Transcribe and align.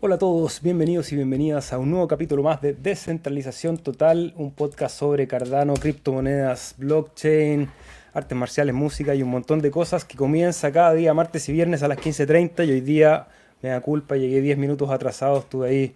Hola 0.00 0.14
a 0.14 0.18
todos, 0.18 0.62
bienvenidos 0.62 1.10
y 1.10 1.16
bienvenidas 1.16 1.72
a 1.72 1.78
un 1.78 1.90
nuevo 1.90 2.06
capítulo 2.06 2.44
más 2.44 2.62
de 2.62 2.72
Descentralización 2.72 3.78
Total, 3.78 4.32
un 4.36 4.52
podcast 4.52 4.96
sobre 4.96 5.26
Cardano, 5.26 5.74
criptomonedas, 5.74 6.76
blockchain, 6.78 7.68
artes 8.14 8.38
marciales, 8.38 8.76
música 8.76 9.16
y 9.16 9.24
un 9.24 9.30
montón 9.30 9.58
de 9.60 9.72
cosas 9.72 10.04
que 10.04 10.16
comienza 10.16 10.70
cada 10.70 10.94
día, 10.94 11.14
martes 11.14 11.48
y 11.48 11.52
viernes 11.52 11.82
a 11.82 11.88
las 11.88 11.98
15.30 11.98 12.64
y 12.68 12.70
hoy 12.70 12.80
día, 12.80 13.26
me 13.60 13.70
da 13.70 13.80
culpa, 13.80 14.14
llegué 14.14 14.40
10 14.40 14.56
minutos 14.58 14.88
atrasado, 14.88 15.40
estuve 15.40 15.68
ahí 15.68 15.94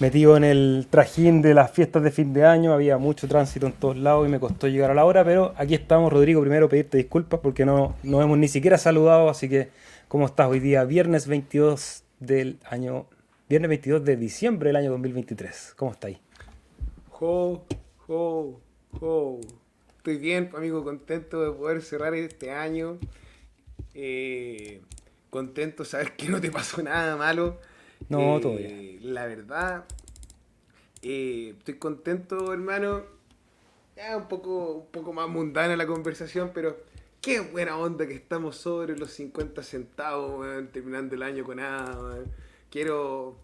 metido 0.00 0.36
en 0.36 0.42
el 0.42 0.88
trajín 0.90 1.40
de 1.40 1.54
las 1.54 1.70
fiestas 1.70 2.02
de 2.02 2.10
fin 2.10 2.32
de 2.32 2.44
año, 2.44 2.72
había 2.72 2.98
mucho 2.98 3.28
tránsito 3.28 3.66
en 3.66 3.72
todos 3.72 3.96
lados 3.96 4.26
y 4.26 4.32
me 4.32 4.40
costó 4.40 4.66
llegar 4.66 4.90
a 4.90 4.94
la 4.94 5.04
hora, 5.04 5.24
pero 5.24 5.54
aquí 5.56 5.76
estamos, 5.76 6.12
Rodrigo, 6.12 6.40
primero 6.40 6.68
pedirte 6.68 6.98
disculpas 6.98 7.38
porque 7.38 7.64
no 7.64 7.94
nos 8.02 8.24
hemos 8.24 8.36
ni 8.36 8.48
siquiera 8.48 8.78
saludado, 8.78 9.28
así 9.28 9.48
que 9.48 9.68
¿cómo 10.08 10.26
estás 10.26 10.48
hoy 10.48 10.58
día? 10.58 10.82
Viernes 10.82 11.28
22 11.28 12.02
del 12.18 12.58
año 12.68 13.06
Viernes 13.48 13.70
22 13.70 14.04
de 14.04 14.16
diciembre 14.18 14.68
del 14.68 14.76
año 14.76 14.90
2023. 14.90 15.72
¿Cómo 15.74 15.92
estáis? 15.92 16.18
Jo, 17.08 17.64
jo, 18.06 18.60
jo. 19.00 19.40
Estoy 19.96 20.18
bien, 20.18 20.50
amigo, 20.54 20.84
contento 20.84 21.42
de 21.42 21.56
poder 21.56 21.80
cerrar 21.80 22.12
este 22.12 22.50
año. 22.50 22.98
Eh, 23.94 24.82
contento 25.30 25.82
de 25.82 25.88
saber 25.88 26.14
que 26.14 26.28
no 26.28 26.42
te 26.42 26.50
pasó 26.50 26.82
nada 26.82 27.16
malo. 27.16 27.58
No, 28.10 28.36
eh, 28.36 28.98
bien. 29.00 29.14
La 29.14 29.24
verdad, 29.24 29.86
eh, 31.00 31.54
estoy 31.56 31.78
contento, 31.78 32.52
hermano. 32.52 33.02
Ya 33.96 34.14
un 34.18 34.28
poco, 34.28 34.72
un 34.74 34.86
poco 34.88 35.14
más 35.14 35.26
mundana 35.26 35.74
la 35.74 35.86
conversación, 35.86 36.50
pero 36.52 36.76
qué 37.22 37.40
buena 37.40 37.78
onda 37.78 38.06
que 38.06 38.14
estamos 38.14 38.56
sobre 38.56 38.98
los 38.98 39.10
50 39.12 39.62
centavos, 39.62 40.46
terminando 40.70 41.14
el 41.14 41.22
año 41.22 41.44
con 41.44 41.56
nada, 41.56 42.26
quiero 42.70 43.36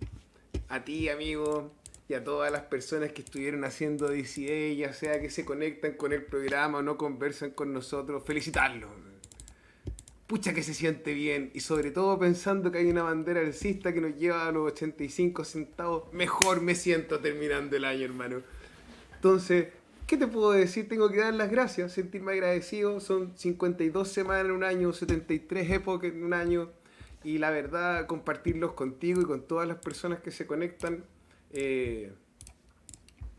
a 0.68 0.84
ti, 0.84 1.08
amigo, 1.08 1.70
y 2.08 2.14
a 2.14 2.22
todas 2.22 2.52
las 2.52 2.62
personas 2.62 3.12
que 3.12 3.22
estuvieron 3.22 3.64
haciendo 3.64 4.08
DCA, 4.08 4.74
ya 4.76 4.92
sea 4.92 5.20
que 5.20 5.30
se 5.30 5.44
conectan 5.44 5.94
con 5.94 6.12
el 6.12 6.24
programa 6.24 6.78
o 6.78 6.82
no 6.82 6.98
conversan 6.98 7.50
con 7.50 7.72
nosotros, 7.72 8.22
felicitarlos. 8.24 8.90
Pucha 10.26 10.54
que 10.54 10.62
se 10.62 10.74
siente 10.74 11.14
bien, 11.14 11.50
y 11.54 11.60
sobre 11.60 11.90
todo 11.90 12.18
pensando 12.18 12.70
que 12.72 12.78
hay 12.78 12.86
una 12.86 13.02
bandera 13.02 13.40
alcista 13.40 13.92
que 13.92 14.00
nos 14.00 14.16
lleva 14.16 14.46
a 14.46 14.52
los 14.52 14.72
85 14.72 15.44
centavos, 15.44 16.12
mejor 16.12 16.60
me 16.60 16.74
siento 16.74 17.20
terminando 17.20 17.76
el 17.76 17.84
año, 17.84 18.04
hermano. 18.04 18.42
Entonces, 19.14 19.68
¿qué 20.06 20.16
te 20.16 20.26
puedo 20.26 20.52
decir? 20.52 20.88
Tengo 20.88 21.10
que 21.10 21.18
dar 21.18 21.34
las 21.34 21.50
gracias, 21.50 21.92
sentirme 21.92 22.32
agradecido. 22.32 23.00
Son 23.00 23.36
52 23.36 24.08
semanas 24.08 24.46
en 24.46 24.50
un 24.50 24.64
año, 24.64 24.92
73 24.92 25.70
épocas 25.70 26.10
en 26.10 26.24
un 26.24 26.34
año 26.34 26.70
y 27.24 27.38
la 27.38 27.50
verdad 27.50 28.06
compartirlos 28.06 28.72
contigo 28.72 29.22
y 29.22 29.24
con 29.24 29.42
todas 29.42 29.66
las 29.66 29.78
personas 29.78 30.20
que 30.20 30.30
se 30.30 30.46
conectan 30.46 31.04
eh, 31.52 32.12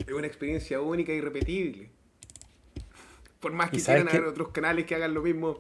es 0.06 0.14
una 0.14 0.28
experiencia 0.28 0.82
única 0.82 1.14
y 1.14 1.18
irrepetible. 1.18 1.90
Por 3.40 3.54
más 3.54 3.70
que 3.70 3.78
quieran 3.78 4.10
haber 4.10 4.24
otros 4.24 4.50
canales 4.50 4.86
que 4.86 4.96
hagan 4.96 5.14
lo 5.14 5.22
mismo, 5.22 5.60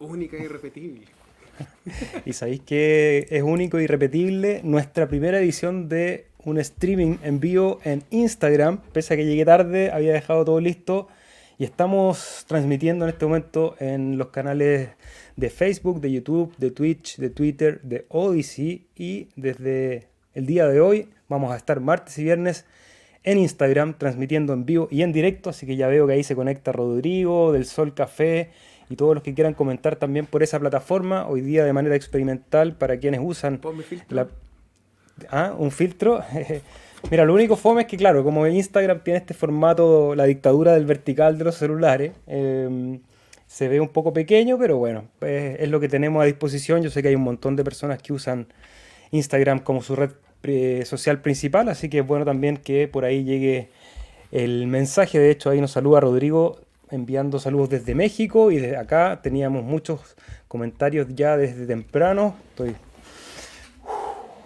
única 0.00 0.36
y 0.36 0.42
irrepetible. 0.42 1.06
y 2.24 2.32
sabéis 2.32 2.60
que 2.62 3.28
es 3.30 3.42
único 3.42 3.80
y 3.80 3.84
irrepetible 3.84 4.60
nuestra 4.64 5.06
primera 5.06 5.38
edición 5.38 5.88
de 5.88 6.26
un 6.44 6.58
streaming 6.58 7.16
en 7.22 7.40
vivo 7.40 7.80
en 7.84 8.02
Instagram. 8.10 8.80
Pese 8.92 9.14
a 9.14 9.16
que 9.16 9.24
llegué 9.24 9.44
tarde, 9.44 9.90
había 9.92 10.12
dejado 10.12 10.44
todo 10.44 10.60
listo. 10.60 11.08
Y 11.56 11.64
estamos 11.64 12.44
transmitiendo 12.48 13.04
en 13.04 13.10
este 13.10 13.26
momento 13.26 13.76
en 13.78 14.18
los 14.18 14.28
canales 14.28 14.88
de 15.36 15.50
Facebook, 15.50 16.00
de 16.00 16.10
YouTube, 16.10 16.56
de 16.56 16.72
Twitch, 16.72 17.16
de 17.18 17.30
Twitter, 17.30 17.80
de 17.82 18.06
Odyssey 18.08 18.88
y 18.96 19.28
desde 19.36 20.08
el 20.32 20.46
día 20.46 20.66
de 20.66 20.80
hoy 20.80 21.08
vamos 21.28 21.52
a 21.52 21.56
estar 21.56 21.78
martes 21.78 22.18
y 22.18 22.24
viernes 22.24 22.66
en 23.22 23.38
Instagram 23.38 23.94
transmitiendo 23.96 24.52
en 24.52 24.66
vivo 24.66 24.88
y 24.90 25.02
en 25.02 25.12
directo, 25.12 25.50
así 25.50 25.64
que 25.64 25.76
ya 25.76 25.86
veo 25.86 26.08
que 26.08 26.14
ahí 26.14 26.24
se 26.24 26.34
conecta 26.34 26.72
Rodrigo, 26.72 27.52
del 27.52 27.66
Sol 27.66 27.94
Café 27.94 28.50
y 28.90 28.96
todos 28.96 29.14
los 29.14 29.22
que 29.22 29.32
quieran 29.32 29.54
comentar 29.54 29.94
también 29.94 30.26
por 30.26 30.42
esa 30.42 30.58
plataforma, 30.58 31.26
hoy 31.28 31.40
día 31.40 31.64
de 31.64 31.72
manera 31.72 31.94
experimental 31.94 32.74
para 32.74 32.98
quienes 32.98 33.20
usan 33.22 33.60
¿Ah? 35.30 35.54
un 35.56 35.70
filtro. 35.70 36.20
Mira, 37.10 37.24
lo 37.24 37.34
único 37.34 37.56
fome 37.56 37.82
es 37.82 37.86
que, 37.86 37.96
claro, 37.96 38.24
como 38.24 38.46
Instagram 38.46 39.04
tiene 39.04 39.18
este 39.18 39.34
formato, 39.34 40.14
la 40.14 40.24
dictadura 40.24 40.72
del 40.72 40.86
vertical 40.86 41.38
de 41.38 41.44
los 41.44 41.54
celulares, 41.54 42.12
eh, 42.26 42.98
se 43.46 43.68
ve 43.68 43.78
un 43.78 43.88
poco 43.88 44.12
pequeño, 44.12 44.58
pero 44.58 44.78
bueno, 44.78 45.04
es 45.20 45.68
lo 45.68 45.78
que 45.80 45.88
tenemos 45.88 46.22
a 46.22 46.26
disposición. 46.26 46.82
Yo 46.82 46.90
sé 46.90 47.02
que 47.02 47.08
hay 47.08 47.14
un 47.14 47.22
montón 47.22 47.56
de 47.56 47.62
personas 47.62 48.02
que 48.02 48.12
usan 48.12 48.48
Instagram 49.12 49.60
como 49.60 49.82
su 49.82 49.94
red 49.94 50.10
eh, 50.42 50.82
social 50.86 51.20
principal, 51.20 51.68
así 51.68 51.88
que 51.88 52.00
es 52.00 52.06
bueno 52.06 52.24
también 52.24 52.56
que 52.56 52.88
por 52.88 53.04
ahí 53.04 53.22
llegue 53.22 53.68
el 54.32 54.66
mensaje. 54.66 55.18
De 55.18 55.30
hecho, 55.30 55.50
ahí 55.50 55.60
nos 55.60 55.72
saluda 55.72 56.00
Rodrigo 56.00 56.58
enviando 56.90 57.38
saludos 57.38 57.70
desde 57.70 57.94
México 57.94 58.50
y 58.50 58.58
desde 58.58 58.76
acá 58.76 59.20
teníamos 59.22 59.62
muchos 59.62 60.16
comentarios 60.48 61.06
ya 61.10 61.36
desde 61.36 61.66
temprano. 61.66 62.34
Estoy 62.50 62.74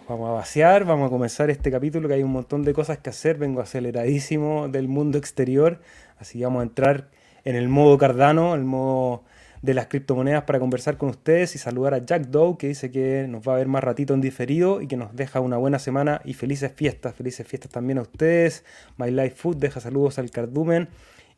Vamos 0.08 0.30
a 0.30 0.32
vaciar, 0.32 0.86
vamos 0.86 1.08
a 1.08 1.10
comenzar 1.10 1.50
este 1.50 1.70
capítulo 1.70 2.08
que 2.08 2.14
hay 2.14 2.22
un 2.22 2.32
montón 2.32 2.62
de 2.62 2.72
cosas 2.72 2.96
que 2.96 3.10
hacer, 3.10 3.36
vengo 3.36 3.60
aceleradísimo 3.60 4.66
del 4.68 4.88
mundo 4.88 5.18
exterior, 5.18 5.80
así 6.16 6.38
que 6.38 6.46
vamos 6.46 6.60
a 6.60 6.62
entrar 6.62 7.10
en 7.44 7.56
el 7.56 7.68
modo 7.68 7.98
Cardano, 7.98 8.54
el 8.54 8.64
modo 8.64 9.24
de 9.60 9.74
las 9.74 9.88
criptomonedas 9.88 10.44
para 10.44 10.60
conversar 10.60 10.96
con 10.96 11.10
ustedes 11.10 11.54
y 11.56 11.58
saludar 11.58 11.92
a 11.92 12.06
Jack 12.06 12.28
Doe 12.28 12.56
que 12.56 12.68
dice 12.68 12.90
que 12.90 13.26
nos 13.28 13.46
va 13.46 13.52
a 13.52 13.56
ver 13.56 13.68
más 13.68 13.84
ratito 13.84 14.14
en 14.14 14.22
diferido 14.22 14.80
y 14.80 14.86
que 14.86 14.96
nos 14.96 15.14
deja 15.14 15.40
una 15.40 15.58
buena 15.58 15.78
semana 15.78 16.22
y 16.24 16.32
felices 16.32 16.72
fiestas, 16.72 17.14
felices 17.14 17.46
fiestas 17.46 17.70
también 17.70 17.98
a 17.98 18.02
ustedes. 18.02 18.64
My 18.96 19.10
Life 19.10 19.36
Food 19.36 19.56
deja 19.56 19.78
saludos 19.78 20.18
al 20.18 20.30
cardumen 20.30 20.88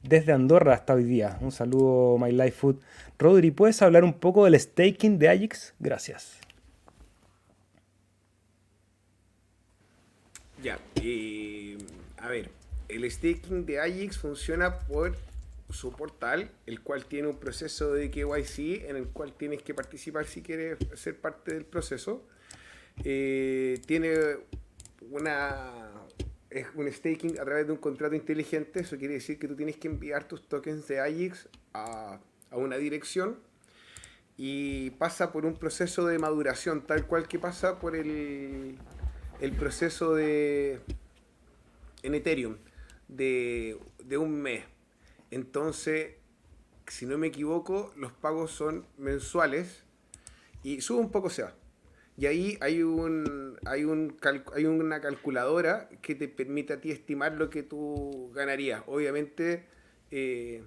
desde 0.04 0.32
Andorra 0.32 0.74
hasta 0.74 0.94
hoy 0.94 1.02
día. 1.02 1.38
Un 1.40 1.50
saludo 1.50 2.18
My 2.18 2.30
Life 2.30 2.52
Food. 2.52 2.76
Rodri, 3.18 3.50
¿puedes 3.50 3.82
hablar 3.82 4.04
un 4.04 4.12
poco 4.12 4.44
del 4.44 4.60
staking 4.60 5.18
de 5.18 5.28
Ajax? 5.28 5.74
Gracias. 5.80 6.39
Ya, 10.62 10.78
a 12.18 12.28
ver, 12.28 12.50
el 12.88 13.10
staking 13.10 13.64
de 13.64 13.80
Ajax 13.80 14.18
funciona 14.18 14.78
por 14.80 15.16
su 15.70 15.92
portal, 15.92 16.50
el 16.66 16.82
cual 16.82 17.06
tiene 17.06 17.28
un 17.28 17.38
proceso 17.38 17.94
de 17.94 18.10
KYC 18.10 18.88
en 18.88 18.96
el 18.96 19.06
cual 19.06 19.32
tienes 19.32 19.62
que 19.62 19.72
participar 19.72 20.26
si 20.26 20.42
quieres 20.42 20.76
ser 20.94 21.18
parte 21.18 21.54
del 21.54 21.64
proceso. 21.64 22.26
Eh, 23.04 23.80
tiene 23.86 24.14
una 25.10 25.90
un 26.74 26.92
staking 26.92 27.38
a 27.38 27.44
través 27.44 27.66
de 27.66 27.72
un 27.72 27.78
contrato 27.78 28.16
inteligente, 28.16 28.80
eso 28.80 28.98
quiere 28.98 29.14
decir 29.14 29.38
que 29.38 29.46
tú 29.46 29.54
tienes 29.54 29.76
que 29.76 29.86
enviar 29.86 30.26
tus 30.26 30.48
tokens 30.48 30.88
de 30.88 30.98
AJAX 30.98 31.48
a, 31.72 32.18
a 32.50 32.56
una 32.56 32.76
dirección 32.76 33.38
y 34.36 34.90
pasa 34.90 35.30
por 35.30 35.46
un 35.46 35.54
proceso 35.54 36.06
de 36.06 36.18
maduración, 36.18 36.84
tal 36.84 37.06
cual 37.06 37.28
que 37.28 37.38
pasa 37.38 37.78
por 37.78 37.94
el, 37.94 38.76
el 39.40 39.52
proceso 39.52 40.14
de 40.14 40.80
en 42.02 42.14
Ethereum 42.14 42.56
de, 43.08 43.78
de 44.04 44.18
un 44.18 44.40
mes. 44.40 44.64
Entonces, 45.30 46.14
si 46.86 47.06
no 47.06 47.18
me 47.18 47.28
equivoco, 47.28 47.92
los 47.96 48.12
pagos 48.12 48.50
son 48.50 48.86
mensuales 48.98 49.84
y 50.62 50.80
sube 50.80 51.00
un 51.00 51.10
poco 51.10 51.30
se 51.30 51.42
va. 51.42 51.54
Y 52.16 52.26
ahí 52.26 52.58
hay 52.60 52.82
un 52.82 53.58
hay 53.64 53.84
un 53.84 54.16
hay 54.54 54.66
una 54.66 55.00
calculadora 55.00 55.88
que 56.02 56.14
te 56.14 56.28
permite 56.28 56.74
a 56.74 56.80
ti 56.80 56.90
estimar 56.90 57.32
lo 57.32 57.48
que 57.48 57.62
tú 57.62 58.30
ganarías. 58.34 58.82
Obviamente 58.86 59.64
eh, 60.10 60.62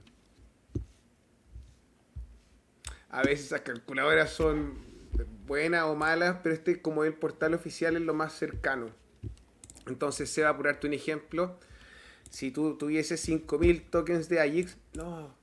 a 3.09 3.21
veces 3.21 3.47
esas 3.47 3.61
calculadoras 3.61 4.31
son 4.31 4.92
buenas 5.47 5.83
o 5.83 5.95
malas, 5.95 6.37
pero 6.43 6.55
este 6.55 6.81
como 6.81 7.03
el 7.03 7.13
portal 7.13 7.53
oficial 7.53 7.95
es 7.95 8.01
lo 8.01 8.13
más 8.13 8.33
cercano. 8.33 8.89
Entonces, 9.87 10.29
se 10.29 10.43
va 10.43 10.49
a 10.49 10.57
ponerte 10.57 10.87
un 10.87 10.93
ejemplo 10.93 11.57
si 12.33 12.49
tú 12.49 12.75
tuvieses 12.77 13.29
5.000 13.29 13.89
tokens 13.91 14.27
de 14.27 14.39
Ajax, 14.39 14.75
no. 14.95 15.35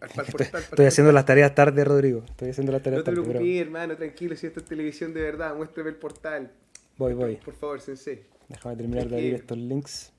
Estoy 0.00 0.84
haciendo 0.84 1.12
las 1.12 1.24
tareas 1.24 1.54
tarde, 1.54 1.82
Rodrigo. 1.82 2.24
Estoy 2.28 2.50
haciendo 2.50 2.72
las 2.72 2.82
tareas 2.82 2.98
no 3.00 3.04
te 3.04 3.12
preocupes, 3.12 3.60
hermano, 3.60 3.96
tranquilo. 3.96 4.36
Si 4.36 4.48
esto 4.48 4.60
es 4.60 4.66
televisión 4.66 5.14
de 5.14 5.22
verdad, 5.22 5.54
muéstrame 5.56 5.88
el 5.88 5.96
portal. 5.96 6.52
Voy, 6.98 7.14
voy. 7.14 7.36
Por 7.36 7.54
favor, 7.54 7.80
sensei. 7.80 8.22
Déjame 8.48 8.76
terminar 8.76 9.08
de 9.08 9.16
abrir 9.16 9.34
estos 9.34 9.56
links. 9.56 10.12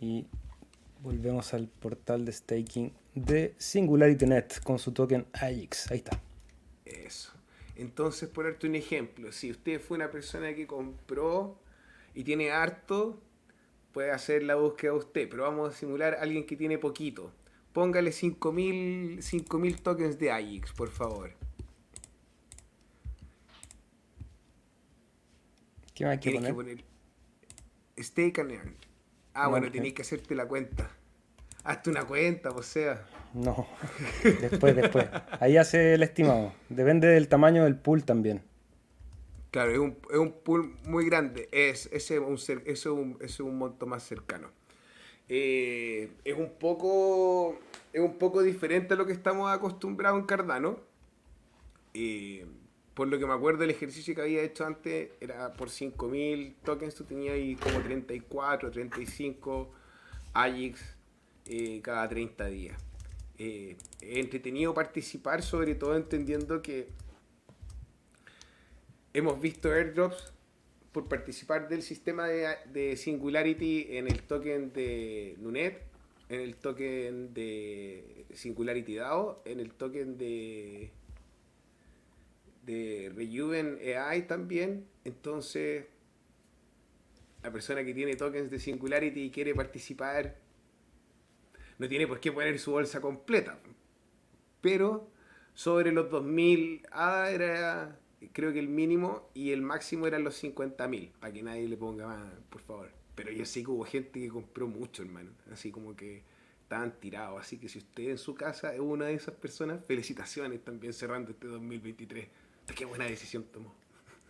Y 0.00 0.26
volvemos 1.02 1.54
al 1.54 1.68
portal 1.68 2.24
de 2.24 2.32
staking 2.32 2.92
de 3.14 3.54
SingularityNet 3.58 4.60
con 4.64 4.80
su 4.80 4.90
token 4.90 5.26
AX. 5.34 5.88
Ahí 5.90 5.98
está. 5.98 6.18
Eso. 6.84 7.32
Entonces, 7.82 8.28
ponerte 8.28 8.68
un 8.68 8.76
ejemplo. 8.76 9.32
Si 9.32 9.50
usted 9.50 9.80
fue 9.80 9.96
una 9.96 10.08
persona 10.10 10.54
que 10.54 10.68
compró 10.68 11.58
y 12.14 12.22
tiene 12.22 12.52
harto, 12.52 13.20
puede 13.92 14.12
hacer 14.12 14.44
la 14.44 14.54
búsqueda 14.54 14.92
usted, 14.94 15.28
pero 15.28 15.42
vamos 15.42 15.74
a 15.74 15.76
simular 15.76 16.14
a 16.14 16.22
alguien 16.22 16.46
que 16.46 16.56
tiene 16.56 16.78
poquito. 16.78 17.32
Póngale 17.72 18.12
5000 18.12 19.80
tokens 19.82 20.16
de 20.20 20.30
AIX, 20.30 20.72
por 20.74 20.90
favor. 20.90 21.32
¿Qué 25.94 26.04
que 26.04 26.18
Tienes 26.18 26.52
poner? 26.52 26.76
que 26.76 26.84
poner 26.84 26.84
Stake 27.98 28.40
and 28.40 28.52
Earn. 28.52 28.76
Ah, 29.34 29.44
No, 29.44 29.50
bueno, 29.50 29.66
ok. 29.66 29.72
tenés 29.72 29.92
que 29.94 30.02
hacerte 30.02 30.34
la 30.36 30.46
cuenta. 30.46 30.88
Hazte 31.64 31.90
una 31.90 32.04
cuenta, 32.04 32.50
o 32.50 32.62
sea. 32.62 33.04
No, 33.34 33.66
después, 34.22 34.76
después. 34.76 35.06
Ahí 35.40 35.56
hace 35.56 35.94
el 35.94 36.02
estimado. 36.02 36.52
Depende 36.68 37.08
del 37.08 37.28
tamaño 37.28 37.64
del 37.64 37.76
pool 37.76 38.04
también. 38.04 38.42
Claro, 39.50 39.72
es 39.72 39.78
un, 39.78 39.96
es 40.10 40.18
un 40.18 40.32
pool 40.32 40.74
muy 40.86 41.06
grande. 41.06 41.48
Es, 41.52 41.88
ese 41.92 42.16
es 42.16 42.20
un, 42.20 42.62
es 42.66 42.86
un, 42.86 43.48
un 43.48 43.58
monto 43.58 43.86
más 43.86 44.02
cercano. 44.02 44.48
Eh, 45.28 46.10
es 46.24 46.36
un 46.36 46.50
poco 46.58 47.58
es 47.92 48.00
un 48.00 48.18
poco 48.18 48.42
diferente 48.42 48.94
a 48.94 48.96
lo 48.96 49.06
que 49.06 49.12
estamos 49.12 49.50
acostumbrados 49.50 50.18
en 50.18 50.26
Cardano. 50.26 50.80
Eh, 51.94 52.46
por 52.94 53.08
lo 53.08 53.18
que 53.18 53.26
me 53.26 53.32
acuerdo, 53.32 53.64
el 53.64 53.70
ejercicio 53.70 54.14
que 54.14 54.22
había 54.22 54.42
hecho 54.42 54.66
antes 54.66 55.10
era 55.20 55.52
por 55.52 55.70
5000 55.70 56.56
tokens. 56.64 56.94
Tú 56.94 57.04
tenías 57.04 57.34
ahí 57.34 57.56
como 57.56 57.80
34, 57.80 58.70
35 58.70 59.70
AGIX 60.34 60.96
eh, 61.46 61.80
cada 61.82 62.08
30 62.08 62.46
días. 62.46 62.82
Eh, 63.38 63.76
entretenido 64.00 64.74
participar, 64.74 65.42
sobre 65.42 65.74
todo 65.74 65.96
entendiendo 65.96 66.62
que 66.62 66.88
hemos 69.14 69.40
visto 69.40 69.70
airdrops 69.70 70.32
por 70.92 71.08
participar 71.08 71.68
del 71.68 71.82
sistema 71.82 72.28
de, 72.28 72.56
de 72.72 72.96
Singularity 72.96 73.96
en 73.96 74.08
el 74.08 74.22
token 74.22 74.72
de 74.72 75.36
Nunet, 75.38 75.82
en 76.28 76.40
el 76.40 76.56
token 76.56 77.32
de 77.34 78.26
Singularity 78.34 78.96
DAO, 78.96 79.42
en 79.44 79.60
el 79.60 79.72
token 79.72 80.18
de 80.18 80.90
de 82.62 83.12
Rejuven 83.14 83.78
AI 83.96 84.22
también. 84.22 84.86
Entonces, 85.04 85.84
la 87.42 87.52
persona 87.52 87.84
que 87.84 87.94
tiene 87.94 88.16
tokens 88.16 88.50
de 88.50 88.58
Singularity 88.58 89.24
y 89.24 89.30
quiere 89.30 89.54
participar 89.54 90.36
no 91.82 91.88
tiene 91.88 92.06
por 92.06 92.20
qué 92.20 92.30
poner 92.30 92.58
su 92.60 92.70
bolsa 92.70 93.00
completa. 93.00 93.58
Pero 94.60 95.10
sobre 95.52 95.90
los 95.90 96.08
2000 96.10 96.86
ADA 96.92 97.30
era 97.30 97.98
creo 98.32 98.52
que 98.52 98.60
el 98.60 98.68
mínimo 98.68 99.28
y 99.34 99.50
el 99.50 99.62
máximo 99.62 100.06
eran 100.06 100.22
los 100.22 100.42
50.000, 100.42 101.10
para 101.18 101.32
que 101.32 101.42
nadie 101.42 101.66
le 101.66 101.76
ponga 101.76 102.06
más, 102.06 102.32
por 102.48 102.62
favor. 102.62 102.90
Pero 103.16 103.32
yo 103.32 103.44
sé 103.44 103.64
que 103.64 103.70
hubo 103.70 103.84
gente 103.84 104.20
que 104.20 104.28
compró 104.28 104.68
mucho, 104.68 105.02
hermano. 105.02 105.30
Así 105.52 105.72
como 105.72 105.96
que 105.96 106.22
estaban 106.62 106.92
tirados. 107.00 107.40
Así 107.40 107.58
que 107.58 107.68
si 107.68 107.78
usted 107.78 108.10
en 108.10 108.18
su 108.18 108.36
casa 108.36 108.72
es 108.72 108.80
una 108.80 109.06
de 109.06 109.14
esas 109.14 109.34
personas, 109.34 109.84
felicitaciones 109.84 110.62
también 110.62 110.92
cerrando 110.92 111.32
este 111.32 111.48
2023. 111.48 112.28
Qué 112.76 112.84
buena 112.84 113.06
decisión 113.06 113.42
tomó. 113.52 113.74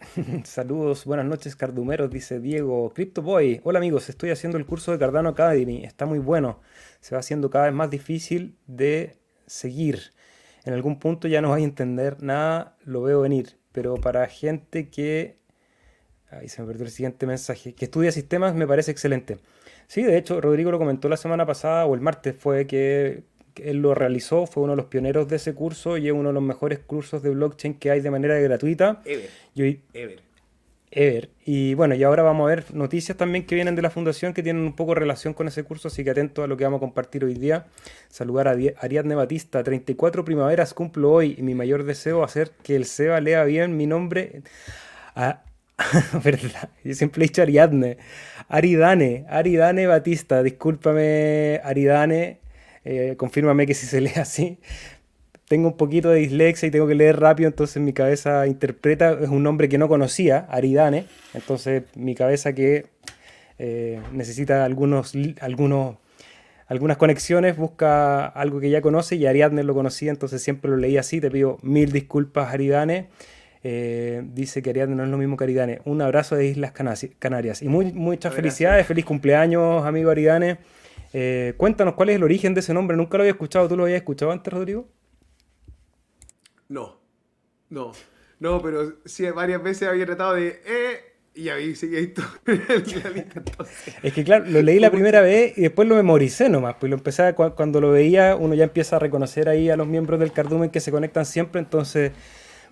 Saludos, 0.45 1.05
buenas 1.05 1.27
noches, 1.27 1.57
cardumeros, 1.57 2.11
dice 2.11 2.41
Diego. 2.41 2.93
CryptoBoy, 2.93 3.61
hola 3.65 3.79
amigos, 3.79 4.09
estoy 4.09 4.31
haciendo 4.31 4.59
el 4.59 4.67
curso 4.67 4.93
de 4.93 4.99
Cardano 4.99 5.31
Academy, 5.31 5.85
está 5.85 6.07
muy 6.07 6.19
bueno, 6.19 6.61
se 7.01 7.15
va 7.15 7.21
haciendo 7.21 7.51
cada 7.51 7.67
vez 7.67 7.75
más 7.75 7.91
difícil 7.91 8.57
de 8.67 9.17
seguir. 9.47 10.13
En 10.65 10.75
algún 10.75 10.99
punto 10.99 11.29
ya 11.29 11.41
no 11.41 11.51
vais 11.51 11.63
a 11.63 11.67
entender 11.67 12.23
nada, 12.23 12.77
lo 12.85 13.03
veo 13.03 13.21
venir, 13.21 13.59
pero 13.73 13.95
para 13.97 14.27
gente 14.27 14.89
que... 14.89 15.41
Ahí 16.31 16.49
se 16.49 16.63
me 16.63 16.69
perdió 16.69 16.87
el 16.87 16.91
siguiente 16.91 17.27
mensaje, 17.27 17.75
que 17.75 17.85
estudia 17.85 18.11
sistemas 18.11 18.55
me 18.55 18.67
parece 18.67 18.91
excelente. 18.91 19.39
Sí, 19.87 20.03
de 20.03 20.17
hecho, 20.17 20.41
Rodrigo 20.41 20.71
lo 20.71 20.79
comentó 20.79 21.11
la 21.11 21.19
semana 21.19 21.45
pasada 21.45 21.85
o 21.85 21.95
el 21.95 22.01
martes, 22.01 22.35
fue 22.39 22.67
que 22.67 23.25
que 23.32 23.32
él 23.57 23.79
lo 23.79 23.95
realizó, 23.95 24.47
fue 24.47 24.63
uno 24.63 24.73
de 24.73 24.77
los 24.77 24.87
pioneros 24.87 25.29
de 25.29 25.37
ese 25.37 25.55
curso 25.55 25.97
y 25.97 26.07
es 26.07 26.13
uno 26.13 26.29
de 26.29 26.35
los 26.35 26.43
mejores 26.43 26.79
cursos 26.81 27.23
de 27.23 27.31
blockchain 27.31 27.75
que 27.75 27.91
hay 27.91 28.01
de 28.01 28.11
manera 28.11 28.39
gratuita. 28.39 29.03
Ever, 29.05 29.29
ever. 29.95 30.33
Ever. 30.95 31.31
Y 31.47 31.73
bueno, 31.73 31.95
y 31.95 32.03
ahora 32.03 32.23
vamos 32.23 32.45
a 32.45 32.55
ver 32.55 32.75
noticias 32.75 33.17
también 33.17 33.47
que 33.47 33.55
vienen 33.55 33.75
de 33.75 33.81
la 33.81 33.89
fundación 33.89 34.35
que 34.35 34.43
tienen 34.43 34.63
un 34.63 34.77
poco 34.77 34.95
relación 34.95 35.33
con 35.33 35.49
ese 35.49 35.65
curso, 35.65 35.89
así 35.89 36.05
que 36.05 36.11
atento 36.11 36.43
a 36.43 36.47
lo 36.47 36.59
que 36.59 36.65
vamos 36.65 36.79
a 36.79 36.81
compartir 36.81 37.25
hoy 37.25 37.33
día. 37.33 37.65
Saludar 38.11 38.49
a 38.49 38.51
Ariadne 38.51 39.15
Batista, 39.15 39.63
34 39.63 40.23
primaveras 40.23 40.75
cumplo 40.75 41.11
hoy 41.11 41.35
y 41.39 41.43
mi 41.43 41.55
mayor 41.55 41.85
deseo 41.85 42.23
hacer 42.23 42.51
que 42.63 42.77
el 42.77 42.85
Seba 42.85 43.23
lea 43.23 43.43
bien 43.45 43.75
mi 43.79 43.87
nombre. 43.87 44.43
Ah, 45.17 45.45
verdad, 46.23 46.69
yo 46.85 46.95
siempre 46.95 47.25
he 47.25 47.29
dicho 47.29 47.41
Ariadne. 47.41 47.97
Aridane, 48.49 49.25
Aridane 49.31 49.87
Batista, 49.87 50.43
discúlpame 50.43 51.59
Aridane, 51.65 52.42
eh, 52.85 53.15
confírmame 53.17 53.67
que 53.67 53.75
si 53.75 53.87
se 53.87 54.01
lee 54.03 54.13
así 54.17 54.59
tengo 55.53 55.69
un 55.69 55.77
poquito 55.77 56.09
de 56.09 56.21
dislexia 56.21 56.69
y 56.69 56.71
tengo 56.71 56.87
que 56.87 56.95
leer 56.95 57.21
rápido, 57.21 57.47
entonces 57.47 57.83
mi 57.83 57.93
cabeza 57.93 58.47
interpreta, 58.47 59.19
es 59.21 59.29
un 59.29 59.43
nombre 59.43 59.69
que 59.69 59.77
no 59.77 59.87
conocía, 59.87 60.47
Aridane, 60.49 61.05
entonces 61.35 61.83
mi 61.95 62.15
cabeza 62.15 62.55
que 62.55 62.87
eh, 63.59 64.01
necesita 64.13 64.65
algunos, 64.65 65.13
algunos, 65.43 65.97
algunas 66.69 66.97
conexiones, 66.97 67.59
busca 67.59 68.25
algo 68.25 68.61
que 68.61 68.71
ya 68.71 68.81
conoce 68.81 69.17
y 69.17 69.27
Ariadne 69.27 69.63
lo 69.63 69.75
conocía, 69.75 70.11
entonces 70.11 70.43
siempre 70.43 70.71
lo 70.71 70.79
leí 70.79 70.97
así, 70.97 71.21
te 71.21 71.31
pido 71.31 71.59
mil 71.61 71.93
disculpas 71.93 72.55
Aridane. 72.55 73.09
Eh, 73.63 74.23
dice 74.33 74.63
que 74.63 74.71
Ariadne 74.71 74.97
no 74.97 75.05
es 75.05 75.11
lo 75.11 75.19
mismo 75.19 75.37
que 75.37 75.45
Aridane. 75.45 75.81
Un 75.85 76.01
abrazo 76.01 76.35
de 76.35 76.47
Islas 76.47 76.73
Canarias. 76.73 77.61
Y 77.61 77.69
muy, 77.69 77.93
muchas 77.93 78.33
felicidades, 78.35 78.87
feliz 78.87 79.05
cumpleaños, 79.05 79.85
amigo 79.85 80.11
Aridane. 80.11 80.57
Eh, 81.13 81.55
cuéntanos 81.57 81.95
cuál 81.95 82.11
es 82.11 82.17
el 82.17 82.23
origen 82.25 82.55
de 82.55 82.61
ese 82.61 82.75
nombre. 82.75 82.97
Nunca 82.97 83.17
lo 83.19 83.23
había 83.25 83.33
escuchado. 83.33 83.69
¿Tú 83.69 83.77
lo 83.77 83.85
habías 83.85 83.99
escuchado 83.99 84.33
antes, 84.33 84.53
Rodrigo? 84.53 84.89
No, 86.69 86.99
no, 87.71 87.93
no, 88.41 88.63
pero 88.63 88.95
sí, 89.05 89.29
varias 89.31 89.63
veces 89.63 89.89
había 89.89 90.07
tratado 90.07 90.35
de. 90.35 90.49
Eh, 90.67 91.01
y 91.35 91.49
ahí 91.49 91.75
sigue 91.75 92.01
esto. 92.01 92.23
Es 94.03 94.13
que 94.13 94.25
claro, 94.25 94.45
lo 94.49 94.63
leí 94.63 94.79
la 94.81 94.91
primera 94.91 95.21
vez 95.23 95.57
y 95.57 95.63
después 95.63 95.89
lo 95.89 95.95
memoricé 95.97 96.49
nomás, 96.49 96.77
pues 96.79 96.91
lo 96.91 96.97
empecé 96.97 97.23
a- 97.23 97.35
cuando 97.35 97.81
lo 97.81 97.91
veía, 97.91 98.37
uno 98.37 98.55
ya 98.55 98.65
empieza 98.65 98.97
a 98.97 98.99
reconocer 98.99 99.49
ahí 99.49 99.71
a 99.71 99.77
los 99.77 99.87
miembros 99.87 100.21
del 100.21 100.33
cardumen 100.33 100.71
que 100.71 100.81
se 100.81 100.91
conectan 100.91 101.25
siempre, 101.27 101.61
entonces 101.61 102.13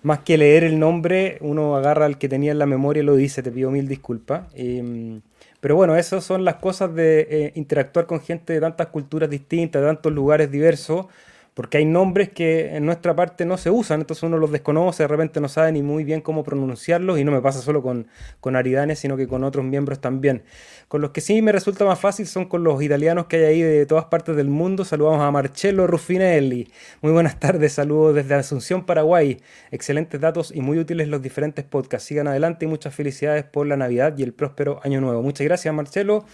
más 0.03 0.19
que 0.19 0.37
leer 0.37 0.63
el 0.63 0.79
nombre, 0.79 1.37
uno 1.41 1.75
agarra 1.75 2.05
al 2.05 2.17
que 2.17 2.29
tenía 2.29 2.51
en 2.51 2.59
la 2.59 2.65
memoria 2.65 3.03
y 3.03 3.05
lo 3.05 3.15
dice, 3.15 3.43
te 3.43 3.51
pido 3.51 3.71
mil 3.71 3.87
disculpas. 3.87 4.47
Mm, 4.57 5.17
pero 5.61 5.75
bueno, 5.77 5.95
esas 5.95 6.23
son 6.25 6.43
las 6.43 6.55
cosas 6.55 6.93
de 6.93 7.27
eh, 7.29 7.53
interactuar 7.55 8.07
con 8.07 8.19
gente 8.21 8.53
de 8.53 8.59
tantas 8.59 8.87
culturas 8.87 9.29
distintas, 9.29 9.81
de 9.81 9.87
tantos 9.87 10.11
lugares 10.11 10.51
diversos, 10.51 11.05
porque 11.53 11.77
hay 11.77 11.85
nombres 11.85 12.29
que 12.29 12.75
en 12.75 12.85
nuestra 12.85 13.15
parte 13.15 13.45
no 13.45 13.57
se 13.57 13.69
usan, 13.69 14.01
entonces 14.01 14.23
uno 14.23 14.37
los 14.37 14.51
desconoce, 14.51 15.03
de 15.03 15.07
repente 15.07 15.41
no 15.41 15.49
sabe 15.49 15.71
ni 15.71 15.83
muy 15.83 16.03
bien 16.03 16.21
cómo 16.21 16.43
pronunciarlos, 16.43 17.19
y 17.19 17.23
no 17.23 17.31
me 17.31 17.41
pasa 17.41 17.61
solo 17.61 17.81
con, 17.81 18.07
con 18.39 18.55
Aridane, 18.55 18.95
sino 18.95 19.17
que 19.17 19.27
con 19.27 19.43
otros 19.43 19.65
miembros 19.65 19.99
también. 19.99 20.43
Con 20.87 21.01
los 21.01 21.11
que 21.11 21.21
sí 21.21 21.41
me 21.41 21.51
resulta 21.51 21.85
más 21.85 21.99
fácil 21.99 22.27
son 22.27 22.45
con 22.45 22.63
los 22.63 22.81
italianos 22.81 23.25
que 23.27 23.37
hay 23.37 23.43
ahí 23.43 23.61
de 23.61 23.85
todas 23.85 24.05
partes 24.05 24.35
del 24.35 24.49
mundo. 24.49 24.85
Saludamos 24.85 25.21
a 25.21 25.31
Marcello 25.31 25.87
Ruffinelli. 25.87 26.69
Muy 27.01 27.11
buenas 27.11 27.39
tardes, 27.39 27.73
saludos 27.73 28.15
desde 28.15 28.35
Asunción, 28.35 28.85
Paraguay. 28.85 29.41
Excelentes 29.71 30.19
datos 30.19 30.51
y 30.53 30.61
muy 30.61 30.79
útiles 30.79 31.07
los 31.07 31.21
diferentes 31.21 31.63
podcasts. 31.63 32.07
Sigan 32.07 32.27
adelante 32.27 32.65
y 32.65 32.67
muchas 32.67 32.93
felicidades 32.93 33.43
por 33.45 33.67
la 33.67 33.77
Navidad 33.77 34.17
y 34.17 34.23
el 34.23 34.33
próspero 34.33 34.81
Año 34.83 34.99
Nuevo. 34.99 35.21
Muchas 35.21 35.45
gracias, 35.45 35.73
Marcelo. 35.73 36.25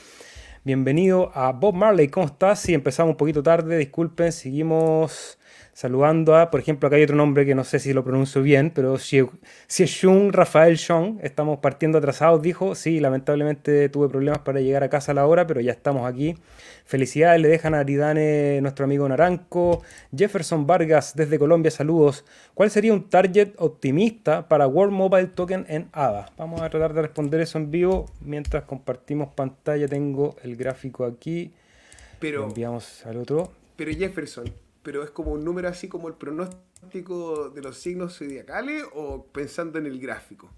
Bienvenido 0.68 1.32
a 1.34 1.54
Bob 1.54 1.76
Marley, 1.76 2.10
¿cómo 2.10 2.26
estás? 2.26 2.60
Sí, 2.60 2.74
empezamos 2.74 3.12
un 3.12 3.16
poquito 3.16 3.42
tarde, 3.42 3.78
disculpen, 3.78 4.34
seguimos 4.34 5.40
saludando 5.78 6.36
a, 6.36 6.50
por 6.50 6.60
ejemplo, 6.60 6.88
acá 6.88 6.96
hay 6.96 7.04
otro 7.04 7.16
nombre 7.16 7.46
que 7.46 7.54
no 7.54 7.64
sé 7.64 7.78
si 7.78 7.94
lo 7.94 8.04
pronuncio 8.04 8.42
bien, 8.42 8.72
pero 8.74 8.98
Xiexun 8.98 10.34
Rafael 10.34 10.76
Chong, 10.76 11.20
estamos 11.22 11.60
partiendo 11.60 12.00
atrasados, 12.00 12.42
dijo, 12.42 12.74
sí, 12.74 13.00
lamentablemente 13.00 13.88
tuve 13.90 14.10
problemas 14.10 14.40
para 14.40 14.60
llegar 14.60 14.84
a 14.84 14.90
casa 14.90 15.12
a 15.12 15.14
la 15.16 15.28
hora, 15.28 15.46
pero 15.46 15.62
ya 15.62 15.72
estamos 15.72 16.10
aquí. 16.12 16.36
Felicidades, 16.84 17.40
le 17.40 17.48
dejan 17.48 17.76
a 17.76 17.82
Aridane, 17.82 18.60
nuestro 18.60 18.86
amigo 18.86 19.08
Naranco, 19.08 19.84
Jefferson 20.16 20.66
Vargas 20.66 21.16
desde 21.16 21.38
Colombia, 21.38 21.70
saludos. 21.70 22.26
¿Cuál 22.56 22.72
sería 22.72 22.92
un 22.92 23.08
target 23.08 23.50
optimista 23.58 24.48
para 24.48 24.66
World 24.66 24.94
Mobile 24.94 25.28
Token 25.28 25.68
en 25.70 25.90
ADA? 25.92 26.32
Vamos 26.40 26.60
a 26.62 26.72
tratar 26.72 26.96
de 26.96 27.04
responder 27.04 27.40
eso 27.42 27.60
en 27.60 27.70
vivo 27.70 28.08
mientras 28.22 28.64
compartimos 28.64 29.30
pantalla. 29.36 29.88
Tengo 29.88 30.38
el 30.42 30.56
gráfico 30.56 31.06
aquí. 31.06 31.52
Lo 31.54 32.20
Pero, 32.20 32.44
enviamos 32.46 33.06
al 33.06 33.18
otro. 33.18 33.52
pero 33.76 33.92
Jefferson, 33.92 34.52
pero 34.88 35.04
es 35.04 35.10
como 35.10 35.34
un 35.34 35.44
número 35.44 35.68
así 35.68 35.90
como 35.90 36.08
el 36.08 36.14
pronóstico 36.14 37.50
de 37.50 37.62
los 37.62 37.78
signos 37.78 38.18
zodiacales 38.18 38.86
o 38.94 39.26
pensando 39.26 39.80
en 39.80 39.86
el 39.86 40.00
gráfico. 40.00 40.50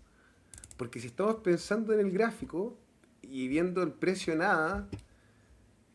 Porque 0.78 1.00
si 1.00 1.08
estamos 1.08 1.38
pensando 1.38 1.94
en 1.94 2.02
el 2.02 2.12
gráfico 2.12 2.78
y 3.24 3.48
viendo 3.48 3.82
el 3.82 3.92
precio 3.92 4.36
nada, 4.36 4.88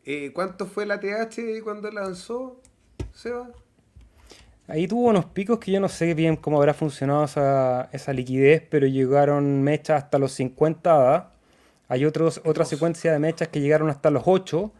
eh, 0.03 0.33
¿cuánto 0.33 0.65
fue 0.65 0.85
la 0.85 0.99
TH 0.99 1.63
cuando 1.63 1.89
lanzó, 1.91 2.59
Seba? 3.13 3.51
Ahí 4.67 4.85
tuvo 4.85 5.11
unos 5.11 5.27
picos 5.27 5.57
que 5.59 5.71
yo 5.71 5.79
no 5.79 5.87
sé 5.87 6.13
bien 6.13 6.35
cómo 6.35 6.57
habrá 6.57 6.73
funcionado 6.73 7.23
esa, 7.23 7.87
esa 7.93 8.11
liquidez, 8.11 8.61
pero 8.69 8.85
llegaron 8.85 9.63
mechas 9.63 10.03
hasta 10.03 10.19
los 10.19 10.33
50 10.33 10.91
ADA. 10.91 11.31
Hay 11.87 12.03
otros, 12.03 12.41
otra 12.43 12.65
secuencia 12.65 13.13
de 13.13 13.19
mechas 13.19 13.47
que 13.47 13.61
llegaron 13.61 13.89
hasta 13.89 14.09
los 14.09 14.23
8, 14.25 14.73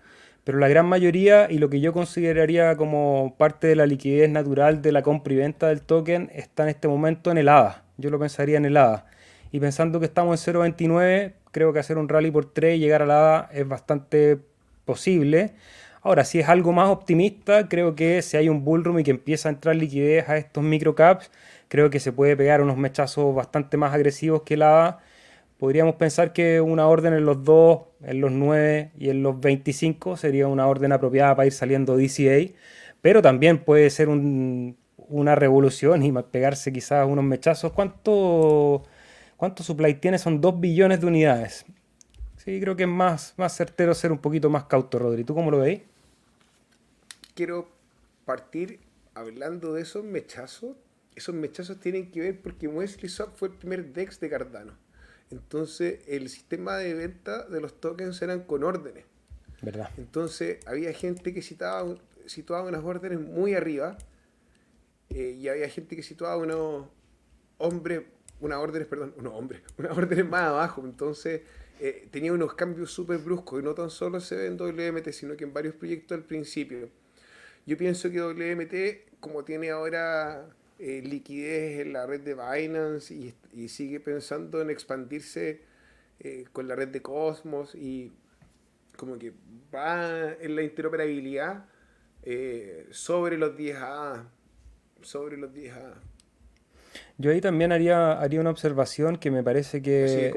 pero 0.46 0.60
la 0.60 0.70
gran 0.70 0.86
mayoría 0.86 1.48
y 1.50 1.58
lo 1.58 1.70
que 1.70 1.82
yo 1.82 1.92
consideraría 1.92 2.78
como 2.78 3.36
parte 3.38 3.66
de 3.66 3.76
la 3.76 3.88
liquidez 3.88 4.30
natural 4.30 4.84
de 4.84 4.92
la 4.92 5.02
compra 5.02 5.34
y 5.34 5.38
venta 5.38 5.68
del 5.68 5.82
token 5.82 6.30
está 6.34 6.64
en 6.64 6.70
este 6.70 6.88
momento 6.88 7.32
en 7.32 7.40
el 7.40 7.50
ADA. 7.50 7.84
Yo 7.98 8.12
lo 8.12 8.20
pensaría 8.20 8.58
en 8.58 8.66
el 8.66 8.78
ADA. 8.78 9.08
Y 9.52 9.60
pensando 9.60 10.00
que 10.00 10.06
estamos 10.06 10.48
en 10.48 10.54
0.29, 10.54 11.34
creo 11.52 11.74
que 11.74 11.80
hacer 11.80 11.98
un 11.98 12.08
rally 12.08 12.30
por 12.30 12.46
3 12.54 12.78
y 12.78 12.80
llegar 12.80 13.02
a 13.02 13.08
la 13.08 13.18
ADA 13.18 13.50
es 13.54 13.68
bastante 13.68 14.38
posible. 14.86 15.56
Ahora, 16.04 16.24
si 16.24 16.40
es 16.40 16.48
algo 16.48 16.72
más 16.74 16.90
optimista, 16.90 17.68
creo 17.68 17.96
que 17.96 18.22
si 18.22 18.38
hay 18.38 18.48
un 18.48 18.64
bullroom 18.64 19.00
y 19.00 19.04
que 19.04 19.10
empieza 19.12 19.50
a 19.50 19.52
entrar 19.52 19.76
liquidez 19.76 20.30
a 20.30 20.38
estos 20.38 20.64
microcaps, 20.64 21.32
creo 21.70 21.90
que 21.90 22.00
se 22.00 22.12
puede 22.12 22.38
pegar 22.38 22.62
unos 22.62 22.78
mechazos 22.78 23.34
bastante 23.34 23.78
más 23.78 23.96
agresivos 23.96 24.44
que 24.44 24.58
la 24.58 24.68
ADA. 24.68 25.00
Podríamos 25.60 25.96
pensar 25.96 26.34
que 26.34 26.60
una 26.62 26.88
orden 26.88 27.14
en 27.14 27.26
los 27.26 27.44
2, 27.44 27.80
en 28.04 28.22
los 28.22 28.32
9 28.32 28.92
y 28.98 29.10
en 29.10 29.24
los 29.24 29.40
25 29.40 30.18
sería 30.18 30.48
una 30.48 30.68
orden 30.68 30.92
apropiada 30.92 31.36
para 31.36 31.46
ir 31.46 31.54
saliendo 31.54 31.98
DCA, 31.98 32.54
pero 33.02 33.22
también 33.22 33.64
puede 33.64 33.90
ser 33.90 34.10
una 34.10 35.36
revolución 35.36 36.04
y 36.04 36.12
pegarse 36.12 36.74
quizás 36.74 37.08
unos 37.08 37.24
mechazos. 37.24 37.72
¿Cuánto, 37.72 38.84
cuánto 39.38 39.64
supply 39.64 39.96
tiene? 39.96 40.18
Son 40.18 40.42
2 40.42 40.60
billones 40.60 41.00
de 41.00 41.08
unidades. 41.08 41.66
Sí, 42.38 42.60
creo 42.60 42.76
que 42.76 42.84
es 42.84 42.90
más, 42.90 43.34
certero 43.50 43.94
ser 43.94 44.12
un 44.12 44.20
poquito 44.20 44.50
más 44.50 44.66
cauto, 44.66 45.00
Rodri. 45.00 45.24
¿Tú 45.24 45.34
cómo 45.34 45.52
lo 45.52 45.60
veis? 45.60 45.82
quiero 47.36 47.68
partir 48.24 48.80
hablando 49.14 49.74
de 49.74 49.84
esos 49.84 50.04
mechazos. 50.04 50.76
Esos 51.16 51.36
mechazos 51.36 51.80
tienen 51.80 52.10
que 52.12 52.22
ver 52.22 52.42
porque 52.42 52.68
Wesley 52.68 53.10
Swap 53.10 53.36
fue 53.36 53.50
el 53.50 53.54
primer 53.54 53.94
DEX 53.94 54.20
de 54.20 54.30
Cardano. 54.30 54.74
Entonces, 55.32 56.02
el 56.08 56.30
sistema 56.30 56.78
de 56.78 56.94
venta 56.94 57.46
de 57.48 57.62
los 57.62 57.80
tokens 57.80 58.22
eran 58.22 58.44
con 58.44 58.64
órdenes. 58.64 59.06
¿Verdad? 59.62 59.90
Entonces, 59.98 60.60
había 60.66 60.94
gente 60.94 61.34
que 61.34 61.42
citaba, 61.42 61.96
situaba 62.26 62.68
unas 62.68 62.84
órdenes 62.84 63.20
muy 63.20 63.54
arriba 63.54 63.98
eh, 65.10 65.38
y 65.40 65.48
había 65.48 65.70
gente 65.70 65.96
que 65.96 66.04
situaba 66.04 66.38
unos 66.38 66.88
hombres, 67.58 68.04
unas 68.40 68.60
órdenes, 68.60 68.88
perdón, 68.88 69.14
unos 69.18 69.34
hombres, 69.34 69.62
unas 69.78 69.98
órdenes 69.98 70.28
más 70.28 70.44
abajo. 70.44 70.82
Entonces, 70.86 71.42
eh, 71.80 72.08
tenía 72.12 72.32
unos 72.32 72.54
cambios 72.54 72.92
súper 72.92 73.18
bruscos 73.18 73.62
y 73.62 73.64
no 73.64 73.74
tan 73.74 73.90
solo 73.90 74.20
se 74.20 74.36
ve 74.36 74.48
en 74.48 74.58
WMT, 74.58 75.10
sino 75.12 75.36
que 75.36 75.44
en 75.44 75.54
varios 75.54 75.76
proyectos 75.76 76.18
al 76.18 76.24
principio. 76.24 76.90
Yo 77.66 77.78
pienso 77.78 78.12
que 78.12 78.22
WMT, 78.22 79.20
como 79.20 79.44
tiene 79.44 79.72
ahora 79.72 80.48
eh, 80.78 81.02
liquidez 81.04 81.80
en 81.80 81.94
la 81.94 82.06
red 82.06 82.22
de 82.22 82.34
Binance 82.34 83.14
y, 83.14 83.68
sigue 83.70 84.00
pensando 84.00 84.62
en 84.62 84.70
expandirse 84.70 85.62
eh, 86.20 86.46
con 86.52 86.68
la 86.68 86.76
red 86.76 86.90
de 86.90 87.02
Cosmos 87.02 87.74
y 87.76 88.12
como 88.98 89.18
que 89.18 89.32
va 89.74 90.34
en 90.34 90.56
la 90.56 90.64
interoperabilidad 90.64 91.66
eh, 92.24 92.88
sobre 92.92 93.38
los 93.38 93.58
10A, 93.58 94.26
sobre 95.02 95.38
los 95.38 95.54
10A. 95.54 95.94
Yo 97.18 97.32
ahí 97.32 97.40
también 97.40 97.72
haría, 97.72 98.20
haría 98.20 98.42
una 98.42 98.50
observación 98.50 99.18
que 99.18 99.32
me 99.32 99.44
parece 99.44 99.82
que 99.82 100.34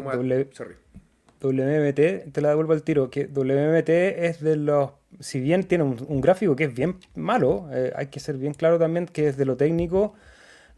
WMT, 1.40 2.33
te 2.33 2.40
la 2.40 2.50
devuelvo 2.50 2.73
al 2.73 2.83
tiro, 2.83 3.11
que 3.11 3.26
WMT 3.26 3.88
es 3.88 4.40
de 4.40 4.57
los 4.57 4.92
si 5.20 5.40
bien 5.40 5.64
tiene 5.64 5.84
un, 5.84 6.20
gráfico 6.20 6.54
que 6.56 6.64
es 6.64 6.74
bien 6.74 6.98
malo, 7.14 7.68
eh, 7.72 7.92
hay 7.96 8.06
que 8.06 8.20
ser 8.20 8.36
bien 8.36 8.54
claro 8.54 8.78
también 8.78 9.06
que 9.06 9.22
desde 9.22 9.44
lo 9.44 9.56
técnico, 9.56 10.14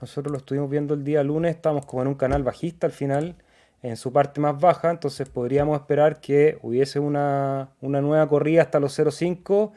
nosotros 0.01 0.33
lo 0.33 0.39
estuvimos 0.39 0.71
viendo 0.71 0.95
el 0.95 1.05
día 1.05 1.23
lunes, 1.23 1.57
estamos 1.57 1.85
como 1.87 2.03
en 2.03 2.09
un 2.09 2.15
canal 2.15 2.43
bajista 2.43 2.87
al 2.87 2.93
final, 2.93 3.37
en 3.83 3.97
su 3.97 4.13
parte 4.13 4.41
más 4.41 4.59
baja, 4.61 4.91
entonces 4.91 5.29
podríamos 5.29 5.79
esperar 5.79 6.21
que 6.21 6.59
hubiese 6.63 7.01
una, 7.01 7.71
nueva 7.81 8.29
corrida 8.29 8.63
hasta 8.63 8.81
los 8.81 8.99
0.5, 8.99 9.73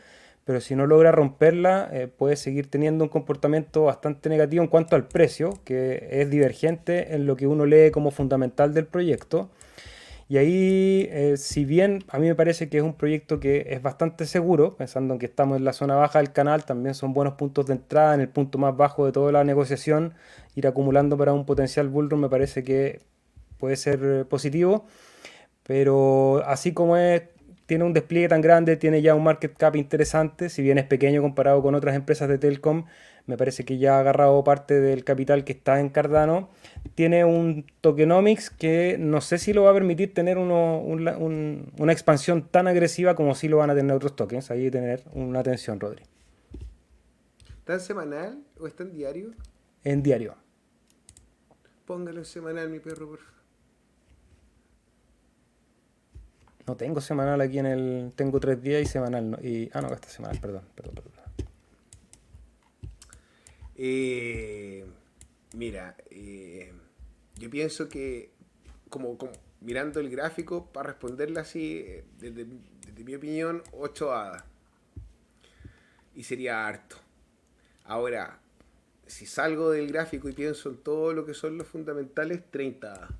pero 0.45 0.60
si 0.60 0.75
no 0.75 0.86
logra 0.88 1.12
romperla, 1.12 1.89
eh, 1.91 2.07
puede 2.07 2.36
seguir 2.36 2.69
teniendo 2.69 3.05
un 3.05 3.10
comportamiento 3.10 3.83
bastante 3.83 4.29
negativo 4.29 4.62
en 4.62 4.69
cuanto 4.69 4.95
al 4.95 5.07
precio, 5.07 5.60
que 5.63 6.07
es 6.12 6.29
divergente 6.29 7.15
en 7.15 7.25
lo 7.25 7.38
que 7.38 7.48
uno 7.48 7.65
lee 7.65 7.91
como 7.91 8.12
fundamental 8.12 8.74
del 8.74 8.86
proyecto. 8.86 9.50
Y 10.30 10.38
ahí, 10.38 11.08
eh, 11.12 11.36
si 11.38 11.65
bien 11.65 12.03
a 12.10 12.18
mí 12.20 12.27
me 12.27 12.36
parece 12.36 12.70
que 12.70 12.77
es 12.77 12.84
un 12.84 12.94
proyecto 12.96 13.39
que 13.39 13.68
es 13.70 13.82
bastante 13.82 14.25
seguro, 14.25 14.75
pensando 14.75 15.13
en 15.13 15.20
que 15.20 15.25
estamos 15.25 15.58
en 15.58 15.65
la 15.65 15.74
zona 15.74 15.96
baja 15.96 16.20
del 16.20 16.32
canal, 16.32 16.65
también 16.65 16.96
son 16.96 17.13
buenos 17.13 17.34
puntos 17.36 17.65
de 17.68 17.74
entrada 17.74 18.13
en 18.15 18.22
el 18.22 18.30
punto 18.30 18.58
más 18.58 18.75
bajo 18.75 19.06
de 19.06 19.12
toda 19.12 19.32
la 19.32 19.44
negociación, 19.44 20.13
ir 20.56 20.68
acumulando 20.68 21.18
para 21.18 21.34
un 21.34 21.46
potencial 21.46 21.89
bullrun 21.89 22.22
me 22.22 22.30
parece 22.30 22.63
que 22.63 23.01
puede 23.58 23.75
ser 23.75 24.00
eh, 24.03 24.25
positivo, 24.25 24.86
pero 25.63 26.44
así 26.46 26.74
como 26.74 26.98
es, 26.98 27.24
tiene 27.65 27.84
un 27.84 27.94
despliegue 27.94 28.27
tan 28.30 28.42
grande, 28.42 28.77
tiene 28.77 29.01
ya 29.01 29.15
un 29.15 29.24
market 29.24 29.56
cap 29.58 29.75
interesante, 29.75 30.50
si 30.50 30.62
bien 30.62 30.77
es 30.77 30.86
pequeño 30.86 31.22
comparado 31.22 31.62
con 31.62 31.75
otras 31.75 31.96
empresas 31.96 32.30
de 32.30 32.38
Telcom, 32.38 32.86
me 33.25 33.38
parece 33.38 33.63
que 33.63 33.77
ya 33.77 33.96
ha 33.96 34.00
agarrado 34.00 34.44
parte 34.44 34.80
del 34.82 35.03
capital 35.03 35.46
que 35.46 35.53
está 35.53 35.80
en 35.80 35.89
Cardano. 35.89 36.50
Tiene 36.96 37.24
un 37.24 37.65
tokenomics 37.82 38.50
que 38.50 38.98
no 39.00 39.22
sé 39.22 39.38
si 39.38 39.53
lo 39.53 39.63
va 39.63 39.72
a 39.72 39.74
permitir 39.74 40.13
tener 40.13 40.38
una 40.38 41.94
expansión 41.94 42.48
tan 42.50 42.68
agresiva 42.68 43.15
como 43.15 43.34
si 43.36 43.48
lo 43.48 43.58
van 43.58 43.70
a 43.70 43.75
tener 43.75 43.96
otros 43.96 44.15
tokens. 44.15 44.51
Ahí 44.51 44.70
tener 44.70 45.03
una 45.13 45.39
atención, 45.39 45.80
Rodri. 45.80 46.03
¿Está 47.60 47.75
en 47.75 47.80
semanal 47.80 48.44
o 48.60 48.68
está 48.68 48.84
en 48.84 48.92
diario? 48.92 49.32
En 49.86 50.03
diario. 50.03 50.36
Póngalo 51.86 52.20
en 52.20 52.25
semanal, 52.25 52.70
mi 52.70 52.80
perro, 52.80 53.08
por 53.08 53.20
favor. 53.20 53.34
No 56.65 56.75
tengo 56.75 57.01
semanal 57.01 57.39
aquí 57.42 57.60
en 57.60 57.65
el. 57.65 58.12
Tengo 58.15 58.39
tres 58.39 58.62
días 58.62 58.82
y 58.82 58.86
semanal. 58.86 59.38
Y, 59.42 59.70
ah, 59.74 59.82
no, 59.82 59.94
esta 59.94 60.08
semanal, 60.10 60.39
perdón, 60.39 60.63
perdón, 60.75 60.96
perdón. 60.96 61.12
Eh, 63.75 64.86
mira, 65.56 65.96
eh, 66.10 66.72
yo 67.38 67.50
pienso 67.50 67.89
que, 67.89 68.32
como, 68.89 69.18
mirando 69.62 70.00
el 70.00 70.10
gráfico, 70.10 70.68
para 70.72 70.89
responderle 70.89 71.39
así, 71.39 71.84
eh, 71.86 72.03
desde, 72.20 72.46
mi 73.03 73.15
opinión, 73.15 73.63
8 73.72 74.13
hadas. 74.13 74.44
Y 76.15 76.24
sería 76.24 76.68
harto. 76.68 76.98
Ahora, 77.86 78.39
si 79.08 79.25
salgo 79.25 79.72
del 79.72 79.92
gráfico 79.92 80.30
y 80.30 80.34
pienso 80.34 80.70
en 80.70 80.77
todo 80.77 81.13
lo 81.13 81.25
que 81.25 81.34
son 81.34 81.58
los 81.58 81.68
fundamentales, 81.68 82.44
30 82.51 82.94
hadas. 82.94 83.12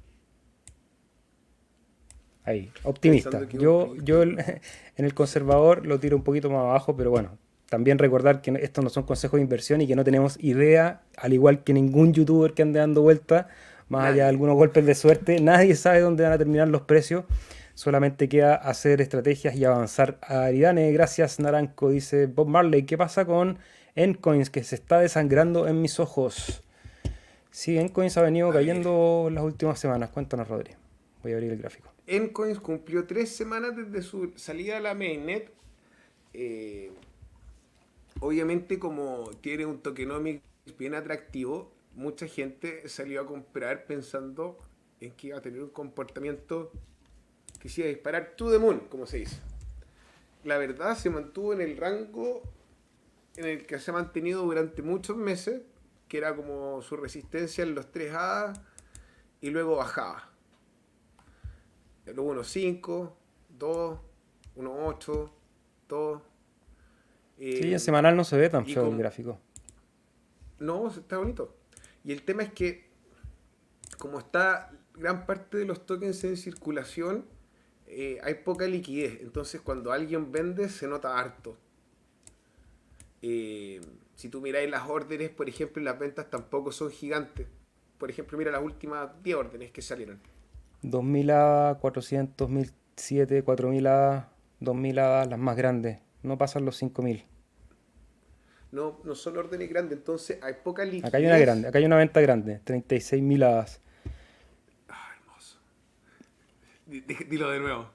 Ahí, 2.46 2.72
optimista. 2.84 3.48
Yo, 3.50 3.96
yo 3.96 4.22
en 4.24 4.60
el 4.98 5.14
conservador 5.14 5.86
lo 5.86 6.00
tiro 6.00 6.18
un 6.18 6.24
poquito 6.24 6.50
más 6.50 6.60
abajo, 6.60 6.96
pero 6.96 7.10
bueno, 7.10 7.38
también 7.74 7.98
recordar 7.98 8.44
que 8.44 8.52
estos 8.62 8.84
no 8.84 8.92
son 8.92 9.02
consejos 9.02 9.40
de 9.40 9.42
inversión 9.42 9.82
y 9.82 9.88
que 9.88 9.96
no 9.96 10.04
tenemos 10.04 10.38
idea, 10.40 11.02
al 11.18 11.34
igual 11.34 11.64
que 11.64 11.74
ningún 11.74 12.14
youtuber 12.14 12.54
que 12.54 12.62
ande 12.62 12.78
dando 12.78 13.02
vueltas, 13.02 13.48
más 13.90 14.12
allá 14.12 14.26
de 14.26 14.30
algunos 14.30 14.56
golpes 14.56 14.86
de 14.86 14.94
suerte, 14.94 15.40
nadie 15.42 15.74
sabe 15.74 16.02
dónde 16.02 16.22
van 16.22 16.34
a 16.34 16.38
terminar 16.38 16.68
los 16.68 16.84
precios. 16.84 17.26
Solamente 17.74 18.30
queda 18.30 18.54
hacer 18.54 19.02
estrategias 19.02 19.56
y 19.56 19.66
avanzar. 19.66 20.20
Aridane, 20.22 20.92
gracias 20.92 21.40
Naranco, 21.40 21.90
dice 21.90 22.28
Bob 22.28 22.48
Marley. 22.48 22.84
¿Qué 22.84 22.96
pasa 22.96 23.26
con 23.26 23.58
Encoins 23.96 24.52
que 24.52 24.64
se 24.64 24.76
está 24.76 25.00
desangrando 25.00 25.68
en 25.68 25.82
mis 25.82 26.00
ojos? 26.00 26.62
Sí, 27.50 27.80
Encoins 27.80 28.16
ha 28.18 28.22
venido 28.22 28.52
cayendo 28.52 29.30
las 29.32 29.44
últimas 29.44 29.80
semanas. 29.80 30.12
Cuéntanos, 30.12 30.48
Rodri. 30.48 30.74
Voy 31.24 31.32
a 31.32 31.36
abrir 31.38 31.52
el 31.52 31.58
gráfico. 31.58 31.92
Encoins 32.06 32.60
cumplió 32.60 33.08
tres 33.08 33.36
semanas 33.36 33.76
desde 33.76 34.04
su 34.04 34.32
salida 34.36 34.78
a 34.78 34.80
la 34.80 34.94
mainnet. 34.94 35.50
Eh, 36.36 36.92
obviamente 38.24 38.80
como 38.80 39.30
tiene 39.42 39.66
un 39.66 39.82
tokenomics 39.82 40.42
bien 40.78 40.96
atractivo, 40.96 41.74
mucha 41.94 42.26
gente 42.26 42.88
salió 42.88 43.22
a 43.22 43.28
comprar 43.28 43.86
pensando 43.86 44.58
en 45.02 45.12
que 45.12 45.28
iba 45.28 45.38
a 45.38 45.42
tener 45.42 45.62
un 45.62 45.70
comportamiento 45.70 46.72
que 47.60 47.68
se 47.68 47.82
iba 47.82 47.90
a 47.90 47.94
disparar 47.94 48.36
to 48.38 48.50
the 48.50 48.60
moon, 48.60 48.88
como 48.90 49.06
se 49.06 49.18
dice. 49.18 49.42
La 50.46 50.58
verdad 50.58 50.98
se 50.98 51.10
mantuvo 51.10 51.54
en 51.54 51.62
el 51.62 51.76
rango 51.76 52.42
en 53.36 53.46
el 53.46 53.66
que 53.66 53.78
se 53.80 53.92
ha 53.92 53.94
mantenido 53.94 54.44
durante 54.44 54.82
muchos 54.82 55.18
meses, 55.18 55.62
que 56.08 56.18
era 56.18 56.34
como 56.34 56.82
su 56.82 56.96
resistencia 56.96 57.64
en 57.64 57.76
los 57.76 57.92
3A 57.92 58.54
y 59.42 59.50
luego 59.50 59.76
bajaba. 59.76 60.30
Luego 62.06 62.36
1.5, 62.36 63.12
2, 63.58 64.00
1.8, 64.56 65.32
2, 65.90 66.22
sí, 67.52 67.74
en 67.74 67.80
semanal 67.80 68.16
no 68.16 68.24
se 68.24 68.38
ve 68.38 68.50
tan 68.50 68.66
feo 68.66 68.88
el 68.88 68.98
gráfico. 68.98 69.40
No, 70.60 70.88
está 70.88 71.18
bonito. 71.18 71.56
Y 72.04 72.12
el 72.12 72.22
tema 72.24 72.44
es 72.44 72.54
que, 72.54 72.86
como 73.98 74.20
está 74.20 74.72
gran 74.94 75.26
parte 75.26 75.58
de 75.58 75.66
los 75.66 75.86
tokens 75.86 76.24
en 76.24 76.38
circulación, 76.38 77.26
eh, 77.88 78.20
hay 78.24 78.36
poca 78.36 78.66
liquidez. 78.66 79.20
Entonces, 79.22 79.62
cuando 79.62 79.92
alguien 79.92 80.32
vende, 80.32 80.70
se 80.70 80.88
nota 80.88 81.20
harto. 81.20 81.58
Eh, 83.22 83.82
si 84.16 84.30
tú 84.30 84.42
miráis 84.42 84.70
las 84.70 84.90
órdenes, 84.90 85.30
por 85.30 85.50
ejemplo, 85.50 85.82
las 85.84 86.00
ventas 86.00 86.30
tampoco 86.30 86.72
son 86.72 86.92
gigantes. 86.92 87.48
Por 87.98 88.10
ejemplo, 88.10 88.38
mira 88.38 88.52
las 88.52 88.64
últimas 88.64 89.10
10 89.22 89.36
órdenes 89.36 89.72
que 89.72 89.82
salieron. 89.82 90.20
2000 90.82 91.32
A, 91.32 91.78
400, 91.82 92.36
2007, 92.38 93.44
4000 93.44 93.88
A, 93.88 94.30
2000 94.60 95.00
A, 95.00 95.26
las 95.26 95.40
más 95.40 95.56
grandes. 95.58 96.00
No 96.22 96.38
pasan 96.38 96.66
los 96.66 96.78
5000 96.78 97.26
no, 98.74 99.00
no 99.04 99.16
son 99.16 99.38
órdenes 99.38 99.70
grandes, 99.70 99.98
entonces 100.00 100.40
hay 100.42 100.56
poca 100.64 100.84
liquidez. 100.84 101.06
Acá 101.06 101.18
hay 101.18 101.26
una 101.26 101.38
grande, 101.38 101.68
acá 101.70 101.78
hay 101.78 101.86
una 101.86 101.98
venta 101.98 102.20
grande, 102.20 102.60
36 102.66 103.24
mil 103.24 103.44
hadas. 103.44 103.80
Dilo 106.86 107.50
de 107.50 107.60
nuevo. 107.60 107.90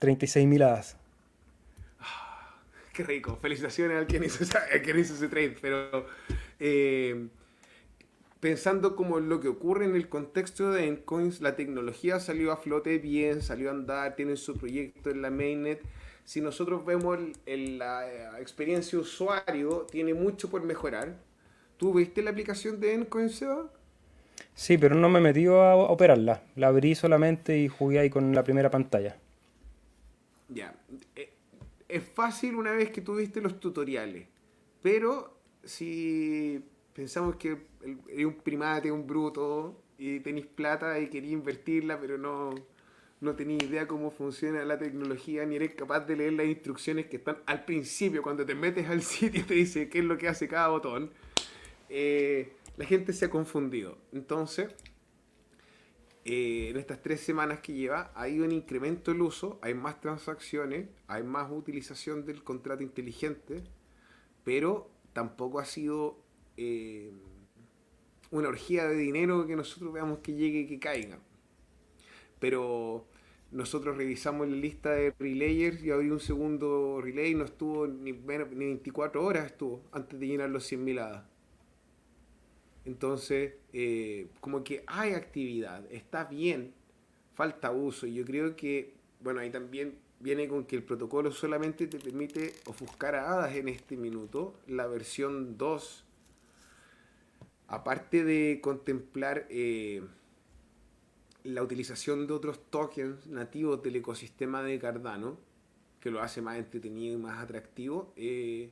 36.000 0.00 0.62
hadas. 0.64 0.96
Qué 2.92 3.04
rico. 3.04 3.38
Felicitaciones 3.40 3.98
al 3.98 4.06
quien 4.06 4.24
hizo, 4.24 4.42
ese 4.42 5.28
trade. 5.28 5.56
Pero 5.60 6.06
eh, 6.58 7.28
pensando 8.40 8.96
como 8.96 9.20
lo 9.20 9.40
que 9.40 9.48
ocurre 9.48 9.84
en 9.84 9.94
el 9.94 10.08
contexto 10.08 10.72
de 10.72 10.86
Encoins, 10.86 11.40
la 11.40 11.56
tecnología 11.56 12.20
salió 12.20 12.52
a 12.52 12.56
flote 12.56 12.98
bien, 12.98 13.42
salió 13.42 13.68
a 13.68 13.72
andar, 13.72 14.16
tienen 14.16 14.36
su 14.36 14.56
proyecto 14.56 15.10
en 15.10 15.22
la 15.22 15.30
mainnet. 15.30 15.82
Si 16.26 16.40
nosotros 16.40 16.84
vemos 16.84 17.20
la 17.46 18.10
eh, 18.10 18.40
experiencia 18.40 18.98
usuario, 18.98 19.86
tiene 19.88 20.12
mucho 20.12 20.50
por 20.50 20.60
mejorar. 20.64 21.16
¿Tú 21.76 21.94
viste 21.94 22.20
la 22.20 22.30
aplicación 22.30 22.80
de 22.80 22.94
Encoin, 22.94 23.30
Seba? 23.30 23.70
Sí, 24.52 24.76
pero 24.76 24.96
no 24.96 25.08
me 25.08 25.20
metí 25.20 25.46
a 25.46 25.76
operarla. 25.76 26.42
La 26.56 26.66
abrí 26.66 26.96
solamente 26.96 27.56
y 27.56 27.68
jugué 27.68 28.00
ahí 28.00 28.10
con 28.10 28.34
la 28.34 28.42
primera 28.42 28.70
pantalla. 28.70 29.16
Ya. 30.48 30.74
Eh, 31.14 31.32
es 31.88 32.02
fácil 32.02 32.56
una 32.56 32.72
vez 32.72 32.90
que 32.90 33.02
tuviste 33.02 33.40
los 33.40 33.60
tutoriales. 33.60 34.26
Pero 34.82 35.32
si 35.62 36.60
pensamos 36.92 37.36
que 37.36 37.56
es 38.08 38.24
un 38.24 38.34
primate, 38.34 38.90
un 38.90 39.06
bruto, 39.06 39.80
y 39.96 40.18
tenéis 40.20 40.46
plata 40.46 40.98
y 40.98 41.08
queréis 41.08 41.34
invertirla, 41.34 42.00
pero 42.00 42.18
no, 42.18 42.52
no 43.20 43.34
tenéis 43.34 43.62
idea 43.64 43.86
cómo 43.86 44.10
funciona 44.10 44.64
la 44.64 44.78
tecnología, 44.78 45.44
ni 45.46 45.56
eres 45.56 45.74
capaz 45.74 46.00
de 46.00 46.16
leer 46.16 46.34
las 46.34 46.46
instrucciones 46.46 47.06
que 47.06 47.16
están 47.16 47.38
al 47.46 47.64
principio, 47.64 48.22
cuando 48.22 48.44
te 48.44 48.54
metes 48.54 48.88
al 48.88 49.02
sitio 49.14 49.44
te 49.46 49.54
dice 49.54 49.88
qué 49.88 50.00
es 50.00 50.04
lo 50.04 50.18
que 50.18 50.28
hace 50.28 50.48
cada 50.48 50.68
botón. 50.68 51.10
Eh, 51.88 52.52
la 52.76 52.84
gente 52.84 53.12
se 53.12 53.26
ha 53.26 53.30
confundido. 53.30 53.98
Entonces, 54.12 54.74
eh, 56.24 56.70
en 56.70 56.76
estas 56.76 57.00
tres 57.00 57.20
semanas 57.20 57.60
que 57.60 57.72
lleva, 57.72 58.12
hay 58.14 58.40
un 58.40 58.52
incremento 58.52 59.12
del 59.12 59.22
uso, 59.22 59.58
hay 59.62 59.74
más 59.74 60.00
transacciones, 60.00 60.88
hay 61.06 61.22
más 61.22 61.50
utilización 61.50 62.26
del 62.26 62.42
contrato 62.42 62.82
inteligente, 62.82 63.62
pero 64.44 64.90
tampoco 65.12 65.60
ha 65.60 65.64
sido 65.64 66.18
eh, 66.56 67.12
una 68.30 68.48
orgía 68.48 68.86
de 68.86 68.96
dinero 68.96 69.46
que 69.46 69.56
nosotros 69.56 69.92
veamos 69.92 70.18
que 70.18 70.34
llegue 70.34 70.60
y 70.60 70.66
que 70.66 70.78
caiga. 70.78 71.20
Pero 72.46 73.04
nosotros 73.50 73.96
revisamos 73.96 74.46
la 74.46 74.54
lista 74.54 74.92
de 74.92 75.12
relayers 75.18 75.82
y 75.82 75.90
había 75.90 76.12
un 76.12 76.20
segundo 76.20 77.00
relay, 77.02 77.34
no 77.34 77.44
estuvo 77.44 77.88
ni, 77.88 78.12
ni 78.12 78.66
24 78.66 79.24
horas 79.24 79.46
estuvo 79.46 79.82
antes 79.90 80.20
de 80.20 80.28
llenar 80.28 80.50
los 80.50 80.70
100.000 80.70 81.00
hadas. 81.00 81.24
Entonces, 82.84 83.54
eh, 83.72 84.28
como 84.38 84.62
que 84.62 84.84
hay 84.86 85.14
actividad, 85.14 85.92
está 85.92 86.26
bien, 86.26 86.72
falta 87.34 87.72
uso. 87.72 88.06
Y 88.06 88.14
yo 88.14 88.24
creo 88.24 88.54
que, 88.54 88.94
bueno, 89.18 89.40
ahí 89.40 89.50
también 89.50 89.98
viene 90.20 90.46
con 90.46 90.66
que 90.66 90.76
el 90.76 90.84
protocolo 90.84 91.32
solamente 91.32 91.88
te 91.88 91.98
permite 91.98 92.52
ofuscar 92.66 93.16
a 93.16 93.32
hadas 93.32 93.56
en 93.56 93.68
este 93.68 93.96
minuto. 93.96 94.54
La 94.68 94.86
versión 94.86 95.58
2, 95.58 96.04
aparte 97.66 98.22
de 98.22 98.60
contemplar 98.62 99.48
eh, 99.50 100.00
la 101.46 101.62
utilización 101.62 102.26
de 102.26 102.32
otros 102.32 102.60
tokens 102.70 103.26
nativos 103.26 103.82
del 103.82 103.96
ecosistema 103.96 104.62
de 104.62 104.78
Cardano, 104.78 105.38
que 106.00 106.10
lo 106.10 106.20
hace 106.20 106.42
más 106.42 106.58
entretenido 106.58 107.14
y 107.14 107.20
más 107.20 107.42
atractivo, 107.42 108.12
eh, 108.16 108.70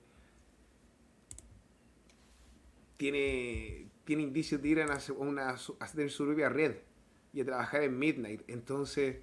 tiene, 2.96 3.88
tiene 4.04 4.22
indicios 4.22 4.60
de 4.60 4.68
ir 4.68 4.82
a, 4.82 4.98
una, 5.16 5.50
a 5.50 5.56
su 5.56 5.76
propia 5.76 6.48
red 6.48 6.76
y 7.32 7.40
a 7.40 7.44
trabajar 7.44 7.82
en 7.82 7.98
Midnight. 7.98 8.42
Entonces, 8.48 9.16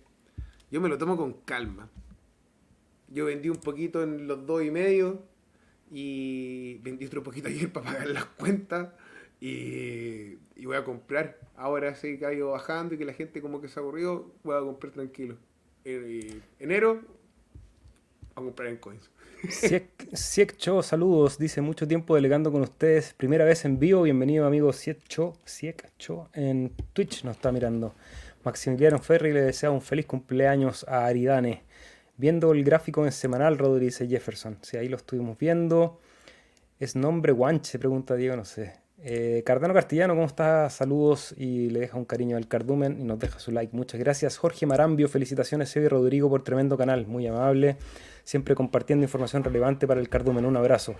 yo 0.69 0.81
me 0.81 0.89
lo 0.89 0.97
tomo 0.97 1.17
con 1.17 1.33
calma. 1.33 1.89
Yo 3.09 3.25
vendí 3.25 3.49
un 3.49 3.57
poquito 3.57 4.03
en 4.03 4.27
los 4.27 4.45
dos 4.45 4.63
y 4.63 4.71
medio 4.71 5.23
y 5.91 6.77
vendí 6.79 7.05
otro 7.05 7.21
poquito 7.23 7.49
ayer 7.49 7.71
para 7.73 7.91
pagar 7.91 8.07
las 8.07 8.25
cuentas 8.25 8.93
y, 9.41 10.36
voy 10.63 10.77
a 10.77 10.86
comprar. 10.86 11.38
Ahora 11.58 11.95
sí 11.95 12.17
que 12.17 12.25
ha 12.25 12.34
ido 12.34 12.51
bajando 12.51 12.95
y 12.95 12.97
que 12.97 13.06
la 13.06 13.13
gente 13.13 13.41
como 13.41 13.60
que 13.60 13.67
se 13.67 13.80
aburrió, 13.80 14.32
voy 14.43 14.56
a 14.56 14.60
comprar 14.60 14.93
tranquilo. 14.93 15.36
En 15.84 16.41
enero, 16.60 17.01
a 18.36 18.41
comprar 18.41 18.69
en 18.69 18.77
coins. 18.77 19.10
Siekcho, 20.13 20.84
saludos. 20.84 21.39
Dice 21.39 21.62
mucho 21.62 21.88
tiempo 21.88 22.13
delegando 22.13 22.51
con 22.51 22.62
ustedes. 22.62 23.15
Primera 23.15 23.43
vez 23.43 23.65
en 23.65 23.80
vivo. 23.80 24.04
Bienvenido, 24.04 24.45
amigo 24.45 24.71
Siekcho. 24.71 25.34
Siekcho 25.43 26.30
en 26.34 26.71
Twitch 26.93 27.23
nos 27.23 27.38
está 27.38 27.51
mirando. 27.51 27.95
Maximiliano 28.43 28.99
Ferri 28.99 29.34
le 29.34 29.41
desea 29.41 29.71
un 29.71 29.82
feliz 29.82 30.06
cumpleaños 30.06 30.86
a 30.88 31.08
Aridane. 31.08 31.63
Viendo 32.17 32.51
el 32.51 32.63
gráfico 32.63 33.04
en 33.06 33.12
semanal, 33.12 33.58
Rodríguez 33.58 33.97
Jefferson. 33.97 34.60
Sí, 34.62 34.77
ahí 34.77 34.88
lo 34.88 34.97
estuvimos 34.97 35.39
viendo. 35.39 35.99
¿Es 36.80 36.95
nombre 36.95 37.32
Guanche? 37.32 37.80
Pregunta 37.80 38.15
Diego, 38.15 38.36
no 38.36 38.45
sé. 38.45 38.81
Eh, 39.03 39.41
Cardano 39.45 39.73
Castellano, 39.73 40.13
¿cómo 40.13 40.27
está? 40.27 40.69
Saludos 40.69 41.33
y 41.37 41.69
le 41.69 41.79
deja 41.79 41.97
un 41.97 42.05
cariño 42.05 42.37
al 42.37 42.47
cardumen 42.47 42.99
y 42.99 43.03
nos 43.03 43.19
deja 43.19 43.39
su 43.39 43.51
like. 43.51 43.75
Muchas 43.75 43.99
gracias. 43.99 44.37
Jorge 44.37 44.65
Marambio, 44.65 45.09
felicitaciones, 45.09 45.75
y 45.75 45.87
Rodrigo 45.87 46.29
por 46.29 46.43
tremendo 46.43 46.77
canal, 46.77 47.07
muy 47.07 47.25
amable 47.27 47.77
siempre 48.23 48.55
compartiendo 48.55 49.03
información 49.03 49.43
relevante 49.43 49.87
para 49.87 49.99
el 49.99 50.09
cardumen. 50.09 50.45
Un 50.45 50.57
abrazo. 50.57 50.95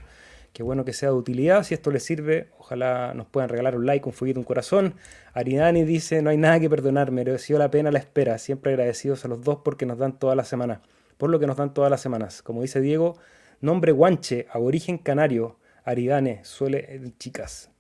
Qué 0.54 0.64
bueno 0.64 0.84
que 0.84 0.94
sea 0.94 1.10
de 1.10 1.16
utilidad. 1.16 1.64
Si 1.64 1.74
esto 1.74 1.92
les 1.92 2.04
sirve, 2.04 2.50
ojalá 2.60 3.14
nos 3.14 3.28
puedan 3.28 3.50
regalar 3.50 3.78
un 3.78 3.86
like, 3.86 4.06
un 4.06 4.14
fueguito, 4.14 4.40
un 4.40 4.46
corazón. 4.46 4.96
Aridani 5.34 5.84
dice: 5.86 6.22
No 6.22 6.30
hay 6.30 6.38
nada 6.38 6.60
que 6.60 6.70
perdonar, 6.70 7.12
mereció 7.12 7.58
la 7.58 7.72
pena 7.72 7.92
la 7.92 8.00
espera. 8.00 8.38
Siempre 8.38 8.74
agradecidos 8.74 9.24
a 9.24 9.30
los 9.30 9.44
dos 9.44 9.60
porque 9.64 9.86
nos 9.86 9.98
dan 9.98 10.20
toda 10.20 10.36
la 10.36 10.44
semana. 10.44 10.82
Por 11.18 11.30
lo 11.30 11.40
que 11.40 11.48
nos 11.48 11.58
dan 11.58 11.74
todas 11.74 11.90
las 11.90 12.02
semanas. 12.02 12.42
Como 12.42 12.62
dice 12.62 12.82
Diego, 12.82 13.18
nombre 13.62 13.92
guanche, 13.94 14.48
aborigen 14.52 14.98
canario. 14.98 15.58
Aridane, 15.86 16.44
suele. 16.44 16.86
Eh, 16.90 17.14
chicas. 17.18 17.72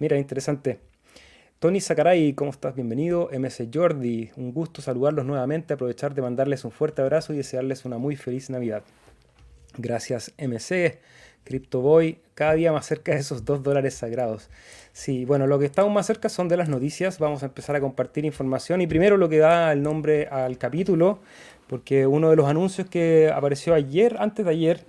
Mira, 0.00 0.16
interesante. 0.16 0.78
Tony 1.58 1.80
Sacaray, 1.80 2.32
¿cómo 2.34 2.52
estás? 2.52 2.76
Bienvenido. 2.76 3.30
MS 3.36 3.64
Jordi, 3.74 4.30
un 4.36 4.52
gusto 4.52 4.80
saludarlos 4.80 5.24
nuevamente, 5.24 5.74
aprovechar 5.74 6.14
de 6.14 6.22
mandarles 6.22 6.64
un 6.64 6.70
fuerte 6.70 7.02
abrazo 7.02 7.34
y 7.34 7.38
desearles 7.38 7.84
una 7.84 7.98
muy 7.98 8.14
feliz 8.14 8.48
Navidad. 8.48 8.84
Gracias 9.76 10.32
MC, 10.38 11.00
CryptoBoy, 11.42 12.20
cada 12.36 12.52
día 12.52 12.70
más 12.70 12.86
cerca 12.86 13.10
de 13.10 13.18
esos 13.18 13.44
dos 13.44 13.64
dólares 13.64 13.94
sagrados. 13.94 14.50
Sí, 14.92 15.24
bueno, 15.24 15.48
lo 15.48 15.58
que 15.58 15.64
estamos 15.64 15.92
más 15.92 16.06
cerca 16.06 16.28
son 16.28 16.46
de 16.46 16.56
las 16.56 16.68
noticias, 16.68 17.18
vamos 17.18 17.42
a 17.42 17.46
empezar 17.46 17.74
a 17.74 17.80
compartir 17.80 18.24
información 18.24 18.80
y 18.80 18.86
primero 18.86 19.16
lo 19.16 19.28
que 19.28 19.38
da 19.38 19.72
el 19.72 19.82
nombre 19.82 20.28
al 20.28 20.58
capítulo, 20.58 21.18
porque 21.66 22.06
uno 22.06 22.30
de 22.30 22.36
los 22.36 22.46
anuncios 22.46 22.88
que 22.88 23.32
apareció 23.34 23.74
ayer, 23.74 24.16
antes 24.20 24.44
de 24.44 24.50
ayer, 24.52 24.86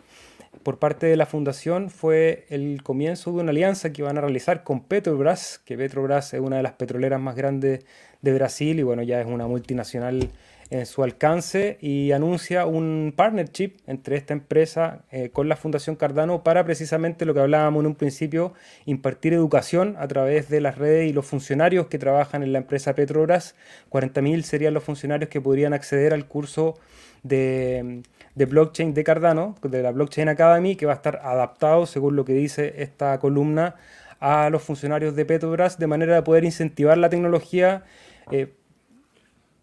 por 0.63 0.79
parte 0.79 1.07
de 1.07 1.15
la 1.15 1.25
fundación 1.25 1.89
fue 1.89 2.45
el 2.49 2.83
comienzo 2.83 3.31
de 3.31 3.41
una 3.41 3.51
alianza 3.51 3.91
que 3.91 4.03
van 4.03 4.17
a 4.17 4.21
realizar 4.21 4.63
con 4.63 4.81
Petrobras, 4.83 5.61
que 5.63 5.77
Petrobras 5.77 6.33
es 6.33 6.41
una 6.41 6.57
de 6.57 6.63
las 6.63 6.73
petroleras 6.73 7.19
más 7.19 7.35
grandes 7.35 7.85
de 8.21 8.33
Brasil 8.33 8.79
y 8.79 8.83
bueno, 8.83 9.03
ya 9.03 9.21
es 9.21 9.27
una 9.27 9.47
multinacional 9.47 10.29
en 10.69 10.85
su 10.85 11.03
alcance 11.03 11.77
y 11.81 12.11
anuncia 12.11 12.65
un 12.65 13.13
partnership 13.15 13.77
entre 13.87 14.17
esta 14.17 14.33
empresa 14.33 15.03
eh, 15.11 15.29
con 15.29 15.49
la 15.49 15.55
Fundación 15.55 15.95
Cardano 15.95 16.43
para 16.43 16.63
precisamente 16.63 17.25
lo 17.25 17.33
que 17.33 17.39
hablábamos 17.39 17.81
en 17.81 17.87
un 17.87 17.95
principio, 17.95 18.53
impartir 18.85 19.33
educación 19.33 19.95
a 19.97 20.07
través 20.07 20.49
de 20.49 20.61
las 20.61 20.77
redes 20.77 21.09
y 21.09 21.13
los 21.13 21.25
funcionarios 21.25 21.87
que 21.87 21.97
trabajan 21.97 22.43
en 22.43 22.53
la 22.53 22.59
empresa 22.59 22.93
Petrobras. 22.93 23.55
40.000 23.89 24.43
serían 24.43 24.73
los 24.73 24.83
funcionarios 24.83 25.29
que 25.29 25.41
podrían 25.41 25.73
acceder 25.73 26.13
al 26.13 26.27
curso 26.27 26.77
de 27.23 28.03
de 28.39 28.45
blockchain 28.45 28.93
de 28.93 29.03
Cardano, 29.03 29.55
de 29.61 29.83
la 29.83 29.91
Blockchain 29.91 30.29
Academy, 30.29 30.77
que 30.77 30.85
va 30.85 30.93
a 30.93 30.95
estar 30.95 31.19
adaptado, 31.25 31.85
según 31.85 32.15
lo 32.15 32.23
que 32.23 32.31
dice 32.31 32.75
esta 32.77 33.19
columna, 33.19 33.75
a 34.21 34.49
los 34.49 34.63
funcionarios 34.63 35.13
de 35.13 35.25
Petrobras, 35.25 35.77
de 35.77 35.87
manera 35.87 36.15
de 36.15 36.21
poder 36.21 36.45
incentivar 36.45 36.97
la 36.97 37.09
tecnología, 37.09 37.83
eh, 38.31 38.53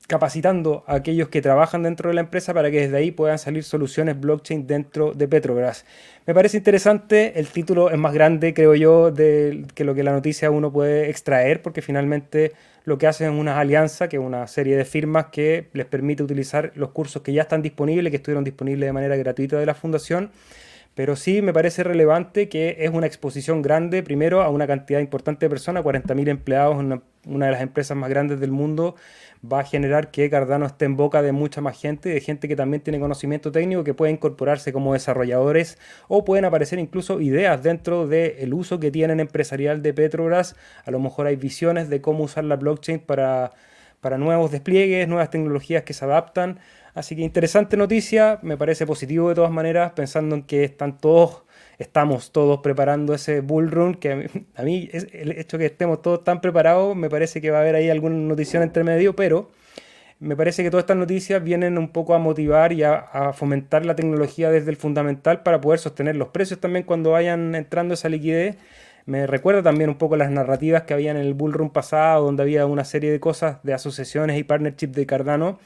capacitando 0.08 0.84
a 0.86 0.96
aquellos 0.96 1.30
que 1.30 1.40
trabajan 1.40 1.84
dentro 1.84 2.10
de 2.10 2.16
la 2.16 2.20
empresa 2.20 2.52
para 2.52 2.70
que 2.70 2.82
desde 2.82 2.98
ahí 2.98 3.12
puedan 3.12 3.38
salir 3.38 3.64
soluciones 3.64 4.20
blockchain 4.20 4.66
dentro 4.66 5.14
de 5.14 5.26
Petrobras. 5.26 5.86
Me 6.26 6.34
parece 6.34 6.58
interesante, 6.58 7.40
el 7.40 7.48
título 7.48 7.88
es 7.88 7.96
más 7.96 8.12
grande, 8.12 8.52
creo 8.52 8.74
yo, 8.74 9.10
de, 9.10 9.64
que 9.74 9.84
lo 9.84 9.94
que 9.94 10.02
la 10.02 10.12
noticia 10.12 10.50
uno 10.50 10.70
puede 10.70 11.08
extraer, 11.08 11.62
porque 11.62 11.80
finalmente 11.80 12.52
lo 12.86 12.98
que 12.98 13.08
hacen 13.08 13.34
es 13.34 13.38
una 13.38 13.58
alianza, 13.58 14.08
que 14.08 14.16
es 14.16 14.22
una 14.22 14.46
serie 14.46 14.76
de 14.76 14.84
firmas 14.84 15.26
que 15.26 15.68
les 15.72 15.86
permite 15.86 16.22
utilizar 16.22 16.70
los 16.76 16.90
cursos 16.90 17.20
que 17.20 17.32
ya 17.32 17.42
están 17.42 17.60
disponibles, 17.60 18.12
que 18.12 18.16
estuvieron 18.18 18.44
disponibles 18.44 18.86
de 18.86 18.92
manera 18.92 19.16
gratuita 19.16 19.58
de 19.58 19.66
la 19.66 19.74
fundación. 19.74 20.30
Pero 20.94 21.16
sí 21.16 21.42
me 21.42 21.52
parece 21.52 21.82
relevante 21.82 22.48
que 22.48 22.76
es 22.78 22.90
una 22.90 23.06
exposición 23.06 23.60
grande, 23.60 24.04
primero, 24.04 24.40
a 24.40 24.50
una 24.50 24.68
cantidad 24.68 25.00
importante 25.00 25.46
de 25.46 25.50
personas, 25.50 25.82
40.000 25.82 26.28
empleados 26.28 26.80
en 26.80 27.02
una 27.26 27.46
de 27.46 27.52
las 27.52 27.60
empresas 27.60 27.96
más 27.96 28.08
grandes 28.08 28.38
del 28.38 28.52
mundo, 28.52 28.94
va 29.50 29.60
a 29.60 29.64
generar 29.64 30.10
que 30.10 30.28
Cardano 30.30 30.66
esté 30.66 30.84
en 30.84 30.96
boca 30.96 31.22
de 31.22 31.32
mucha 31.32 31.60
más 31.60 31.80
gente, 31.80 32.08
de 32.08 32.20
gente 32.20 32.48
que 32.48 32.56
también 32.56 32.82
tiene 32.82 33.00
conocimiento 33.00 33.52
técnico, 33.52 33.84
que 33.84 33.94
puede 33.94 34.12
incorporarse 34.12 34.72
como 34.72 34.92
desarrolladores 34.92 35.78
o 36.08 36.24
pueden 36.24 36.44
aparecer 36.44 36.78
incluso 36.78 37.20
ideas 37.20 37.62
dentro 37.62 38.06
del 38.06 38.54
uso 38.54 38.80
que 38.80 38.90
tienen 38.90 39.20
empresarial 39.20 39.82
de 39.82 39.94
Petrobras. 39.94 40.56
A 40.84 40.90
lo 40.90 40.98
mejor 41.00 41.26
hay 41.26 41.36
visiones 41.36 41.88
de 41.88 42.00
cómo 42.00 42.24
usar 42.24 42.44
la 42.44 42.56
blockchain 42.56 43.00
para 43.00 43.52
para 44.00 44.18
nuevos 44.18 44.52
despliegues, 44.52 45.08
nuevas 45.08 45.30
tecnologías 45.30 45.82
que 45.82 45.92
se 45.92 46.04
adaptan. 46.04 46.60
Así 46.94 47.16
que 47.16 47.22
interesante 47.22 47.76
noticia, 47.76 48.38
me 48.42 48.56
parece 48.56 48.86
positivo 48.86 49.28
de 49.28 49.34
todas 49.34 49.50
maneras, 49.50 49.92
pensando 49.92 50.36
en 50.36 50.42
que 50.42 50.64
están 50.64 50.98
todos, 50.98 51.42
estamos 51.78 52.32
todos 52.32 52.60
preparando 52.60 53.14
ese 53.14 53.40
bull 53.40 53.70
run, 53.70 53.94
que 53.94 54.30
a 54.54 54.62
mí, 54.62 54.88
el 54.92 55.32
hecho 55.32 55.58
que 55.58 55.66
estemos 55.66 56.02
todos 56.02 56.24
tan 56.24 56.40
preparados, 56.40 56.96
me 56.96 57.10
parece 57.10 57.40
que 57.40 57.50
va 57.50 57.58
a 57.58 57.60
haber 57.60 57.74
ahí 57.74 57.90
alguna 57.90 58.16
noticia 58.16 58.62
entre 58.62 58.84
medio, 58.84 59.14
pero 59.16 59.50
me 60.18 60.34
parece 60.34 60.62
que 60.62 60.70
todas 60.70 60.84
estas 60.84 60.96
noticias 60.96 61.42
vienen 61.44 61.76
un 61.76 61.88
poco 61.88 62.14
a 62.14 62.18
motivar 62.18 62.72
y 62.72 62.82
a, 62.82 63.32
fomentar 63.34 63.84
la 63.84 63.94
tecnología 63.94 64.50
desde 64.50 64.70
el 64.70 64.76
fundamental 64.76 65.42
para 65.42 65.60
poder 65.60 65.78
sostener 65.78 66.16
los 66.16 66.28
precios 66.28 66.58
también 66.60 66.84
cuando 66.84 67.10
vayan 67.10 67.54
entrando 67.54 67.94
esa 67.94 68.08
liquidez. 68.08 68.56
Me 69.04 69.26
recuerda 69.26 69.62
también 69.62 69.90
un 69.90 69.98
poco 69.98 70.16
las 70.16 70.30
narrativas 70.30 70.82
que 70.82 70.94
había 70.94 71.10
en 71.10 71.18
el 71.18 71.34
Bullrun 71.34 71.70
pasado, 71.70 72.24
donde 72.24 72.42
había 72.42 72.66
una 72.66 72.84
serie 72.84 73.12
de 73.12 73.20
cosas 73.20 73.62
de 73.62 73.74
asociaciones 73.74 74.38
y 74.38 74.44
partnerships 74.44 74.94
de 74.94 75.06
Cardano 75.06 75.58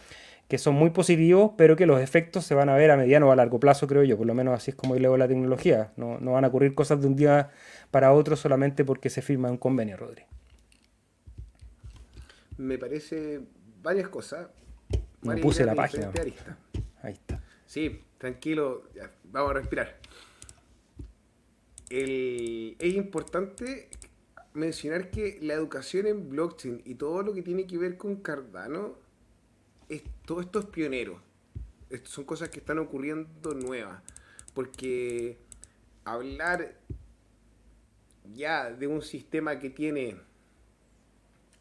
que 0.51 0.59
son 0.59 0.75
muy 0.75 0.91
positivos, 0.91 1.53
pero 1.57 1.77
que 1.77 1.87
los 1.87 2.01
efectos 2.01 2.45
se 2.45 2.57
van 2.57 2.69
a 2.69 2.75
ver 2.75 2.91
a 2.91 2.97
mediano 2.97 3.29
o 3.29 3.31
a 3.31 3.37
largo 3.37 3.61
plazo, 3.61 3.87
creo 3.87 4.03
yo. 4.03 4.19
Por 4.19 4.27
lo 4.27 4.35
menos 4.35 4.53
así 4.53 4.73
es 4.73 4.75
como 4.75 4.97
leo 4.97 5.17
la 5.17 5.29
tecnología. 5.29 5.93
No, 5.97 6.19
no 6.19 6.33
van 6.33 6.45
a 6.45 6.49
ocurrir 6.49 6.75
cosas 6.75 7.01
de 7.01 7.07
un 7.07 7.15
día 7.15 7.51
para 7.93 8.13
otro 8.13 8.35
solamente 8.35 8.85
porque 8.85 9.11
se 9.11 9.23
firma 9.23 9.49
un 9.49 9.59
convenio, 9.59 9.97
Rodri. 9.97 10.25
Me 12.59 12.79
parece 12.79 13.43
varias 13.81 14.09
cosas. 14.09 14.49
Me 15.23 15.37
puse 15.37 15.65
la 15.65 15.77
página. 15.77 16.11
Ahí 17.01 17.13
está. 17.13 17.41
Sí, 17.65 18.03
tranquilo, 18.19 18.89
vamos 19.23 19.53
a 19.53 19.55
respirar. 19.55 20.01
es 21.89 22.95
importante 22.95 23.89
mencionar 24.55 25.11
que 25.11 25.39
la 25.43 25.55
educación 25.55 26.09
en 26.09 26.29
blockchain 26.29 26.83
y 26.85 26.97
todo 26.97 27.23
lo 27.23 27.35
que 27.35 27.43
tiene 27.43 27.69
que 27.69 27.79
ver 27.79 27.97
con 27.97 28.17
Cardano, 28.17 28.97
es, 29.91 30.03
todo 30.25 30.41
esto 30.41 30.61
es 30.61 30.67
pionero. 30.67 31.21
son 32.05 32.25
cosas 32.25 32.49
que 32.49 32.61
están 32.61 32.79
ocurriendo 32.79 33.55
nuevas. 33.55 34.03
Porque 34.55 35.37
hablar 36.05 36.77
ya 38.33 38.71
de 38.71 38.87
un 38.87 39.03
sistema 39.03 39.59
que 39.59 39.71
tiene 39.71 40.17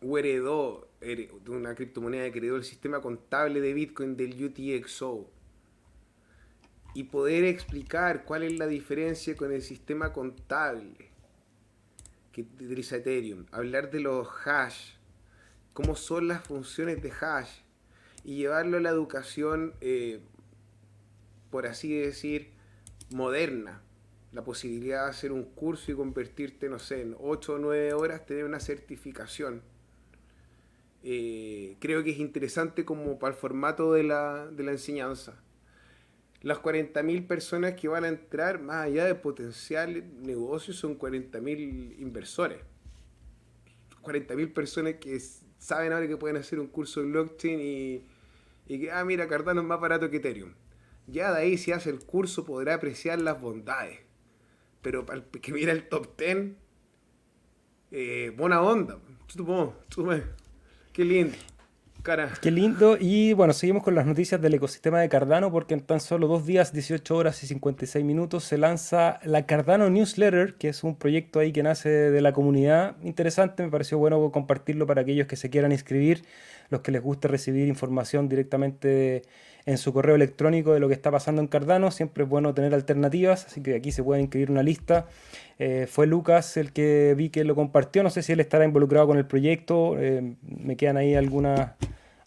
o 0.01 0.17
heredó 0.17 0.87
de 1.01 1.29
una 1.47 1.75
criptomoneda 1.75 2.31
que 2.31 2.39
heredó 2.39 2.57
el 2.57 2.63
sistema 2.63 3.01
contable 3.01 3.61
de 3.61 3.73
Bitcoin 3.73 4.15
del 4.15 4.43
UTXO 4.43 5.29
y 6.93 7.03
poder 7.05 7.45
explicar 7.45 8.25
cuál 8.25 8.43
es 8.43 8.57
la 8.57 8.67
diferencia 8.67 9.35
con 9.35 9.51
el 9.51 9.61
sistema 9.61 10.11
contable 10.11 11.09
que 12.31 12.41
utiliza 12.41 12.97
Ethereum, 12.97 13.45
hablar 13.51 13.91
de 13.91 14.01
los 14.01 14.27
hash, 14.45 14.93
cómo 15.73 15.95
son 15.95 16.27
las 16.27 16.43
funciones 16.45 17.01
de 17.01 17.11
hash 17.11 17.61
y 18.23 18.37
llevarlo 18.37 18.77
a 18.77 18.81
la 18.81 18.89
educación, 18.89 19.73
eh, 19.81 20.19
por 21.49 21.67
así 21.67 21.97
decir, 21.97 22.51
moderna. 23.11 23.81
La 24.31 24.43
posibilidad 24.43 25.05
de 25.05 25.09
hacer 25.09 25.31
un 25.31 25.43
curso 25.43 25.91
y 25.91 25.95
convertirte, 25.95 26.69
no 26.69 26.79
sé, 26.79 27.01
en 27.01 27.15
8 27.19 27.53
o 27.53 27.57
9 27.57 27.93
horas, 27.93 28.25
tener 28.25 28.45
una 28.45 28.59
certificación 28.59 29.63
eh, 31.01 31.77
creo 31.79 32.03
que 32.03 32.11
es 32.11 32.19
interesante 32.19 32.83
como 32.83 33.19
para 33.19 33.33
el 33.33 33.39
formato 33.39 33.93
de 33.93 34.03
la, 34.03 34.47
de 34.47 34.63
la 34.63 34.71
enseñanza. 34.71 35.41
Las 36.41 36.59
40.000 36.59 37.27
personas 37.27 37.73
que 37.73 37.87
van 37.87 38.05
a 38.05 38.07
entrar, 38.09 38.61
más 38.61 38.85
allá 38.85 39.05
de 39.05 39.15
potencial 39.15 40.03
negocio, 40.21 40.73
son 40.73 40.97
40.000 40.97 41.99
inversores. 41.99 42.59
40.000 44.03 44.53
personas 44.53 44.95
que 44.95 45.15
saben 45.59 45.93
ahora 45.93 46.07
que 46.07 46.17
pueden 46.17 46.37
hacer 46.37 46.59
un 46.59 46.67
curso 46.67 47.01
de 47.01 47.07
blockchain 47.07 47.59
y, 47.61 48.03
y 48.67 48.79
que, 48.79 48.91
ah, 48.91 49.05
mira, 49.05 49.27
Cardano 49.27 49.61
es 49.61 49.67
más 49.67 49.79
barato 49.79 50.09
que 50.09 50.17
Ethereum. 50.17 50.53
Ya 51.05 51.31
de 51.33 51.41
ahí, 51.41 51.57
si 51.57 51.71
hace 51.71 51.89
el 51.89 51.99
curso, 51.99 52.45
podrá 52.45 52.75
apreciar 52.75 53.19
las 53.21 53.39
bondades. 53.39 53.99
Pero 54.81 55.05
para 55.05 55.19
el 55.19 55.25
que 55.25 55.51
mira 55.51 55.71
el 55.71 55.87
top 55.87 56.17
10, 56.17 56.51
eh, 57.91 58.33
buena 58.35 58.61
onda. 58.61 58.97
Qué 60.93 61.05
lindo. 61.05 61.35
Qué 62.41 62.51
lindo. 62.51 62.97
Y 62.99 63.33
bueno, 63.33 63.53
seguimos 63.53 63.83
con 63.83 63.93
las 63.93 64.05
noticias 64.05 64.41
del 64.41 64.53
ecosistema 64.53 65.01
de 65.01 65.09
Cardano 65.09 65.51
porque 65.51 65.73
en 65.73 65.81
tan 65.81 65.99
solo 65.99 66.27
dos 66.27 66.45
días, 66.45 66.71
18 66.71 67.15
horas 67.15 67.43
y 67.43 67.47
56 67.47 68.05
minutos 68.05 68.45
se 68.45 68.57
lanza 68.57 69.19
la 69.23 69.45
Cardano 69.45 69.89
Newsletter, 69.89 70.55
que 70.55 70.69
es 70.69 70.83
un 70.83 70.95
proyecto 70.95 71.39
ahí 71.39 71.51
que 71.51 71.61
nace 71.61 71.89
de 71.89 72.21
la 72.21 72.31
comunidad. 72.31 72.95
Interesante, 73.03 73.63
me 73.63 73.69
pareció 73.69 73.97
bueno 73.97 74.31
compartirlo 74.31 74.87
para 74.87 75.01
aquellos 75.01 75.27
que 75.27 75.35
se 75.35 75.49
quieran 75.49 75.71
inscribir, 75.71 76.23
los 76.69 76.81
que 76.81 76.91
les 76.91 77.01
guste 77.01 77.27
recibir 77.27 77.67
información 77.67 78.29
directamente 78.29 79.23
en 79.65 79.77
su 79.77 79.93
correo 79.93 80.15
electrónico 80.15 80.73
de 80.73 80.79
lo 80.79 80.87
que 80.87 80.93
está 80.93 81.11
pasando 81.11 81.41
en 81.41 81.47
Cardano. 81.47 81.91
Siempre 81.91 82.23
es 82.23 82.29
bueno 82.29 82.53
tener 82.53 82.73
alternativas, 82.73 83.45
así 83.45 83.61
que 83.61 83.75
aquí 83.75 83.91
se 83.91 84.03
puede 84.03 84.21
inscribir 84.21 84.51
una 84.51 84.63
lista. 84.63 85.05
Eh, 85.59 85.87
fue 85.87 86.07
Lucas 86.07 86.57
el 86.57 86.71
que 86.71 87.13
vi 87.15 87.29
que 87.29 87.43
lo 87.43 87.55
compartió. 87.55 88.01
No 88.01 88.09
sé 88.09 88.23
si 88.23 88.31
él 88.31 88.39
estará 88.39 88.65
involucrado 88.65 89.07
con 89.07 89.17
el 89.17 89.25
proyecto. 89.25 89.95
Eh, 89.99 90.35
me 90.41 90.75
quedan 90.75 90.97
ahí 90.97 91.13
algunas, 91.15 91.73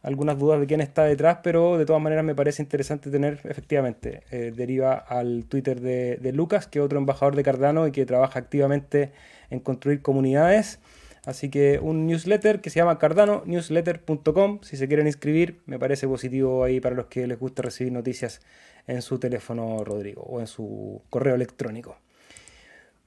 algunas 0.02 0.38
dudas 0.38 0.60
de 0.60 0.66
quién 0.66 0.80
está 0.80 1.04
detrás, 1.04 1.38
pero 1.42 1.78
de 1.78 1.86
todas 1.86 2.02
maneras 2.02 2.24
me 2.24 2.34
parece 2.34 2.62
interesante 2.62 3.10
tener, 3.10 3.40
efectivamente, 3.44 4.22
eh, 4.30 4.52
deriva 4.54 4.94
al 4.94 5.46
Twitter 5.46 5.80
de, 5.80 6.18
de 6.18 6.32
Lucas, 6.32 6.66
que 6.66 6.78
es 6.78 6.84
otro 6.84 6.98
embajador 6.98 7.34
de 7.34 7.42
Cardano 7.42 7.86
y 7.86 7.92
que 7.92 8.06
trabaja 8.06 8.38
activamente 8.38 9.10
en 9.50 9.60
construir 9.60 10.02
comunidades. 10.02 10.78
Así 11.24 11.50
que 11.50 11.78
un 11.80 12.06
newsletter 12.06 12.60
que 12.60 12.70
se 12.70 12.80
llama 12.80 12.98
cardanonewsletter.com. 12.98 14.60
Si 14.62 14.76
se 14.76 14.88
quieren 14.88 15.06
inscribir, 15.06 15.60
me 15.66 15.78
parece 15.78 16.08
positivo 16.08 16.64
ahí 16.64 16.80
para 16.80 16.96
los 16.96 17.06
que 17.06 17.26
les 17.26 17.38
gusta 17.38 17.62
recibir 17.62 17.92
noticias 17.92 18.40
en 18.88 19.02
su 19.02 19.18
teléfono, 19.18 19.84
Rodrigo, 19.84 20.22
o 20.22 20.40
en 20.40 20.48
su 20.48 21.02
correo 21.10 21.34
electrónico. 21.34 21.96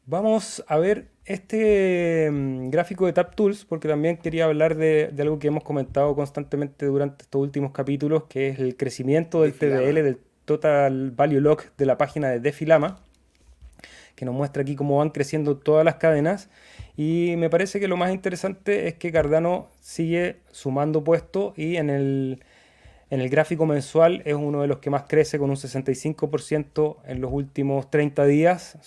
Vamos 0.08 0.64
a 0.68 0.78
ver 0.78 1.08
este 1.26 2.30
mm, 2.32 2.70
gráfico 2.70 3.08
de 3.08 3.14
TapTools 3.14 3.66
porque 3.66 3.88
también 3.88 4.18
quería 4.18 4.46
hablar 4.46 4.76
de, 4.76 5.12
algo 5.18 5.40
que 5.40 5.48
hemos 5.48 5.64
comentado 5.64 6.16
constantemente 6.16 6.86
durante 6.86 7.24
estos 7.24 7.42
últimos 7.42 7.72
capítulos, 7.72 8.26
que 8.26 8.50
es 8.50 8.60
el 8.60 8.78
crecimiento 8.78 9.42
del 9.42 9.54
TVL, 9.54 9.96
del 10.04 10.20
Total 10.46 11.12
Value 11.12 11.42
Lock 11.42 11.76
de 11.76 11.88
la 11.88 11.98
página 11.98 12.30
de 12.30 12.40
Defilama, 12.40 13.04
que 14.16 14.26
nos 14.26 14.34
muestra 14.34 14.62
aquí 14.62 14.76
cómo 14.76 14.98
van 14.98 15.10
creciendo 15.10 15.58
todas 15.58 15.86
las 15.86 15.96
cadenas. 15.96 16.50
Y 16.98 17.36
me 17.38 17.50
parece 17.50 17.80
que 17.80 17.88
lo 17.88 17.98
más 17.98 18.14
interesante 18.14 18.88
es 18.88 18.96
que 18.96 19.12
Cardano 19.12 19.68
sigue 19.82 20.38
sumando 20.52 21.04
puestos 21.04 21.58
y 21.58 21.76
en 21.76 21.90
el, 21.90 22.44
en 23.10 23.22
el 23.22 23.30
gráfico 23.30 23.66
mensual 23.66 24.22
es 24.26 24.34
uno 24.34 24.62
de 24.62 24.68
los 24.68 24.80
que 24.80 24.90
más 24.90 25.04
crece 25.04 25.38
con 25.38 25.50
un 25.50 25.58
65% 25.58 26.98
en 27.06 27.22
los 27.22 27.32
últimos 27.32 27.90
30 27.90 28.26
días 28.26 28.78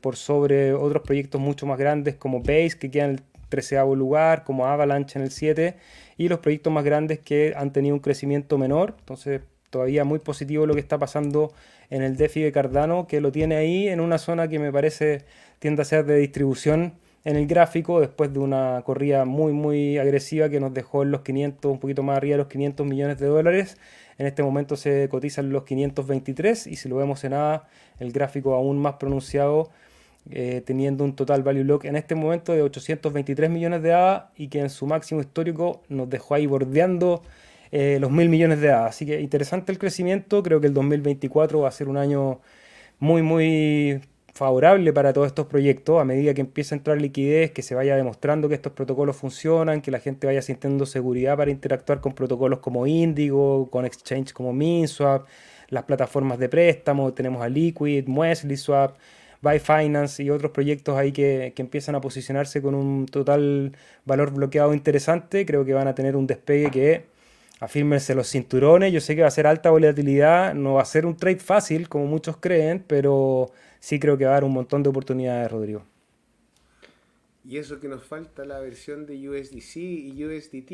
por 0.00 0.16
sobre 0.16 0.72
otros 0.72 1.02
proyectos 1.02 1.40
mucho 1.40 1.66
más 1.66 1.78
grandes 1.78 2.14
como 2.14 2.40
Base 2.40 2.78
que 2.78 2.90
queda 2.90 3.06
en 3.06 3.10
el 3.10 3.22
13 3.48 3.80
lugar, 3.96 4.44
como 4.44 4.66
Avalanche 4.66 5.18
en 5.18 5.24
el 5.24 5.30
7 5.30 5.76
y 6.16 6.28
los 6.28 6.38
proyectos 6.38 6.72
más 6.72 6.84
grandes 6.84 7.18
que 7.18 7.54
han 7.56 7.72
tenido 7.72 7.94
un 7.94 8.00
crecimiento 8.00 8.58
menor. 8.58 8.94
Entonces 9.00 9.40
todavía 9.70 10.04
muy 10.04 10.18
positivo 10.18 10.66
lo 10.66 10.74
que 10.74 10.80
está 10.80 10.98
pasando 10.98 11.52
en 11.90 12.02
el 12.02 12.16
DeFi 12.16 12.42
de 12.42 12.52
Cardano 12.52 13.06
que 13.06 13.20
lo 13.20 13.32
tiene 13.32 13.56
ahí 13.56 13.88
en 13.88 14.00
una 14.00 14.18
zona 14.18 14.48
que 14.48 14.58
me 14.58 14.72
parece 14.72 15.24
tiende 15.58 15.82
a 15.82 15.84
ser 15.84 16.04
de 16.04 16.16
distribución 16.16 16.94
en 17.24 17.36
el 17.36 17.46
gráfico 17.46 18.00
después 18.00 18.32
de 18.32 18.38
una 18.38 18.82
corrida 18.84 19.24
muy 19.24 19.52
muy 19.52 19.98
agresiva 19.98 20.48
que 20.48 20.60
nos 20.60 20.72
dejó 20.72 21.02
en 21.02 21.10
los 21.10 21.22
500, 21.22 21.70
un 21.70 21.78
poquito 21.78 22.02
más 22.02 22.16
arriba 22.16 22.34
de 22.34 22.38
los 22.38 22.46
500 22.46 22.86
millones 22.86 23.18
de 23.18 23.26
dólares. 23.26 23.76
En 24.18 24.26
este 24.26 24.42
momento 24.42 24.76
se 24.76 25.08
cotizan 25.10 25.50
los 25.50 25.64
523 25.64 26.66
y 26.66 26.76
si 26.76 26.88
lo 26.88 26.96
vemos 26.96 27.24
en 27.24 27.34
A, 27.34 27.64
el 27.98 28.12
gráfico 28.12 28.54
aún 28.54 28.78
más 28.78 28.94
pronunciado, 28.94 29.70
eh, 30.30 30.62
teniendo 30.64 31.04
un 31.04 31.14
total 31.14 31.42
value 31.42 31.64
lock 31.64 31.84
en 31.84 31.96
este 31.96 32.14
momento 32.14 32.52
de 32.52 32.62
823 32.62 33.50
millones 33.50 33.82
de 33.82 33.92
A 33.92 34.30
y 34.36 34.48
que 34.48 34.60
en 34.60 34.70
su 34.70 34.86
máximo 34.86 35.20
histórico 35.20 35.82
nos 35.88 36.08
dejó 36.08 36.34
ahí 36.34 36.46
bordeando 36.46 37.22
eh, 37.70 37.98
los 38.00 38.10
mil 38.10 38.28
millones 38.28 38.60
de 38.60 38.70
A. 38.72 38.86
Así 38.86 39.06
que 39.06 39.20
interesante 39.20 39.72
el 39.72 39.78
crecimiento, 39.78 40.42
creo 40.42 40.60
que 40.60 40.66
el 40.68 40.74
2024 40.74 41.60
va 41.60 41.68
a 41.68 41.72
ser 41.72 41.88
un 41.88 41.96
año 41.96 42.40
muy 42.98 43.22
muy 43.22 44.00
favorable 44.38 44.92
para 44.92 45.12
todos 45.12 45.26
estos 45.26 45.46
proyectos. 45.46 46.00
A 46.00 46.04
medida 46.04 46.32
que 46.32 46.40
empieza 46.40 46.74
a 46.74 46.78
entrar 46.78 47.00
liquidez, 47.00 47.50
que 47.50 47.62
se 47.62 47.74
vaya 47.74 47.96
demostrando 47.96 48.48
que 48.48 48.54
estos 48.54 48.72
protocolos 48.72 49.16
funcionan, 49.16 49.82
que 49.82 49.90
la 49.90 49.98
gente 50.00 50.26
vaya 50.26 50.40
sintiendo 50.42 50.86
seguridad 50.86 51.36
para 51.36 51.50
interactuar 51.50 52.00
con 52.00 52.14
protocolos 52.14 52.60
como 52.60 52.86
Indigo, 52.86 53.68
con 53.70 53.84
exchange 53.84 54.32
como 54.32 54.52
MinSwap, 54.52 55.26
las 55.68 55.84
plataformas 55.84 56.38
de 56.38 56.48
préstamo, 56.48 57.12
tenemos 57.12 57.42
a 57.42 57.48
Liquid, 57.48 58.06
Muesli 58.06 58.56
Swap, 58.56 58.96
Byfinance 59.42 60.22
y 60.22 60.30
otros 60.30 60.52
proyectos 60.52 60.96
ahí 60.96 61.12
que, 61.12 61.52
que, 61.54 61.62
empiezan 61.62 61.94
a 61.94 62.00
posicionarse 62.00 62.62
con 62.62 62.74
un 62.74 63.06
total 63.06 63.72
valor 64.04 64.32
bloqueado 64.32 64.74
interesante, 64.74 65.46
creo 65.46 65.64
que 65.64 65.74
van 65.74 65.88
a 65.88 65.94
tener 65.94 66.16
un 66.16 66.26
despegue 66.26 66.70
que 66.70 67.17
afírmense 67.60 68.14
los 68.14 68.28
cinturones, 68.28 68.92
yo 68.92 69.00
sé 69.00 69.16
que 69.16 69.22
va 69.22 69.28
a 69.28 69.32
ser 69.32 69.46
alta 69.46 69.70
volatilidad, 69.70 70.54
no 70.54 70.74
va 70.74 70.82
a 70.82 70.86
ser 70.86 71.06
un 71.06 71.16
trade 71.16 71.38
fácil 71.38 71.88
como 71.88 72.06
muchos 72.06 72.36
creen, 72.36 72.84
pero 72.86 73.50
sí 73.80 73.98
creo 73.98 74.16
que 74.16 74.24
va 74.24 74.30
a 74.30 74.34
dar 74.34 74.44
un 74.44 74.52
montón 74.52 74.82
de 74.82 74.90
oportunidades, 74.90 75.50
Rodrigo. 75.50 75.82
Y 77.44 77.56
eso 77.56 77.80
que 77.80 77.88
nos 77.88 78.04
falta 78.04 78.44
la 78.44 78.60
versión 78.60 79.06
de 79.06 79.28
USDC 79.28 79.76
y 79.76 80.24
USDT. 80.24 80.70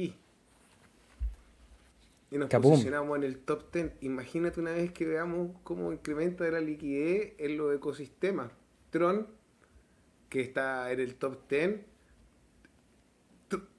y 2.33 2.39
nos 2.39 2.49
posicionamos 2.49 3.17
en 3.17 3.23
el 3.23 3.39
top 3.39 3.73
10. 3.73 3.93
Imagínate 4.01 4.61
una 4.61 4.73
vez 4.73 4.91
que 4.91 5.07
veamos 5.07 5.53
cómo 5.63 5.93
incrementa 5.93 6.51
la 6.51 6.61
liquidez 6.61 7.35
en 7.39 7.57
los 7.57 7.75
ecosistemas. 7.75 8.51
Tron, 8.91 9.29
que 10.29 10.41
está 10.41 10.91
en 10.91 10.99
el 11.01 11.15
top 11.15 11.49
10, 11.49 11.81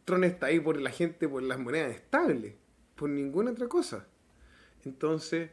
Tron 0.06 0.24
está 0.24 0.46
ahí 0.46 0.60
por 0.60 0.80
la 0.80 0.92
gente, 0.92 1.28
por 1.28 1.44
las 1.44 1.60
monedas 1.60 1.94
estables, 1.94 2.54
por 2.96 3.10
ninguna 3.10 3.52
otra 3.52 3.68
cosa. 3.68 4.08
Entonces, 4.86 5.50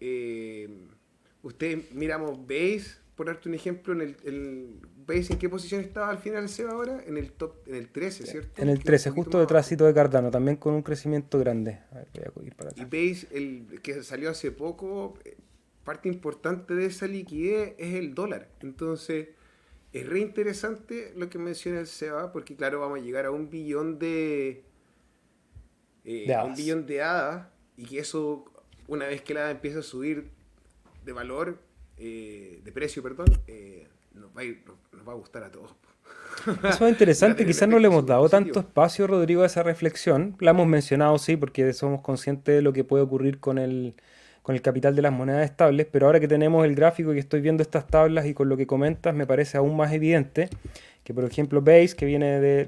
eh, 0.00 0.68
ustedes 1.42 1.92
miramos 1.92 2.40
Base, 2.46 2.96
por 3.14 3.26
darte 3.26 3.48
un 3.48 3.54
ejemplo, 3.54 3.92
en 3.94 4.00
el, 4.02 4.80
¿veis 5.06 5.28
en 5.30 5.38
qué 5.38 5.48
posición 5.48 5.80
estaba 5.80 6.08
al 6.08 6.18
final 6.18 6.48
SEBA 6.48 6.70
ahora? 6.70 7.02
En 7.04 7.16
el 7.16 7.32
top, 7.32 7.66
en 7.66 7.74
el 7.74 7.88
13, 7.88 8.26
¿cierto? 8.26 8.62
En 8.62 8.68
el 8.68 8.82
13, 8.82 9.10
justo 9.10 9.40
detrásito 9.40 9.84
de 9.84 9.94
Cardano, 9.94 10.30
también 10.30 10.56
con 10.56 10.74
un 10.74 10.82
crecimiento 10.82 11.38
grande. 11.38 11.80
A 11.90 12.04
ver, 12.14 12.32
voy 12.34 12.44
a 12.44 12.46
ir 12.48 12.54
para 12.54 12.70
Y 12.76 12.84
veis 12.84 13.26
el 13.32 13.80
que 13.82 14.02
salió 14.02 14.30
hace 14.30 14.52
poco, 14.52 15.18
eh, 15.24 15.36
parte 15.84 16.08
importante 16.08 16.74
de 16.74 16.86
esa 16.86 17.06
liquidez 17.06 17.74
es 17.78 17.94
el 17.94 18.14
dólar. 18.14 18.48
Entonces, 18.60 19.28
es 19.92 20.06
re 20.06 20.20
interesante 20.20 21.12
lo 21.16 21.28
que 21.30 21.38
menciona 21.38 21.80
el 21.80 21.86
SEBA, 21.86 22.30
porque 22.30 22.54
claro, 22.56 22.80
vamos 22.80 23.00
a 23.00 23.02
llegar 23.02 23.24
a 23.24 23.30
un 23.30 23.50
billón 23.50 23.98
de. 23.98 24.64
Eh, 26.10 26.34
un 26.42 26.54
billón 26.54 26.86
de 26.86 27.02
hadas, 27.02 27.48
y 27.76 27.84
que 27.84 27.98
eso, 27.98 28.46
una 28.86 29.06
vez 29.06 29.20
que 29.20 29.34
la 29.34 29.50
empieza 29.50 29.80
a 29.80 29.82
subir 29.82 30.30
de 31.04 31.12
valor, 31.12 31.58
eh, 31.98 32.62
de 32.64 32.72
precio, 32.72 33.02
perdón, 33.02 33.26
eh, 33.46 33.86
nos, 34.14 34.30
va 34.34 35.12
a 35.12 35.16
gustar 35.16 35.42
a 35.42 35.52
todos. 35.52 35.74
Eso 36.64 36.86
es 36.86 36.92
interesante, 36.92 37.44
quizás 37.46 37.68
no 37.68 37.78
le 37.78 37.88
hemos 37.88 38.06
dado 38.06 38.26
tanto 38.30 38.60
espacio, 38.60 39.06
Rodrigo, 39.06 39.42
a 39.42 39.46
esa 39.46 39.62
reflexión. 39.62 40.34
La 40.40 40.52
hemos 40.52 40.66
mencionado, 40.66 41.18
sí, 41.18 41.36
porque 41.36 41.74
somos 41.74 42.00
conscientes 42.00 42.54
de 42.54 42.62
lo 42.62 42.72
que 42.72 42.84
puede 42.84 43.04
ocurrir 43.04 43.38
con 43.38 43.58
el, 43.58 43.94
con 44.48 44.54
el 44.54 44.62
capital 44.62 44.96
de 44.96 45.02
las 45.02 45.12
monedas 45.12 45.44
estables, 45.44 45.86
pero 45.92 46.06
ahora 46.06 46.20
que 46.20 46.26
tenemos 46.26 46.64
el 46.64 46.74
gráfico 46.74 47.12
y 47.12 47.18
estoy 47.18 47.42
viendo 47.42 47.62
estas 47.62 47.86
tablas 47.86 48.24
y 48.24 48.32
con 48.32 48.48
lo 48.48 48.56
que 48.56 48.66
comentas, 48.66 49.14
me 49.14 49.26
parece 49.26 49.58
aún 49.58 49.76
más 49.76 49.92
evidente 49.92 50.48
que, 51.04 51.12
por 51.12 51.22
ejemplo, 51.26 51.60
Base, 51.60 51.94
que 51.94 52.06
viene 52.06 52.40
de, 52.40 52.64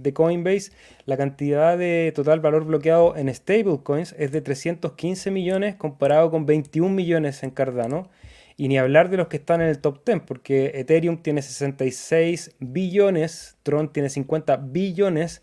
de 0.00 0.12
Coinbase, 0.12 0.72
la 1.06 1.16
cantidad 1.16 1.78
de 1.78 2.12
total 2.12 2.40
valor 2.40 2.64
bloqueado 2.64 3.14
en 3.16 3.32
stablecoins 3.32 4.16
es 4.18 4.32
de 4.32 4.40
315 4.40 5.30
millones 5.30 5.76
comparado 5.76 6.28
con 6.32 6.44
21 6.44 6.92
millones 6.92 7.44
en 7.44 7.50
Cardano 7.50 8.10
y 8.56 8.66
ni 8.66 8.76
hablar 8.78 9.08
de 9.08 9.18
los 9.18 9.28
que 9.28 9.36
están 9.36 9.60
en 9.60 9.68
el 9.68 9.78
top 9.78 10.04
10, 10.04 10.22
porque 10.26 10.72
Ethereum 10.74 11.18
tiene 11.22 11.40
66 11.42 12.56
billones, 12.58 13.54
Tron 13.62 13.92
tiene 13.92 14.08
50 14.08 14.56
billones. 14.56 15.40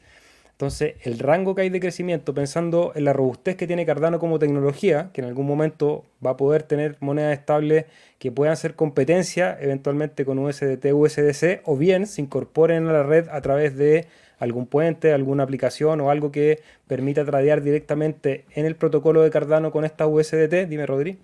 Entonces, 0.60 0.95
el 1.04 1.19
rango 1.19 1.56
que 1.56 1.62
hay 1.62 1.69
de 1.69 1.80
crecimiento, 1.80 2.34
pensando 2.34 2.91
en 2.93 3.06
la 3.06 3.13
robustez 3.13 3.56
que 3.56 3.65
tiene 3.65 3.86
Cardano 3.86 4.19
como 4.19 4.39
tecnología, 4.39 5.10
que 5.13 5.22
en 5.22 5.28
algún 5.28 5.48
momento 5.48 6.04
va 6.24 6.32
a 6.32 6.36
poder 6.36 6.63
tener 6.63 6.98
monedas 7.00 7.39
estables 7.39 7.86
que 8.17 8.30
puedan 8.30 8.52
hacer 8.52 8.76
competencia 8.76 9.58
eventualmente 9.62 10.26
con 10.26 10.38
USDT, 10.38 10.91
USDC, 10.91 11.62
o 11.63 11.78
bien 11.78 12.06
se 12.08 12.22
incorporen 12.22 12.88
a 12.88 12.91
la 12.91 13.04
red 13.04 13.30
a 13.30 13.39
través 13.39 13.78
de 13.78 14.08
algún 14.38 14.67
puente, 14.67 15.13
alguna 15.13 15.43
aplicación 15.43 16.02
o 16.02 16.10
algo 16.10 16.30
que 16.30 16.60
permita 16.88 17.24
tradear 17.24 17.62
directamente 17.62 18.43
en 18.52 18.65
el 18.65 18.76
protocolo 18.76 19.22
de 19.22 19.30
Cardano 19.30 19.72
con 19.72 19.86
esta 19.86 20.08
USDT. 20.08 20.67
Dime, 20.67 20.86
Rodri. 20.86 21.19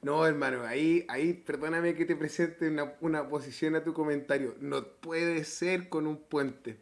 No, 0.00 0.24
hermano, 0.24 0.64
ahí, 0.64 1.04
ahí, 1.08 1.32
perdóname 1.32 1.96
que 1.96 2.04
te 2.04 2.14
presente 2.14 2.70
una, 3.00 3.28
posición 3.28 3.74
a 3.74 3.82
tu 3.82 3.92
comentario. 3.94 4.54
No 4.60 4.84
puede 5.00 5.42
ser 5.42 5.88
con 5.88 6.06
un 6.06 6.18
puente. 6.18 6.76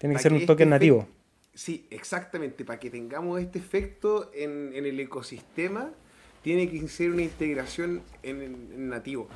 Tiene 0.00 0.16
que 0.16 0.22
ser 0.22 0.32
un 0.32 0.38
este 0.38 0.46
token 0.46 0.70
nativo. 0.70 1.06
Sí, 1.52 1.86
exactamente. 1.90 2.64
Para 2.64 2.80
que 2.80 2.88
tengamos 2.88 3.38
este 3.38 3.58
efecto 3.58 4.30
en, 4.32 4.72
el 4.74 4.98
ecosistema, 4.98 5.90
tiene 6.42 6.70
que 6.70 6.88
ser 6.88 7.10
una 7.10 7.20
integración 7.20 8.00
en, 8.22 8.88
nativo. 8.88 9.28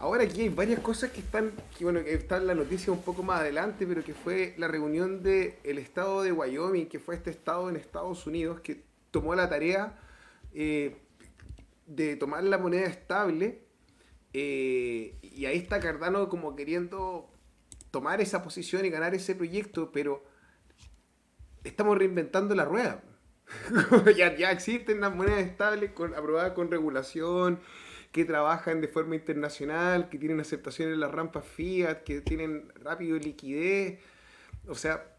Ahora 0.00 0.24
aquí 0.24 0.40
hay 0.40 0.48
varias 0.48 0.80
cosas 0.80 1.12
que 1.12 1.20
están, 1.20 1.52
que 1.76 1.84
bueno, 1.84 2.02
que 2.02 2.14
están 2.14 2.42
en 2.42 2.48
la 2.48 2.54
noticia 2.56 2.92
un 2.92 3.02
poco 3.02 3.22
más 3.22 3.42
adelante, 3.42 3.86
pero 3.86 4.02
que 4.02 4.12
fue 4.12 4.54
la 4.58 4.66
reunión 4.66 5.22
del 5.22 5.54
el 5.62 5.78
estado 5.78 6.22
de 6.22 6.32
Wyoming, 6.32 6.86
que 6.86 6.98
fue 6.98 7.14
este 7.14 7.30
estado 7.30 7.68
en 7.68 7.76
Estados 7.76 8.26
Unidos, 8.26 8.60
que 8.60 8.82
tomó 9.12 9.36
la 9.36 9.48
tarea 9.48 10.00
eh, 10.52 10.96
de 11.86 12.16
tomar 12.16 12.42
la 12.42 12.58
moneda 12.58 12.86
estable. 12.86 13.60
Eh, 14.32 15.14
y 15.22 15.46
ahí 15.46 15.58
está 15.58 15.78
Cardano 15.78 16.28
como 16.28 16.56
queriendo 16.56 17.30
tomar 17.90 18.20
esa 18.20 18.42
posición 18.42 18.84
y 18.84 18.90
ganar 18.90 19.14
ese 19.14 19.34
proyecto, 19.34 19.92
pero 19.92 20.24
estamos 21.64 21.98
reinventando 21.98 22.54
la 22.54 22.64
rueda. 22.64 23.02
ya, 24.16 24.50
existen 24.50 25.00
las 25.00 25.14
monedas 25.14 25.40
estables 25.40 25.90
aprobadas 25.90 26.52
con 26.52 26.70
regulación, 26.70 27.60
que 28.12 28.24
trabajan 28.24 28.80
de 28.80 28.88
forma 28.88 29.16
internacional, 29.16 30.08
que 30.08 30.18
tienen 30.18 30.40
aceptación 30.40 30.92
en 30.92 31.00
las 31.00 31.12
rampas 31.12 31.44
fiat, 31.44 32.02
que 32.04 32.20
tienen 32.20 32.72
rápido 32.76 33.18
liquidez. 33.18 34.00
O 34.66 34.74
sea, 34.74 35.16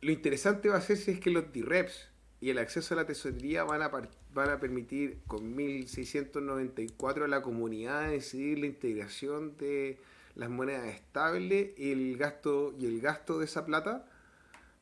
lo 0.00 0.10
interesante 0.10 0.68
va 0.68 0.76
a 0.76 0.80
ser 0.80 0.96
si 0.96 1.12
es 1.12 1.20
que 1.20 1.30
los 1.30 1.52
DREPs 1.52 2.08
y 2.40 2.50
el 2.50 2.58
acceso 2.58 2.94
a 2.94 2.96
la 2.96 3.06
tesorería 3.06 3.64
van 3.64 3.82
a, 3.82 3.88
van 3.88 4.50
a 4.50 4.58
permitir 4.58 5.20
con 5.26 5.56
1.694 5.56 7.24
a 7.24 7.28
la 7.28 7.42
comunidad 7.42 8.10
decidir 8.10 8.58
la 8.58 8.66
integración 8.66 9.56
de 9.56 9.98
las 10.34 10.50
monedas 10.50 10.86
estables 10.86 11.70
el 11.76 12.16
gasto, 12.16 12.74
y 12.78 12.86
el 12.86 13.00
gasto 13.00 13.38
de 13.38 13.44
esa 13.44 13.64
plata 13.64 14.06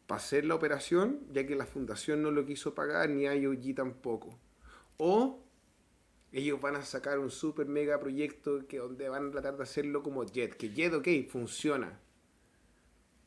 para 0.07 0.21
hacer 0.21 0.45
la 0.45 0.55
operación, 0.55 1.21
ya 1.33 1.47
que 1.47 1.55
la 1.55 1.67
fundación 1.67 2.23
no 2.23 2.31
lo 2.31 2.45
quiso 2.45 2.75
pagar 2.75 3.11
ni 3.11 3.25
IOG 3.25 3.75
tampoco. 3.75 4.39
O 4.97 5.43
ellos 6.33 6.61
van 6.61 6.77
a 6.77 6.83
sacar 6.83 7.19
un 7.19 7.31
super 7.31 7.67
mega 7.67 7.99
proyecto 7.99 8.67
que 8.69 8.79
donde 8.79 9.09
van 9.09 9.29
a 9.29 9.31
tratar 9.31 9.57
de 9.57 9.63
hacerlo 9.63 10.03
como 10.03 10.25
Jet, 10.25 10.55
que 10.57 10.71
Jet, 10.71 10.95
ok, 10.95 11.09
funciona, 11.29 11.99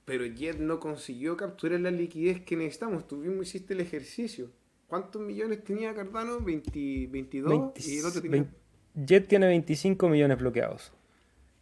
pero 0.05 0.25
Jet 0.25 0.59
no 0.59 0.79
consiguió 0.79 1.37
capturar 1.37 1.79
la 1.79 1.91
liquidez 1.91 2.41
que 2.41 2.55
necesitamos. 2.57 3.07
Tú 3.07 3.17
mismo 3.17 3.41
hiciste 3.41 3.73
el 3.73 3.79
ejercicio. 3.79 4.51
¿Cuántos 4.87 5.21
millones 5.21 5.63
tenía 5.63 5.93
Cardano? 5.93 6.39
22 6.39 7.73
y 7.87 7.99
el 7.99 8.05
otro 8.05 8.21
tenía... 8.21 8.53
Jet 8.93 9.27
tiene 9.27 9.47
25 9.47 10.09
millones 10.09 10.37
bloqueados. 10.37 10.91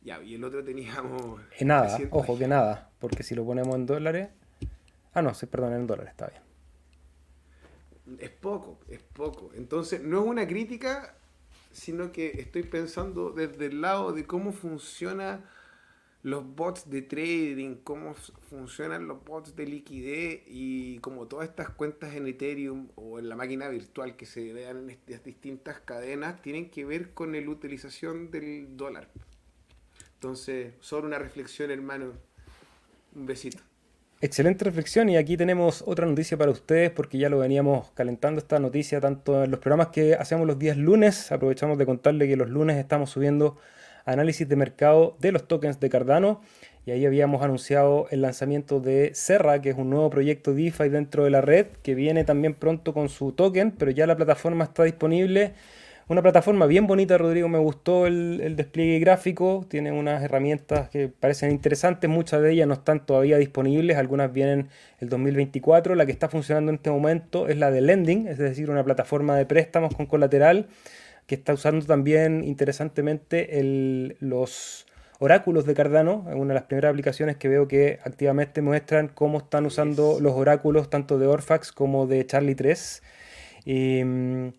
Ya, 0.03 0.21
y 0.23 0.35
el 0.35 0.43
otro 0.43 0.63
teníamos... 0.63 1.41
En 1.59 1.67
nada, 1.67 1.99
ojo, 2.09 2.37
que 2.37 2.47
nada. 2.47 2.89
Porque 2.99 3.23
si 3.23 3.35
lo 3.35 3.45
ponemos 3.45 3.75
en 3.75 3.85
dólares... 3.85 4.29
Ah, 5.13 5.21
no, 5.21 5.33
sí, 5.33 5.45
perdón, 5.45 5.73
en 5.73 5.87
dólares, 5.87 6.11
está 6.11 6.27
bien. 6.27 8.19
Es 8.19 8.29
poco, 8.29 8.79
es 8.89 9.01
poco. 9.01 9.51
Entonces, 9.53 10.01
no 10.01 10.21
es 10.21 10.27
una 10.27 10.47
crítica, 10.47 11.15
sino 11.71 12.11
que 12.11 12.41
estoy 12.41 12.63
pensando 12.63 13.31
desde 13.31 13.67
el 13.67 13.81
lado 13.81 14.11
de 14.13 14.25
cómo 14.25 14.53
funciona 14.53 15.43
los 16.23 16.55
bots 16.55 16.89
de 16.89 17.01
trading, 17.01 17.77
cómo 17.83 18.13
funcionan 18.49 19.07
los 19.07 19.23
bots 19.23 19.55
de 19.55 19.65
liquidez 19.65 20.43
y 20.47 20.99
como 20.99 21.27
todas 21.27 21.49
estas 21.49 21.69
cuentas 21.69 22.13
en 22.13 22.27
Ethereum 22.27 22.89
o 22.95 23.17
en 23.17 23.27
la 23.27 23.35
máquina 23.35 23.69
virtual 23.69 24.15
que 24.15 24.27
se 24.27 24.53
vean 24.53 24.77
en 24.77 24.89
estas 24.91 25.23
distintas 25.23 25.79
cadenas 25.79 26.41
tienen 26.41 26.69
que 26.69 26.85
ver 26.85 27.13
con 27.13 27.31
la 27.31 27.49
utilización 27.49 28.29
del 28.29 28.77
dólar. 28.77 29.09
Entonces, 30.21 30.73
solo 30.81 31.07
una 31.07 31.17
reflexión, 31.17 31.71
hermano. 31.71 32.13
Un 33.15 33.25
besito. 33.25 33.57
Excelente 34.21 34.63
reflexión 34.63 35.09
y 35.09 35.17
aquí 35.17 35.35
tenemos 35.35 35.83
otra 35.87 36.05
noticia 36.05 36.37
para 36.37 36.51
ustedes 36.51 36.91
porque 36.91 37.17
ya 37.17 37.27
lo 37.27 37.39
veníamos 37.39 37.89
calentando 37.95 38.37
esta 38.37 38.59
noticia 38.59 39.01
tanto 39.01 39.43
en 39.43 39.49
los 39.49 39.59
programas 39.59 39.87
que 39.87 40.13
hacemos 40.13 40.45
los 40.45 40.59
días 40.59 40.77
lunes. 40.77 41.31
Aprovechamos 41.31 41.79
de 41.79 41.87
contarle 41.87 42.27
que 42.27 42.35
los 42.37 42.51
lunes 42.51 42.77
estamos 42.77 43.09
subiendo 43.09 43.57
análisis 44.05 44.47
de 44.47 44.55
mercado 44.55 45.17
de 45.19 45.31
los 45.31 45.47
tokens 45.47 45.79
de 45.79 45.89
Cardano. 45.89 46.41
Y 46.85 46.91
ahí 46.91 47.03
habíamos 47.03 47.41
anunciado 47.41 48.05
el 48.11 48.21
lanzamiento 48.21 48.79
de 48.79 49.15
Serra, 49.15 49.59
que 49.59 49.71
es 49.71 49.75
un 49.75 49.89
nuevo 49.89 50.11
proyecto 50.11 50.53
DeFi 50.53 50.89
dentro 50.89 51.23
de 51.23 51.31
la 51.31 51.41
red, 51.41 51.65
que 51.81 51.95
viene 51.95 52.25
también 52.25 52.53
pronto 52.53 52.93
con 52.93 53.09
su 53.09 53.31
token, 53.31 53.71
pero 53.71 53.89
ya 53.89 54.05
la 54.05 54.15
plataforma 54.15 54.65
está 54.65 54.83
disponible. 54.83 55.55
Una 56.11 56.21
plataforma 56.21 56.65
bien 56.65 56.87
bonita, 56.87 57.17
Rodrigo, 57.17 57.47
me 57.47 57.57
gustó 57.57 58.05
el, 58.05 58.57
despliegue 58.57 58.99
gráfico, 58.99 59.65
tiene 59.69 59.93
unas 59.93 60.21
herramientas 60.21 60.89
que 60.89 61.07
parecen 61.07 61.51
interesantes, 61.51 62.09
muchas 62.09 62.41
de 62.41 62.51
ellas 62.51 62.67
no 62.67 62.73
están 62.73 63.05
todavía 63.05 63.37
disponibles, 63.37 63.95
algunas 63.95 64.33
vienen 64.33 64.67
el 64.99 65.07
2024, 65.07 65.95
la 65.95 66.05
que 66.05 66.11
está 66.11 66.27
funcionando 66.27 66.69
en 66.69 66.75
este 66.75 66.91
momento 66.91 67.47
es 67.47 67.55
la 67.55 67.71
de 67.71 67.79
Lending, 67.79 68.27
es 68.27 68.37
decir, 68.37 68.69
una 68.69 68.83
plataforma 68.83 69.37
de 69.37 69.45
préstamos 69.45 69.95
con 69.95 70.05
colateral 70.05 70.67
que 71.27 71.35
está 71.35 71.53
usando 71.53 71.85
también 71.85 72.43
interesantemente 72.43 73.47
los 74.19 74.87
oráculos 75.19 75.65
de 75.65 75.75
Cardano, 75.75 76.25
es 76.27 76.35
una 76.35 76.47
de 76.47 76.55
las 76.55 76.63
primeras 76.63 76.89
aplicaciones 76.89 77.37
que 77.37 77.47
veo 77.47 77.69
que 77.69 77.99
activamente 78.03 78.61
muestran 78.61 79.07
cómo 79.07 79.37
están 79.37 79.65
usando 79.65 80.19
los 80.19 80.33
oráculos 80.33 80.89
tanto 80.89 81.17
de 81.17 81.27
Orfax 81.27 81.71
como 81.71 82.05
de 82.05 82.25
Charlie 82.25 82.55
3. 82.55 83.01
Y 83.63 84.03
mm, 84.03 84.49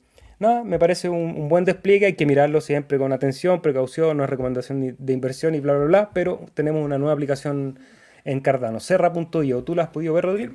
nada, 0.42 0.64
me 0.64 0.78
parece 0.78 1.08
un, 1.08 1.48
buen 1.48 1.64
despliegue, 1.64 2.06
hay 2.06 2.14
que 2.14 2.26
mirarlo 2.26 2.60
siempre 2.60 2.98
con 2.98 3.12
atención, 3.12 3.62
precaución, 3.62 4.18
no 4.18 4.24
es 4.24 4.30
recomendación 4.30 4.96
de 4.98 5.12
inversión 5.12 5.54
y 5.54 5.60
bla, 5.60 5.74
bla, 5.74 5.86
bla, 5.86 6.10
pero 6.12 6.44
tenemos 6.54 6.84
una 6.84 6.98
nueva 6.98 7.14
aplicación 7.14 7.78
en 8.24 8.40
Cardano, 8.40 8.80
serra.io. 8.80 9.64
¿Tú 9.64 9.74
la 9.74 9.84
has 9.84 9.88
podido 9.88 10.14
ver, 10.14 10.24
Rodrigo? 10.24 10.52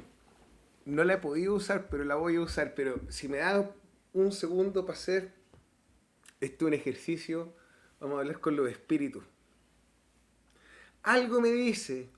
no 0.88 1.04
la 1.04 1.16
he 1.16 1.18
podido 1.18 1.54
usar, 1.54 1.90
pero 1.90 2.06
la 2.06 2.16
voy 2.16 2.38
a 2.38 2.42
usar. 2.42 2.74
Pero 2.74 3.02
si 3.10 3.28
me 3.28 3.38
da 3.38 3.70
un 4.14 4.32
segundo 4.32 4.86
para 4.86 4.98
hacer 4.98 5.34
este 6.40 6.66
un 6.66 6.74
ejercicio, 6.74 7.54
vamos 8.00 8.18
a 8.18 8.22
hablar 8.22 8.40
con 8.40 8.56
los 8.56 8.70
espíritus. 8.70 9.24
Algo 11.04 11.42
me 11.42 11.52
dice 11.52 12.10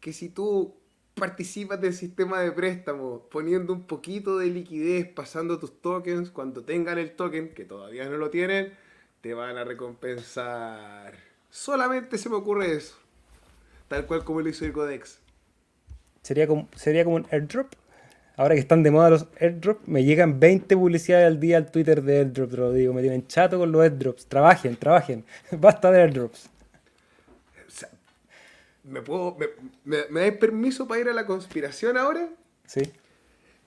que 0.00 0.12
si 0.12 0.30
tú 0.30 0.74
participas 1.14 1.80
del 1.80 1.94
sistema 1.94 2.40
de 2.40 2.52
préstamo 2.52 3.28
poniendo 3.30 3.72
un 3.72 3.86
poquito 3.86 4.38
de 4.38 4.46
liquidez, 4.46 5.06
pasando 5.06 5.58
tus 5.58 5.80
tokens, 5.80 6.30
cuando 6.30 6.62
tengan 6.62 6.98
el 6.98 7.12
token, 7.12 7.54
que 7.54 7.64
todavía 7.64 8.08
no 8.08 8.16
lo 8.16 8.30
tienen, 8.30 8.72
te 9.20 9.34
van 9.34 9.56
a 9.56 9.64
recompensar. 9.64 11.14
Solamente 11.50 12.18
se 12.18 12.28
me 12.28 12.36
ocurre 12.36 12.72
eso. 12.72 12.96
Tal 13.88 14.06
cual 14.06 14.24
como 14.24 14.40
lo 14.40 14.48
hizo 14.48 14.64
el 14.64 14.72
Codex. 14.72 15.20
¿Sería 16.22 16.46
como, 16.46 16.68
sería 16.74 17.04
como 17.04 17.16
un 17.16 17.26
airdrop? 17.30 17.68
Ahora 18.36 18.54
que 18.54 18.60
están 18.60 18.82
de 18.82 18.90
moda 18.90 19.10
los 19.10 19.26
airdrops, 19.38 19.86
me 19.86 20.02
llegan 20.02 20.40
20 20.40 20.76
publicidades 20.76 21.26
al 21.28 21.38
día 21.38 21.56
al 21.56 21.70
Twitter 21.70 22.02
de 22.02 22.18
airdrop, 22.18 22.72
digo. 22.72 22.92
Me 22.92 23.02
tienen 23.02 23.26
chato 23.28 23.58
con 23.58 23.70
los 23.70 23.82
airdrops. 23.82 24.26
Trabajen, 24.26 24.76
trabajen. 24.76 25.24
Basta 25.52 25.92
de 25.92 26.02
airdrops. 26.02 26.50
¿Me 28.84 29.00
puedo. 29.00 29.36
Me, 29.84 30.04
me, 30.10 30.20
dais 30.20 30.36
permiso 30.36 30.86
para 30.86 31.00
ir 31.00 31.08
a 31.08 31.14
la 31.14 31.26
conspiración 31.26 31.96
ahora? 31.96 32.28
Sí. 32.66 32.82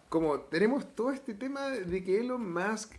Como 0.10 0.40
tenemos 0.42 0.96
todo 0.96 1.12
este 1.12 1.34
tema 1.34 1.70
de 1.70 2.04
que 2.04 2.20
Elon 2.20 2.54
Musk 2.54 2.94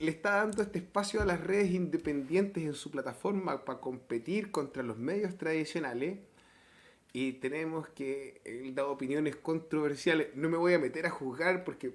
le 0.00 0.10
está 0.10 0.36
dando 0.36 0.62
este 0.62 0.78
espacio 0.78 1.22
a 1.22 1.24
las 1.24 1.40
redes 1.40 1.70
independientes 1.70 2.64
en 2.64 2.74
su 2.74 2.90
plataforma 2.90 3.64
para 3.64 3.80
competir 3.80 4.50
contra 4.50 4.82
los 4.82 4.98
medios 4.98 5.36
tradicionales 5.38 6.18
y 7.12 7.32
tenemos 7.34 7.88
que 7.88 8.40
él 8.44 8.74
da 8.74 8.86
opiniones 8.86 9.36
controversiales. 9.36 10.36
No 10.36 10.48
me 10.48 10.56
voy 10.56 10.74
a 10.74 10.78
meter 10.78 11.06
a 11.06 11.10
juzgar 11.10 11.64
porque 11.64 11.94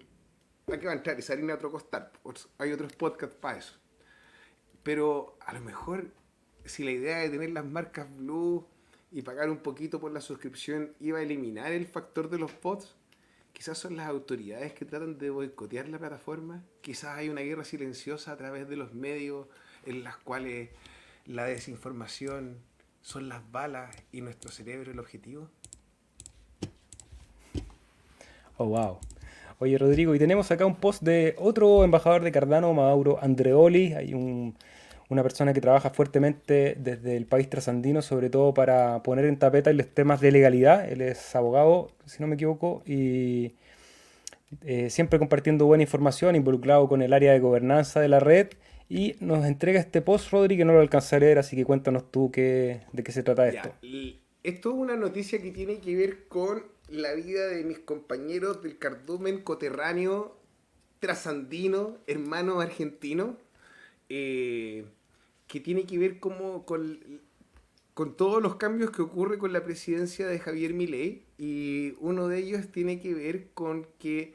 ¿a 0.71 0.77
qué 0.77 0.85
va 0.85 0.93
a 0.93 0.95
entrar? 0.95 1.19
Y 1.19 1.21
salir 1.21 1.49
a 1.51 1.55
otro 1.55 1.71
costar. 1.71 2.11
Hay 2.57 2.71
otros 2.71 2.93
podcasts 2.93 3.35
para 3.39 3.59
eso. 3.59 3.75
Pero 4.81 5.37
a 5.39 5.53
lo 5.53 5.61
mejor 5.61 6.07
si 6.65 6.83
la 6.83 6.91
idea 6.91 7.17
de 7.17 7.29
tener 7.29 7.51
las 7.51 7.65
marcas 7.65 8.07
blue 8.15 8.65
y 9.11 9.21
pagar 9.21 9.49
un 9.49 9.57
poquito 9.57 9.99
por 9.99 10.11
la 10.11 10.21
suscripción 10.21 10.93
iba 10.99 11.19
a 11.19 11.21
eliminar 11.21 11.71
el 11.71 11.85
factor 11.85 12.29
de 12.29 12.39
los 12.39 12.51
bots, 12.61 12.95
quizás 13.53 13.77
son 13.77 13.95
las 13.95 14.07
autoridades 14.07 14.73
que 14.73 14.85
tratan 14.85 15.17
de 15.17 15.29
boicotear 15.29 15.87
la 15.89 15.99
plataforma, 15.99 16.63
quizás 16.81 17.17
hay 17.17 17.29
una 17.29 17.41
guerra 17.41 17.63
silenciosa 17.63 18.31
a 18.31 18.37
través 18.37 18.67
de 18.67 18.77
los 18.77 18.93
medios 18.93 19.47
en 19.85 20.03
las 20.03 20.17
cuales 20.17 20.69
la 21.25 21.45
desinformación 21.45 22.57
son 23.01 23.29
las 23.29 23.51
balas 23.51 23.95
y 24.11 24.21
nuestro 24.21 24.51
cerebro 24.51 24.91
el 24.91 24.99
objetivo. 24.99 25.49
Oh, 28.57 28.65
wow. 28.65 28.99
Oye, 29.59 29.77
Rodrigo, 29.77 30.15
y 30.15 30.19
tenemos 30.19 30.51
acá 30.51 30.65
un 30.65 30.75
post 30.75 31.03
de 31.03 31.35
otro 31.37 31.83
embajador 31.83 32.21
de 32.23 32.31
Cardano, 32.31 32.73
Mauro 32.73 33.19
Andreoli. 33.21 33.93
Hay 33.93 34.13
un 34.13 34.55
una 35.13 35.23
persona 35.23 35.53
que 35.53 35.61
trabaja 35.61 35.89
fuertemente 35.89 36.75
desde 36.77 37.15
el 37.15 37.25
país 37.25 37.49
trasandino, 37.49 38.01
sobre 38.01 38.29
todo 38.29 38.53
para 38.53 39.01
poner 39.03 39.25
en 39.25 39.39
tapeta 39.39 39.71
los 39.71 39.87
temas 39.87 40.19
de 40.19 40.31
legalidad. 40.31 40.89
Él 40.89 41.01
es 41.01 41.35
abogado, 41.35 41.91
si 42.05 42.21
no 42.21 42.27
me 42.27 42.35
equivoco, 42.35 42.83
y 42.85 43.53
eh, 44.63 44.89
siempre 44.89 45.19
compartiendo 45.19 45.65
buena 45.65 45.83
información, 45.83 46.35
involucrado 46.35 46.87
con 46.87 47.01
el 47.01 47.13
área 47.13 47.31
de 47.31 47.39
gobernanza 47.39 47.99
de 48.01 48.09
la 48.09 48.19
red. 48.19 48.49
Y 48.89 49.15
nos 49.21 49.45
entrega 49.45 49.79
este 49.79 50.01
post, 50.01 50.31
Rodri, 50.31 50.57
que 50.57 50.65
no 50.65 50.73
lo 50.73 50.81
alcanzaré 50.81 51.25
a 51.25 51.27
leer, 51.27 51.39
así 51.39 51.55
que 51.55 51.65
cuéntanos 51.65 52.11
tú 52.11 52.29
qué, 52.31 52.81
de 52.91 53.03
qué 53.03 53.11
se 53.11 53.23
trata 53.23 53.47
esto. 53.47 53.73
esto 54.43 54.69
es 54.69 54.75
una 54.75 54.95
noticia 54.95 55.41
que 55.41 55.51
tiene 55.51 55.79
que 55.79 55.95
ver 55.95 56.27
con 56.27 56.63
la 56.89 57.13
vida 57.13 57.47
de 57.47 57.63
mis 57.63 57.79
compañeros 57.79 58.61
del 58.61 58.77
cardumen 58.77 59.41
coterráneo 59.41 60.35
trasandino, 60.99 61.97
hermano 62.07 62.61
argentino. 62.61 63.37
Eh, 64.09 64.85
que 65.53 65.59
tiene 65.59 65.85
que 65.85 65.99
ver 65.99 66.19
como 66.19 66.65
con, 66.65 66.99
con 67.93 68.17
todos 68.17 68.41
los 68.41 68.55
cambios 68.55 68.89
que 68.89 69.03
ocurre 69.03 69.37
con 69.37 69.53
la 69.53 69.63
presidencia 69.63 70.25
de 70.25 70.39
Javier 70.39 70.73
Milei 70.73 71.27
y 71.37 71.93
uno 71.99 72.27
de 72.27 72.39
ellos 72.39 72.71
tiene 72.71 72.99
que 72.99 73.13
ver 73.13 73.49
con 73.53 73.85
que 73.99 74.33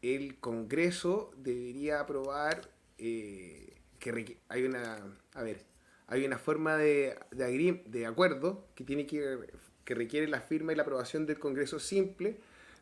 el 0.00 0.38
Congreso 0.38 1.34
debería 1.36 2.00
aprobar 2.00 2.70
eh, 2.96 3.74
que 3.98 4.38
hay 4.48 4.64
una 4.64 4.96
a 5.34 5.42
ver 5.42 5.66
hay 6.06 6.24
una 6.24 6.38
forma 6.38 6.78
de, 6.78 7.18
de, 7.30 8.06
acuerdo 8.06 8.64
que 8.74 8.84
tiene 8.84 9.04
que, 9.04 9.36
que 9.84 9.94
requiere 9.94 10.28
la 10.28 10.40
firma 10.40 10.72
y 10.72 10.76
la 10.76 10.82
aprobación 10.84 11.26
del 11.26 11.38
Congreso 11.38 11.78
simple 11.78 12.38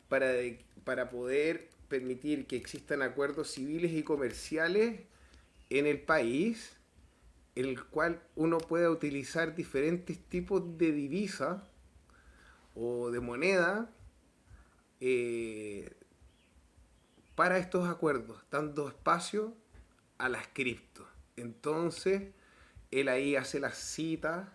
para, 0.08 0.34
para 0.84 1.10
poder 1.10 1.68
permitir 1.88 2.46
que 2.46 2.54
existan 2.54 3.02
acuerdos 3.02 3.50
civiles 3.50 3.90
y 3.90 4.04
comerciales 4.04 5.00
en 5.68 5.86
el 5.88 6.00
país 6.00 6.75
el 7.56 7.82
cual 7.84 8.20
uno 8.36 8.58
pueda 8.58 8.90
utilizar 8.90 9.54
diferentes 9.54 10.18
tipos 10.28 10.76
de 10.78 10.92
divisa 10.92 11.64
o 12.74 13.10
de 13.10 13.20
moneda 13.20 13.90
eh, 15.00 15.90
para 17.34 17.58
estos 17.58 17.88
acuerdos, 17.88 18.44
dando 18.50 18.88
espacio 18.88 19.54
a 20.18 20.28
las 20.28 20.46
cripto. 20.48 21.06
Entonces, 21.36 22.22
él 22.90 23.08
ahí 23.08 23.36
hace 23.36 23.58
las 23.58 23.76
citas, 23.76 24.48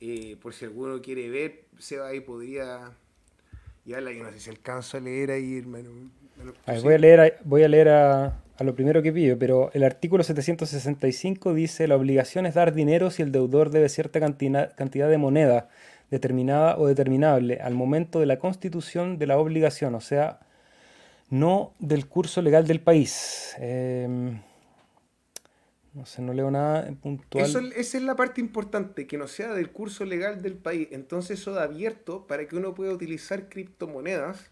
eh, 0.00 0.36
por 0.42 0.54
si 0.54 0.64
alguno 0.64 1.00
quiere 1.00 1.30
ver, 1.30 1.66
se 1.78 1.98
va 1.98 2.08
ahí, 2.08 2.20
podría... 2.20 2.92
Ya 3.84 4.00
la, 4.00 4.12
no 4.12 4.30
sé 4.30 4.38
si 4.38 4.50
alcanzo 4.50 4.96
a 4.96 5.00
leer 5.00 5.32
ahí, 5.32 5.58
hermano. 5.58 5.90
voy, 6.82 6.94
a 6.94 6.98
leer, 6.98 7.38
voy 7.44 7.64
a 7.64 7.68
leer 7.68 7.88
a, 7.88 8.42
lo 8.62 8.74
primero 8.74 9.02
que 9.02 9.12
pido, 9.12 9.38
pero 9.38 9.70
el 9.72 9.84
artículo 9.84 10.22
765 10.22 11.54
dice 11.54 11.88
la 11.88 11.96
obligación 11.96 12.46
es 12.46 12.54
dar 12.54 12.72
dinero 12.74 13.10
si 13.10 13.22
el 13.22 13.32
deudor 13.32 13.70
debe 13.70 13.88
cierta 13.88 14.20
cantidad 14.20 15.08
de 15.08 15.18
moneda 15.18 15.68
determinada 16.10 16.76
o 16.76 16.86
determinable 16.86 17.58
al 17.60 17.74
momento 17.74 18.20
de 18.20 18.26
la 18.26 18.38
constitución 18.38 19.18
de 19.18 19.26
la 19.26 19.38
obligación, 19.38 19.94
o 19.94 20.00
sea, 20.00 20.40
no 21.30 21.72
del 21.78 22.06
curso 22.06 22.42
legal 22.42 22.66
del 22.66 22.80
país. 22.80 23.56
Em, 23.58 24.40
no 25.94 26.06
sé, 26.06 26.22
no 26.22 26.34
leo 26.34 26.50
nada 26.50 26.90
puntual. 27.02 27.44
Eso, 27.44 27.60
esa 27.60 27.96
es 27.96 28.02
la 28.02 28.16
parte 28.16 28.40
importante, 28.40 29.06
que 29.06 29.16
no 29.16 29.26
sea 29.26 29.54
del 29.54 29.70
curso 29.70 30.04
legal 30.04 30.42
del 30.42 30.54
país. 30.54 30.88
Entonces 30.90 31.40
eso 31.40 31.52
da 31.52 31.64
abierto 31.64 32.26
para 32.26 32.46
que 32.46 32.56
uno 32.56 32.74
pueda 32.74 32.92
utilizar 32.92 33.48
criptomonedas 33.48 34.51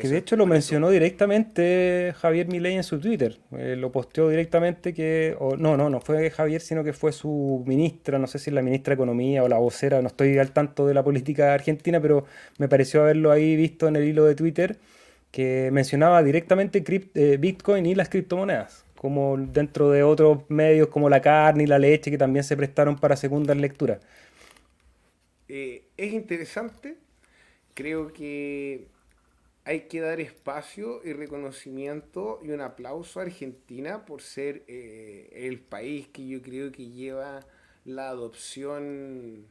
que 0.00 0.08
de 0.08 0.18
hecho 0.18 0.36
lo 0.36 0.44
mencionó 0.44 0.90
directamente 0.90 2.12
Javier 2.18 2.48
Milei 2.48 2.76
en 2.76 2.84
su 2.84 3.00
Twitter. 3.00 3.38
Eh, 3.52 3.74
lo 3.76 3.90
posteó 3.90 4.28
directamente 4.28 4.92
que. 4.92 5.36
no, 5.58 5.76
no, 5.76 5.88
no 5.88 6.00
fue 6.00 6.30
Javier, 6.30 6.60
sino 6.60 6.84
que 6.84 6.92
fue 6.92 7.12
su 7.12 7.64
ministra, 7.66 8.18
no 8.18 8.26
sé 8.26 8.38
si 8.38 8.50
es 8.50 8.54
la 8.54 8.62
ministra 8.62 8.92
de 8.92 8.94
Economía 8.96 9.42
o 9.42 9.48
la 9.48 9.58
vocera, 9.58 10.02
no 10.02 10.08
estoy 10.08 10.36
al 10.38 10.52
tanto 10.52 10.86
de 10.86 10.94
la 10.94 11.02
política 11.02 11.54
argentina, 11.54 12.00
pero 12.00 12.26
me 12.58 12.68
pareció 12.68 13.02
haberlo 13.02 13.30
ahí 13.30 13.56
visto 13.56 13.88
en 13.88 13.96
el 13.96 14.04
hilo 14.04 14.24
de 14.24 14.34
Twitter, 14.34 14.78
que 15.30 15.70
mencionaba 15.72 16.22
directamente 16.22 16.84
eh, 17.14 17.36
Bitcoin 17.38 17.86
y 17.86 17.94
las 17.94 18.10
criptomonedas, 18.10 18.84
como 18.96 19.36
dentro 19.38 19.90
de 19.90 20.02
otros 20.02 20.40
medios 20.48 20.88
como 20.88 21.08
la 21.08 21.22
carne 21.22 21.64
y 21.64 21.66
la 21.66 21.78
leche 21.78 22.10
que 22.10 22.18
también 22.18 22.44
se 22.44 22.56
prestaron 22.56 22.96
para 22.98 23.16
segundas 23.16 23.56
lecturas. 23.56 24.00
Eh, 25.48 25.84
es 25.96 26.12
interesante, 26.12 26.96
creo 27.72 28.12
que 28.12 28.86
hay 29.68 29.82
que 29.82 30.00
dar 30.00 30.18
espacio 30.18 31.02
y 31.04 31.12
reconocimiento 31.12 32.40
y 32.42 32.52
un 32.52 32.62
aplauso 32.62 33.20
a 33.20 33.24
Argentina 33.24 34.06
por 34.06 34.22
ser 34.22 34.64
eh, 34.66 35.28
el 35.30 35.60
país 35.60 36.08
que 36.08 36.26
yo 36.26 36.40
creo 36.40 36.72
que 36.72 36.88
lleva 36.88 37.40
la 37.84 38.08
adopción, 38.08 39.44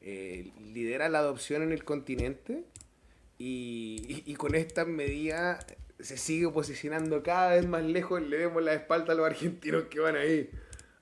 eh, 0.00 0.50
lidera 0.58 1.08
la 1.08 1.20
adopción 1.20 1.62
en 1.62 1.70
el 1.70 1.84
continente 1.84 2.64
y, 3.38 4.34
con 4.38 4.56
esta 4.56 4.84
medida 4.86 5.64
se 6.00 6.16
sigue 6.16 6.48
posicionando 6.48 7.22
cada 7.22 7.50
vez 7.54 7.64
más 7.64 7.84
lejos, 7.84 8.22
le 8.22 8.38
vemos 8.38 8.60
la 8.60 8.74
espalda 8.74 9.12
a 9.12 9.16
los 9.16 9.24
argentinos 9.24 9.84
que 9.84 10.00
van 10.00 10.16
ahí 10.16 10.50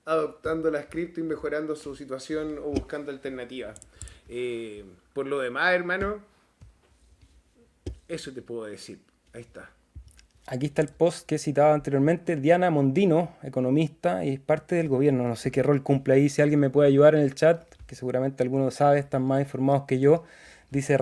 adoptando 0.05 0.69
las 0.69 0.85
cripto 0.85 1.19
y 1.19 1.23
mejorando 1.23 1.75
su 1.75 1.95
situación 1.95 2.59
o 2.59 2.69
buscando 2.69 3.11
alternativas. 3.11 3.81
Eh, 4.29 4.85
por 5.13 5.25
lo 5.25 5.39
demás, 5.39 5.73
hermano, 5.73 6.21
eso 8.07 8.31
te 8.31 8.41
puedo 8.41 8.65
decir. 8.65 8.99
Ahí 9.33 9.41
está. 9.41 9.69
Aquí 10.45 10.65
está 10.65 10.81
el 10.81 10.89
post 10.89 11.25
que 11.25 11.35
he 11.35 11.39
citado 11.39 11.73
anteriormente. 11.73 12.35
Diana 12.35 12.69
Mondino, 12.69 13.35
economista 13.43 14.25
y 14.25 14.37
parte 14.37 14.75
del 14.75 14.89
gobierno. 14.89 15.27
No 15.27 15.35
sé 15.35 15.51
qué 15.51 15.63
rol 15.63 15.83
cumple 15.83 16.15
ahí. 16.15 16.29
Si 16.29 16.41
alguien 16.41 16.59
me 16.59 16.69
puede 16.69 16.89
ayudar 16.89 17.15
en 17.15 17.21
el 17.21 17.33
chat, 17.33 17.63
que 17.87 17.95
seguramente 17.95 18.43
alguno 18.43 18.69
sabe, 18.69 18.99
están 18.99 19.23
más 19.23 19.41
informados 19.41 19.83
que 19.87 19.99
yo. 19.99 20.23
Dice, 20.69 20.97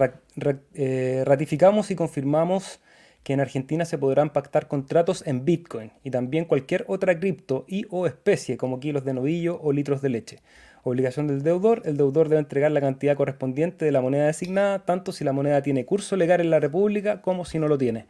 eh, 0.74 1.24
ratificamos 1.26 1.90
y 1.90 1.96
confirmamos 1.96 2.80
que 3.24 3.34
en 3.34 3.40
Argentina 3.40 3.86
se 3.86 3.98
podrán 3.98 4.32
pactar 4.32 4.68
contratos 4.68 5.24
en 5.26 5.46
Bitcoin 5.46 5.92
y 6.04 6.12
también 6.12 6.46
cualquier 6.46 6.86
otra 6.88 7.20
cripto 7.20 7.66
y 7.68 7.86
o 7.90 8.08
especie 8.08 8.58
como 8.58 8.80
kilos 8.80 9.06
de 9.06 9.14
novillo 9.14 9.60
o 9.62 9.72
litros 9.72 10.02
de 10.02 10.10
leche. 10.10 10.40
Obligación 10.84 11.28
del 11.28 11.44
deudor. 11.44 11.84
El 11.86 11.98
deudor 11.98 12.30
debe 12.30 12.40
entregar 12.40 12.72
la 12.72 12.82
cantidad 12.82 13.16
correspondiente 13.16 13.86
de 13.86 13.92
la 13.92 14.02
moneda 14.02 14.26
designada, 14.28 14.80
tanto 14.80 15.12
si 15.12 15.24
la 15.24 15.32
moneda 15.32 15.62
tiene 15.62 15.86
curso 15.86 16.16
legal 16.16 16.42
en 16.42 16.50
la 16.50 16.60
República 16.60 17.22
como 17.22 17.46
si 17.46 17.60
no 17.60 17.68
lo 17.68 17.78
tiene. 17.78 18.08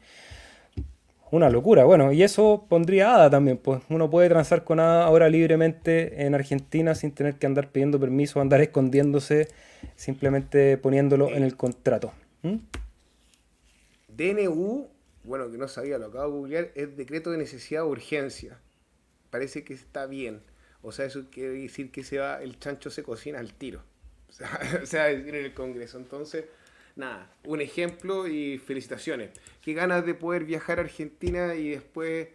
Una 1.31 1.49
locura, 1.49 1.85
bueno, 1.85 2.11
y 2.11 2.23
eso 2.23 2.65
pondría 2.67 3.15
ADA 3.15 3.29
también, 3.29 3.57
pues 3.57 3.81
uno 3.89 4.09
puede 4.09 4.27
transar 4.27 4.65
con 4.65 4.81
ADA 4.81 5.05
ahora 5.05 5.29
libremente 5.29 6.25
en 6.25 6.35
Argentina 6.35 6.93
sin 6.93 7.11
tener 7.11 7.35
que 7.35 7.45
andar 7.45 7.69
pidiendo 7.69 8.01
permiso, 8.01 8.41
andar 8.41 8.59
escondiéndose, 8.59 9.47
simplemente 9.95 10.77
poniéndolo 10.77 11.29
en 11.29 11.43
el 11.43 11.55
contrato. 11.55 12.11
DNU, 14.09 14.89
bueno, 15.23 15.49
que 15.49 15.57
no 15.57 15.69
sabía, 15.69 15.97
lo 15.97 16.07
acabo 16.07 16.25
de 16.25 16.31
googlear, 16.31 16.71
es 16.75 16.97
decreto 16.97 17.31
de 17.31 17.37
necesidad 17.37 17.83
de 17.83 17.87
urgencia. 17.87 18.57
Parece 19.29 19.63
que 19.63 19.73
está 19.73 20.07
bien. 20.07 20.41
O 20.83 20.91
sea, 20.91 21.05
eso 21.05 21.25
quiere 21.31 21.51
decir 21.51 21.91
que 21.91 22.03
se 22.03 22.17
va, 22.17 22.41
el 22.41 22.59
chancho 22.59 22.89
se 22.89 23.03
cocina 23.03 23.39
al 23.39 23.53
tiro. 23.53 23.83
O 24.31 24.33
sea, 24.33 24.59
o 24.83 24.85
sea 24.85 25.11
en 25.11 25.35
el 25.35 25.53
Congreso. 25.53 25.97
Entonces, 25.97 26.45
nada, 26.95 27.29
un 27.43 27.59
ejemplo 27.59 28.27
y 28.27 28.57
felicitaciones. 28.59 29.31
Qué 29.61 29.73
ganas 29.73 30.05
de 30.05 30.13
poder 30.13 30.45
viajar 30.45 30.79
a 30.79 30.83
Argentina 30.83 31.53
y 31.53 31.71
después 31.71 32.29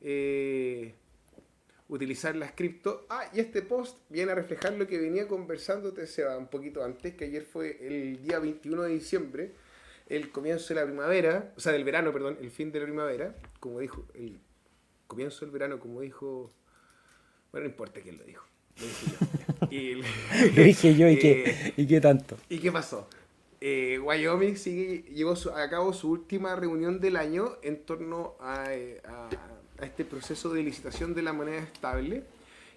eh, 0.00 0.94
utilizar 1.88 2.34
las 2.36 2.52
cripto. 2.52 3.06
Ah, 3.08 3.30
y 3.32 3.40
este 3.40 3.62
post 3.62 3.98
viene 4.08 4.32
a 4.32 4.34
reflejar 4.34 4.72
lo 4.74 4.86
que 4.86 4.98
venía 4.98 5.28
conversándote, 5.28 6.06
Seba, 6.06 6.36
un 6.36 6.48
poquito 6.48 6.84
antes, 6.84 7.14
que 7.14 7.26
ayer 7.26 7.44
fue 7.44 7.78
el 7.80 8.22
día 8.22 8.38
21 8.38 8.82
de 8.82 8.90
diciembre, 8.90 9.52
el 10.08 10.30
comienzo 10.30 10.74
de 10.74 10.80
la 10.80 10.86
primavera, 10.86 11.52
o 11.56 11.60
sea, 11.60 11.72
del 11.72 11.84
verano, 11.84 12.12
perdón, 12.12 12.38
el 12.40 12.50
fin 12.50 12.72
de 12.72 12.80
la 12.80 12.86
primavera, 12.86 13.36
como 13.60 13.80
dijo, 13.80 14.06
el 14.14 14.40
comienzo 15.06 15.44
del 15.44 15.52
verano, 15.52 15.78
como 15.78 16.00
dijo 16.00 16.52
bueno, 17.56 17.68
no 17.68 17.70
importa 17.70 18.00
quién 18.02 18.18
lo 18.18 18.24
dijo. 18.24 18.44
Lo 18.76 18.86
dije 18.86 19.06
yo. 19.08 19.66
y, 19.70 19.94
lo 20.56 20.62
dije 20.62 20.94
yo 20.94 21.08
y, 21.08 21.18
qué, 21.18 21.44
eh, 21.46 21.74
y 21.76 21.86
qué 21.86 22.00
tanto. 22.02 22.36
¿Y 22.50 22.58
qué 22.58 22.70
pasó? 22.70 23.08
Eh, 23.62 23.98
Wyoming 23.98 24.56
sigue, 24.56 25.04
llevó 25.14 25.32
a 25.54 25.70
cabo 25.70 25.94
su 25.94 26.10
última 26.10 26.54
reunión 26.54 27.00
del 27.00 27.16
año 27.16 27.56
en 27.62 27.78
torno 27.78 28.34
a, 28.40 28.74
eh, 28.74 29.00
a, 29.06 29.30
este 29.82 30.04
proceso 30.04 30.52
de 30.52 30.62
licitación 30.62 31.14
de 31.14 31.22
la 31.22 31.32
moneda 31.32 31.58
estable. 31.58 32.24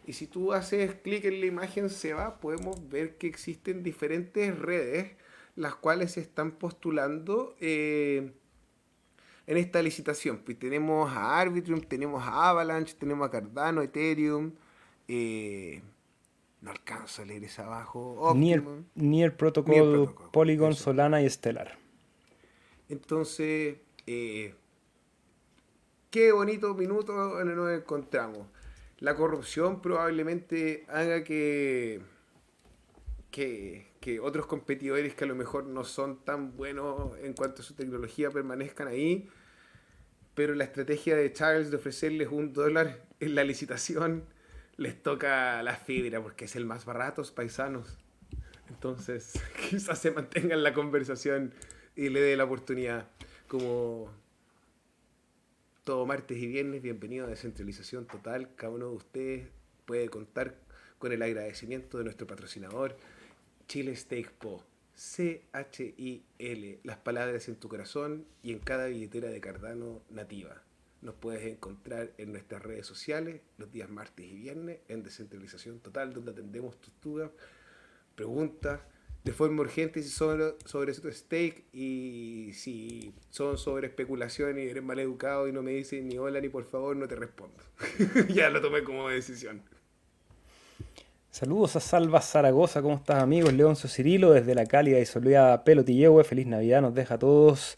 Y 0.08 0.14
si 0.14 0.28
tú 0.28 0.54
haces 0.54 0.96
clic 0.96 1.26
en 1.26 1.42
la 1.42 1.48
imagen 1.48 1.90
se 1.90 2.14
va, 2.14 2.40
podemos 2.40 2.90
ver 2.90 3.18
que 3.18 3.28
existen 3.28 3.84
diferentes 3.84 4.58
redes 4.58 5.12
las 5.58 5.76
cuales 5.76 6.14
se 6.14 6.22
están 6.22 6.52
postulando 6.52 7.58
en 7.60 8.34
esta 9.46 9.82
licitación. 9.82 10.38
Pues 10.38 10.58
tenemos 10.58 11.12
a 11.12 11.38
Arbitrum, 11.38 11.82
tenemos 11.82 12.24
a 12.24 12.50
Avalanche, 12.50 12.96
tenemos 12.98 13.28
a 13.28 13.32
Cardano, 13.32 13.82
Ethereum, 13.82 14.54
eh, 15.12 15.82
no 16.62 16.70
alcanzo 16.70 17.24
a 17.24 17.26
leer 17.26 17.44
esa 17.44 17.66
abajo. 17.66 18.34
Ni 18.36 19.24
el 19.24 19.34
Protocol, 19.34 20.14
Polygon, 20.32 20.76
Solana 20.76 21.22
y 21.24 21.30
Stellar. 21.30 21.80
Entonces, 22.90 23.78
eh, 24.06 24.54
qué 26.12 26.32
bonito 26.32 26.76
minuto 26.76 27.44
nos 27.44 27.72
encontramos. 27.72 28.48
La 29.00 29.16
corrupción 29.16 29.82
probablemente 29.82 30.86
haga 30.90 31.24
que, 31.24 32.02
que, 33.32 33.88
que, 34.00 34.20
otros 34.20 34.46
competidores 34.46 35.16
que 35.16 35.24
a 35.24 35.28
lo 35.28 35.36
mejor 35.36 35.66
no 35.66 35.86
son 35.86 36.24
tan 36.24 36.56
buenos 36.56 37.18
en 37.20 37.34
cuanto 37.34 37.64
a 37.64 37.66
su 37.66 37.74
tecnología 37.74 38.30
permanezcan 38.30 38.88
ahí. 38.88 39.28
Pero 40.36 40.54
la 40.54 40.66
estrategia 40.66 41.16
de 41.16 41.34
Charles 41.34 41.72
de 41.72 41.78
ofrecerles 41.78 42.28
un 42.28 42.54
dólar 42.54 43.08
en 43.20 43.34
la 43.34 43.44
licitación 43.44 44.26
les 44.80 45.04
toca 45.04 45.62
la 45.62 45.76
fibra 45.76 46.22
porque 46.22 46.46
es 46.46 46.56
el 46.56 46.66
más 46.66 46.86
barato, 46.86 47.22
paisanos. 47.36 47.98
Entonces, 48.70 49.34
quizás 49.70 50.00
se 50.00 50.12
mantenga 50.12 50.56
en 50.56 50.64
la 50.64 50.74
conversación 50.74 51.54
y 51.98 52.08
le 52.08 52.22
dé 52.22 52.38
la 52.38 52.46
oportunidad. 52.46 53.10
Como 53.50 54.10
todo 55.84 56.06
martes 56.06 56.38
y 56.38 56.48
viernes, 56.48 56.82
bienvenido 56.82 57.26
a 57.26 57.30
Descentralización 57.30 58.06
Total. 58.08 58.56
Cada 58.56 58.72
uno 58.72 58.90
de 58.90 58.96
ustedes 58.96 59.48
puede 59.86 60.08
contar 60.08 60.56
con 60.98 61.12
el 61.12 61.22
agradecimiento 61.24 61.98
de 61.98 62.06
nuestro 62.06 62.26
patrocinador, 62.26 62.96
Chile 63.68 63.96
Steak 63.96 64.32
Po. 64.32 64.64
C-H-I-L, 64.94 66.80
las 66.84 66.98
palabras 66.98 67.48
en 67.48 67.56
tu 67.56 67.70
corazón 67.70 68.26
y 68.44 68.52
en 68.52 68.60
cada 68.60 68.88
billetera 68.88 69.30
de 69.30 69.40
Cardano 69.40 70.02
nativa. 70.10 70.62
Nos 71.02 71.16
puedes 71.16 71.46
encontrar 71.46 72.12
en 72.18 72.32
nuestras 72.32 72.62
redes 72.62 72.86
sociales 72.86 73.42
los 73.58 73.72
días 73.72 73.90
martes 73.90 74.26
y 74.26 74.36
viernes 74.36 74.80
en 74.90 75.04
Descentralización 75.04 75.80
Total, 75.80 76.14
donde 76.14 76.32
atendemos 76.32 76.80
tus 76.82 76.94
dudas, 77.02 77.32
preguntas 78.16 78.82
de 79.24 79.34
forma 79.34 79.62
urgente 79.62 80.02
si 80.02 80.10
son 80.10 80.56
sobre 80.66 80.94
su 80.94 81.10
stake 81.12 81.66
y 81.74 82.52
si 82.54 83.14
son 83.30 83.58
sobre 83.58 83.88
especulación 83.88 84.58
y 84.58 84.64
eres 84.64 84.84
mal 84.84 85.00
educado 85.00 85.48
y 85.48 85.52
no 85.52 85.62
me 85.62 85.72
dices 85.72 86.04
ni 86.04 86.18
hola 86.18 86.40
ni 86.40 86.50
por 86.50 86.66
favor, 86.66 86.96
no 86.96 87.08
te 87.08 87.16
respondo. 87.16 87.64
ya 88.30 88.50
lo 88.50 88.62
tomé 88.62 88.84
como 88.84 89.10
decisión. 89.10 89.62
Saludos 91.32 91.76
a 91.76 91.80
Salva 91.80 92.22
Zaragoza, 92.22 92.82
¿cómo 92.82 92.96
estás 92.96 93.22
amigos? 93.22 93.54
Leoncio 93.54 93.88
Cirilo 93.88 94.32
desde 94.32 94.56
la 94.56 94.66
cálida 94.66 95.00
y 95.00 95.06
soleada 95.06 95.64
Pelotillehue, 95.64 96.24
feliz 96.24 96.48
Navidad, 96.48 96.82
nos 96.82 96.96
deja 96.96 97.16
a 97.16 97.20
todos 97.20 97.78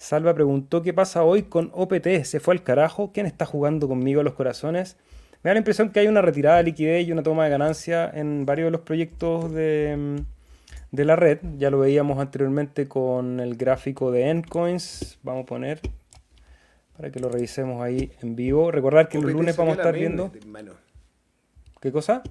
Salva 0.00 0.32
preguntó 0.32 0.80
qué 0.80 0.94
pasa 0.94 1.24
hoy 1.24 1.42
con 1.42 1.70
OPT, 1.74 2.24
se 2.24 2.40
fue 2.40 2.54
al 2.54 2.62
carajo, 2.62 3.12
¿quién 3.12 3.26
está 3.26 3.44
jugando 3.44 3.86
conmigo 3.86 4.22
a 4.22 4.24
los 4.24 4.32
corazones? 4.32 4.96
Me 5.42 5.50
da 5.50 5.54
la 5.54 5.58
impresión 5.58 5.90
que 5.90 6.00
hay 6.00 6.06
una 6.06 6.22
retirada 6.22 6.56
de 6.56 6.62
liquidez 6.62 7.06
y 7.06 7.12
una 7.12 7.22
toma 7.22 7.44
de 7.44 7.50
ganancia 7.50 8.10
en 8.14 8.46
varios 8.46 8.68
de 8.68 8.70
los 8.70 8.80
proyectos 8.80 9.52
de, 9.52 9.94
mm, 9.98 10.96
de 10.96 11.04
la 11.04 11.16
red. 11.16 11.40
Ya 11.58 11.68
lo 11.68 11.80
veíamos 11.80 12.18
anteriormente 12.18 12.88
con 12.88 13.40
el 13.40 13.56
gráfico 13.56 14.10
de 14.10 14.30
Endcoins. 14.30 15.18
Vamos 15.22 15.42
a 15.42 15.46
poner 15.46 15.82
para 16.96 17.10
que 17.10 17.20
lo 17.20 17.28
revisemos 17.28 17.82
ahí 17.82 18.10
en 18.22 18.36
vivo. 18.36 18.70
Recordar 18.70 19.06
que 19.06 19.18
el 19.18 19.24
lunes 19.24 19.54
vamos 19.54 19.76
a 19.76 19.80
estar 19.82 19.94
viendo. 19.94 20.32
¿Qué 21.78 21.92
cosa? 21.92 22.22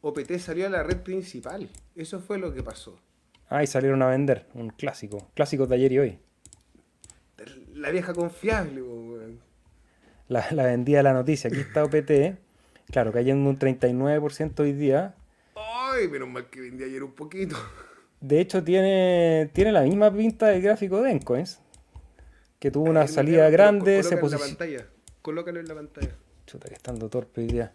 OPT 0.00 0.38
salió 0.38 0.68
a 0.68 0.70
la 0.70 0.84
red 0.84 0.98
principal. 0.98 1.68
Eso 1.96 2.20
fue 2.20 2.38
lo 2.38 2.54
que 2.54 2.62
pasó. 2.62 3.00
Ah, 3.48 3.64
y 3.64 3.66
salieron 3.66 4.00
a 4.02 4.06
vender. 4.06 4.46
Un 4.54 4.70
clásico. 4.70 5.28
Clásico 5.34 5.66
de 5.66 5.74
ayer 5.74 5.92
y 5.92 5.98
hoy 5.98 6.18
la 7.78 7.90
vieja 7.90 8.12
confiable, 8.12 8.82
La, 10.28 10.46
la 10.50 10.64
vendía 10.64 11.02
la 11.02 11.12
noticia. 11.12 11.48
Aquí 11.48 11.60
está 11.60 11.84
OPT. 11.84 12.38
Claro, 12.90 13.12
cayendo 13.12 13.48
un 13.48 13.58
39% 13.58 14.60
hoy 14.60 14.72
día. 14.72 15.14
Ay, 15.54 16.08
menos 16.08 16.28
mal 16.28 16.46
que 16.50 16.60
vendí 16.60 16.84
ayer 16.84 17.02
un 17.02 17.12
poquito. 17.12 17.56
De 18.20 18.40
hecho, 18.40 18.64
tiene, 18.64 19.50
tiene 19.52 19.72
la 19.72 19.82
misma 19.82 20.12
pinta 20.12 20.48
del 20.48 20.62
gráfico 20.62 21.02
de 21.02 21.12
Encoins. 21.12 21.60
Que 22.58 22.70
tuvo 22.70 22.90
una 22.90 23.06
salida 23.06 23.48
grande. 23.50 24.02
se 24.02 24.14
en 24.14 24.30
la 24.30 24.38
pantalla. 24.38 24.86
Colócalo 25.22 25.60
en 25.60 25.68
la 25.68 25.74
pantalla. 25.74 26.10
Chuta, 26.46 26.68
que 26.68 26.74
estando 26.74 27.08
torpe 27.08 27.42
hoy 27.42 27.46
día. 27.46 27.72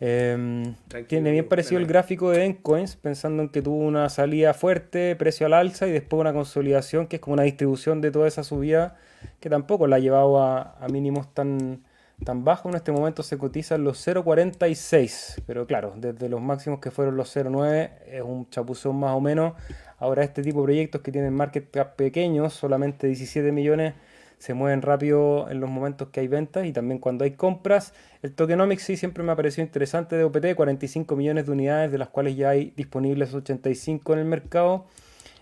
Em, 0.00 0.74
tiene 1.06 1.30
bien 1.30 1.46
parecido 1.46 1.78
el 1.78 1.86
gráfico 1.86 2.30
de 2.30 2.44
Encoins, 2.44 2.96
pensando 2.96 3.42
en 3.42 3.48
que 3.50 3.62
tuvo 3.62 3.76
una 3.76 4.08
salida 4.08 4.54
fuerte, 4.54 5.14
precio 5.16 5.46
al 5.46 5.54
alza 5.54 5.86
y 5.86 5.92
después 5.92 6.20
una 6.20 6.32
consolidación 6.32 7.06
que 7.06 7.16
es 7.16 7.22
como 7.22 7.34
una 7.34 7.42
distribución 7.44 8.00
de 8.00 8.10
toda 8.10 8.26
esa 8.26 8.42
subida 8.42 8.98
que 9.40 9.50
tampoco 9.50 9.86
la 9.86 9.96
ha 9.96 9.98
llevado 9.98 10.42
a, 10.42 10.86
mínimos 10.90 11.32
tan, 11.32 11.82
tan 12.24 12.44
bajos. 12.44 12.70
En 12.72 12.76
este 12.76 12.92
momento 12.92 13.22
se 13.22 13.38
cotizan 13.38 13.84
los 13.84 14.06
0.46, 14.06 15.42
pero 15.46 15.66
claro, 15.66 15.94
desde 15.96 16.28
los 16.28 16.40
máximos 16.40 16.80
que 16.80 16.90
fueron 16.90 17.16
los 17.16 17.34
0.9 17.34 17.90
es 18.06 18.22
un 18.22 18.48
chapuzón 18.50 18.96
más 18.96 19.12
o 19.12 19.20
menos. 19.20 19.54
Ahora 19.98 20.24
este 20.24 20.42
tipo 20.42 20.60
de 20.60 20.64
proyectos 20.64 21.00
que 21.02 21.12
tienen 21.12 21.34
market 21.34 21.70
cap 21.70 21.96
pequeños, 21.96 22.54
solamente 22.54 23.06
17 23.06 23.52
millones, 23.52 23.94
se 24.40 24.54
mueven 24.54 24.80
rápido 24.80 25.50
en 25.50 25.60
los 25.60 25.68
momentos 25.68 26.08
que 26.08 26.20
hay 26.20 26.26
ventas 26.26 26.64
y 26.64 26.72
también 26.72 26.98
cuando 26.98 27.24
hay 27.24 27.32
compras. 27.32 27.92
El 28.22 28.32
tokenomics 28.32 28.82
sí 28.82 28.96
siempre 28.96 29.22
me 29.22 29.32
ha 29.32 29.36
parecido 29.36 29.66
interesante 29.66 30.16
de 30.16 30.24
OPT, 30.24 30.54
45 30.56 31.14
millones 31.14 31.44
de 31.44 31.52
unidades, 31.52 31.92
de 31.92 31.98
las 31.98 32.08
cuales 32.08 32.36
ya 32.36 32.48
hay 32.48 32.72
disponibles 32.74 33.34
85 33.34 34.14
en 34.14 34.18
el 34.18 34.24
mercado. 34.24 34.86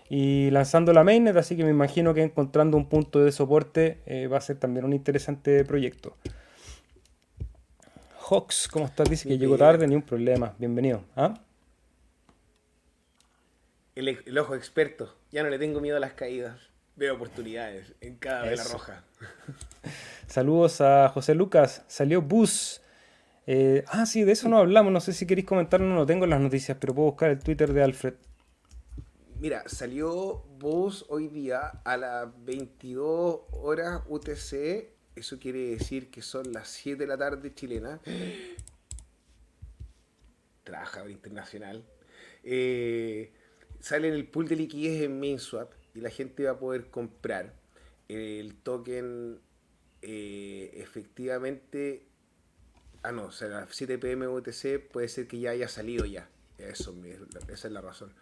Y 0.09 0.49
lanzando 0.51 0.91
la 0.91 1.03
mainnet, 1.03 1.37
así 1.37 1.55
que 1.55 1.63
me 1.63 1.69
imagino 1.69 2.13
que 2.13 2.23
encontrando 2.23 2.77
un 2.77 2.89
punto 2.89 3.23
de 3.23 3.31
soporte 3.31 4.01
eh, 4.05 4.27
va 4.27 4.37
a 4.37 4.41
ser 4.41 4.57
también 4.57 4.85
un 4.85 4.93
interesante 4.93 5.63
proyecto. 5.63 6.17
Hawks, 8.29 8.67
¿cómo 8.67 8.85
estás? 8.85 9.09
Dice 9.09 9.27
que 9.27 9.37
llegó 9.37 9.57
tarde, 9.57 9.87
ni 9.87 9.95
un 9.95 10.01
problema. 10.01 10.55
Bienvenido. 10.57 11.03
¿Ah? 11.15 11.39
El, 13.95 14.07
el, 14.07 14.37
ojo 14.37 14.55
experto. 14.55 15.15
Ya 15.31 15.43
no 15.43 15.49
le 15.49 15.59
tengo 15.59 15.79
miedo 15.79 15.97
a 15.97 15.99
las 15.99 16.13
caídas 16.13 16.69
veo 16.99 17.15
oportunidades 17.15 17.93
en 18.01 18.17
cada 18.17 18.43
vela 18.43 18.63
roja. 18.65 19.03
Saludos 20.27 20.81
a 20.81 21.07
José 21.09 21.33
Lucas. 21.33 21.83
Salió 21.87 22.21
Bus. 22.21 22.81
Eh, 23.47 23.85
ah, 23.87 24.05
sí, 24.05 24.23
de 24.25 24.33
eso 24.33 24.49
no 24.49 24.57
hablamos. 24.57 24.91
No 24.91 24.99
sé 24.99 25.13
si 25.13 25.25
queréis 25.25 25.47
comentar, 25.47 25.79
no 25.79 25.95
lo 25.95 26.05
tengo 26.05 26.25
en 26.25 26.31
las 26.31 26.41
noticias, 26.41 26.77
pero 26.79 26.93
puedo 26.93 27.11
buscar 27.11 27.31
el 27.31 27.39
Twitter 27.39 27.71
de 27.71 27.83
Alfred. 27.83 28.15
Mira, 29.39 29.63
salió 29.69 30.43
Bus 30.59 31.05
hoy 31.07 31.29
día 31.29 31.79
a 31.85 31.95
las 31.95 32.27
22 32.43 33.39
horas 33.51 34.01
UTC. 34.09 34.89
Eso 35.15 35.39
quiere 35.39 35.77
decir 35.77 36.11
que 36.11 36.21
son 36.21 36.51
las 36.51 36.67
7 36.67 36.97
de 36.97 37.07
la 37.07 37.17
tarde 37.17 37.53
chilena. 37.53 38.01
trabajador 40.65 41.09
internacional. 41.09 41.85
Eh, 42.43 43.31
sale 43.79 44.09
en 44.09 44.15
el 44.15 44.27
pool 44.27 44.49
de 44.49 44.57
liquidez 44.57 45.03
en 45.03 45.21
MainSwap 45.21 45.71
y 45.95 46.01
la 46.01 46.09
gente 46.09 46.43
va 46.43 46.51
a 46.51 46.59
poder 46.59 46.89
comprar 46.89 47.53
el 48.09 48.55
token 48.55 49.39
eh, 50.01 50.71
efectivamente. 50.73 52.03
Ah, 53.03 53.13
no, 53.13 53.27
o 53.27 53.31
sea, 53.31 53.47
la 53.47 53.67
7 53.71 53.99
pm 53.99 54.27
UTC 54.27 54.85
puede 54.91 55.07
ser 55.07 55.29
que 55.29 55.39
ya 55.39 55.51
haya 55.51 55.69
salido 55.69 56.05
ya. 56.05 56.29
Eso, 56.57 56.93
esa 57.47 57.67
es 57.69 57.73
la 57.73 57.79
razón. 57.79 58.13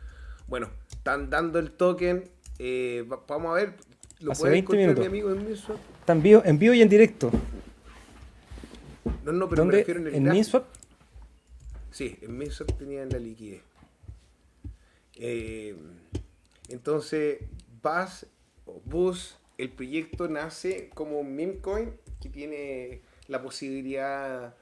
Bueno, 0.47 0.69
están 0.89 1.29
dando 1.29 1.59
el 1.59 1.71
token. 1.71 2.23
Eh, 2.59 3.05
vamos 3.27 3.51
a 3.51 3.53
ver. 3.53 3.73
Lo 4.19 4.31
Hace 4.31 4.49
20 4.49 4.77
minutos. 4.77 4.99
mi 4.99 5.05
amigo 5.05 5.31
en 5.31 5.45
MinSwap. 5.45 5.77
Está 5.99 6.13
en 6.13 6.23
vivo, 6.23 6.41
en 6.43 6.57
vivo 6.57 6.73
y 6.73 6.81
en 6.81 6.89
directo. 6.89 7.29
No, 9.23 9.31
no, 9.31 9.47
pero 9.49 9.65
me 9.65 9.73
refiero 9.73 9.99
en 9.99 10.07
el 10.07 10.15
¿En 10.15 10.23
MinSwap? 10.23 10.65
Sí, 11.91 12.17
en 12.21 12.37
MinSwap 12.37 12.77
tenían 12.77 13.09
la 13.09 13.19
liquidez. 13.19 13.61
Eh, 15.15 15.75
entonces, 16.69 17.39
vas, 17.81 18.25
Bus, 18.85 19.37
el 19.57 19.69
proyecto 19.69 20.27
nace 20.27 20.89
como 20.93 21.19
un 21.19 21.35
meme 21.35 21.57
coin 21.57 21.93
que 22.21 22.29
tiene 22.29 23.01
la 23.27 23.41
posibilidad 23.41 24.55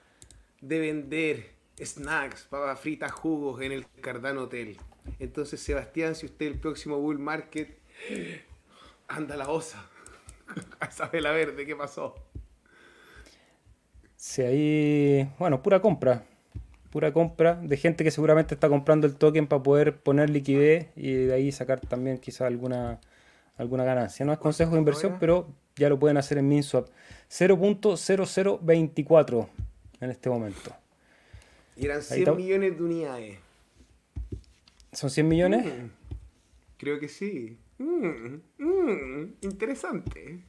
de 0.61 0.79
vender 0.79 1.51
snacks, 1.81 2.43
papas 2.43 2.79
fritas, 2.79 3.11
jugos 3.11 3.61
en 3.61 3.71
el 3.71 3.85
Cardano 4.01 4.43
Hotel. 4.43 4.77
Entonces, 5.19 5.61
Sebastián, 5.61 6.15
si 6.15 6.25
usted 6.25 6.47
el 6.47 6.59
próximo 6.59 6.99
bull 6.99 7.19
market 7.19 7.77
anda 9.07 9.35
la 9.35 9.49
osa, 9.49 9.87
sabe 10.91 11.21
la 11.21 11.31
verde, 11.31 11.65
¿qué 11.65 11.75
pasó? 11.75 12.15
Sí, 14.15 14.41
ahí, 14.41 15.29
bueno, 15.37 15.61
pura 15.61 15.79
compra. 15.81 16.23
Pura 16.89 17.13
compra 17.13 17.55
de 17.55 17.77
gente 17.77 18.03
que 18.03 18.11
seguramente 18.11 18.55
está 18.55 18.69
comprando 18.69 19.05
el 19.05 19.15
token 19.15 19.45
para 19.47 19.61
poder 19.61 19.97
poner 19.97 20.29
liquidez 20.29 20.87
y 20.95 21.11
de 21.13 21.33
ahí 21.33 21.51
sacar 21.51 21.81
también 21.81 22.17
quizá 22.17 22.47
alguna, 22.47 23.01
alguna 23.57 23.83
ganancia. 23.83 24.25
No 24.25 24.33
es 24.33 24.39
consejo 24.39 24.71
de 24.71 24.79
inversión, 24.79 25.17
pero 25.19 25.47
ya 25.75 25.89
lo 25.89 25.99
pueden 25.99 26.17
hacer 26.17 26.37
en 26.37 26.47
MinSwap. 26.47 26.87
0.0024 27.29 29.47
en 29.99 30.09
este 30.09 30.29
momento. 30.29 30.73
Y 31.75 31.83
eran 31.85 32.01
100 32.01 32.37
millones 32.37 32.77
de 32.77 32.83
unidades. 32.83 33.44
¿Son 34.95 35.09
100 35.09 35.27
millones? 35.27 35.65
Mm, 35.65 35.87
creo 36.77 36.99
que 36.99 37.09
sí. 37.09 37.59
Mm, 37.77 38.37
mm, 38.57 39.33
interesante. 39.41 40.45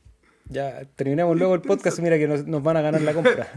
Ya, 0.49 0.85
terminamos 0.95 1.37
luego 1.37 1.57
el 1.57 1.63
podcast 1.63 1.99
y 1.99 2.03
mira 2.03 2.17
que 2.17 2.29
nos, 2.29 2.63
van 2.63 2.77
a 2.77 2.81
ganar 2.81 3.01
la 3.03 3.13
compra. 3.13 3.49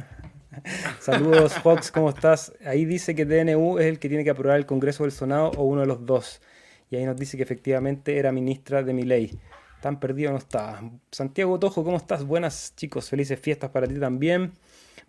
Saludos, 0.99 1.53
Fox, 1.53 1.91
¿cómo 1.91 2.09
estás? 2.09 2.53
Ahí 2.65 2.85
dice 2.85 3.13
que 3.13 3.25
DNU 3.25 3.77
es 3.77 3.85
el 3.85 3.99
que 3.99 4.09
tiene 4.09 4.23
que 4.23 4.31
aprobar 4.31 4.57
el 4.57 4.65
Congreso 4.65 5.03
del 5.03 5.11
Senado 5.11 5.51
o 5.57 5.63
uno 5.63 5.81
de 5.81 5.87
los 5.87 6.07
dos. 6.07 6.41
Y 6.89 6.95
ahí 6.95 7.05
nos 7.05 7.17
dice 7.17 7.37
que 7.37 7.43
efectivamente 7.43 8.17
era 8.17 8.31
ministra 8.31 8.81
de 8.81 8.93
mi 8.93 9.03
ley. 9.03 9.39
Tan 9.81 9.99
perdido 9.99 10.31
no 10.31 10.39
está. 10.39 10.81
Santiago 11.11 11.59
Tojo, 11.59 11.83
¿cómo 11.83 11.97
estás? 11.97 12.25
Buenas 12.25 12.73
chicos, 12.75 13.09
felices 13.11 13.39
fiestas 13.39 13.69
para 13.69 13.87
ti 13.87 13.99
también. 13.99 14.53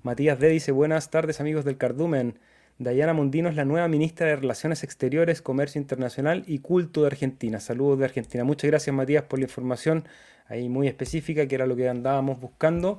Matías 0.03 0.39
D 0.39 0.49
dice 0.51 0.72
buenas 0.72 1.11
tardes 1.11 1.41
amigos 1.41 1.64
del 1.64 1.78
Cardumen. 1.78 2.39
Dayana 2.81 3.12
Mundino 3.12 3.51
es 3.51 3.57
la 3.57 3.66
nueva 3.66 3.89
ministra 3.89 4.26
de 4.26 4.37
Relaciones 4.37 4.83
Exteriores, 4.85 5.43
Comercio 5.43 5.78
Internacional 5.78 6.45
y 6.47 6.61
Culto 6.61 7.03
de 7.03 7.09
Argentina. 7.09 7.61
Saludos 7.61 7.99
de 7.99 8.07
Argentina. 8.07 8.43
Muchas 8.43 8.70
gracias 8.70 8.97
Matías 8.97 9.24
por 9.24 9.39
la 9.39 9.45
información 9.45 10.05
ahí 10.49 10.70
muy 10.70 10.89
específica, 10.89 11.47
que 11.47 11.57
era 11.57 11.66
lo 11.66 11.76
que 11.76 11.91
andábamos 11.91 12.41
buscando. 12.41 12.99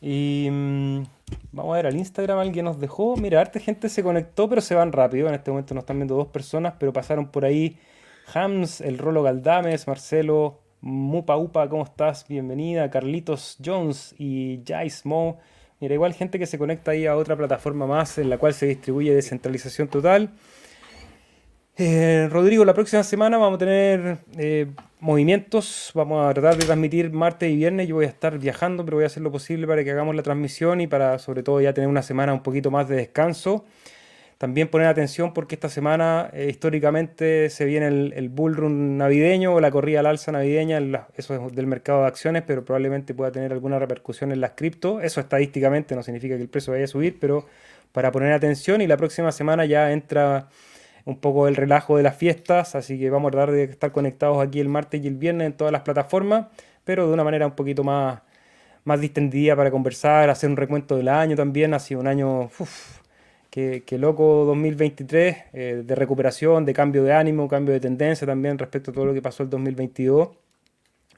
Y 0.00 0.46
mm, 0.48 1.02
vamos 1.50 1.72
a 1.72 1.76
ver 1.78 1.86
al 1.88 1.96
Instagram, 1.96 2.38
alguien 2.38 2.66
nos 2.66 2.78
dejó. 2.78 3.16
Mira, 3.16 3.40
harta 3.40 3.58
gente 3.58 3.88
se 3.88 4.04
conectó, 4.04 4.48
pero 4.48 4.60
se 4.60 4.76
van 4.76 4.92
rápido. 4.92 5.26
En 5.26 5.34
este 5.34 5.50
momento 5.50 5.74
nos 5.74 5.82
están 5.82 5.96
viendo 5.98 6.14
dos 6.14 6.28
personas, 6.28 6.74
pero 6.78 6.92
pasaron 6.92 7.32
por 7.32 7.44
ahí 7.44 7.76
Hams, 8.32 8.80
el 8.80 8.98
Rolo 8.98 9.24
Galdames, 9.24 9.88
Marcelo, 9.88 10.60
Mupa 10.80 11.36
Upa, 11.36 11.68
¿cómo 11.68 11.82
estás? 11.82 12.24
Bienvenida. 12.28 12.88
Carlitos 12.88 13.58
Jones 13.64 14.14
y 14.16 14.62
Jais 14.64 15.04
Mo. 15.04 15.40
Mira, 15.80 15.94
igual 15.94 16.12
gente 16.12 16.38
que 16.38 16.46
se 16.46 16.58
conecta 16.58 16.90
ahí 16.90 17.06
a 17.06 17.16
otra 17.16 17.36
plataforma 17.36 17.86
más 17.86 18.18
en 18.18 18.30
la 18.30 18.38
cual 18.38 18.52
se 18.52 18.66
distribuye 18.66 19.14
descentralización 19.14 19.88
total. 19.88 20.30
Eh, 21.76 22.28
Rodrigo, 22.32 22.64
la 22.64 22.74
próxima 22.74 23.04
semana 23.04 23.38
vamos 23.38 23.54
a 23.54 23.58
tener 23.58 24.18
eh, 24.36 24.66
movimientos. 24.98 25.92
Vamos 25.94 26.28
a 26.28 26.34
tratar 26.34 26.56
de 26.56 26.66
transmitir 26.66 27.12
martes 27.12 27.48
y 27.48 27.54
viernes. 27.54 27.86
Yo 27.86 27.94
voy 27.94 28.06
a 28.06 28.08
estar 28.08 28.36
viajando, 28.40 28.84
pero 28.84 28.96
voy 28.96 29.04
a 29.04 29.06
hacer 29.06 29.22
lo 29.22 29.30
posible 29.30 29.68
para 29.68 29.84
que 29.84 29.92
hagamos 29.92 30.16
la 30.16 30.24
transmisión 30.24 30.80
y 30.80 30.88
para, 30.88 31.20
sobre 31.20 31.44
todo, 31.44 31.60
ya 31.60 31.72
tener 31.72 31.88
una 31.88 32.02
semana 32.02 32.32
un 32.32 32.42
poquito 32.42 32.72
más 32.72 32.88
de 32.88 32.96
descanso. 32.96 33.64
También 34.38 34.68
poner 34.68 34.86
atención 34.86 35.34
porque 35.34 35.56
esta 35.56 35.68
semana 35.68 36.30
eh, 36.32 36.46
históricamente 36.48 37.50
se 37.50 37.64
viene 37.64 37.88
el, 37.88 38.12
el, 38.14 38.28
bull 38.28 38.54
run 38.54 38.96
navideño 38.96 39.52
o 39.52 39.60
la 39.60 39.72
corrida 39.72 39.98
al 39.98 40.06
alza 40.06 40.30
navideña, 40.30 40.78
eso 41.16 41.34
es 41.34 41.56
del 41.56 41.66
mercado 41.66 42.02
de 42.02 42.06
acciones, 42.06 42.44
pero 42.46 42.64
probablemente 42.64 43.14
pueda 43.14 43.32
tener 43.32 43.52
alguna 43.52 43.80
repercusión 43.80 44.30
en 44.30 44.40
las 44.40 44.52
cripto. 44.52 45.00
Eso 45.00 45.20
estadísticamente 45.20 45.96
no 45.96 46.04
significa 46.04 46.36
que 46.36 46.42
el 46.42 46.48
precio 46.48 46.72
vaya 46.72 46.84
a 46.84 46.88
subir, 46.88 47.18
pero 47.18 47.46
para 47.90 48.12
poner 48.12 48.32
atención 48.32 48.80
y 48.80 48.86
la 48.86 48.96
próxima 48.96 49.32
semana 49.32 49.64
ya 49.64 49.90
entra 49.90 50.48
un 51.04 51.18
poco 51.18 51.48
el 51.48 51.56
relajo 51.56 51.96
de 51.96 52.04
las 52.04 52.16
fiestas, 52.16 52.76
así 52.76 52.96
que 52.96 53.10
vamos 53.10 53.30
a 53.30 53.32
tratar 53.32 53.50
de 53.50 53.64
estar 53.64 53.90
conectados 53.90 54.40
aquí 54.46 54.60
el 54.60 54.68
martes 54.68 55.02
y 55.02 55.08
el 55.08 55.16
viernes 55.16 55.46
en 55.46 55.52
todas 55.54 55.72
las 55.72 55.82
plataformas, 55.82 56.46
pero 56.84 57.08
de 57.08 57.12
una 57.12 57.24
manera 57.24 57.46
un 57.46 57.56
poquito 57.56 57.82
más, 57.82 58.20
más 58.84 59.00
distendida 59.00 59.56
para 59.56 59.72
conversar, 59.72 60.30
hacer 60.30 60.48
un 60.48 60.56
recuento 60.56 60.96
del 60.96 61.08
año 61.08 61.34
también, 61.34 61.74
ha 61.74 61.80
sido 61.80 62.00
un 62.00 62.06
año... 62.06 62.50
Que, 63.50 63.82
loco 63.98 64.44
2023 64.44 65.36
eh, 65.52 65.82
de 65.84 65.94
recuperación, 65.94 66.64
de 66.64 66.74
cambio 66.74 67.02
de 67.02 67.12
ánimo, 67.12 67.48
cambio 67.48 67.74
de 67.74 67.80
tendencia 67.80 68.26
también 68.26 68.58
respecto 68.58 68.90
a 68.90 68.94
todo 68.94 69.06
lo 69.06 69.14
que 69.14 69.22
pasó 69.22 69.42
el 69.42 69.50
2022. 69.50 70.28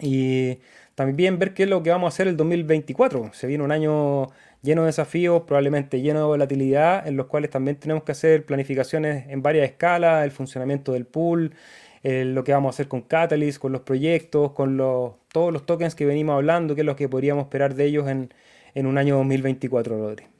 Y 0.01 0.59
también 0.95 1.39
ver 1.39 1.55
qué 1.55 1.65
es 1.65 1.69
lo 1.69 1.83
que 1.83 1.91
vamos 1.91 2.07
a 2.07 2.15
hacer 2.15 2.29
el 2.29 2.37
2024. 2.37 3.33
Se 3.33 3.47
viene 3.47 3.65
un 3.65 3.73
año 3.73 4.29
lleno 4.63 4.83
de 4.83 4.87
desafíos, 4.87 5.43
probablemente 5.43 6.01
lleno 6.01 6.21
de 6.21 6.27
volatilidad, 6.27 7.07
en 7.07 7.17
los 7.17 7.27
cuales 7.27 7.51
también 7.51 7.77
tenemos 7.77 8.05
que 8.05 8.13
hacer 8.13 8.45
planificaciones 8.45 9.29
en 9.29 9.43
varias 9.43 9.71
escalas, 9.71 10.25
el 10.25 10.31
funcionamiento 10.31 10.93
del 10.93 11.07
pool, 11.07 11.55
eh, 12.03 12.25
lo 12.25 12.45
que 12.45 12.53
vamos 12.53 12.75
a 12.75 12.77
hacer 12.77 12.89
con 12.89 13.03
Catalyst, 13.03 13.59
con 13.59 13.73
los 13.73 13.83
proyectos, 13.83 14.53
con 14.53 14.77
los, 14.77 15.15
todos 15.33 15.53
los 15.53 15.67
tokens 15.67 15.95
que 15.95 16.07
venimos 16.07 16.35
hablando, 16.35 16.75
qué 16.75 16.83
es 16.83 16.87
lo 16.87 16.97
que 16.97 17.09
podríamos 17.09 17.45
esperar 17.45 17.75
de 17.75 17.85
ellos 17.85 18.09
en, 18.09 18.33
en 18.75 18.87
un 18.87 18.99
año 18.99 19.17
2024, 19.17 19.99
Rodri. 19.99 20.40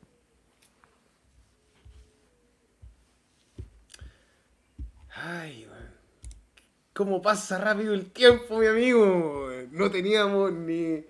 Ay, 5.23 5.67
cómo 6.95 7.21
pasa 7.21 7.59
rápido 7.59 7.93
el 7.93 8.11
tiempo, 8.11 8.59
mi 8.59 8.67
amigo. 8.67 9.51
No 9.71 9.91
teníamos 9.91 10.51
ni, 10.51 11.05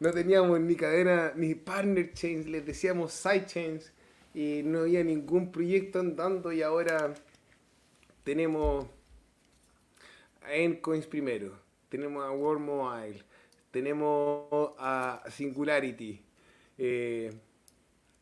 no 0.00 0.10
teníamos 0.10 0.58
ni 0.58 0.74
cadena, 0.74 1.32
ni 1.36 1.54
partner 1.54 2.12
chains, 2.12 2.46
les 2.46 2.66
decíamos 2.66 3.12
side 3.12 3.46
chains 3.46 3.92
y 4.34 4.62
no 4.64 4.80
había 4.80 5.04
ningún 5.04 5.52
proyecto 5.52 6.00
andando 6.00 6.52
y 6.52 6.62
ahora 6.62 7.14
tenemos 8.24 8.86
a 10.42 10.52
Encoins 10.54 11.06
primero, 11.06 11.56
tenemos 11.88 12.24
a 12.24 12.32
World 12.32 12.64
Mobile, 12.64 13.22
tenemos 13.70 14.72
a 14.78 15.22
Singularity 15.30 16.20
eh, 16.76 17.32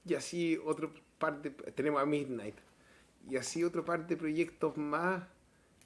y 0.05 0.15
así 0.15 0.59
otro 0.63 0.93
parte, 1.19 1.51
tenemos 1.75 2.03
a 2.03 2.05
Midnight 2.05 2.57
y 3.29 3.37
así 3.37 3.65
otro 3.65 3.85
par 3.85 4.07
de 4.07 4.17
proyectos 4.17 4.77
más 4.77 5.25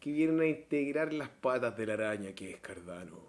que 0.01 0.12
vienen 0.12 0.41
a 0.41 0.47
integrar 0.47 1.12
las 1.12 1.28
patas 1.28 1.76
de 1.76 1.87
la 1.87 1.95
araña 1.95 2.32
que 2.32 2.51
es 2.51 2.61
Cardano. 2.61 3.26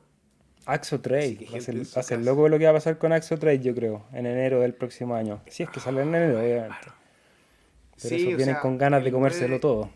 Axo 0.65 0.99
Trade, 0.99 1.47
va 1.53 1.57
a 2.01 2.03
ser, 2.03 2.19
loco 2.19 2.49
lo 2.49 2.59
que 2.59 2.65
va 2.65 2.71
a 2.71 2.73
pasar 2.73 2.97
con 2.97 3.13
Axo 3.13 3.37
Trade, 3.37 3.61
yo 3.61 3.73
creo, 3.73 4.05
en 4.11 4.25
enero 4.25 4.59
del 4.59 4.73
próximo 4.73 5.15
año. 5.15 5.41
Si 5.47 5.63
es 5.63 5.69
que 5.69 5.79
sale 5.79 6.01
en 6.01 6.09
enero, 6.09 6.39
obviamente. 6.39 6.87
Pero 8.01 8.15
eso 8.15 8.37
vienen 8.37 8.55
con 8.55 8.77
ganas 8.77 9.03
de 9.03 9.11
comérselo 9.11 9.59
todo. 9.59 9.89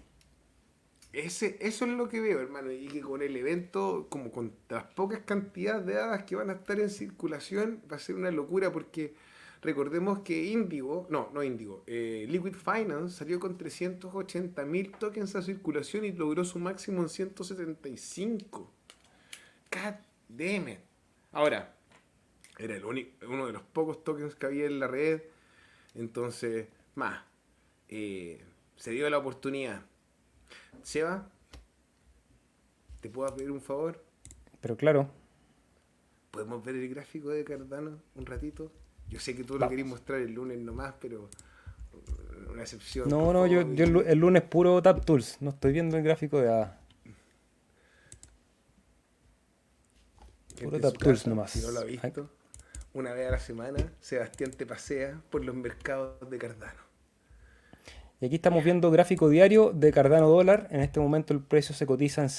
Ese, 1.14 1.58
eso 1.60 1.84
es 1.84 1.92
lo 1.92 2.08
que 2.08 2.22
veo, 2.22 2.40
hermano, 2.40 2.72
y 2.72 2.88
que 2.88 3.02
con 3.02 3.22
el 3.22 3.36
evento, 3.36 4.08
como 4.10 4.32
con 4.32 4.54
las 4.70 4.86
pocas 4.86 5.20
cantidades 5.26 5.86
de 5.86 5.98
hadas 5.98 6.24
que 6.24 6.38
van 6.38 6.50
a 6.50 6.54
estar 6.54 6.80
en 6.80 6.90
circulación, 6.90 7.82
va 7.92 7.98
a 7.98 8.00
ser 8.00 8.16
una 8.16 8.32
locura 8.32 8.72
porque 8.72 9.14
Recordemos 9.62 10.20
que 10.20 10.46
Indigo, 10.46 11.06
no, 11.12 11.30
no 11.34 11.44
Indigo, 11.44 11.84
eh, 11.86 12.26
Liquid 12.28 12.56
Finance 12.56 13.16
salió 13.16 13.40
con 13.40 13.58
380 13.60 14.66
mil 14.66 14.92
tokens 14.94 15.36
a 15.36 15.44
circulación 15.44 16.04
y 16.04 16.12
logró 16.12 16.44
su 16.44 16.58
máximo 16.58 17.04
en 17.04 17.10
175. 17.10 18.72
God 19.72 19.94
damn 20.30 20.68
it. 20.68 20.80
Ahora, 21.32 21.76
era 22.58 22.76
el 22.76 22.86
único, 22.86 23.12
uno 23.28 23.46
de 23.46 23.54
los 23.54 23.62
pocos 23.62 24.04
tokens 24.04 24.34
que 24.34 24.48
había 24.48 24.66
en 24.66 24.80
la 24.80 24.88
red. 24.88 25.22
Entonces, 25.94 26.68
más, 26.96 27.24
eh, 27.88 28.44
se 28.78 28.92
dio 28.92 29.08
la 29.12 29.20
oportunidad. 29.20 29.86
Seba, 30.82 31.30
¿te 33.00 33.10
puedo 33.10 33.36
pedir 33.36 33.52
un 33.52 33.62
favor? 33.62 34.04
Pero 34.60 34.76
claro. 34.76 35.10
¿Podemos 36.32 36.64
ver 36.64 36.76
el 36.76 36.90
gráfico 36.90 37.30
de 37.30 37.44
Cardano 37.44 38.02
un 38.16 38.26
ratito? 38.26 38.72
Yo 39.12 39.20
sé 39.20 39.36
que 39.36 39.44
tú 39.44 39.60
lo 39.60 39.68
querías 39.68 39.88
mostrar 39.88 40.22
el 40.22 40.34
lunes 40.34 40.58
nomás, 40.58 40.94
pero 41.00 41.30
una 42.50 42.62
excepción. 42.62 43.10
No, 43.10 43.34
no, 43.34 43.46
yo, 43.46 43.62
yo 43.74 43.84
el, 43.84 44.18
lunes 44.18 44.42
puro 44.44 44.82
Tap 44.82 45.04
Tools, 45.04 45.38
no 45.42 45.50
estoy 45.50 45.74
viendo 45.74 45.98
el 45.98 46.04
gráfico 46.04 46.40
de 46.40 46.48
ADA. 46.48 46.80
Puro 50.64 50.80
Tap 50.80 50.98
Tools 50.98 51.28
nomás. 51.28 51.52
Si 51.52 51.60
no 51.60 51.72
lo 51.72 51.82
ha 51.82 51.84
visto, 51.84 52.30
una 52.94 53.12
vez 53.12 53.28
a 53.28 53.32
la 53.32 53.40
semana, 53.40 53.94
Sebastián 54.00 54.52
te 54.52 54.66
pasea 54.66 55.22
por 55.30 55.44
los 55.44 55.56
mercados 55.56 56.30
de 56.30 56.38
Cardano. 56.38 56.80
Y 58.22 58.28
aquí 58.28 58.36
estamos 58.36 58.64
viendo 58.64 58.92
gráfico 58.92 59.28
diario 59.28 59.72
de 59.74 59.92
Cardano 59.92 60.30
dólar. 60.30 60.70
En 60.72 60.80
este 60.80 61.02
momento 61.02 61.34
el 61.34 61.42
precio 61.42 61.76
se 61.76 61.86
cotiza 61.86 62.22
en 62.22 62.30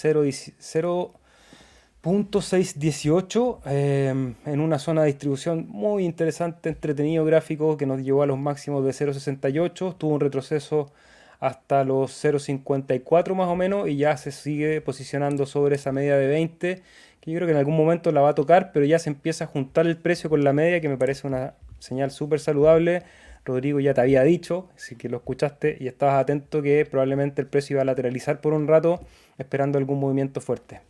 0.618 2.02 3.60
eh, 3.66 4.34
en 4.44 4.60
una 4.60 4.78
zona 4.78 5.02
de 5.02 5.08
distribución 5.08 5.66
muy 5.68 6.04
interesante, 6.04 6.68
entretenido 6.68 7.24
gráfico 7.24 7.76
que 7.76 7.86
nos 7.86 8.02
llevó 8.02 8.22
a 8.22 8.26
los 8.26 8.38
máximos 8.38 8.84
de 8.84 8.90
0.68. 8.90 9.96
Tuvo 9.96 10.14
un 10.14 10.20
retroceso 10.20 10.90
hasta 11.38 11.84
los 11.84 12.12
0.54 12.24 13.34
más 13.34 13.48
o 13.48 13.56
menos 13.56 13.88
y 13.88 13.96
ya 13.96 14.16
se 14.16 14.32
sigue 14.32 14.80
posicionando 14.80 15.46
sobre 15.46 15.76
esa 15.76 15.92
media 15.92 16.16
de 16.16 16.26
20 16.26 16.82
que 17.22 17.30
yo 17.30 17.36
creo 17.36 17.46
que 17.46 17.52
en 17.52 17.58
algún 17.58 17.76
momento 17.76 18.10
la 18.10 18.20
va 18.20 18.30
a 18.30 18.34
tocar, 18.34 18.72
pero 18.72 18.84
ya 18.84 18.98
se 18.98 19.08
empieza 19.08 19.44
a 19.44 19.46
juntar 19.46 19.86
el 19.86 19.96
precio 19.96 20.28
con 20.28 20.42
la 20.42 20.52
media, 20.52 20.80
que 20.80 20.88
me 20.88 20.96
parece 20.96 21.28
una 21.28 21.54
señal 21.78 22.10
súper 22.10 22.40
saludable. 22.40 23.04
Rodrigo 23.44 23.78
ya 23.78 23.94
te 23.94 24.00
había 24.00 24.24
dicho, 24.24 24.68
si 24.74 24.96
que 24.96 25.08
lo 25.08 25.18
escuchaste 25.18 25.76
y 25.78 25.86
estabas 25.86 26.20
atento, 26.20 26.62
que 26.62 26.84
probablemente 26.84 27.40
el 27.40 27.46
precio 27.46 27.74
iba 27.74 27.82
a 27.82 27.84
lateralizar 27.84 28.40
por 28.40 28.54
un 28.54 28.66
rato, 28.66 29.00
esperando 29.38 29.78
algún 29.78 30.00
movimiento 30.00 30.40
fuerte. 30.40 30.80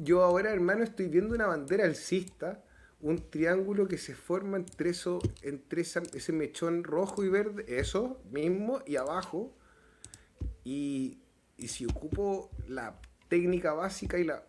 Yo 0.00 0.22
ahora, 0.22 0.52
hermano, 0.52 0.84
estoy 0.84 1.08
viendo 1.08 1.34
una 1.34 1.48
bandera 1.48 1.84
alcista, 1.84 2.62
un 3.00 3.30
triángulo 3.30 3.88
que 3.88 3.98
se 3.98 4.14
forma 4.14 4.56
entre, 4.56 4.90
eso, 4.90 5.18
entre 5.42 5.82
ese 5.82 6.32
mechón 6.32 6.84
rojo 6.84 7.24
y 7.24 7.28
verde, 7.28 7.64
eso 7.66 8.22
mismo, 8.30 8.80
y 8.86 8.94
abajo. 8.94 9.52
Y, 10.62 11.18
si 11.66 11.84
ocupo 11.84 12.48
la 12.68 12.94
técnica 13.28 13.72
básica 13.72 14.18
y 14.18 14.24
la 14.24 14.44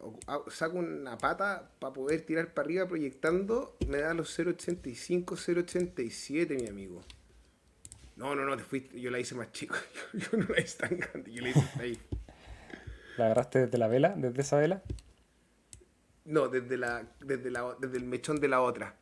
saco 0.50 0.78
una 0.78 1.18
pata 1.18 1.72
para 1.80 1.94
poder 1.94 2.22
tirar 2.22 2.54
para 2.54 2.68
arriba 2.68 2.88
proyectando, 2.88 3.76
me 3.88 3.98
da 3.98 4.14
los 4.14 4.38
0.85, 4.38 5.26
0.87, 5.26 6.62
mi 6.62 6.68
amigo. 6.68 7.02
No, 8.18 8.36
no, 8.36 8.46
no, 8.46 8.56
te 8.56 8.64
fuiste, 8.64 9.02
yo 9.02 9.10
la 9.10 9.20
hice 9.20 9.34
más 9.34 9.52
chico. 9.52 9.76
Yo, 10.14 10.38
no 10.38 10.46
la 10.54 10.62
hice 10.62 10.78
tan 10.78 11.00
grande, 11.00 11.32
yo 11.32 11.42
la 11.42 11.50
hice 11.50 11.70
ahí. 11.80 12.00
¿La 13.18 13.26
agarraste 13.26 13.66
desde 13.66 13.78
la 13.80 13.88
vela? 13.88 14.14
¿Desde 14.16 14.42
esa 14.42 14.58
vela? 14.58 14.84
No, 16.30 16.48
desde 16.48 16.78
la, 16.78 17.04
desde 17.20 17.50
la 17.50 17.76
desde 17.80 17.98
el 17.98 18.04
mechón 18.04 18.40
de 18.40 18.48
la 18.48 18.62
otra. 18.62 18.96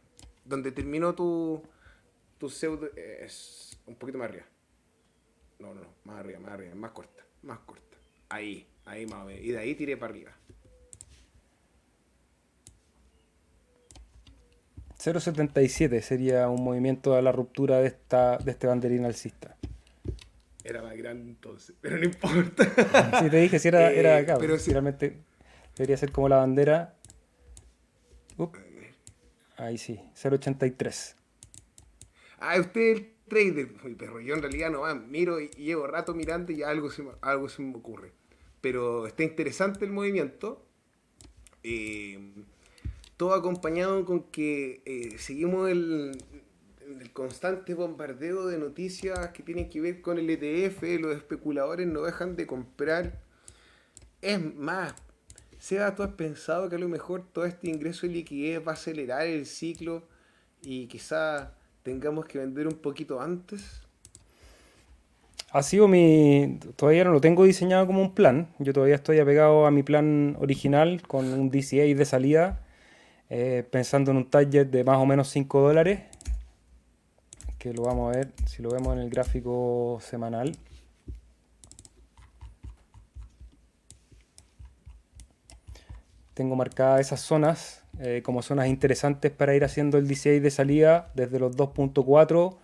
Donde 0.45 0.71
terminó 0.71 1.13
tu, 1.13 1.61
tu 2.37 2.49
pseudo. 2.49 2.89
Es 2.95 3.77
un 3.85 3.95
poquito 3.95 4.17
más 4.17 4.29
arriba. 4.29 4.45
No, 5.59 5.73
no, 5.73 5.81
no, 5.81 5.93
más 6.05 6.19
arriba, 6.19 6.39
más 6.39 6.51
arriba, 6.53 6.75
más 6.75 6.91
corta, 6.91 7.23
más 7.43 7.59
corta. 7.59 7.97
Ahí. 8.29 8.65
Ahí 8.85 9.05
más 9.05 9.25
o 9.25 9.29
Y 9.29 9.51
de 9.51 9.57
ahí 9.57 9.75
tiré 9.75 9.97
para 9.97 10.13
arriba. 10.13 10.31
0.77 14.97 16.01
sería 16.01 16.47
un 16.47 16.63
movimiento 16.63 17.15
a 17.15 17.21
la 17.21 17.33
ruptura 17.33 17.79
de, 17.79 17.87
esta, 17.87 18.37
de 18.37 18.51
este 18.51 18.67
banderín 18.67 19.03
alcista. 19.03 19.57
Era 20.63 20.81
más 20.81 20.95
grande 20.95 21.29
entonces, 21.29 21.75
pero 21.81 21.97
no 21.97 22.05
importa. 22.05 23.19
Si 23.21 23.29
te 23.29 23.37
dije, 23.37 23.59
si 23.59 23.67
era, 23.67 23.91
era 23.91 24.17
acá. 24.19 24.37
Pero 24.39 24.57
si... 24.57 24.71
realmente 24.71 25.17
debería 25.75 25.97
ser 25.97 26.11
como 26.11 26.29
la 26.29 26.37
bandera. 26.37 26.95
Ahí 29.57 29.77
sí, 29.77 29.99
0.83. 30.15 31.15
Ah, 32.39 32.59
usted 32.59 32.81
el 32.81 33.13
trader. 33.27 33.69
Uy, 33.83 33.95
perro, 33.95 34.21
yo 34.21 34.35
en 34.35 34.41
realidad 34.41 34.69
no 34.69 34.83
miro 34.95 35.39
y 35.39 35.49
llevo 35.49 35.87
rato 35.87 36.13
mirando 36.13 36.51
y 36.51 36.63
algo 36.63 36.89
algo 37.21 37.49
se 37.49 37.61
me 37.61 37.75
ocurre 37.75 38.11
pero 38.61 39.07
está 39.07 39.23
interesante 39.23 39.85
el 39.85 39.91
movimiento. 39.91 40.61
Eh, 41.63 42.19
todo 43.17 43.33
acompañado 43.33 44.05
con 44.05 44.23
que 44.23 44.81
eh, 44.85 45.17
seguimos 45.17 45.69
el, 45.69 46.17
constante 47.13 47.73
bombardeo 47.73 48.47
de 48.47 48.57
noticias 48.57 49.29
que 49.29 49.43
tienen 49.43 49.69
que 49.69 49.81
ver 49.81 50.01
con 50.01 50.17
el 50.17 50.29
ETF, 50.29 50.83
los 50.99 51.15
especuladores 51.15 51.87
no 51.87 52.01
dejan 52.03 52.35
de 52.35 52.47
comprar. 52.47 53.21
Es 54.21 54.41
más, 54.55 54.95
Seba, 55.67 55.93
¿tú 55.93 56.03
has 56.03 56.11
pensado 56.11 56.69
que 56.69 56.77
a 56.77 56.79
lo 56.79 56.87
mejor 56.87 57.25
todo 57.33 57.43
este 57.43 57.69
ingreso 57.69 58.07
de 58.07 58.13
liquidez 58.13 58.65
va 58.65 58.71
a 58.71 58.75
acelerar 58.75 59.27
el 59.27 59.45
ciclo 59.45 60.01
y 60.61 60.87
quizá 60.87 61.51
tengamos 61.83 62.25
que 62.25 62.39
vender 62.39 62.67
un 62.67 62.75
poquito 62.75 63.19
antes? 63.19 63.81
ha 65.51 65.63
sido 65.63 65.89
mi. 65.89 66.57
Todavía 66.77 67.03
no 67.03 67.11
lo 67.11 67.19
tengo 67.19 67.43
diseñado 67.43 67.85
como 67.85 68.01
un 68.01 68.15
plan. 68.15 68.47
Yo 68.59 68.71
todavía 68.71 68.95
estoy 68.95 69.19
apegado 69.19 69.65
a 69.65 69.71
mi 69.71 69.83
plan 69.83 70.37
original 70.39 71.01
con 71.01 71.25
un 71.33 71.49
DCA 71.49 71.83
de 71.83 72.05
salida, 72.05 72.61
eh, 73.29 73.67
pensando 73.69 74.11
en 74.11 74.17
un 74.17 74.29
target 74.29 74.67
de 74.67 74.85
más 74.85 74.99
o 74.99 75.05
menos 75.05 75.27
5 75.27 75.59
dólares. 75.59 75.99
Que 77.57 77.73
lo 77.73 77.81
vamos 77.81 78.15
a 78.15 78.19
ver 78.19 78.31
si 78.45 78.63
lo 78.63 78.69
vemos 78.69 78.95
en 78.95 78.99
el 78.99 79.09
gráfico 79.09 79.99
semanal. 79.99 80.53
Tengo 86.37 86.55
marcadas 86.55 87.01
esas 87.01 87.21
zonas 87.21 87.83
eh, 87.99 88.21
como 88.23 88.43
zonas 88.43 88.67
interesantes 88.67 89.31
para 89.31 89.55
ir 89.55 89.63
haciendo 89.63 89.97
el 89.97 90.07
DCA 90.07 90.39
de 90.39 90.51
salida 90.51 91.09
desde 91.15 91.39
los 91.39 91.57
2.4 91.57 92.57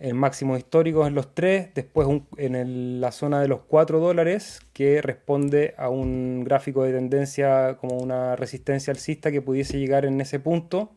en 0.00 0.16
máximos 0.16 0.58
históricos 0.58 1.06
en 1.06 1.14
los 1.14 1.32
3, 1.32 1.74
después 1.76 2.08
en 2.38 3.00
la 3.00 3.12
zona 3.12 3.40
de 3.40 3.46
los 3.46 3.60
4 3.68 4.00
dólares, 4.00 4.58
que 4.72 5.00
responde 5.00 5.76
a 5.78 5.90
un 5.90 6.42
gráfico 6.42 6.82
de 6.82 6.92
tendencia 6.92 7.76
como 7.80 7.98
una 7.98 8.34
resistencia 8.34 8.90
alcista 8.90 9.30
que 9.30 9.40
pudiese 9.40 9.78
llegar 9.78 10.04
en 10.04 10.20
ese 10.20 10.40
punto, 10.40 10.90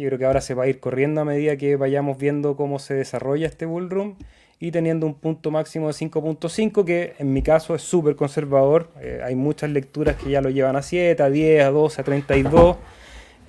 yo 0.00 0.08
creo 0.08 0.18
que 0.18 0.24
ahora 0.24 0.40
se 0.40 0.54
va 0.54 0.64
a 0.64 0.66
ir 0.66 0.80
corriendo 0.80 1.20
a 1.20 1.24
medida 1.26 1.58
que 1.58 1.76
vayamos 1.76 2.16
viendo 2.16 2.56
cómo 2.56 2.78
se 2.78 2.94
desarrolla 2.94 3.46
este 3.46 3.66
bullroom, 3.66 4.16
y 4.58 4.70
teniendo 4.70 5.06
un 5.06 5.14
punto 5.14 5.50
máximo 5.50 5.88
de 5.88 5.92
5.5, 5.92 6.84
que 6.84 7.14
en 7.18 7.32
mi 7.32 7.42
caso 7.42 7.74
es 7.74 7.82
súper 7.82 8.16
conservador, 8.16 8.90
eh, 9.00 9.20
hay 9.22 9.34
muchas 9.34 9.70
lecturas 9.70 10.16
que 10.16 10.30
ya 10.30 10.40
lo 10.40 10.50
llevan 10.50 10.76
a 10.76 10.82
7, 10.82 11.22
a 11.22 11.28
10, 11.28 11.64
a 11.64 11.70
12, 11.70 12.00
a 12.00 12.04
32, 12.04 12.76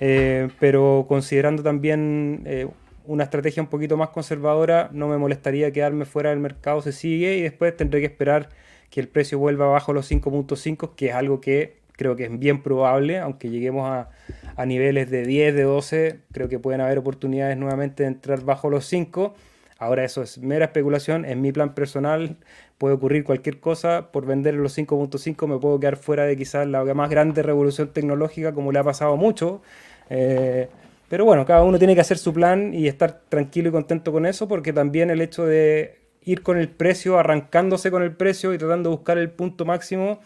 eh, 0.00 0.48
pero 0.60 1.06
considerando 1.08 1.62
también... 1.62 2.42
Eh, 2.44 2.68
una 3.08 3.24
estrategia 3.24 3.62
un 3.62 3.70
poquito 3.70 3.96
más 3.96 4.10
conservadora, 4.10 4.90
no 4.92 5.08
me 5.08 5.16
molestaría 5.16 5.72
quedarme 5.72 6.04
fuera 6.04 6.28
del 6.28 6.40
mercado, 6.40 6.82
se 6.82 6.92
sigue 6.92 7.38
y 7.38 7.42
después 7.42 7.74
tendré 7.74 8.00
que 8.00 8.06
esperar 8.06 8.50
que 8.90 9.00
el 9.00 9.08
precio 9.08 9.38
vuelva 9.38 9.64
abajo 9.64 9.94
los 9.94 10.10
5.5, 10.10 10.94
que 10.94 11.06
es 11.08 11.14
algo 11.14 11.40
que 11.40 11.78
creo 11.92 12.16
que 12.16 12.24
es 12.24 12.38
bien 12.38 12.62
probable, 12.62 13.18
aunque 13.18 13.48
lleguemos 13.48 13.90
a, 13.90 14.10
a, 14.56 14.66
niveles 14.66 15.10
de 15.10 15.24
10, 15.24 15.54
de 15.54 15.62
12, 15.62 16.20
creo 16.32 16.50
que 16.50 16.58
pueden 16.58 16.82
haber 16.82 16.98
oportunidades 16.98 17.56
nuevamente 17.56 18.02
de 18.02 18.10
entrar 18.10 18.42
bajo 18.44 18.68
los 18.68 18.84
5. 18.84 19.34
Ahora 19.78 20.04
eso 20.04 20.22
es 20.22 20.38
mera 20.38 20.66
especulación, 20.66 21.24
en 21.24 21.40
mi 21.40 21.52
plan 21.52 21.74
personal 21.74 22.36
puede 22.78 22.94
ocurrir 22.94 23.22
cualquier 23.22 23.60
cosa, 23.60 24.10
por 24.10 24.26
vender 24.26 24.54
los 24.54 24.76
5.5 24.76 25.46
me 25.46 25.58
puedo 25.58 25.78
quedar 25.78 25.96
fuera 25.96 26.24
de 26.24 26.36
quizás 26.36 26.66
la 26.66 26.82
más 26.94 27.08
grande 27.08 27.42
revolución 27.44 27.92
tecnológica 27.92 28.52
como 28.52 28.72
le 28.72 28.80
ha 28.80 28.84
pasado 28.84 29.16
mucho. 29.16 29.62
Eh, 30.10 30.68
pero 31.08 31.24
bueno, 31.24 31.46
cada 31.46 31.62
uno 31.62 31.78
tiene 31.78 31.94
que 31.94 32.00
hacer 32.00 32.18
su 32.18 32.34
plan 32.34 32.74
y 32.74 32.88
estar 32.88 33.20
tranquilo 33.28 33.68
y 33.68 33.72
contento 33.72 34.12
con 34.12 34.26
eso, 34.26 34.48
porque 34.48 34.72
también 34.72 35.10
el 35.10 35.20
hecho 35.20 35.46
de 35.46 35.98
ir 36.22 36.42
con 36.42 36.58
el 36.58 36.68
precio, 36.68 37.18
arrancándose 37.18 37.90
con 37.90 38.02
el 38.02 38.14
precio 38.14 38.52
y 38.52 38.58
tratando 38.58 38.90
de 38.90 38.96
buscar 38.96 39.16
el 39.16 39.30
punto 39.30 39.64
máximo, 39.64 40.20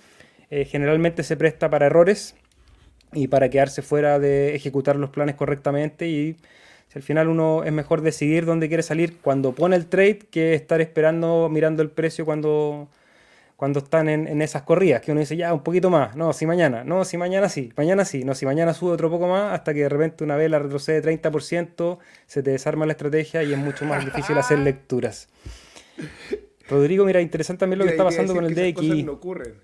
eh, 0.50 0.64
generalmente 0.64 1.22
se 1.22 1.36
presta 1.36 1.70
para 1.70 1.86
errores 1.86 2.36
y 3.12 3.28
para 3.28 3.50
quedarse 3.50 3.82
fuera 3.82 4.18
de 4.18 4.54
ejecutar 4.54 4.96
los 4.96 5.10
planes 5.10 5.36
correctamente 5.36 6.08
y 6.08 6.36
si 6.92 6.98
al 6.98 7.02
final 7.02 7.28
uno 7.28 7.64
es 7.64 7.72
mejor 7.72 8.02
decidir 8.02 8.44
dónde 8.44 8.68
quiere 8.68 8.82
salir 8.82 9.16
cuando 9.22 9.54
pone 9.54 9.76
el 9.76 9.86
trade 9.86 10.18
que 10.30 10.52
estar 10.52 10.82
esperando 10.82 11.48
mirando 11.50 11.82
el 11.82 11.90
precio 11.90 12.26
cuando 12.26 12.90
cuando 13.56 13.78
están 13.78 14.08
en, 14.08 14.42
esas 14.42 14.62
corridas, 14.62 15.00
que 15.00 15.12
uno 15.12 15.20
dice, 15.20 15.36
ya, 15.36 15.54
un 15.54 15.62
poquito 15.62 15.88
más, 15.88 16.16
no, 16.16 16.32
si 16.32 16.46
mañana, 16.46 16.82
no, 16.82 17.04
si 17.04 17.16
mañana 17.16 17.48
sí, 17.48 17.72
mañana 17.76 18.04
sí, 18.04 18.24
no, 18.24 18.34
si 18.34 18.44
mañana 18.44 18.74
sube 18.74 18.90
otro 18.90 19.08
poco 19.08 19.28
más, 19.28 19.54
hasta 19.54 19.72
que 19.72 19.82
de 19.82 19.88
repente 19.88 20.24
una 20.24 20.34
vela 20.34 20.58
retrocede 20.58 21.00
30%, 21.00 21.98
se 22.26 22.42
te 22.42 22.50
desarma 22.50 22.86
la 22.86 22.92
estrategia 22.92 23.44
y 23.44 23.52
es 23.52 23.58
mucho 23.58 23.84
más 23.84 24.04
difícil 24.04 24.36
hacer 24.36 24.58
lecturas. 24.58 25.28
Rodrigo, 26.68 27.04
mira, 27.04 27.20
interesante 27.20 27.60
también 27.60 27.78
lo 27.78 27.84
que 27.84 27.92
está 27.92 28.02
pasando 28.02 28.34
con 28.34 28.44
el 28.44 28.52
DXI. 28.52 29.04
No 29.04 29.12
ocurren. 29.12 29.54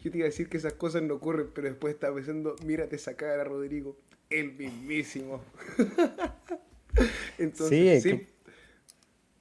Yo 0.00 0.10
te 0.10 0.18
iba 0.18 0.26
a 0.26 0.28
decir 0.28 0.50
que 0.50 0.58
esas 0.58 0.74
cosas 0.74 1.00
no 1.00 1.14
ocurren, 1.14 1.48
pero 1.54 1.68
después 1.68 1.94
estaba 1.94 2.14
pensando, 2.16 2.54
mírate 2.66 2.96
esa 2.96 3.16
cara, 3.16 3.44
Rodrigo, 3.44 3.96
el 4.30 4.52
mismísimo. 4.52 5.42
Entonces, 7.38 8.02
sí, 8.02 8.26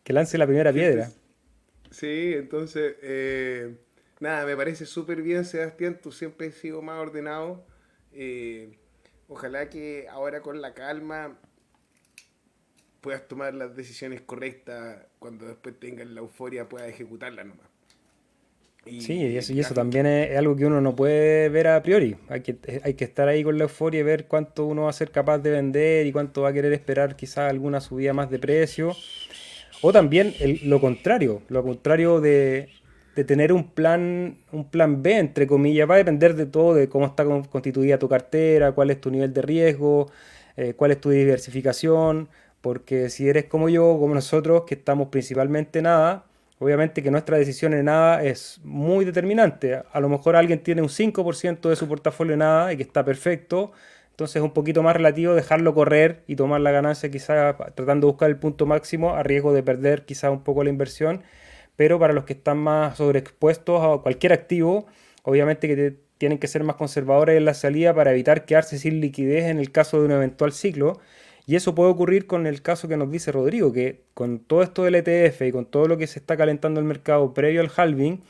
Que, 0.04 0.14
lance 0.14 0.38
la 0.38 0.46
primera 0.46 0.72
piedra. 0.72 1.10
Sí, 1.90 2.34
entonces, 2.36 2.96
eh, 3.02 3.78
nada, 4.20 4.46
me 4.46 4.56
parece 4.56 4.86
súper 4.86 5.22
bien, 5.22 5.46
Sebastián, 5.46 6.00
tú 6.02 6.12
siempre 6.12 6.48
has 6.48 6.56
sido 6.56 6.82
más 6.82 7.00
ordenado. 7.00 7.66
Eh, 8.12 8.78
ojalá 9.28 9.70
que 9.70 10.08
ahora 10.10 10.42
con 10.42 10.62
la 10.62 10.74
calma 10.74 11.40
puedas 13.02 13.28
tomar 13.28 13.54
las 13.54 13.76
decisiones 13.76 14.22
correctas 14.22 15.06
cuando 15.18 15.48
después 15.48 15.80
tengas 15.80 16.08
la 16.08 16.20
euforia 16.20 16.68
puedas 16.68 16.90
ejecutarla 16.90 17.44
nomás. 17.44 17.68
Sí, 19.00 19.14
y 19.14 19.38
eso, 19.38 19.54
y 19.54 19.60
eso 19.60 19.74
también 19.74 20.06
es, 20.06 20.38
algo 20.38 20.56
que 20.56 20.66
uno 20.66 20.82
no 20.82 20.96
puede 20.96 21.50
ver 21.50 21.68
a 21.68 21.82
priori. 21.82 22.16
Hay 22.30 22.42
que, 22.42 22.58
hay 22.84 22.94
que 22.94 23.04
estar 23.04 23.28
ahí 23.28 23.44
con 23.44 23.58
la 23.58 23.64
euforia 23.64 24.00
y 24.00 24.04
ver 24.04 24.26
cuánto 24.28 24.66
uno 24.66 24.84
va 24.84 24.90
a 24.90 24.94
ser 24.94 25.12
capaz 25.12 25.40
de 25.40 25.52
vender 25.52 26.06
y 26.06 26.12
cuánto 26.12 26.42
va 26.42 26.50
a 26.50 26.54
querer 26.54 26.74
esperar 26.74 27.16
quizás 27.16 27.50
alguna 27.50 27.82
subida 27.82 28.14
más 28.14 28.30
de 28.30 28.40
precio. 28.40 28.96
O 29.82 29.94
también 29.94 30.34
lo 30.64 30.82
contrario, 30.82 31.42
lo 31.50 31.64
contrario 31.64 32.20
de, 32.20 32.70
de, 33.16 33.24
tener 33.24 33.54
un 33.54 33.70
plan, 33.72 34.38
un 34.52 34.70
plan 34.70 35.04
B, 35.04 35.18
entre 35.18 35.46
comillas, 35.46 35.90
va 35.90 35.96
a 35.96 35.98
depender 35.98 36.36
de 36.36 36.48
todo, 36.48 36.74
de 36.74 36.90
cómo 36.90 37.06
está 37.06 37.26
constituida 37.26 38.00
tu 38.00 38.10
cartera, 38.10 38.72
cuál 38.72 38.90
es 38.90 39.00
tu 39.00 39.12
nivel 39.12 39.34
de 39.34 39.42
riesgo, 39.44 40.10
eh, 40.56 40.74
cuál 40.76 40.92
es 40.92 41.00
tu 41.00 41.12
diversificación, 41.12 42.30
porque 42.62 43.10
si 43.10 43.30
eres 43.30 43.46
como 43.46 43.70
yo, 43.70 43.98
como 44.00 44.16
nosotros, 44.16 44.64
que 44.66 44.74
estamos 44.76 45.10
principalmente 45.10 45.80
en 45.80 45.84
nada, 45.84 46.26
obviamente 46.60 47.03
que 47.03 47.12
nuestra 47.12 47.38
decisión 47.38 47.74
en 47.74 47.86
nada 47.86 48.24
es 48.24 48.60
muy 48.64 49.05
determinante. 49.05 49.82
A 49.91 49.99
lo 49.99 50.10
mejor 50.10 50.36
alguien 50.36 50.64
tiene 50.64 50.82
un 50.82 50.89
5% 50.89 51.70
de 51.70 51.76
su 51.76 51.88
portafolio 51.88 52.34
en 52.34 52.39
nada 52.39 52.74
y 52.74 52.78
que 52.78 52.84
está 52.84 53.03
perfecto, 53.05 53.72
entonces 54.12 54.38
es 54.38 54.41
un 54.41 54.51
poquito 54.51 54.82
más 54.82 54.95
relativo 54.95 55.36
dejarlo 55.36 55.76
correr 55.76 56.24
y 56.26 56.36
tomar 56.36 56.60
la 56.62 56.72
ganancia 56.72 57.12
quizás 57.12 57.55
tratando 57.76 58.08
de 58.08 58.12
buscar 58.12 58.30
el 58.30 58.38
punto 58.38 58.66
máximo 58.66 59.14
a 59.14 59.22
riesgo 59.22 59.53
de 59.53 59.62
perder 59.62 60.05
quizás 60.05 60.32
un 60.32 60.43
poco 60.43 60.64
la 60.64 60.72
inversión. 60.72 61.22
Pero 61.76 61.99
para 61.99 62.14
los 62.14 62.24
que 62.24 62.34
están 62.34 62.58
más 62.58 62.97
sobreexpuestos 62.97 63.80
a 63.80 64.01
cualquier 64.01 64.34
activo, 64.34 64.88
obviamente 65.22 65.68
que 65.68 65.97
tienen 66.18 66.39
que 66.39 66.47
ser 66.47 66.64
más 66.64 66.78
conservadores 66.78 67.38
en 67.38 67.45
la 67.45 67.53
salida 67.53 67.93
para 67.93 68.12
evitar 68.12 68.45
quedarse 68.45 68.80
sin 68.80 69.01
liquidez 69.01 69.45
en 69.45 69.60
el 69.60 69.72
caso 69.72 69.99
de 69.99 70.05
un 70.05 70.12
eventual 70.12 70.51
ciclo. 70.51 70.99
Y 71.48 71.56
eso 71.56 71.74
puede 71.74 71.89
ocurrir 71.89 72.28
con 72.28 72.45
el 72.45 72.62
caso 72.62 72.89
que 72.89 72.98
nos 72.98 73.10
dice 73.10 73.32
Rodrigo, 73.32 73.72
que 73.72 74.04
con 74.14 74.39
todo 74.39 74.64
esto 74.64 74.84
del 74.84 74.95
ETF 74.95 75.43
y 75.43 75.52
con 75.54 75.66
todo 75.66 75.88
lo 75.88 75.98
que 75.98 76.06
se 76.06 76.20
está 76.20 76.36
calentando 76.36 76.82
el 76.82 76.86
mercado 76.86 77.34
previo 77.34 77.62
al 77.62 77.72
halving, 77.74 78.22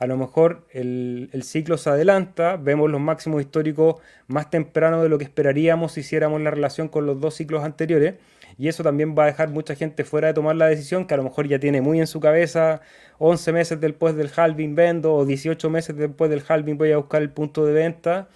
a 0.00 0.08
lo 0.08 0.16
mejor 0.16 0.66
el, 0.72 1.30
ciclo 1.44 1.78
se 1.78 1.90
adelanta, 1.90 2.56
vemos 2.56 2.90
los 2.90 3.00
máximos 3.00 3.42
históricos 3.42 4.02
más 4.26 4.50
temprano 4.50 5.04
de 5.04 5.08
lo 5.08 5.18
que 5.18 5.24
esperaríamos 5.24 5.92
si 5.92 6.00
hiciéramos 6.00 6.40
la 6.40 6.50
relación 6.50 6.88
con 6.88 7.06
los 7.06 7.20
dos 7.20 7.34
ciclos 7.36 7.62
anteriores. 7.62 8.14
Y 8.58 8.66
eso 8.66 8.82
también 8.82 9.14
va 9.16 9.22
a 9.22 9.26
dejar 9.26 9.50
mucha 9.50 9.76
gente 9.76 10.02
fuera 10.02 10.28
de 10.28 10.34
tomar 10.34 10.56
la 10.56 10.66
decisión, 10.66 11.06
que 11.06 11.14
a 11.14 11.16
lo 11.16 11.22
mejor 11.22 11.46
ya 11.46 11.60
tiene 11.60 11.80
muy 11.80 12.00
en 12.00 12.08
su 12.08 12.18
cabeza 12.18 12.80
11 13.18 13.52
meses 13.52 13.80
después 13.80 14.16
del 14.16 14.30
halving 14.34 14.74
vendo 14.74 15.14
o 15.14 15.24
18 15.24 15.70
meses 15.70 15.96
después 15.96 16.28
del 16.28 16.42
halving 16.46 16.76
voy 16.76 16.90
a 16.90 16.96
buscar 16.96 17.22
el 17.22 17.30
punto 17.30 17.64
de 17.66 17.72
venta. 17.72 18.28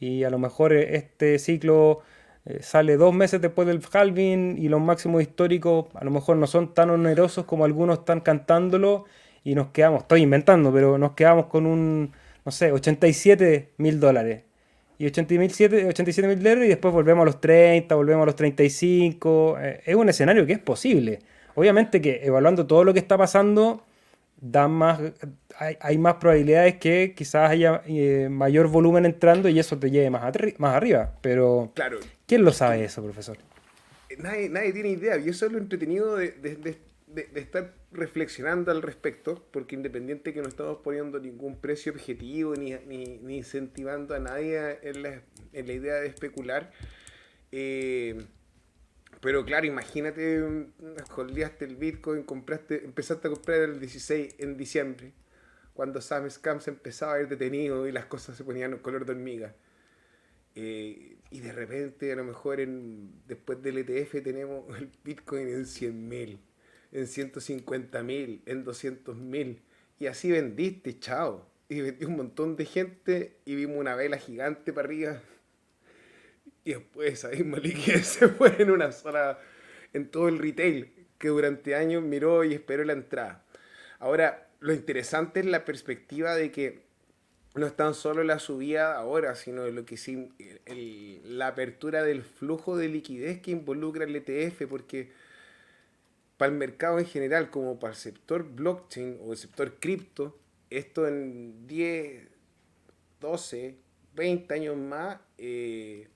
Y 0.00 0.24
a 0.24 0.30
lo 0.30 0.38
mejor 0.38 0.72
este 0.72 1.38
ciclo 1.38 2.00
eh, 2.44 2.62
sale 2.62 2.96
dos 2.96 3.14
meses 3.14 3.40
después 3.40 3.68
del 3.68 3.80
halving 3.92 4.56
y 4.58 4.68
los 4.68 4.80
máximos 4.80 5.22
históricos 5.22 5.86
a 5.94 6.04
lo 6.04 6.10
mejor 6.10 6.36
no 6.36 6.46
son 6.46 6.74
tan 6.74 6.90
onerosos 6.90 7.44
como 7.44 7.64
algunos 7.64 8.00
están 8.00 8.20
cantándolo 8.20 9.04
y 9.44 9.54
nos 9.54 9.68
quedamos, 9.68 10.02
estoy 10.02 10.22
inventando, 10.22 10.72
pero 10.72 10.98
nos 10.98 11.12
quedamos 11.12 11.46
con 11.46 11.66
un, 11.66 12.12
no 12.44 12.52
sé, 12.52 12.72
87 12.72 13.72
mil 13.78 14.00
dólares. 14.00 14.42
Y 14.98 15.06
87 15.06 16.26
mil 16.28 16.38
dólares 16.38 16.66
y 16.66 16.68
después 16.68 16.94
volvemos 16.94 17.22
a 17.22 17.26
los 17.26 17.40
30, 17.40 17.94
volvemos 17.94 18.22
a 18.22 18.26
los 18.26 18.36
35. 18.36 19.56
Eh, 19.60 19.80
es 19.84 19.94
un 19.96 20.08
escenario 20.08 20.46
que 20.46 20.52
es 20.52 20.58
posible. 20.60 21.18
Obviamente 21.54 22.00
que 22.00 22.20
evaluando 22.24 22.66
todo 22.66 22.84
lo 22.84 22.92
que 22.92 23.00
está 23.00 23.18
pasando, 23.18 23.84
da 24.42 24.66
más, 24.66 25.00
hay, 25.56 25.98
más 25.98 26.14
probabilidades 26.14 26.78
que 26.78 27.14
quizás 27.16 27.48
haya 27.48 27.80
eh, 27.86 28.28
mayor 28.28 28.66
volumen 28.66 29.06
entrando 29.06 29.48
y 29.48 29.58
eso 29.60 29.78
te 29.78 29.88
lleve 29.88 30.10
más, 30.10 30.34
más 30.58 30.74
arriba. 30.74 31.14
Pero, 31.22 31.70
claro, 31.74 32.00
¿quién 32.26 32.44
lo 32.44 32.50
sabe 32.52 32.84
eso, 32.84 33.02
profesor? 33.04 33.38
Nadie, 34.18 34.48
nadie 34.48 34.72
tiene 34.72 34.90
idea. 34.90 35.16
Y 35.16 35.28
eso 35.28 35.46
es 35.46 35.52
lo 35.52 35.58
entretenido 35.58 36.16
de, 36.16 36.76
estar 37.34 37.72
reflexionando 37.92 38.72
al 38.72 38.82
respecto, 38.82 39.46
porque 39.52 39.76
independiente 39.76 40.34
que 40.34 40.42
no 40.42 40.48
estamos 40.48 40.78
poniendo 40.82 41.20
ningún 41.20 41.60
precio 41.60 41.92
objetivo 41.92 42.56
ni, 42.56 42.72
ni, 42.88 43.36
incentivando 43.36 44.14
a 44.16 44.18
nadie 44.18 44.80
en 44.82 45.02
la, 45.04 45.22
en 45.52 45.66
la 45.68 45.72
idea 45.72 45.94
de 45.94 46.08
especular, 46.08 46.72
eh, 47.52 48.18
pero 49.22 49.44
claro, 49.44 49.66
imagínate, 49.66 50.42
holdeaste 51.14 51.64
el 51.64 51.76
Bitcoin, 51.76 52.24
compraste, 52.24 52.84
empezaste 52.84 53.28
a 53.28 53.30
comprar 53.30 53.60
el 53.60 53.78
16 53.78 54.34
en 54.38 54.56
diciembre, 54.56 55.12
cuando 55.74 56.00
Sam 56.00 56.28
Scams 56.28 56.66
empezaba 56.66 57.14
a 57.14 57.20
ir 57.20 57.28
detenido 57.28 57.86
y 57.86 57.92
las 57.92 58.06
cosas 58.06 58.36
se 58.36 58.42
ponían 58.42 58.72
en 58.72 58.80
color 58.80 59.06
de 59.06 59.12
hormiga. 59.12 59.54
Eh, 60.56 61.18
y 61.30 61.38
de 61.38 61.52
repente, 61.52 62.10
a 62.10 62.16
lo 62.16 62.24
mejor 62.24 62.58
después 63.28 63.62
del 63.62 63.78
ETF 63.78 64.24
tenemos 64.24 64.76
el 64.76 64.90
Bitcoin 65.04 65.46
en 65.46 65.66
100 65.66 66.08
mil, 66.08 66.40
en 66.90 67.06
150 67.06 68.02
mil, 68.02 68.42
en 68.44 68.64
200 68.64 69.16
mil. 69.16 69.62
Y 70.00 70.08
así 70.08 70.32
vendiste, 70.32 70.98
chao. 70.98 71.48
Y 71.68 71.80
vendí 71.80 72.06
un 72.06 72.16
montón 72.16 72.56
de 72.56 72.64
gente 72.64 73.38
y 73.44 73.54
vimos 73.54 73.76
una 73.76 73.94
vela 73.94 74.18
gigante 74.18 74.72
para 74.72 74.88
arriba 74.88 75.22
y 76.64 76.74
después 76.74 77.12
esa 77.12 77.28
misma 77.30 77.58
liquidez 77.58 78.06
se 78.06 78.28
fue 78.28 78.54
en 78.60 78.70
una 78.70 78.92
sola, 78.92 79.38
en 79.92 80.10
todo 80.10 80.28
el 80.28 80.38
retail, 80.38 80.92
que 81.18 81.28
durante 81.28 81.74
años 81.74 82.02
miró 82.02 82.44
y 82.44 82.54
esperó 82.54 82.84
la 82.84 82.92
entrada. 82.92 83.44
Ahora, 83.98 84.48
lo 84.60 84.72
interesante 84.72 85.40
es 85.40 85.46
la 85.46 85.64
perspectiva 85.64 86.34
de 86.34 86.50
que 86.50 86.82
no 87.54 87.66
es 87.66 87.76
tan 87.76 87.94
solo 87.94 88.24
la 88.24 88.38
subida 88.38 88.96
ahora, 88.96 89.34
sino 89.34 89.68
lo 89.68 89.84
que 89.84 89.96
sí, 89.96 90.30
la 91.24 91.48
apertura 91.48 92.02
del 92.02 92.22
flujo 92.22 92.76
de 92.76 92.88
liquidez 92.88 93.40
que 93.40 93.50
involucra 93.50 94.04
el 94.04 94.16
ETF, 94.16 94.66
porque 94.68 95.12
para 96.38 96.50
el 96.50 96.58
mercado 96.58 96.98
en 96.98 97.06
general, 97.06 97.50
como 97.50 97.78
para 97.78 97.92
el 97.92 97.98
sector 97.98 98.42
blockchain 98.42 99.18
o 99.22 99.32
el 99.32 99.38
sector 99.38 99.74
cripto, 99.78 100.38
esto 100.70 101.06
en 101.06 101.66
10, 101.66 102.26
12, 103.20 103.76
20 104.14 104.54
años 104.54 104.76
más 104.76 105.18
eh, 105.38 106.08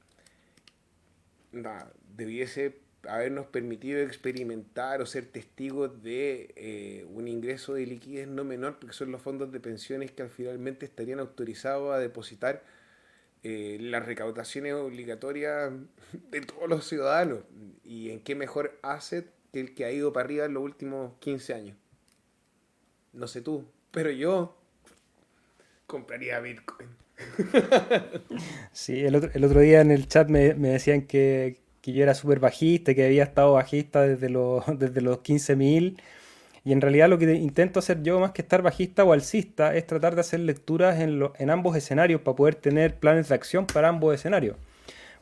debiese 2.16 2.80
habernos 3.08 3.46
permitido 3.46 4.00
experimentar 4.00 5.00
o 5.00 5.06
ser 5.06 5.26
testigos 5.26 6.02
de 6.02 6.52
eh, 6.56 7.06
un 7.10 7.28
ingreso 7.28 7.74
de 7.74 7.86
liquidez 7.86 8.28
no 8.28 8.44
menor, 8.44 8.78
porque 8.78 8.94
son 8.94 9.12
los 9.12 9.22
fondos 9.22 9.52
de 9.52 9.60
pensiones 9.60 10.10
que 10.10 10.28
finalmente 10.28 10.86
estarían 10.86 11.20
autorizados 11.20 11.94
a 11.94 11.98
depositar 11.98 12.62
eh, 13.42 13.78
las 13.80 14.04
recaudaciones 14.04 14.74
obligatorias 14.74 15.72
de 16.30 16.40
todos 16.40 16.68
los 16.68 16.86
ciudadanos. 16.86 17.40
¿Y 17.84 18.10
en 18.10 18.20
qué 18.20 18.34
mejor 18.34 18.78
asset 18.82 19.26
que 19.52 19.60
el 19.60 19.74
que 19.74 19.84
ha 19.84 19.92
ido 19.92 20.12
para 20.12 20.24
arriba 20.24 20.44
en 20.46 20.54
los 20.54 20.62
últimos 20.62 21.12
15 21.20 21.54
años? 21.54 21.76
No 23.12 23.28
sé 23.28 23.40
tú, 23.40 23.64
pero 23.92 24.10
yo 24.10 24.56
compraría 25.86 26.40
Bitcoin. 26.40 27.05
Sí, 28.72 29.04
el 29.04 29.16
otro, 29.16 29.30
el 29.32 29.44
otro 29.44 29.60
día 29.60 29.80
en 29.80 29.90
el 29.90 30.08
chat 30.08 30.28
me, 30.28 30.54
decían 30.54 31.02
que, 31.02 31.58
yo 31.82 32.02
era 32.02 32.14
súper 32.14 32.40
bajista, 32.40 32.94
que 32.94 33.06
había 33.06 33.22
estado 33.22 33.52
bajista 33.52 34.02
desde 34.02 34.28
los, 34.28 34.64
desde 34.78 35.00
los 35.00 35.18
15.000. 35.18 35.96
Y 36.64 36.72
en 36.72 36.80
realidad 36.80 37.08
lo 37.08 37.18
que 37.18 37.32
intento 37.34 37.78
hacer 37.78 38.02
yo, 38.02 38.18
más 38.18 38.32
que 38.32 38.42
estar 38.42 38.60
bajista 38.60 39.04
o 39.04 39.12
alcista, 39.12 39.74
es 39.76 39.86
tratar 39.86 40.16
de 40.16 40.22
hacer 40.22 40.40
lecturas 40.40 41.00
en, 41.00 41.22
en 41.38 41.50
ambos 41.50 41.76
escenarios 41.76 42.20
para 42.22 42.36
poder 42.36 42.56
tener 42.56 42.96
planes 42.96 43.28
de 43.28 43.36
acción 43.36 43.66
para 43.66 43.88
ambos 43.88 44.14
escenarios. 44.14 44.56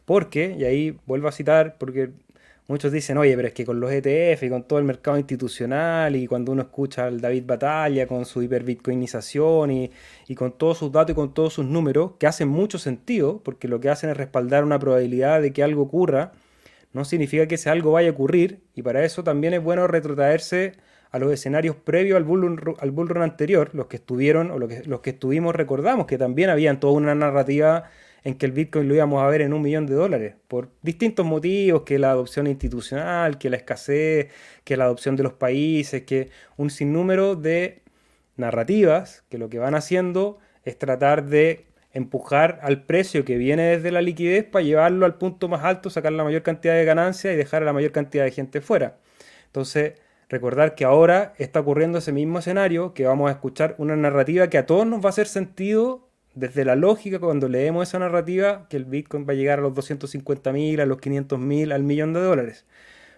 Porque, 0.07 0.57
y 0.59 0.65
ahí 0.65 0.99
vuelvo 1.07 1.29
a 1.29 1.33
citar, 1.33 1.77
porque 1.79 2.11
Muchos 2.67 2.93
dicen, 2.93 3.19
oye, 3.19 3.37
pero 3.37 3.49
es 3.49 3.55
que 3.55 3.67
con 3.67 3.79
los 3.79 3.93
ETF 3.93 4.43
y 4.43 4.49
con 4.49 4.63
todo 4.65 4.79
el 4.79 4.87
mercado 4.87 5.19
institucional 5.19 6.17
y 6.17 6.27
cuando 6.27 6.51
uno 6.53 6.63
escucha 6.63 7.05
al 7.05 7.21
David 7.21 7.45
Batalla 7.47 8.07
con 8.07 8.25
su 8.25 8.43
hiperbitcoinización 8.43 9.71
y, 9.71 9.91
y 10.29 10.35
con 10.35 10.53
todos 10.53 10.79
sus 10.79 10.91
datos 10.91 11.13
y 11.13 11.15
con 11.15 11.35
todos 11.35 11.53
sus 11.53 11.67
números, 11.67 12.13
que 12.19 12.27
hacen 12.27 12.49
mucho 12.49 12.79
sentido, 12.79 13.43
porque 13.45 13.69
lo 13.69 13.81
que 13.81 13.91
hacen 13.91 14.09
es 14.09 14.17
respaldar 14.17 14.65
una 14.65 14.79
probabilidad 14.79 15.43
de 15.43 15.53
que 15.53 15.63
algo 15.63 15.83
ocurra, 15.83 16.33
no 16.95 17.05
significa 17.05 17.47
que 17.47 17.57
ese 17.57 17.69
algo 17.69 17.93
vaya 17.93 18.09
a 18.09 18.13
ocurrir 18.13 18.61
y 18.75 18.83
para 18.83 19.05
eso 19.05 19.23
también 19.23 19.53
es 19.53 19.63
bueno 19.63 19.87
retrotraerse 19.87 20.73
a 21.11 21.19
los 21.19 21.33
escenarios 21.33 21.77
previos 21.77 22.17
al 22.17 22.25
bull 22.25 22.57
run, 22.57 22.77
al 22.81 22.91
bull 22.93 23.21
anterior, 23.21 23.71
los 23.75 23.89
que 23.89 23.97
estuvieron 23.97 24.51
o 24.51 24.59
los 24.59 24.69
que, 24.69 24.85
los 24.85 25.01
que 25.01 25.11
estuvimos 25.11 25.55
recordamos 25.55 26.07
que 26.07 26.19
también 26.19 26.51
habían 26.51 26.81
toda 26.81 26.95
una 26.95 27.15
narrativa 27.15 27.85
en 28.25 28.37
que 28.37 28.47
el 28.47 28.53
Bitcoin 28.53 28.89
lo 28.89 28.95
íbamos 28.95 29.23
a 29.23 29.27
ver 29.27 29.43
en 29.43 29.53
un 29.53 29.63
millón 29.63 29.87
de 29.87 29.95
dólares, 29.95 30.35
por 30.49 30.71
distintos 30.83 31.27
motivos, 31.27 31.83
que 31.83 31.99
la 31.99 32.11
adopción 32.11 32.47
institucional, 32.47 33.39
que 33.39 33.51
la 33.51 33.57
escasez, 33.57 34.29
que 34.65 34.77
la 34.77 34.85
adopción 34.85 35.15
de 35.15 35.23
los 35.23 35.35
países, 35.35 36.03
que 36.03 36.31
un 36.57 36.71
sinnúmero 36.71 37.37
de 37.37 37.83
narrativas 38.37 39.25
que 39.29 39.39
lo 39.39 39.49
que 39.49 39.59
van 39.59 39.75
haciendo 39.75 40.39
es 40.65 40.79
tratar 40.79 41.27
de 41.27 41.67
empujar 41.93 42.59
al 42.63 42.83
precio 42.83 43.25
que 43.25 43.37
viene 43.37 43.63
desde 43.77 43.93
la 43.93 44.03
liquidez 44.03 44.45
para 44.45 44.65
llevarlo 44.65 45.07
al 45.07 45.17
punto 45.17 45.47
más 45.49 45.63
alto, 45.63 45.91
sacar 45.91 46.13
la 46.13 46.25
mayor 46.25 46.43
cantidad 46.43 46.75
de 46.75 46.85
ganancias 46.85 47.35
y 47.35 47.37
dejar 47.37 47.63
a 47.63 47.67
la 47.67 47.73
mayor 47.73 47.93
cantidad 47.93 48.25
de 48.25 48.33
gente 48.33 48.61
fuera. 48.61 48.97
Entonces, 49.47 49.95
recordar 50.29 50.75
que 50.75 50.85
ahora 50.85 51.35
está 51.39 51.61
ocurriendo 51.61 51.99
ese 51.99 52.11
mismo 52.11 52.41
escenario, 52.41 52.95
que 52.95 53.07
vamos 53.07 53.29
a 53.29 53.33
escuchar 53.33 53.77
una 53.79 53.95
narrativa 53.95 54.49
que 54.49 54.59
a 54.59 54.67
todos 54.67 54.87
nos 54.87 55.01
va 55.01 55.07
a 55.07 55.11
hacer 55.11 55.29
sentido 55.29 56.04
desde 56.35 56.65
la 56.65 56.77
lógica, 56.77 57.19
cuando 57.19 57.49
leemos 57.49 57.89
esa 57.89 57.99
narrativa, 57.99 58.67
que 58.69 58.77
el 58.77 58.85
Bitcoin 58.85 59.27
va 59.29 59.33
a 59.33 59.37
llegar 59.37 59.59
a 59.61 59.63
los 59.63 59.75
250 59.75 60.53
mil, 60.53 60.81
a 60.81 60.87
los 60.87 60.99
500 61.01 61.39
mil, 61.39 61.73
al 61.73 61.83
millón 61.83 62.13
de 62.13 62.21
dólares. 62.21 62.67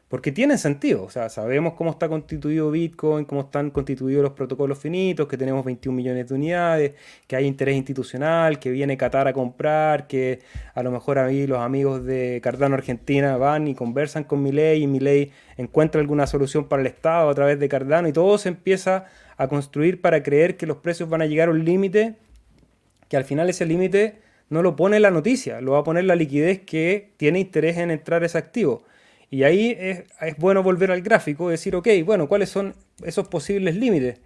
porque 0.09 0.31
tienen 0.33 0.59
sentido. 0.59 1.03
O 1.05 1.11
sea, 1.11 1.29
sabemos 1.29 1.75
cómo 1.75 1.91
está 1.91 2.09
constituido 2.09 2.71
Bitcoin, 2.71 3.25
cómo 3.25 3.43
están 3.43 3.71
constituidos 3.71 4.23
los 4.23 4.33
protocolos 4.35 4.79
finitos, 4.79 5.27
que 5.27 5.37
tenemos 5.37 5.65
21 5.65 5.97
millones 5.97 6.29
de 6.29 6.35
unidades, 6.35 6.93
que 7.27 7.37
hay 7.37 7.47
interés 7.47 7.77
institucional, 7.77 8.59
que 8.61 8.71
viene 8.71 8.97
Qatar 8.97 9.27
a 9.29 9.33
comprar, 9.33 10.07
que 10.07 10.41
a 10.75 10.83
lo 10.85 10.93
mejor 10.93 11.19
ahí 11.19 11.47
los 11.47 11.59
amigos 11.59 12.05
de 12.05 12.41
Cardano 12.43 12.77
Argentina 12.77 13.37
van 13.37 13.67
y 13.69 13.75
conversan 13.75 14.25
con 14.25 14.43
Milei 14.43 14.83
y 14.83 14.87
Milei 14.87 15.33
encuentra 15.57 16.01
alguna 16.01 16.27
solución 16.27 16.69
para 16.69 16.83
el 16.83 16.87
Estado 16.87 17.29
a 17.29 17.35
través 17.35 17.59
de 17.59 17.69
Cardano 17.69 18.09
y 18.09 18.13
todo 18.13 18.39
se 18.39 18.49
empieza 18.49 19.07
a 19.37 19.49
construir 19.49 20.01
para 20.01 20.23
creer 20.23 20.57
que 20.57 20.67
los 20.67 20.79
precios 20.79 21.09
van 21.09 21.23
a 21.23 21.27
llegar 21.27 21.49
a 21.49 21.53
un 21.53 21.65
límite, 21.65 22.15
que 23.09 23.17
al 23.17 23.25
final 23.25 23.49
ese 23.49 23.67
límite 23.67 24.19
no 24.49 24.63
lo 24.63 24.77
pone 24.77 25.01
la 25.01 25.11
noticia, 25.11 25.61
lo 25.61 25.73
va 25.73 25.81
a 25.81 25.85
poner 25.85 26.05
la 26.05 26.15
liquidez 26.15 26.61
que 26.61 27.11
tiene 27.17 27.41
interés 27.41 27.77
en 27.79 27.91
entrar 27.91 28.25
ese 28.25 28.39
activo. 28.39 28.85
Y 29.31 29.43
ahí 29.43 29.77
es, 29.79 30.05
bueno 30.39 30.63
volver 30.63 30.93
al 30.93 31.03
gráfico 31.03 31.49
y 31.49 31.53
decir, 31.53 31.75
ok, 31.75 31.89
bueno, 32.05 32.29
¿cuáles 32.29 32.49
son 32.49 32.75
esos 33.03 33.27
posibles 33.29 33.75
límites? 33.75 34.21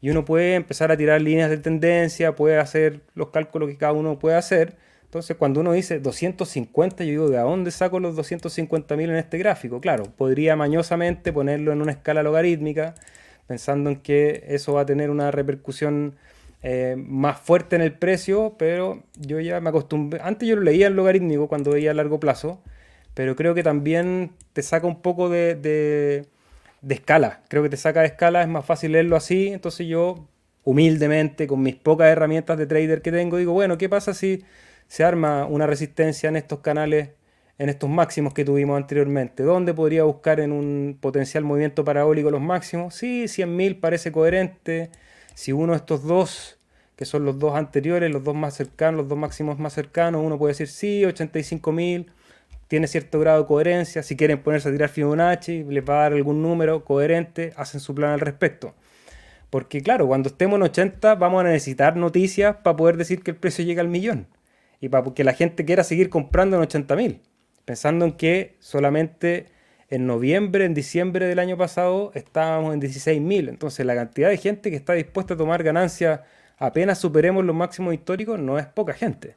Y 0.00 0.10
uno 0.10 0.24
puede 0.24 0.54
empezar 0.54 0.90
a 0.90 0.96
tirar 0.96 1.20
líneas 1.20 1.50
de 1.50 1.58
tendencia, 1.58 2.34
puede 2.34 2.58
hacer 2.58 3.00
los 3.14 3.28
cálculos 3.28 3.68
que 3.68 3.76
cada 3.76 3.92
uno 3.92 4.18
puede 4.18 4.36
hacer. 4.36 4.76
Entonces, 5.04 5.36
cuando 5.36 5.60
uno 5.60 5.72
dice 5.72 6.00
250, 6.00 7.04
yo 7.04 7.10
digo, 7.10 7.28
¿de 7.28 7.38
dónde 7.38 7.70
saco 7.70 8.00
los 8.00 8.16
250.000 8.16 9.02
en 9.02 9.16
este 9.16 9.38
gráfico? 9.38 9.80
Claro, 9.80 10.04
podría 10.04 10.56
mañosamente 10.56 11.32
ponerlo 11.32 11.72
en 11.72 11.82
una 11.82 11.92
escala 11.92 12.22
logarítmica, 12.22 12.94
pensando 13.46 13.90
en 13.90 13.96
que 13.96 14.44
eso 14.48 14.72
va 14.72 14.82
a 14.82 14.86
tener 14.86 15.10
una 15.10 15.30
repercusión 15.30 16.16
eh, 16.62 16.96
más 16.98 17.40
fuerte 17.40 17.76
en 17.76 17.82
el 17.82 17.92
precio, 17.92 18.56
pero 18.58 19.02
yo 19.18 19.40
ya 19.40 19.60
me 19.60 19.70
acostumbré. 19.70 20.20
Antes 20.22 20.48
yo 20.48 20.56
lo 20.56 20.62
leía 20.62 20.86
en 20.88 20.96
logarítmico 20.96 21.48
cuando 21.48 21.72
veía 21.72 21.90
a 21.90 21.94
largo 21.94 22.20
plazo 22.20 22.60
pero 23.14 23.36
creo 23.36 23.54
que 23.54 23.62
también 23.62 24.32
te 24.52 24.62
saca 24.62 24.86
un 24.86 25.02
poco 25.02 25.28
de, 25.28 25.54
de, 25.54 26.26
escala. 26.94 27.42
Creo 27.48 27.62
que 27.62 27.68
te 27.68 27.76
saca 27.76 28.00
de 28.00 28.06
escala, 28.06 28.42
es 28.42 28.48
más 28.48 28.64
fácil 28.64 28.92
leerlo 28.92 29.16
así. 29.16 29.48
Entonces 29.48 29.86
yo, 29.86 30.26
humildemente, 30.64 31.46
con 31.46 31.62
mis 31.62 31.76
pocas 31.76 32.08
herramientas 32.08 32.56
de 32.58 32.66
trader 32.66 33.02
que 33.02 33.12
tengo, 33.12 33.36
digo, 33.36 33.52
bueno, 33.52 33.78
¿qué 33.78 33.88
pasa 33.88 34.14
si 34.14 34.44
se 34.86 35.04
arma 35.04 35.46
una 35.46 35.66
resistencia 35.66 36.28
en 36.28 36.36
estos 36.36 36.60
canales, 36.60 37.10
en 37.58 37.68
estos 37.68 37.90
máximos 37.90 38.32
que 38.32 38.44
tuvimos 38.44 38.76
anteriormente? 38.76 39.42
¿Dónde 39.42 39.74
podría 39.74 40.04
buscar 40.04 40.40
en 40.40 40.52
un 40.52 40.96
potencial 41.00 41.44
movimiento 41.44 41.84
parabólico 41.84 42.30
los 42.30 42.40
máximos? 42.40 42.94
Sí, 42.94 43.24
100.000 43.24 43.80
parece 43.80 44.12
coherente. 44.12 44.90
Si 45.40 45.52
uno 45.52 45.72
de 45.72 45.78
estos 45.78 46.04
dos 46.04 46.58
que 46.96 47.06
son 47.06 47.24
los 47.24 47.38
dos 47.38 47.56
anteriores, 47.56 48.12
los 48.12 48.22
dos 48.22 48.34
más 48.34 48.52
cercanos, 48.52 48.98
los 48.98 49.08
dos 49.08 49.16
máximos 49.16 49.58
más 49.58 49.72
cercanos, 49.72 50.22
uno 50.22 50.36
puede 50.36 50.50
decir 50.50 50.68
sí, 50.68 51.00
85.000 51.00 52.04
tiene 52.68 52.86
cierto 52.86 53.18
grado 53.18 53.40
de 53.40 53.46
coherencia. 53.46 54.02
Si 54.02 54.16
quieren 54.16 54.42
ponerse 54.42 54.68
a 54.68 54.72
tirar 54.72 54.90
Fibonacci, 54.90 55.64
les 55.64 55.82
va 55.82 55.94
a 55.94 56.02
dar 56.02 56.12
algún 56.12 56.42
número 56.42 56.84
coherente, 56.84 57.54
hacen 57.56 57.80
su 57.80 57.94
plan 57.94 58.10
al 58.10 58.20
respecto. 58.20 58.74
Porque 59.48 59.80
claro, 59.80 60.06
cuando 60.06 60.28
estemos 60.28 60.58
en 60.58 60.64
80 60.64 61.14
vamos 61.14 61.40
a 61.40 61.44
necesitar 61.44 61.96
noticias 61.96 62.56
para 62.56 62.76
poder 62.76 62.98
decir 62.98 63.22
que 63.22 63.30
el 63.30 63.38
precio 63.38 63.64
llega 63.64 63.80
al 63.80 63.88
millón. 63.88 64.26
Y 64.78 64.90
para 64.90 65.14
que 65.14 65.24
la 65.24 65.32
gente 65.32 65.64
quiera 65.64 65.84
seguir 65.84 66.10
comprando 66.10 66.56
en 66.56 66.62
80 66.64 66.96
mil. 66.96 67.22
Pensando 67.64 68.04
en 68.04 68.12
que 68.12 68.56
solamente 68.58 69.46
en 69.90 70.06
noviembre, 70.06 70.64
en 70.64 70.74
diciembre 70.74 71.26
del 71.26 71.40
año 71.40 71.56
pasado 71.56 72.12
estábamos 72.14 72.72
en 72.72 72.80
16 72.80 73.20
mil. 73.20 73.48
Entonces 73.48 73.84
la 73.84 73.94
cantidad 73.94 74.28
de 74.28 74.36
gente 74.36 74.70
que 74.70 74.76
está 74.76 74.94
dispuesta 74.94 75.34
a 75.34 75.36
tomar 75.36 75.62
ganancias 75.62 76.20
apenas 76.58 76.98
superemos 76.98 77.44
los 77.44 77.56
máximos 77.56 77.92
históricos 77.92 78.38
no 78.38 78.58
es 78.58 78.66
poca 78.66 78.94
gente. 78.94 79.36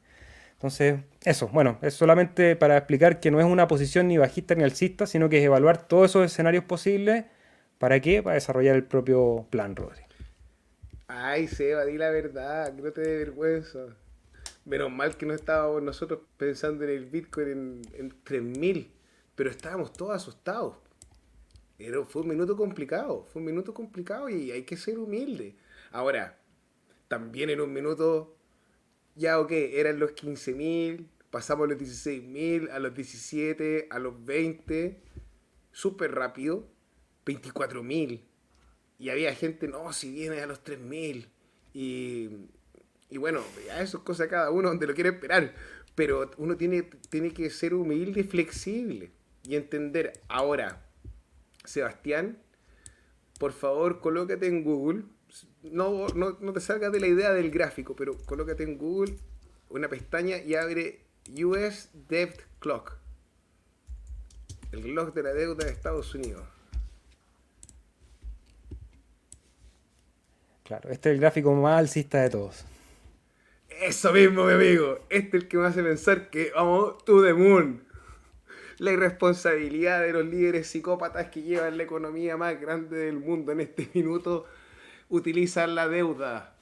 Entonces, 0.53 1.01
eso, 1.25 1.49
bueno, 1.49 1.77
es 1.81 1.93
solamente 1.93 2.55
para 2.55 2.77
explicar 2.77 3.19
que 3.19 3.31
no 3.31 3.39
es 3.41 3.45
una 3.45 3.67
posición 3.67 4.07
ni 4.07 4.17
bajista 4.17 4.55
ni 4.55 4.63
alcista, 4.63 5.05
sino 5.05 5.27
que 5.27 5.39
es 5.39 5.43
evaluar 5.43 5.87
todos 5.89 6.11
esos 6.11 6.25
escenarios 6.25 6.63
posibles. 6.63 7.25
¿Para 7.79 7.99
qué? 7.99 8.23
Para 8.23 8.35
desarrollar 8.35 8.75
el 8.75 8.85
propio 8.85 9.45
plan, 9.49 9.75
Rodri. 9.75 10.03
Ay, 11.07 11.47
Seba, 11.47 11.83
di 11.83 11.97
la 11.97 12.11
verdad, 12.11 12.73
que 12.73 12.81
no 12.81 12.91
te 12.93 13.01
dé 13.01 13.17
vergüenza. 13.17 13.79
Menos 14.63 14.89
mal 14.89 15.17
que 15.17 15.25
no 15.25 15.33
estábamos 15.33 15.83
nosotros 15.83 16.21
pensando 16.37 16.85
en 16.85 16.91
el 16.91 17.05
Bitcoin 17.07 17.49
en, 17.49 17.81
en 17.95 18.13
3000, 18.23 18.89
pero 19.35 19.49
estábamos 19.49 19.93
todos 19.93 20.15
asustados. 20.15 20.77
Pero 21.77 22.05
fue 22.05 22.21
un 22.21 22.29
minuto 22.29 22.55
complicado, 22.55 23.25
fue 23.25 23.41
un 23.41 23.47
minuto 23.47 23.73
complicado 23.73 24.29
y 24.29 24.51
hay 24.51 24.63
que 24.63 24.77
ser 24.77 24.99
humilde. 24.99 25.55
Ahora, 25.91 26.39
también 27.07 27.49
en 27.49 27.61
un 27.61 27.73
minuto 27.73 28.35
ya, 29.15 29.39
ok, 29.39 29.51
eran 29.51 29.99
los 29.99 30.11
15.000, 30.11 31.05
pasamos 31.29 31.65
a 31.65 31.73
los 31.73 31.79
16.000, 31.79 32.69
a 32.71 32.79
los 32.79 32.93
17, 32.93 33.87
a 33.89 33.99
los 33.99 34.23
20, 34.23 35.01
súper 35.71 36.13
rápido, 36.13 36.67
24.000. 37.25 38.21
Y 38.99 39.09
había 39.09 39.33
gente, 39.35 39.67
no, 39.67 39.91
si 39.93 40.11
viene 40.11 40.41
a 40.41 40.47
los 40.47 40.63
3.000. 40.63 41.27
Y, 41.73 42.29
y 43.09 43.17
bueno, 43.17 43.41
ya 43.65 43.81
eso 43.81 43.97
es 43.97 44.03
cosa 44.03 44.27
cada 44.27 44.51
uno 44.51 44.69
donde 44.69 44.87
lo 44.87 44.93
quiere 44.93 45.09
esperar. 45.09 45.53
Pero 45.95 46.31
uno 46.37 46.55
tiene, 46.55 46.83
tiene 47.09 47.33
que 47.33 47.49
ser 47.49 47.73
humilde 47.73 48.21
y 48.21 48.23
flexible 48.23 49.11
y 49.43 49.55
entender. 49.55 50.13
Ahora, 50.27 50.85
Sebastián, 51.65 52.37
por 53.39 53.51
favor, 53.51 53.99
colócate 53.99 54.47
en 54.47 54.63
Google 54.63 55.03
no, 55.63 56.07
no, 56.09 56.37
no 56.39 56.53
te 56.53 56.59
salgas 56.59 56.91
de 56.91 56.99
la 56.99 57.07
idea 57.07 57.31
del 57.33 57.49
gráfico, 57.49 57.95
pero 57.95 58.17
colócate 58.25 58.63
en 58.63 58.77
Google 58.77 59.15
una 59.69 59.87
pestaña 59.87 60.37
y 60.37 60.55
abre 60.55 61.01
US 61.43 61.89
Debt 62.09 62.41
Clock. 62.59 62.97
El 64.71 64.83
reloj 64.83 65.13
de 65.13 65.23
la 65.23 65.33
deuda 65.33 65.65
de 65.65 65.71
Estados 65.71 66.13
Unidos. 66.15 66.43
Claro, 70.63 70.89
este 70.89 71.09
es 71.09 71.15
el 71.15 71.21
gráfico 71.21 71.53
más 71.53 71.79
alcista 71.79 72.21
de 72.21 72.29
todos. 72.29 72.65
Eso 73.81 74.13
mismo, 74.13 74.45
mi 74.45 74.53
amigo. 74.53 74.99
Este 75.09 75.37
es 75.37 75.43
el 75.43 75.49
que 75.49 75.57
me 75.57 75.67
hace 75.67 75.83
pensar 75.83 76.29
que 76.29 76.51
vamos 76.55 77.03
to 77.05 77.23
the 77.23 77.33
moon. 77.33 77.83
La 78.77 78.91
irresponsabilidad 78.91 80.01
de 80.01 80.13
los 80.13 80.25
líderes 80.25 80.67
psicópatas 80.67 81.29
que 81.29 81.43
llevan 81.43 81.77
la 81.77 81.83
economía 81.83 82.37
más 82.37 82.59
grande 82.59 82.97
del 82.97 83.19
mundo 83.19 83.51
en 83.51 83.61
este 83.61 83.89
minuto 83.93 84.45
utilizan 85.09 85.75
la 85.75 85.87
deuda 85.87 86.55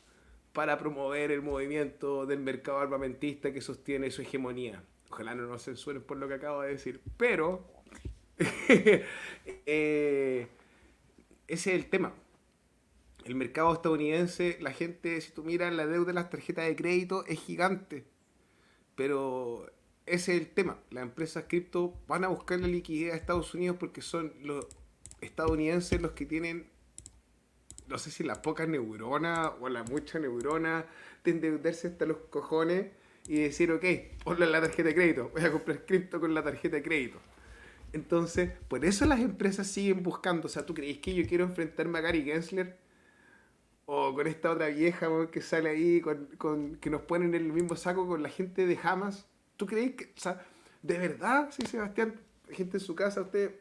para 0.53 0.77
promover 0.77 1.31
el 1.31 1.41
movimiento 1.41 2.25
del 2.25 2.39
mercado 2.39 2.79
armamentista 2.79 3.53
que 3.53 3.61
sostiene 3.61 4.11
su 4.11 4.21
hegemonía. 4.21 4.83
Ojalá 5.09 5.35
no 5.35 5.47
nos 5.47 5.63
censuren 5.63 6.01
por 6.01 6.17
lo 6.17 6.27
que 6.27 6.35
acabo 6.35 6.61
de 6.61 6.69
decir, 6.69 7.01
pero 7.17 7.65
eh, 9.65 10.47
ese 11.47 11.75
es 11.75 11.83
el 11.83 11.89
tema. 11.89 12.13
El 13.25 13.35
mercado 13.35 13.73
estadounidense, 13.73 14.57
la 14.61 14.71
gente, 14.71 15.21
si 15.21 15.31
tú 15.31 15.43
miras 15.43 15.73
la 15.73 15.85
deuda 15.85 16.07
de 16.07 16.13
las 16.13 16.29
tarjetas 16.29 16.65
de 16.65 16.75
crédito, 16.75 17.25
es 17.27 17.39
gigante. 17.39 18.03
Pero 18.95 19.71
ese 20.13 20.35
es 20.35 20.41
el 20.41 20.47
tema. 20.47 20.77
Las 20.89 21.03
empresas 21.03 21.45
cripto 21.47 21.93
van 22.07 22.23
a 22.23 22.27
buscar 22.27 22.59
la 22.59 22.67
liquidez 22.67 23.13
a 23.13 23.17
Estados 23.17 23.53
Unidos 23.53 23.77
porque 23.79 24.01
son 24.01 24.33
los 24.41 24.67
estadounidenses 25.21 26.01
los 26.01 26.11
que 26.11 26.25
tienen 26.25 26.69
no 27.87 27.97
sé 27.97 28.09
si 28.09 28.23
la 28.23 28.41
poca 28.41 28.65
neurona 28.65 29.51
o 29.59 29.67
la 29.67 29.83
mucha 29.83 30.17
neurona 30.17 30.85
de 31.23 31.31
endeudarse 31.31 31.89
hasta 31.89 32.05
los 32.05 32.17
cojones 32.29 32.87
y 33.27 33.41
decir, 33.41 33.71
ok, 33.71 33.83
ponlo 34.23 34.45
en 34.45 34.51
la 34.53 34.61
tarjeta 34.61 34.89
de 34.89 34.95
crédito, 34.95 35.29
voy 35.33 35.43
a 35.43 35.51
comprar 35.51 35.85
cripto 35.85 36.19
con 36.19 36.33
la 36.33 36.41
tarjeta 36.41 36.77
de 36.77 36.83
crédito. 36.83 37.19
Entonces, 37.93 38.51
por 38.69 38.85
eso 38.85 39.05
las 39.05 39.19
empresas 39.19 39.67
siguen 39.67 40.03
buscando. 40.03 40.47
O 40.47 40.49
sea, 40.49 40.65
¿tú 40.65 40.73
crees 40.73 40.99
que 40.99 41.13
yo 41.13 41.27
quiero 41.27 41.43
enfrentarme 41.43 41.99
a 41.99 42.01
Gary 42.01 42.23
Gensler? 42.23 42.77
O 43.85 44.13
con 44.13 44.27
esta 44.27 44.51
otra 44.51 44.67
vieja 44.67 45.09
que 45.29 45.41
sale 45.41 45.69
ahí, 45.69 46.01
con, 46.01 46.77
que 46.77 46.89
nos 46.89 47.01
ponen 47.01 47.35
en 47.35 47.45
el 47.45 47.51
mismo 47.51 47.75
saco 47.75 48.07
con 48.07 48.23
la 48.23 48.29
gente 48.29 48.65
de 48.65 48.79
Hamas. 48.81 49.27
¿Tú 49.61 49.67
crees 49.67 49.93
que, 49.93 50.05
o 50.05 50.19
sea, 50.19 50.43
de 50.81 50.97
verdad, 50.97 51.51
sí, 51.51 51.63
Sebastián, 51.67 52.19
gente 52.49 52.77
en 52.77 52.83
su 52.83 52.95
casa, 52.95 53.21
usted 53.21 53.59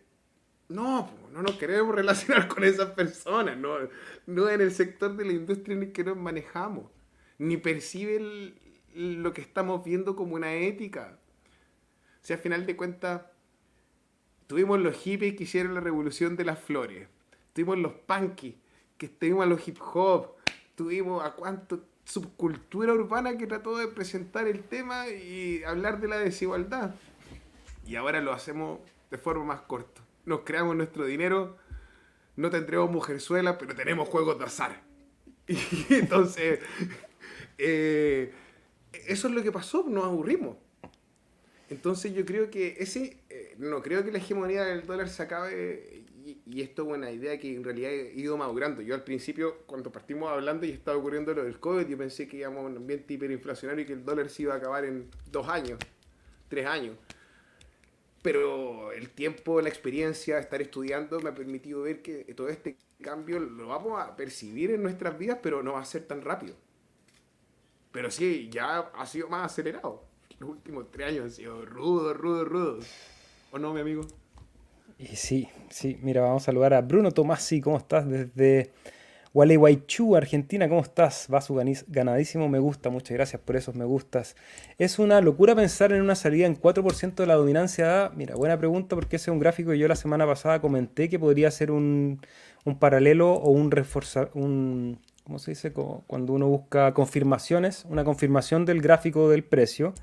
no, 0.70 1.10
no 1.30 1.42
nos 1.42 1.56
queremos 1.56 1.94
relacionar 1.94 2.48
con 2.48 2.64
esas 2.64 2.92
personas, 2.92 3.58
no, 3.58 3.76
no 4.24 4.48
en 4.48 4.62
el 4.62 4.72
sector 4.72 5.14
de 5.14 5.26
la 5.26 5.32
industria 5.32 5.76
en 5.76 5.82
el 5.82 5.92
que 5.92 6.02
nos 6.02 6.16
manejamos, 6.16 6.90
ni 7.36 7.58
percibe 7.58 8.54
lo 8.94 9.34
que 9.34 9.42
estamos 9.42 9.84
viendo 9.84 10.16
como 10.16 10.36
una 10.36 10.54
ética. 10.54 11.18
O 12.14 12.24
sea, 12.24 12.36
al 12.36 12.42
final 12.42 12.64
de 12.64 12.76
cuentas, 12.78 13.20
tuvimos 14.46 14.80
los 14.80 14.96
hippies 14.96 15.36
que 15.36 15.42
hicieron 15.42 15.74
la 15.74 15.80
revolución 15.80 16.34
de 16.34 16.46
las 16.46 16.60
flores, 16.60 17.08
tuvimos 17.52 17.76
los 17.76 17.92
punkies, 17.92 18.54
que 18.96 19.10
tuvimos 19.10 19.44
a 19.44 19.46
los 19.50 19.68
hip 19.68 19.76
hop, 19.82 20.36
tuvimos 20.76 21.22
a 21.22 21.32
cuánto 21.32 21.89
subcultura 22.10 22.92
urbana 22.92 23.36
que 23.36 23.46
trató 23.46 23.76
de 23.76 23.88
presentar 23.88 24.46
el 24.48 24.62
tema 24.62 25.08
y 25.08 25.62
hablar 25.64 26.00
de 26.00 26.08
la 26.08 26.18
desigualdad. 26.18 26.94
Y 27.86 27.96
ahora 27.96 28.20
lo 28.20 28.32
hacemos 28.32 28.80
de 29.10 29.18
forma 29.18 29.44
más 29.44 29.60
corta 29.62 30.00
nos 30.24 30.40
creamos 30.40 30.76
nuestro 30.76 31.04
dinero, 31.04 31.56
no 32.36 32.50
tendremos 32.50 32.90
mujerzuela, 32.90 33.58
pero 33.58 33.74
tenemos 33.74 34.08
juegos 34.08 34.38
de 34.38 34.44
azar. 34.44 34.82
Y 35.48 35.94
entonces, 35.94 36.60
eh, 37.58 38.32
eso 39.06 39.28
es 39.28 39.34
lo 39.34 39.42
que 39.42 39.52
pasó, 39.52 39.84
nos 39.88 40.04
aburrimos. 40.04 40.56
Entonces 41.68 42.14
yo 42.14 42.24
creo 42.24 42.50
que 42.50 42.76
ese, 42.78 43.18
eh, 43.28 43.54
no 43.58 43.82
creo 43.82 44.04
que 44.04 44.12
la 44.12 44.18
hegemonía 44.18 44.64
del 44.64 44.86
dólar 44.86 45.08
se 45.08 45.22
acabe 45.22 45.99
y, 46.52 46.62
esto 46.62 46.82
es 46.82 46.88
una 46.88 47.10
idea 47.10 47.38
que 47.38 47.54
en 47.54 47.64
realidad 47.64 47.90
he 47.90 48.12
ido 48.14 48.36
madurando. 48.36 48.82
Yo 48.82 48.94
al 48.94 49.04
principio, 49.04 49.58
cuando 49.66 49.90
partimos 49.90 50.30
hablando 50.30 50.66
y 50.66 50.70
estaba 50.70 50.96
ocurriendo 50.96 51.34
lo 51.34 51.44
del 51.44 51.58
COVID, 51.58 51.86
yo 51.86 51.98
pensé 51.98 52.26
que 52.28 52.38
íbamos 52.38 52.64
a 52.64 52.66
un 52.66 52.76
ambiente 52.76 53.14
hiperinflacionario 53.14 53.84
y 53.84 53.86
que 53.86 53.92
el 53.92 54.04
dólar 54.04 54.28
se 54.28 54.42
iba 54.42 54.54
a 54.54 54.56
acabar 54.56 54.84
en 54.84 55.08
dos 55.30 55.48
años, 55.48 55.78
tres 56.48 56.66
años. 56.66 56.96
Pero 58.22 58.92
el 58.92 59.10
tiempo, 59.10 59.60
la 59.60 59.68
experiencia, 59.68 60.38
estar 60.38 60.60
estudiando 60.60 61.20
me 61.20 61.30
ha 61.30 61.34
permitido 61.34 61.82
ver 61.82 62.02
que 62.02 62.24
todo 62.34 62.48
este 62.48 62.76
cambio 63.00 63.40
lo 63.40 63.68
vamos 63.68 64.00
a 64.00 64.14
percibir 64.16 64.70
en 64.72 64.82
nuestras 64.82 65.18
vidas, 65.18 65.38
pero 65.42 65.62
no 65.62 65.72
va 65.72 65.80
a 65.80 65.84
ser 65.84 66.04
tan 66.06 66.22
rápido. 66.22 66.54
Pero 67.92 68.10
sí, 68.10 68.48
ya 68.52 68.78
ha 68.78 69.06
sido 69.06 69.28
más 69.28 69.50
acelerado. 69.50 70.04
Los 70.38 70.50
últimos 70.50 70.90
tres 70.90 71.08
años 71.08 71.24
han 71.24 71.30
sido 71.30 71.64
rudos, 71.64 72.16
rudos, 72.16 72.48
rudos. 72.48 72.86
¿O 73.50 73.58
no, 73.58 73.74
mi 73.74 73.80
amigo? 73.80 74.02
Y 75.00 75.16
sí, 75.16 75.48
sí, 75.70 75.98
mira, 76.02 76.20
vamos 76.20 76.42
a 76.42 76.46
saludar 76.46 76.74
a 76.74 76.82
Bruno 76.82 77.10
Tomasi, 77.10 77.62
¿cómo 77.62 77.78
estás? 77.78 78.06
Desde 78.06 78.70
Gualeguaychú, 79.32 80.14
Argentina, 80.14 80.68
¿cómo 80.68 80.82
estás? 80.82 81.26
Va 81.32 81.40
su 81.40 81.58
ganadísimo 81.88 82.50
me 82.50 82.58
gusta, 82.58 82.90
muchas 82.90 83.16
gracias 83.16 83.40
por 83.40 83.56
esos 83.56 83.74
me 83.74 83.86
gustas. 83.86 84.36
Es 84.76 84.98
una 84.98 85.22
locura 85.22 85.56
pensar 85.56 85.92
en 85.92 86.02
una 86.02 86.14
salida 86.16 86.46
en 86.46 86.54
4% 86.54 87.14
de 87.14 87.26
la 87.26 87.36
dominancia 87.36 88.04
A. 88.04 88.10
Mira, 88.10 88.34
buena 88.34 88.58
pregunta 88.58 88.94
porque 88.94 89.16
ese 89.16 89.30
es 89.30 89.32
un 89.32 89.38
gráfico 89.38 89.70
que 89.70 89.78
yo 89.78 89.88
la 89.88 89.96
semana 89.96 90.26
pasada 90.26 90.60
comenté 90.60 91.08
que 91.08 91.18
podría 91.18 91.50
ser 91.50 91.70
un, 91.70 92.20
paralelo 92.78 93.32
o 93.32 93.48
un 93.52 93.70
reforzar, 93.70 94.30
un, 94.34 95.00
¿cómo 95.24 95.38
se 95.38 95.52
dice? 95.52 95.72
Cuando 95.72 96.34
uno 96.34 96.46
busca 96.46 96.92
confirmaciones, 96.92 97.86
una 97.88 98.04
confirmación 98.04 98.66
del 98.66 98.82
gráfico 98.82 99.30
del 99.30 99.44
precio. 99.44 99.94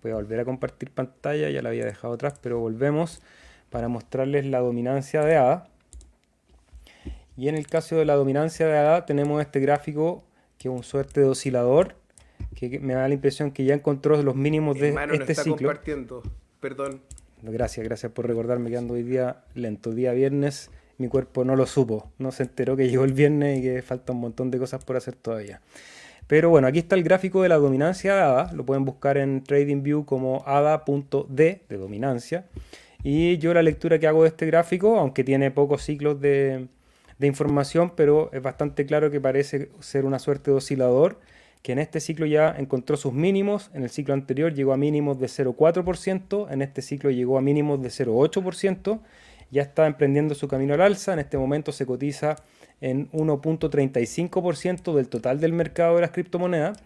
Voy 0.00 0.12
a 0.12 0.14
volver 0.14 0.38
a 0.38 0.44
compartir 0.44 0.92
pantalla, 0.92 1.50
ya 1.50 1.60
la 1.60 1.70
había 1.70 1.86
dejado 1.86 2.14
atrás, 2.14 2.34
pero 2.40 2.60
volvemos 2.60 3.20
para 3.74 3.88
mostrarles 3.88 4.46
la 4.46 4.60
dominancia 4.60 5.22
de 5.22 5.34
A. 5.36 5.66
Y 7.36 7.48
en 7.48 7.56
el 7.56 7.66
caso 7.66 7.96
de 7.96 8.04
la 8.04 8.14
dominancia 8.14 8.68
de 8.68 8.78
A 8.78 9.04
tenemos 9.04 9.42
este 9.42 9.58
gráfico 9.58 10.22
que 10.58 10.68
es 10.68 10.72
un 10.72 10.84
suerte 10.84 11.22
de 11.22 11.26
oscilador 11.26 11.96
que 12.54 12.78
me 12.78 12.94
da 12.94 13.08
la 13.08 13.14
impresión 13.14 13.50
que 13.50 13.64
ya 13.64 13.74
encontró 13.74 14.22
los 14.22 14.36
mínimos 14.36 14.78
de 14.78 14.90
este 15.14 15.32
está 15.32 15.42
ciclo. 15.42 15.56
compartiendo, 15.56 16.22
perdón. 16.60 17.00
Gracias, 17.42 17.84
gracias 17.84 18.12
por 18.12 18.28
recordarme 18.28 18.70
que 18.70 18.76
ando 18.76 18.94
hoy 18.94 19.02
día 19.02 19.42
lento. 19.54 19.90
Día 19.90 20.12
viernes, 20.12 20.70
mi 20.98 21.08
cuerpo 21.08 21.44
no 21.44 21.56
lo 21.56 21.66
supo, 21.66 22.12
no 22.18 22.30
se 22.30 22.44
enteró 22.44 22.76
que 22.76 22.88
llegó 22.88 23.02
el 23.02 23.12
viernes 23.12 23.58
y 23.58 23.62
que 23.62 23.82
falta 23.82 24.12
un 24.12 24.20
montón 24.20 24.52
de 24.52 24.60
cosas 24.60 24.84
por 24.84 24.96
hacer 24.96 25.16
todavía. 25.16 25.60
Pero 26.28 26.48
bueno, 26.48 26.68
aquí 26.68 26.78
está 26.78 26.94
el 26.94 27.02
gráfico 27.02 27.42
de 27.42 27.48
la 27.48 27.56
dominancia 27.56 28.14
de 28.14 28.20
ADA, 28.20 28.52
lo 28.52 28.64
pueden 28.64 28.84
buscar 28.84 29.18
en 29.18 29.42
TradingView 29.42 30.04
como 30.04 30.44
ADA.D 30.46 31.62
de 31.68 31.76
dominancia. 31.76 32.46
Y 33.06 33.36
yo 33.36 33.52
la 33.52 33.62
lectura 33.62 33.98
que 33.98 34.06
hago 34.06 34.22
de 34.22 34.30
este 34.30 34.46
gráfico, 34.46 34.98
aunque 34.98 35.24
tiene 35.24 35.50
pocos 35.50 35.82
ciclos 35.82 36.18
de, 36.22 36.68
información, 37.20 37.92
pero 37.94 38.30
es 38.32 38.42
bastante 38.42 38.86
claro 38.86 39.10
que 39.10 39.20
parece 39.20 39.70
ser 39.80 40.06
una 40.06 40.18
suerte 40.18 40.50
de 40.50 40.56
oscilador, 40.56 41.20
que 41.62 41.72
en 41.72 41.78
este 41.80 42.00
ciclo 42.00 42.24
ya 42.24 42.54
encontró 42.58 42.96
sus 42.96 43.12
mínimos, 43.12 43.70
en 43.74 43.82
el 43.82 43.90
ciclo 43.90 44.14
anterior 44.14 44.54
llegó 44.54 44.72
a 44.72 44.78
mínimos 44.78 45.20
de 45.20 45.26
0,4%, 45.26 46.50
en 46.50 46.62
este 46.62 46.80
ciclo 46.80 47.10
llegó 47.10 47.36
a 47.36 47.42
mínimos 47.42 47.82
de 47.82 47.88
0,8%, 47.90 49.00
ya 49.50 49.62
está 49.62 49.86
emprendiendo 49.86 50.34
su 50.34 50.48
camino 50.48 50.72
al 50.72 50.80
alza, 50.80 51.12
en 51.12 51.18
este 51.18 51.36
momento 51.36 51.72
se 51.72 51.84
cotiza 51.84 52.36
en 52.80 53.10
1.35% 53.12 54.94
del 54.94 55.08
total 55.08 55.40
del 55.40 55.52
mercado 55.52 55.94
de 55.96 56.02
las 56.02 56.10
criptomonedas 56.10 56.78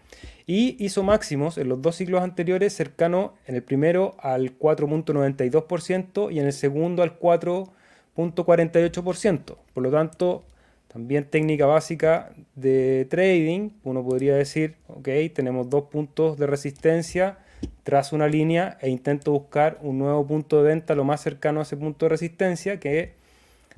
y 0.47 0.75
hizo 0.83 1.03
máximos 1.03 1.57
en 1.57 1.69
los 1.69 1.81
dos 1.81 1.95
ciclos 1.97 2.21
anteriores 2.21 2.73
cercano 2.73 3.33
en 3.45 3.55
el 3.55 3.63
primero 3.63 4.15
al 4.19 4.57
4.92% 4.57 6.31
y 6.31 6.39
en 6.39 6.45
el 6.45 6.53
segundo 6.53 7.03
al 7.03 7.19
4.48%. 7.19 9.57
Por 9.73 9.83
lo 9.83 9.91
tanto, 9.91 10.45
también 10.87 11.25
técnica 11.25 11.65
básica 11.67 12.31
de 12.55 13.05
trading, 13.09 13.71
uno 13.83 14.03
podría 14.03 14.35
decir, 14.35 14.75
ok, 14.87 15.09
tenemos 15.33 15.69
dos 15.69 15.83
puntos 15.83 16.37
de 16.37 16.47
resistencia, 16.47 17.37
tras 17.83 18.13
una 18.13 18.27
línea 18.27 18.77
e 18.81 18.89
intento 18.89 19.31
buscar 19.31 19.77
un 19.81 19.99
nuevo 19.99 20.25
punto 20.25 20.63
de 20.63 20.69
venta 20.69 20.95
lo 20.95 21.03
más 21.03 21.21
cercano 21.21 21.59
a 21.59 21.63
ese 21.63 21.77
punto 21.77 22.05
de 22.05 22.09
resistencia 22.09 22.79
que 22.79 23.13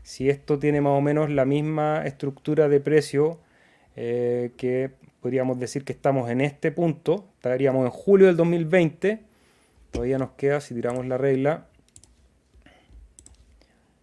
si 0.04 0.30
esto 0.30 0.60
tiene 0.60 0.82
más 0.82 0.97
o 0.97 1.02
menos 1.02 1.30
la 1.30 1.45
misma 1.45 2.04
estructura 2.06 2.68
de 2.68 2.80
precio 2.80 3.39
eh, 3.95 4.52
que 4.58 4.91
podríamos 5.22 5.60
decir 5.60 5.84
que 5.84 5.93
estamos 5.93 6.30
en 6.30 6.41
este 6.41 6.72
punto, 6.72 7.28
estaríamos 7.36 7.86
en 7.86 7.91
julio 7.91 8.28
del 8.28 8.38
2020, 8.38 9.22
todavía 9.91 10.18
nos 10.18 10.32
queda, 10.32 10.62
si 10.62 10.74
tiramos 10.74 11.06
la 11.06 11.18
regla, 11.18 11.68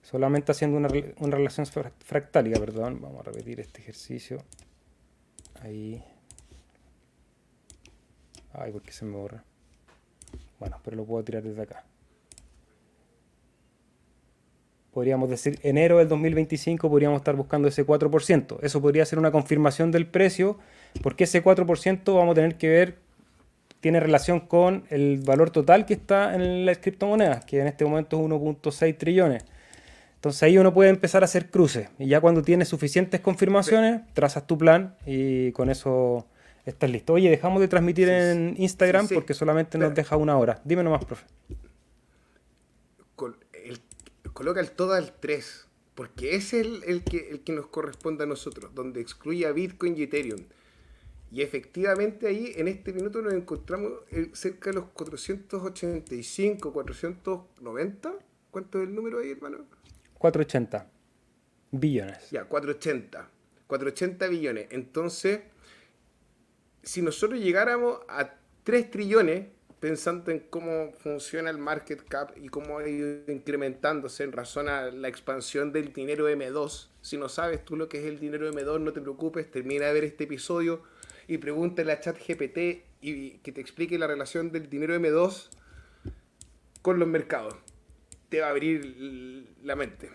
solamente 0.02 0.52
haciendo 0.52 0.76
una, 0.76 0.88
una 1.18 1.36
relación 1.36 1.66
fractálica, 1.66 2.60
perdón, 2.60 3.00
vamos 3.00 3.20
a 3.20 3.30
repetir 3.30 3.60
este 3.60 3.80
ejercicio, 3.80 4.38
ahí, 5.60 6.02
ay, 8.52 8.70
porque 8.70 8.92
se 8.92 9.04
me 9.04 9.16
borra, 9.16 9.42
bueno, 10.60 10.80
pero 10.84 10.96
lo 10.96 11.04
puedo 11.04 11.24
tirar 11.24 11.42
desde 11.42 11.62
acá 11.62 11.84
podríamos 14.92 15.28
decir 15.30 15.58
enero 15.62 15.98
del 15.98 16.08
2025 16.08 16.90
podríamos 16.90 17.18
estar 17.18 17.36
buscando 17.36 17.68
ese 17.68 17.86
4%. 17.86 18.58
Eso 18.62 18.80
podría 18.80 19.04
ser 19.04 19.18
una 19.18 19.30
confirmación 19.30 19.90
del 19.90 20.06
precio, 20.06 20.58
porque 21.02 21.24
ese 21.24 21.42
4% 21.42 22.14
vamos 22.16 22.32
a 22.32 22.34
tener 22.34 22.56
que 22.56 22.68
ver, 22.68 22.98
tiene 23.80 24.00
relación 24.00 24.40
con 24.40 24.84
el 24.90 25.20
valor 25.24 25.50
total 25.50 25.86
que 25.86 25.94
está 25.94 26.34
en 26.34 26.66
las 26.66 26.78
criptomonedas, 26.78 27.44
que 27.44 27.60
en 27.60 27.68
este 27.68 27.84
momento 27.84 28.16
es 28.18 28.22
1.6 28.22 28.96
trillones. 28.96 29.44
Entonces 30.16 30.42
ahí 30.42 30.58
uno 30.58 30.74
puede 30.74 30.90
empezar 30.90 31.22
a 31.22 31.26
hacer 31.26 31.48
cruces. 31.48 31.88
Y 31.98 32.08
ya 32.08 32.20
cuando 32.20 32.42
tienes 32.42 32.66
suficientes 32.68 33.20
confirmaciones, 33.20 34.00
trazas 34.14 34.48
tu 34.48 34.58
plan 34.58 34.96
y 35.06 35.52
con 35.52 35.70
eso 35.70 36.26
estás 36.66 36.90
listo. 36.90 37.12
Oye, 37.12 37.30
dejamos 37.30 37.60
de 37.60 37.68
transmitir 37.68 38.08
en 38.08 38.54
Instagram 38.58 39.06
porque 39.08 39.32
solamente 39.32 39.78
nos 39.78 39.94
deja 39.94 40.16
una 40.16 40.36
hora. 40.36 40.60
Dime 40.64 40.82
nomás, 40.82 41.04
profe 41.04 41.24
coloca 44.38 44.60
el 44.60 44.70
todo 44.70 44.92
al 44.92 45.18
3, 45.18 45.66
porque 45.96 46.36
es 46.36 46.52
el, 46.52 46.84
el, 46.84 47.02
que, 47.02 47.28
el 47.30 47.40
que 47.40 47.52
nos 47.52 47.66
corresponde 47.66 48.22
a 48.22 48.26
nosotros, 48.28 48.72
donde 48.72 49.00
excluye 49.00 49.44
a 49.44 49.50
Bitcoin 49.50 49.96
y 49.98 50.04
Ethereum. 50.04 50.44
Y 51.32 51.42
efectivamente 51.42 52.28
ahí 52.28 52.52
en 52.54 52.68
este 52.68 52.92
minuto 52.92 53.20
nos 53.20 53.32
encontramos 53.32 53.94
cerca 54.34 54.70
de 54.70 54.76
los 54.76 54.84
485, 54.90 56.72
490. 56.72 58.14
¿Cuánto 58.52 58.80
es 58.80 58.88
el 58.88 58.94
número 58.94 59.18
ahí, 59.18 59.32
hermano? 59.32 59.66
480 60.18 60.88
billones. 61.72 62.30
Ya, 62.30 62.44
480. 62.44 63.28
480 63.66 64.28
billones. 64.28 64.68
Entonces, 64.70 65.40
si 66.84 67.02
nosotros 67.02 67.40
llegáramos 67.40 68.02
a 68.06 68.36
3 68.62 68.88
trillones, 68.92 69.48
pensando 69.80 70.30
en 70.30 70.40
cómo 70.40 70.92
funciona 70.92 71.50
el 71.50 71.58
market 71.58 72.02
cap 72.08 72.32
y 72.36 72.48
cómo 72.48 72.78
ha 72.78 72.88
ido 72.88 73.30
incrementándose 73.32 74.24
en 74.24 74.32
razón 74.32 74.68
a 74.68 74.90
la 74.90 75.08
expansión 75.08 75.72
del 75.72 75.92
dinero 75.92 76.28
M2. 76.28 76.88
Si 77.00 77.16
no 77.16 77.28
sabes 77.28 77.64
tú 77.64 77.76
lo 77.76 77.88
que 77.88 77.98
es 77.98 78.04
el 78.06 78.18
dinero 78.18 78.50
M2, 78.50 78.80
no 78.80 78.92
te 78.92 79.00
preocupes, 79.00 79.50
termina 79.50 79.86
de 79.86 79.92
ver 79.92 80.04
este 80.04 80.24
episodio 80.24 80.82
y 81.28 81.38
pregúntale 81.38 81.92
a 81.92 82.00
ChatGPT 82.00 82.58
y 83.00 83.30
que 83.38 83.52
te 83.52 83.60
explique 83.60 83.98
la 83.98 84.08
relación 84.08 84.50
del 84.50 84.68
dinero 84.68 84.96
M2 84.96 85.48
con 86.82 86.98
los 86.98 87.06
mercados. 87.06 87.54
Te 88.28 88.40
va 88.40 88.48
a 88.48 88.50
abrir 88.50 89.54
la 89.62 89.76
mente. 89.76 90.10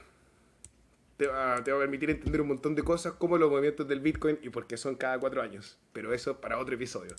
Te 1.17 1.27
va, 1.27 1.63
te 1.63 1.71
va, 1.71 1.77
a 1.77 1.81
permitir 1.81 2.09
entender 2.09 2.41
un 2.41 2.47
montón 2.49 2.75
de 2.75 2.83
cosas 2.83 3.13
como 3.13 3.37
los 3.37 3.49
movimientos 3.49 3.87
del 3.87 4.01
Bitcoin 4.01 4.39
y 4.41 4.49
por 4.49 4.67
qué 4.67 4.75
son 4.77 4.95
cada 4.95 5.19
cuatro 5.19 5.41
años. 5.41 5.77
Pero 5.93 6.13
eso 6.13 6.41
para 6.41 6.59
otro 6.59 6.75
episodio. 6.75 7.15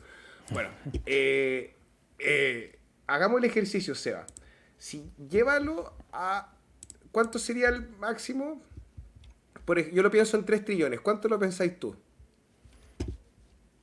Bueno, 0.52 0.68
eh, 1.06 1.74
eh, 2.18 2.78
hagamos 3.06 3.38
el 3.38 3.44
ejercicio, 3.44 3.94
Seba. 3.94 4.26
Si 4.78 5.10
llévalo 5.28 5.92
a. 6.12 6.52
¿Cuánto 7.12 7.38
sería 7.38 7.68
el 7.68 7.88
máximo? 7.98 8.60
Por, 9.64 9.90
yo 9.92 10.02
lo 10.02 10.10
pienso 10.10 10.36
en 10.36 10.44
3 10.44 10.64
trillones. 10.64 11.00
¿Cuánto 11.00 11.28
lo 11.28 11.38
pensáis 11.38 11.78
tú? 11.78 11.94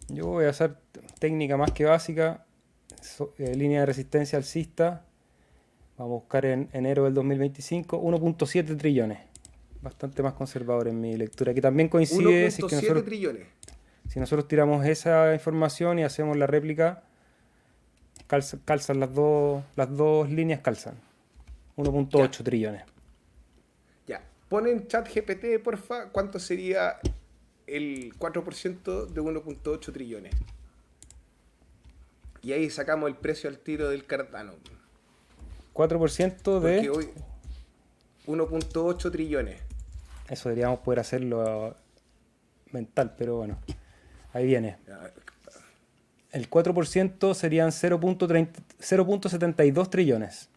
Yo 0.09 0.27
voy 0.27 0.45
a 0.45 0.49
hacer 0.49 0.75
técnica 1.19 1.57
más 1.57 1.71
que 1.71 1.85
básica. 1.85 2.45
Eh, 3.37 3.55
línea 3.55 3.79
de 3.81 3.85
resistencia 3.85 4.37
alcista. 4.37 5.05
Vamos 5.97 6.11
a 6.11 6.13
buscar 6.15 6.45
en 6.45 6.69
enero 6.73 7.05
del 7.05 7.13
2025 7.13 8.01
1.7 8.01 8.77
trillones. 8.77 9.19
Bastante 9.81 10.21
más 10.21 10.33
conservador 10.33 10.89
en 10.89 10.99
mi 10.99 11.15
lectura. 11.15 11.53
Que 11.53 11.61
también 11.61 11.87
coincide. 11.87 12.47
1.7 12.49 13.05
trillones. 13.05 13.47
Si 14.09 14.19
nosotros 14.19 14.47
tiramos 14.47 14.85
esa 14.85 15.33
información 15.33 15.99
y 15.99 16.03
hacemos 16.03 16.35
la 16.35 16.47
réplica 16.47 17.03
calzan, 18.65 18.99
las, 18.99 19.13
dos, 19.13 19.63
las 19.75 19.95
dos 19.95 20.29
líneas, 20.29 20.61
calzan. 20.61 20.95
1.8 21.75 22.43
trillones. 22.43 22.83
Ya, 24.07 24.21
ponen 24.47 24.87
chat 24.87 25.07
GPT, 25.13 25.61
porfa, 25.61 26.09
¿cuánto 26.09 26.39
sería 26.39 26.99
el 27.67 28.13
4% 28.17 29.07
de 29.07 29.21
1.8 29.21 29.91
trillones? 29.91 30.33
Y 32.41 32.53
ahí 32.53 32.69
sacamos 32.69 33.09
el 33.09 33.15
precio 33.15 33.49
al 33.49 33.59
tiro 33.59 33.89
del 33.89 34.05
Cardano. 34.05 34.53
4% 35.73 36.41
Porque 36.43 36.67
de... 36.67 36.89
hoy 36.89 37.09
1.8 38.27 39.11
trillones. 39.11 39.61
Eso 40.29 40.49
deberíamos 40.49 40.79
poder 40.79 40.99
hacerlo 40.99 41.75
mental, 42.71 43.13
pero 43.17 43.37
bueno. 43.37 43.59
Ahí 44.33 44.45
viene. 44.45 44.77
El 46.31 46.49
4% 46.49 47.33
serían 47.33 47.69
0.30 47.71 48.49
0.72 48.79 49.89
trillones. 49.89 50.49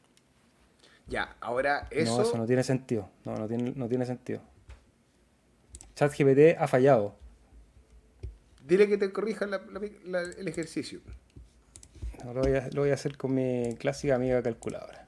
Ya, 1.09 1.37
ahora 1.41 1.89
eso. 1.91 2.17
No, 2.17 2.23
eso 2.23 2.39
no 2.39 2.47
tiene 2.47 2.63
sentido. 2.63 3.11
No, 3.25 3.37
no 3.37 3.47
tiene, 3.49 3.73
no 3.77 3.89
tiene 3.89 4.07
sentido. 4.07 4.41
ChatGPT 5.97 6.57
ha 6.59 6.67
fallado. 6.69 7.15
Dile 8.67 8.89
que 8.89 8.97
te 8.97 9.13
corrija 9.13 9.47
la- 9.47 9.61
la- 9.73 9.81
la- 10.07 10.21
el 10.23 10.49
ejercicio. 10.49 11.01
No, 12.25 12.33
Lo 12.33 12.41
voy, 12.41 12.55
a, 12.55 12.69
lo 12.73 12.83
voy 12.83 12.91
a 12.91 12.95
hacer 12.95 13.17
con 13.19 13.35
mi 13.35 13.75
clásica 13.79 14.15
amiga 14.15 14.43
calculadora. 14.43 15.05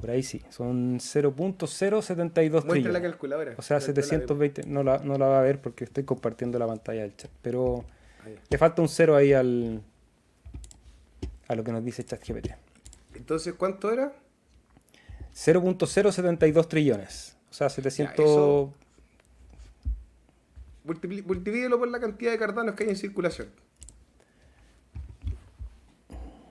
Por 0.00 0.10
ahí 0.10 0.22
sí, 0.22 0.42
son 0.50 0.98
0.072 1.00 2.50
Muestra 2.50 2.64
la 2.66 2.72
trillones. 2.72 3.02
calculadora. 3.02 3.54
O 3.56 3.62
sea, 3.62 3.76
La- 3.78 3.80
la 3.86 3.92
vemos. 3.92 4.06
720, 4.08 4.62
no 4.66 4.82
la, 4.82 4.98
no 4.98 5.16
la 5.16 5.26
va 5.26 5.38
a 5.38 5.42
ver 5.42 5.60
porque 5.60 5.84
estoy 5.84 6.04
compartiendo 6.04 6.58
la 6.58 6.66
pantalla 6.66 7.02
del 7.02 7.16
chat. 7.16 7.30
Pero 7.42 7.84
Ah, 8.20 8.28
ya. 8.28 8.40
le 8.50 8.58
falta 8.58 8.82
un 8.82 8.88
cero 8.88 9.16
ahí 9.16 9.32
al 9.32 9.82
a 11.48 11.54
lo 11.54 11.64
que 11.64 11.72
nos 11.72 11.82
dice 11.84 12.04
ChatGPT. 12.04 12.48
Entonces, 13.14 13.54
¿cuánto 13.54 13.90
era? 13.90 14.12
0.072 15.34 16.68
trillones. 16.68 17.36
O 17.50 17.54
sea, 17.54 17.68
700... 17.70 18.14
eso- 18.18 18.74
Multipli- 20.86 21.24
Multiplíquelo 21.24 21.78
por 21.78 21.88
la 21.88 21.98
cantidad 22.00 22.30
de 22.32 22.38
cardanos 22.38 22.74
que 22.74 22.84
hay 22.84 22.90
en 22.90 22.96
circulación. 22.96 23.48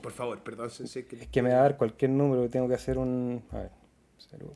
Por 0.06 0.12
favor, 0.12 0.39
perdón, 0.43 0.70
sensei, 0.70 1.08
que 1.08 1.16
Es 1.16 1.28
que 1.30 1.41
me 1.41 1.49
va 1.49 1.62
a 1.62 1.62
dar 1.64 1.78
cualquier 1.78 2.12
número, 2.12 2.47
tengo 2.47 2.68
que 2.68 2.76
hacer 2.76 2.99
un... 2.99 3.41
A 3.49 3.58
ver, 3.58 3.72
cero. 4.20 4.56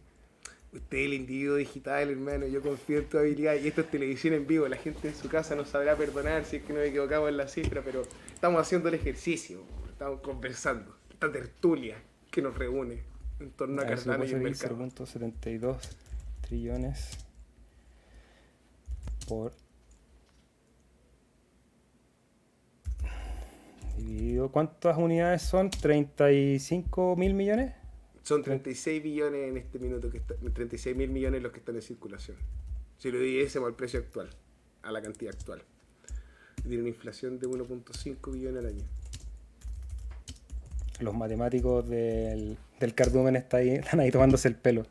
Usted 0.71 0.95
es 0.95 1.05
el 1.07 1.13
individuo 1.15 1.55
digital, 1.55 2.11
hermano. 2.11 2.45
Yo 2.45 2.61
confío 2.61 2.99
en 2.99 3.09
tu 3.09 3.17
habilidad. 3.17 3.55
Y 3.55 3.67
esto 3.67 3.81
es 3.81 3.89
televisión 3.89 4.35
en 4.35 4.45
vivo. 4.45 4.67
La 4.67 4.77
gente 4.77 5.07
en 5.07 5.15
su 5.15 5.27
casa 5.27 5.55
no 5.55 5.65
sabrá 5.65 5.95
perdonar 5.95 6.45
si 6.45 6.57
es 6.57 6.61
que 6.61 6.71
nos 6.71 6.83
equivocamos 6.83 7.29
en 7.29 7.37
la 7.37 7.47
cifra, 7.47 7.81
pero 7.83 8.03
estamos 8.31 8.61
haciendo 8.61 8.89
el 8.89 8.93
ejercicio. 8.93 9.63
Estamos 9.89 10.21
conversando. 10.21 10.95
Esta 11.09 11.31
tertulia 11.31 11.97
que 12.29 12.43
nos 12.43 12.55
reúne 12.55 13.01
en 13.39 13.49
torno 13.49 13.81
a, 13.81 13.85
A 13.85 13.87
Cardano 13.87 14.25
y 14.25 14.29
el 14.29 14.41
mercado. 14.41 14.77
0.72 14.77 15.77
trillones 16.41 17.25
por 19.27 19.51
dividido. 24.05 24.51
¿Cuántas 24.51 24.97
unidades 24.97 25.41
son? 25.41 25.69
¿35 25.69 27.17
mil 27.17 27.33
millones? 27.33 27.73
Son 28.23 28.43
36 28.43 29.01
billones 29.01 29.49
en 29.49 29.57
este 29.57 29.79
minuto, 29.79 30.09
que 30.09 30.17
está, 30.17 30.35
36 30.35 30.95
mil 30.95 31.09
millones 31.09 31.41
los 31.41 31.51
que 31.51 31.59
están 31.59 31.75
en 31.75 31.81
circulación. 31.81 32.37
Si 32.97 33.11
lo 33.11 33.19
dividiésemos 33.19 33.67
al 33.67 33.75
precio 33.75 33.99
actual, 33.99 34.29
a 34.83 34.91
la 34.91 35.01
cantidad 35.01 35.33
actual. 35.33 35.63
Tiene 36.61 36.79
una 36.79 36.89
inflación 36.89 37.39
de 37.39 37.47
1.5 37.47 38.31
billones 38.31 38.59
al 38.59 38.65
año. 38.67 38.83
Los 40.99 41.15
matemáticos 41.15 41.87
del, 41.87 42.57
del 42.79 42.93
cardumen 42.93 43.35
está 43.37 43.57
ahí, 43.57 43.69
están 43.75 43.99
ahí 43.99 44.11
tomándose 44.11 44.47
el 44.47 44.55
pelo. 44.55 44.85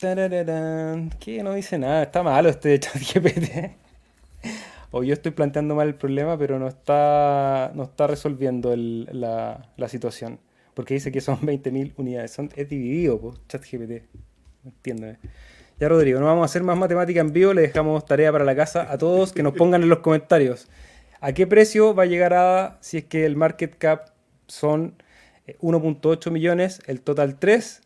¿Qué? 0.00 1.42
No 1.42 1.52
dice 1.52 1.78
nada. 1.78 2.04
Está 2.04 2.22
malo 2.22 2.48
este 2.48 2.78
chat 2.80 2.96
GPT. 2.96 3.79
O 4.90 5.04
yo 5.04 5.14
estoy 5.14 5.32
planteando 5.32 5.74
mal 5.74 5.88
el 5.88 5.94
problema, 5.94 6.36
pero 6.36 6.58
no 6.58 6.66
está, 6.66 7.70
no 7.74 7.84
está 7.84 8.06
resolviendo 8.06 8.74
la, 8.76 9.68
la 9.76 9.88
situación. 9.88 10.40
Porque 10.74 10.94
dice 10.94 11.12
que 11.12 11.20
son 11.20 11.40
20.000 11.40 11.94
unidades. 11.96 12.38
Es 12.56 12.68
dividido, 12.68 13.20
pues, 13.20 13.36
chat 13.48 13.62
GPT. 13.62 14.04
Entiéndeme. 14.64 15.18
Ya, 15.78 15.88
Rodrigo, 15.88 16.20
no 16.20 16.26
vamos 16.26 16.42
a 16.42 16.44
hacer 16.44 16.62
más 16.62 16.76
matemática 16.76 17.20
en 17.20 17.32
vivo. 17.32 17.54
Le 17.54 17.62
dejamos 17.62 18.04
tarea 18.04 18.30
para 18.32 18.44
la 18.44 18.54
casa 18.54 18.90
a 18.92 18.98
todos 18.98 19.32
que 19.32 19.42
nos 19.42 19.54
pongan 19.54 19.82
en 19.82 19.88
los 19.88 20.00
comentarios. 20.00 20.68
¿A 21.20 21.32
qué 21.32 21.46
precio 21.46 21.94
va 21.94 22.04
a 22.04 22.06
llegar 22.06 22.34
ADA 22.34 22.78
si 22.80 22.98
es 22.98 23.04
que 23.04 23.26
el 23.26 23.36
market 23.36 23.76
cap 23.76 24.10
son 24.46 24.94
eh, 25.46 25.56
1.8 25.60 26.30
millones, 26.30 26.80
el 26.86 27.00
total 27.00 27.38
3? 27.38 27.82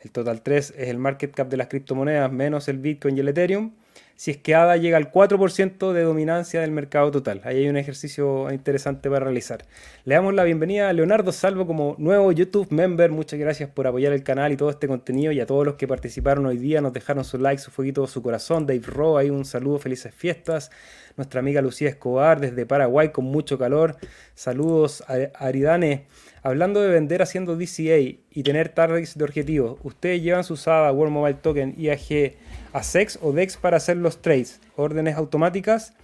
El 0.00 0.10
total 0.12 0.42
3 0.42 0.74
es 0.76 0.88
el 0.88 0.98
market 0.98 1.32
cap 1.32 1.48
de 1.48 1.56
las 1.56 1.68
criptomonedas 1.68 2.32
menos 2.32 2.68
el 2.68 2.78
Bitcoin 2.78 3.16
y 3.16 3.20
el 3.20 3.28
Ethereum. 3.28 3.72
Si 4.20 4.30
es 4.30 4.36
que 4.36 4.54
ADA 4.54 4.76
llega 4.76 4.98
al 4.98 5.10
4% 5.10 5.92
de 5.94 6.02
dominancia 6.02 6.60
del 6.60 6.72
mercado 6.72 7.10
total. 7.10 7.40
Ahí 7.42 7.56
hay 7.56 7.68
un 7.70 7.78
ejercicio 7.78 8.52
interesante 8.52 9.08
para 9.08 9.24
realizar. 9.24 9.64
Le 10.04 10.14
damos 10.14 10.34
la 10.34 10.44
bienvenida 10.44 10.90
a 10.90 10.92
Leonardo 10.92 11.32
Salvo 11.32 11.66
como 11.66 11.94
nuevo 11.96 12.30
YouTube 12.30 12.70
member. 12.70 13.10
Muchas 13.10 13.40
gracias 13.40 13.70
por 13.70 13.86
apoyar 13.86 14.12
el 14.12 14.22
canal 14.22 14.52
y 14.52 14.58
todo 14.58 14.68
este 14.68 14.88
contenido. 14.88 15.32
Y 15.32 15.40
a 15.40 15.46
todos 15.46 15.64
los 15.64 15.76
que 15.76 15.88
participaron 15.88 16.44
hoy 16.44 16.58
día, 16.58 16.82
nos 16.82 16.92
dejaron 16.92 17.24
su 17.24 17.38
like, 17.38 17.62
su 17.62 17.70
fueguito, 17.70 18.06
su 18.06 18.22
corazón. 18.22 18.66
Dave 18.66 18.82
Ro, 18.84 19.16
ahí 19.16 19.30
un 19.30 19.46
saludo, 19.46 19.78
felices 19.78 20.14
fiestas. 20.14 20.70
Nuestra 21.16 21.40
amiga 21.40 21.62
Lucía 21.62 21.88
Escobar 21.88 22.40
desde 22.40 22.66
Paraguay 22.66 23.12
con 23.12 23.24
mucho 23.24 23.56
calor. 23.56 23.96
Saludos 24.34 25.02
a 25.08 25.46
Aridane. 25.46 26.04
Hablando 26.42 26.80
de 26.80 26.88
vender 26.88 27.22
haciendo 27.22 27.56
DCA 27.56 27.98
y 27.98 28.42
tener 28.42 28.70
targets 28.70 29.16
de 29.16 29.24
objetivos, 29.24 29.78
¿ustedes 29.82 30.22
llevan 30.22 30.44
su 30.44 30.56
SADA, 30.56 30.92
World 30.92 31.12
Mobile 31.12 31.38
Token, 31.42 31.74
IAG 31.78 32.34
a 32.72 32.82
SEX 32.82 33.18
o 33.22 33.32
DEX 33.32 33.56
para 33.56 33.76
hacer 33.76 33.96
los 33.96 34.22
trades? 34.22 34.60
¿Órdenes 34.76 35.16
automáticas? 35.16 35.94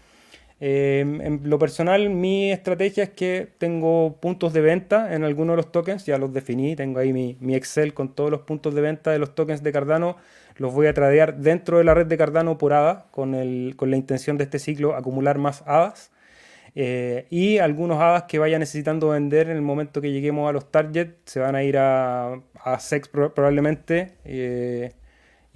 Eh, 0.58 1.00
en 1.00 1.40
lo 1.44 1.58
personal, 1.58 2.08
mi 2.08 2.50
estrategia 2.50 3.04
es 3.04 3.10
que 3.10 3.48
tengo 3.58 4.16
puntos 4.20 4.54
de 4.54 4.62
venta 4.62 5.14
en 5.14 5.22
algunos 5.22 5.52
de 5.52 5.56
los 5.58 5.70
tokens, 5.70 6.06
ya 6.06 6.16
los 6.16 6.32
definí, 6.32 6.74
tengo 6.76 6.98
ahí 6.98 7.12
mi, 7.12 7.36
mi 7.40 7.54
Excel 7.54 7.92
con 7.92 8.14
todos 8.14 8.30
los 8.30 8.40
puntos 8.40 8.74
de 8.74 8.80
venta 8.80 9.10
de 9.10 9.18
los 9.18 9.34
tokens 9.34 9.62
de 9.62 9.70
Cardano, 9.70 10.16
los 10.56 10.72
voy 10.72 10.86
a 10.86 10.94
tradear 10.94 11.36
dentro 11.36 11.76
de 11.76 11.84
la 11.84 11.92
red 11.92 12.06
de 12.06 12.16
Cardano 12.16 12.56
por 12.56 12.72
ADA, 12.72 13.06
con, 13.10 13.34
el, 13.34 13.74
con 13.76 13.90
la 13.90 13.96
intención 13.98 14.38
de 14.38 14.44
este 14.44 14.58
ciclo 14.58 14.96
acumular 14.96 15.36
más 15.36 15.62
ADAs. 15.66 16.10
Eh, 16.74 17.26
y 17.30 17.58
algunos 17.58 18.00
hadas 18.00 18.24
que 18.24 18.38
vaya 18.38 18.58
necesitando 18.58 19.08
vender 19.10 19.48
en 19.48 19.56
el 19.56 19.62
momento 19.62 20.00
que 20.00 20.12
lleguemos 20.12 20.48
a 20.48 20.52
los 20.52 20.70
targets 20.70 21.14
se 21.24 21.40
van 21.40 21.54
a 21.54 21.62
ir 21.62 21.78
a, 21.78 22.34
a 22.62 22.78
SEX 22.78 23.08
pro- 23.08 23.32
probablemente. 23.34 24.12
eh, 24.24 24.92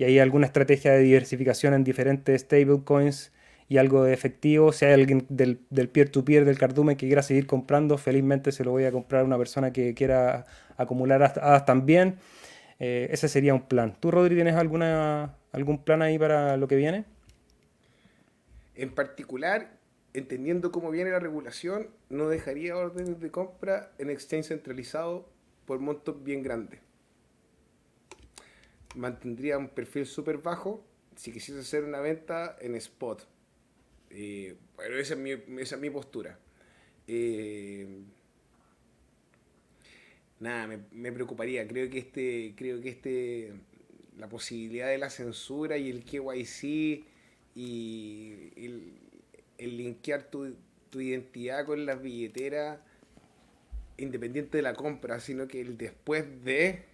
y 0.00 0.04
hay 0.04 0.18
alguna 0.18 0.46
estrategia 0.46 0.92
de 0.92 1.00
diversificación 1.00 1.74
en 1.74 1.84
diferentes 1.84 2.40
stablecoins 2.40 3.32
y 3.68 3.76
algo 3.76 4.02
de 4.02 4.14
efectivo. 4.14 4.72
Si 4.72 4.86
hay 4.86 4.94
alguien 4.94 5.26
del, 5.28 5.58
peer-to-peer 5.58 6.46
del 6.46 6.56
cardumen 6.56 6.96
que 6.96 7.06
quiera 7.06 7.22
seguir 7.22 7.46
comprando, 7.46 7.98
felizmente 7.98 8.50
se 8.50 8.64
lo 8.64 8.70
voy 8.70 8.84
a 8.84 8.92
comprar 8.92 9.20
a 9.20 9.24
una 9.26 9.36
persona 9.36 9.74
que 9.74 9.92
quiera 9.92 10.46
acumular 10.78 11.22
hadas 11.22 11.66
también. 11.66 12.16
Eh, 12.78 13.08
ese 13.10 13.28
sería 13.28 13.52
un 13.52 13.68
plan. 13.68 13.94
¿Tú, 14.00 14.10
Rodri, 14.10 14.36
tienes 14.36 14.54
alguna, 14.54 15.36
algún 15.52 15.84
plan 15.84 16.00
ahí 16.00 16.18
para 16.18 16.56
lo 16.56 16.66
que 16.66 16.76
viene? 16.76 17.04
En 18.76 18.94
particular, 18.94 19.68
entendiendo 20.14 20.72
cómo 20.72 20.90
viene 20.90 21.10
la 21.10 21.18
regulación, 21.18 21.88
no 22.08 22.30
dejaría 22.30 22.74
órdenes 22.74 23.20
de 23.20 23.30
compra 23.30 23.92
en 23.98 24.08
exchange 24.08 24.46
centralizado 24.46 25.28
por 25.66 25.78
montos 25.78 26.24
bien 26.24 26.42
grandes. 26.42 26.80
Mantendría 28.96 29.58
un 29.58 29.68
perfil 29.68 30.06
súper 30.06 30.38
bajo 30.38 30.84
si 31.16 31.32
quisiese 31.32 31.60
hacer 31.60 31.84
una 31.84 32.00
venta 32.00 32.56
en 32.60 32.74
spot. 32.76 33.26
Eh, 34.10 34.56
pero 34.76 34.98
esa 34.98 35.14
es 35.14 35.20
mi, 35.20 35.32
esa 35.60 35.76
es 35.76 35.80
mi 35.80 35.90
postura. 35.90 36.38
Eh, 37.06 38.02
nada, 40.40 40.66
me, 40.66 40.78
me 40.92 41.12
preocuparía. 41.12 41.66
Creo 41.66 41.90
que 41.90 41.98
este, 41.98 42.54
creo 42.56 42.80
que 42.80 42.88
este, 42.88 43.52
la 44.18 44.28
posibilidad 44.28 44.88
de 44.88 44.98
la 44.98 45.10
censura 45.10 45.76
y 45.76 45.90
el 45.90 46.04
KYC 46.04 47.04
y 47.54 48.52
el, 48.56 48.92
el 49.58 49.76
linkear 49.76 50.30
tu, 50.30 50.54
tu 50.90 51.00
identidad 51.00 51.66
con 51.66 51.84
las 51.86 52.00
billeteras, 52.00 52.80
independiente 53.96 54.58
de 54.58 54.62
la 54.62 54.74
compra, 54.74 55.20
sino 55.20 55.46
que 55.46 55.60
el 55.60 55.76
después 55.76 56.44
de 56.44 56.84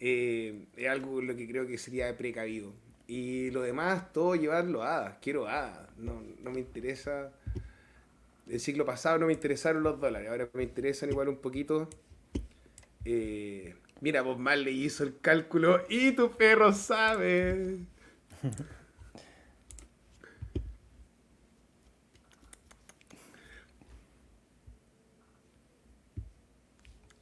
eh, 0.00 0.66
es 0.76 0.88
algo 0.88 1.20
lo 1.22 1.36
que 1.36 1.46
creo 1.46 1.66
que 1.66 1.78
sería 1.78 2.16
precavido. 2.16 2.72
Y 3.06 3.50
lo 3.50 3.62
demás, 3.62 4.12
todo 4.12 4.34
llevarlo 4.34 4.82
a 4.82 4.96
hadas. 4.96 5.18
Quiero 5.20 5.46
hadas. 5.48 5.88
No, 5.96 6.22
no 6.42 6.50
me 6.50 6.60
interesa. 6.60 7.32
El 8.48 8.60
siglo 8.60 8.84
pasado 8.84 9.18
no 9.18 9.26
me 9.26 9.32
interesaron 9.32 9.82
los 9.82 10.00
dólares, 10.00 10.28
ahora 10.28 10.48
me 10.54 10.64
interesan 10.64 11.10
igual 11.10 11.28
un 11.28 11.36
poquito. 11.36 11.88
Eh, 13.04 13.74
mira, 14.00 14.22
Bob 14.22 14.38
Marley 14.38 14.84
hizo 14.84 15.04
el 15.04 15.20
cálculo 15.20 15.84
y 15.88 16.12
tu 16.12 16.36
perro 16.36 16.72
sabe. 16.72 17.78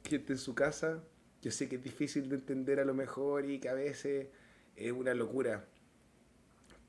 gente 0.09 0.33
en 0.33 0.39
su 0.39 0.55
casa. 0.55 0.99
Yo 1.41 1.51
sé 1.51 1.69
que 1.69 1.77
es 1.77 1.83
difícil 1.83 2.29
de 2.29 2.35
entender 2.35 2.79
a 2.79 2.85
lo 2.85 2.93
mejor 2.93 3.49
y 3.49 3.59
que 3.59 3.69
a 3.69 3.73
veces 3.73 4.27
es 4.75 4.91
una 4.91 5.13
locura. 5.13 5.65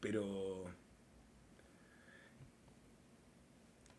pero 0.00 0.64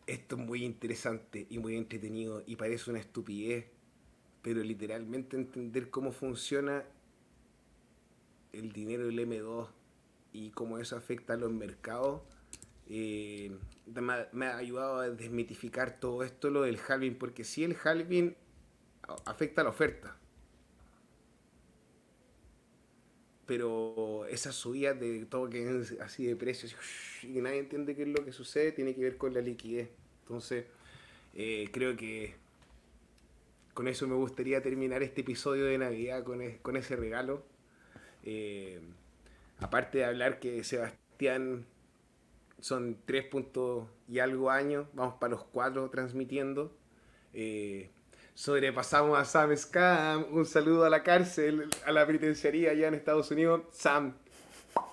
esto 0.06 0.36
es 0.36 0.42
muy 0.42 0.64
interesante 0.64 1.46
y 1.48 1.58
muy 1.58 1.76
entretenido 1.76 2.42
y 2.46 2.56
parece 2.56 2.90
una 2.90 3.00
estupidez, 3.00 3.66
pero 4.42 4.62
literalmente 4.62 5.36
entender 5.36 5.90
cómo 5.90 6.12
funciona 6.12 6.84
el 8.52 8.72
dinero 8.72 9.06
del 9.06 9.18
M2 9.20 9.68
y 10.32 10.50
cómo 10.50 10.78
eso 10.78 10.96
afecta 10.96 11.34
a 11.34 11.36
los 11.36 11.52
mercados, 11.52 12.22
eh, 12.88 13.56
me, 14.32 14.46
ha 14.46 14.56
ayudado 14.56 14.98
a 14.98 15.10
desmitificar 15.10 15.98
todo 15.98 16.22
esto, 16.22 16.50
lo 16.50 16.62
del 16.62 16.78
halving, 16.86 17.16
porque 17.16 17.44
si 17.44 17.64
el 17.64 17.76
halving 17.82 18.34
afecta 19.24 19.62
a 19.62 19.64
la 19.64 19.70
oferta, 19.70 20.16
pero 23.52 24.24
esa 24.30 24.50
subida 24.50 24.94
de 24.94 25.26
todo 25.26 25.50
que 25.50 25.84
así 26.00 26.24
de 26.24 26.36
precios 26.36 26.74
y 27.22 27.42
nadie 27.42 27.58
entiende 27.58 27.94
qué 27.94 28.04
es 28.04 28.08
lo 28.08 28.24
que 28.24 28.32
sucede, 28.32 28.72
tiene 28.72 28.94
que 28.94 29.02
ver 29.02 29.18
con 29.18 29.34
la 29.34 29.42
liquidez. 29.42 29.90
Entonces, 30.22 30.64
eh, 31.34 31.68
creo 31.70 31.94
que 31.94 32.34
con 33.74 33.88
eso 33.88 34.08
me 34.08 34.14
gustaría 34.14 34.62
terminar 34.62 35.02
este 35.02 35.20
episodio 35.20 35.66
de 35.66 35.76
Navidad 35.76 36.24
con, 36.24 36.40
con 36.62 36.78
ese 36.78 36.96
regalo. 36.96 37.44
Eh, 38.24 38.80
aparte 39.58 39.98
de 39.98 40.06
hablar 40.06 40.40
que 40.40 40.64
Sebastián 40.64 41.66
son 42.58 42.96
tres 43.04 43.26
puntos 43.26 43.86
y 44.08 44.20
algo 44.20 44.50
años, 44.50 44.86
vamos 44.94 45.16
para 45.20 45.32
los 45.32 45.44
cuatro 45.44 45.90
transmitiendo. 45.90 46.74
Eh, 47.34 47.90
sobrepasamos 48.34 49.18
a 49.18 49.24
Sam 49.24 49.56
Scam, 49.56 50.26
un 50.32 50.46
saludo 50.46 50.84
a 50.84 50.90
la 50.90 51.02
cárcel, 51.02 51.68
a 51.84 51.92
la 51.92 52.06
penitenciaría 52.06 52.70
allá 52.70 52.88
en 52.88 52.94
Estados 52.94 53.30
Unidos. 53.30 53.62
Sam, 53.72 54.14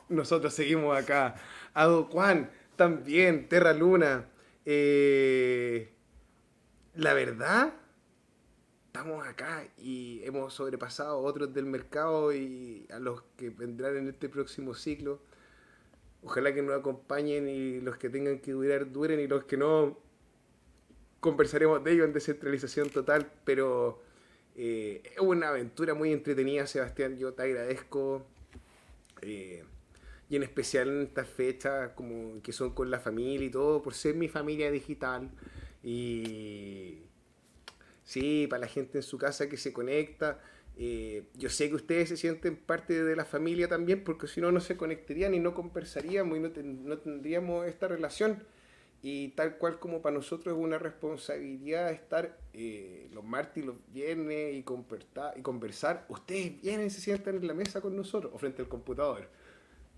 nosotros 0.10 0.54
seguimos 0.54 0.98
acá. 0.98 1.36
Ado 1.74 2.06
Juan, 2.06 2.50
también, 2.76 3.48
Terra 3.48 3.74
Luna. 3.74 4.26
Eh, 4.66 5.94
la 6.96 7.14
verdad, 7.14 7.74
estamos 8.88 9.26
acá 9.26 9.66
y 9.78 10.22
hemos 10.24 10.54
sobrepasado 10.54 11.12
a 11.12 11.18
otros 11.18 11.54
del 11.54 11.66
mercado 11.66 12.34
y 12.34 12.88
a 12.92 13.00
los 13.00 13.22
que 13.38 13.50
vendrán 13.50 13.98
en 13.98 14.10
este 14.10 14.30
próximo 14.30 14.74
ciclo. 14.74 15.20
Ojalá 16.22 16.54
que 16.54 16.62
nos 16.62 16.78
acompañen 16.78 17.48
y 17.48 17.80
los 17.80 17.98
que 17.98 18.10
tengan 18.10 18.40
que 18.40 18.52
durar, 18.52 18.92
duren 18.92 19.20
y 19.20 19.28
los 19.28 19.46
que 19.46 19.56
no, 19.56 19.98
conversaremos 21.20 21.84
de 21.84 21.92
ello 21.92 22.06
en 22.06 22.14
descentralización 22.14 22.90
total, 22.90 23.32
pero 23.46 24.02
eh, 24.56 25.02
es 25.14 25.20
una 25.20 25.50
aventura 25.50 25.94
muy 25.94 26.12
entretenida, 26.12 26.68
Sebastián. 26.68 27.18
Yo 27.18 27.34
te 27.34 27.44
agradezco. 27.44 28.26
Eh, 29.22 29.64
y 30.30 30.36
en 30.36 30.44
especial 30.44 30.90
en 30.90 31.02
estas 31.02 31.28
fechas 31.28 31.92
como 31.96 32.42
que 32.44 32.52
son 32.54 32.72
con 32.74 32.92
la 32.92 33.00
familia 33.00 33.48
y 33.48 33.50
todo, 33.50 33.82
por 33.82 33.94
ser 33.94 34.16
mi 34.16 34.28
familia 34.28 34.70
digital. 34.70 35.30
Y 35.84 37.00
sí, 38.04 38.48
para 38.50 38.62
la 38.62 38.68
gente 38.68 39.00
en 39.00 39.04
su 39.04 39.18
casa 39.18 39.50
que 39.50 39.58
se 39.58 39.74
conecta. 39.74 40.40
Eh, 40.78 41.24
yo 41.36 41.50
sé 41.50 41.70
que 41.70 41.76
ustedes 41.76 42.10
se 42.10 42.18
sienten 42.18 42.56
parte 42.56 43.04
de 43.04 43.16
la 43.16 43.26
familia 43.26 43.68
también, 43.68 44.04
porque 44.04 44.28
si 44.28 44.40
no, 44.40 44.52
no 44.52 44.62
se 44.62 44.78
conectarían 44.78 45.34
y 45.34 45.40
no 45.40 45.54
conversaríamos 45.54 46.38
y 46.38 46.42
no, 46.42 46.50
no 46.64 46.98
tendríamos 46.98 47.68
esta 47.68 47.88
relación. 47.88 48.44
Y 49.02 49.30
tal 49.30 49.58
cual 49.58 49.80
como 49.80 50.02
para 50.02 50.16
nosotros 50.16 50.56
es 50.56 50.62
una 50.62 50.78
responsabilidad 50.78 51.92
estar 51.92 52.38
eh, 52.54 53.08
los 53.14 53.24
martes 53.24 53.64
y 53.64 53.66
los 53.66 53.76
viernes 53.94 54.54
y, 54.56 54.58
y 54.60 55.42
conversar, 55.42 56.06
ustedes 56.10 56.62
vienen 56.62 56.88
y 56.88 56.90
se 56.90 57.00
sientan 57.00 57.36
en 57.36 57.48
la 57.48 57.54
mesa 57.54 57.80
con 57.80 57.96
nosotros 57.96 58.34
o 58.36 58.38
frente 58.38 58.62
al 58.62 58.68
computador. 58.68 59.30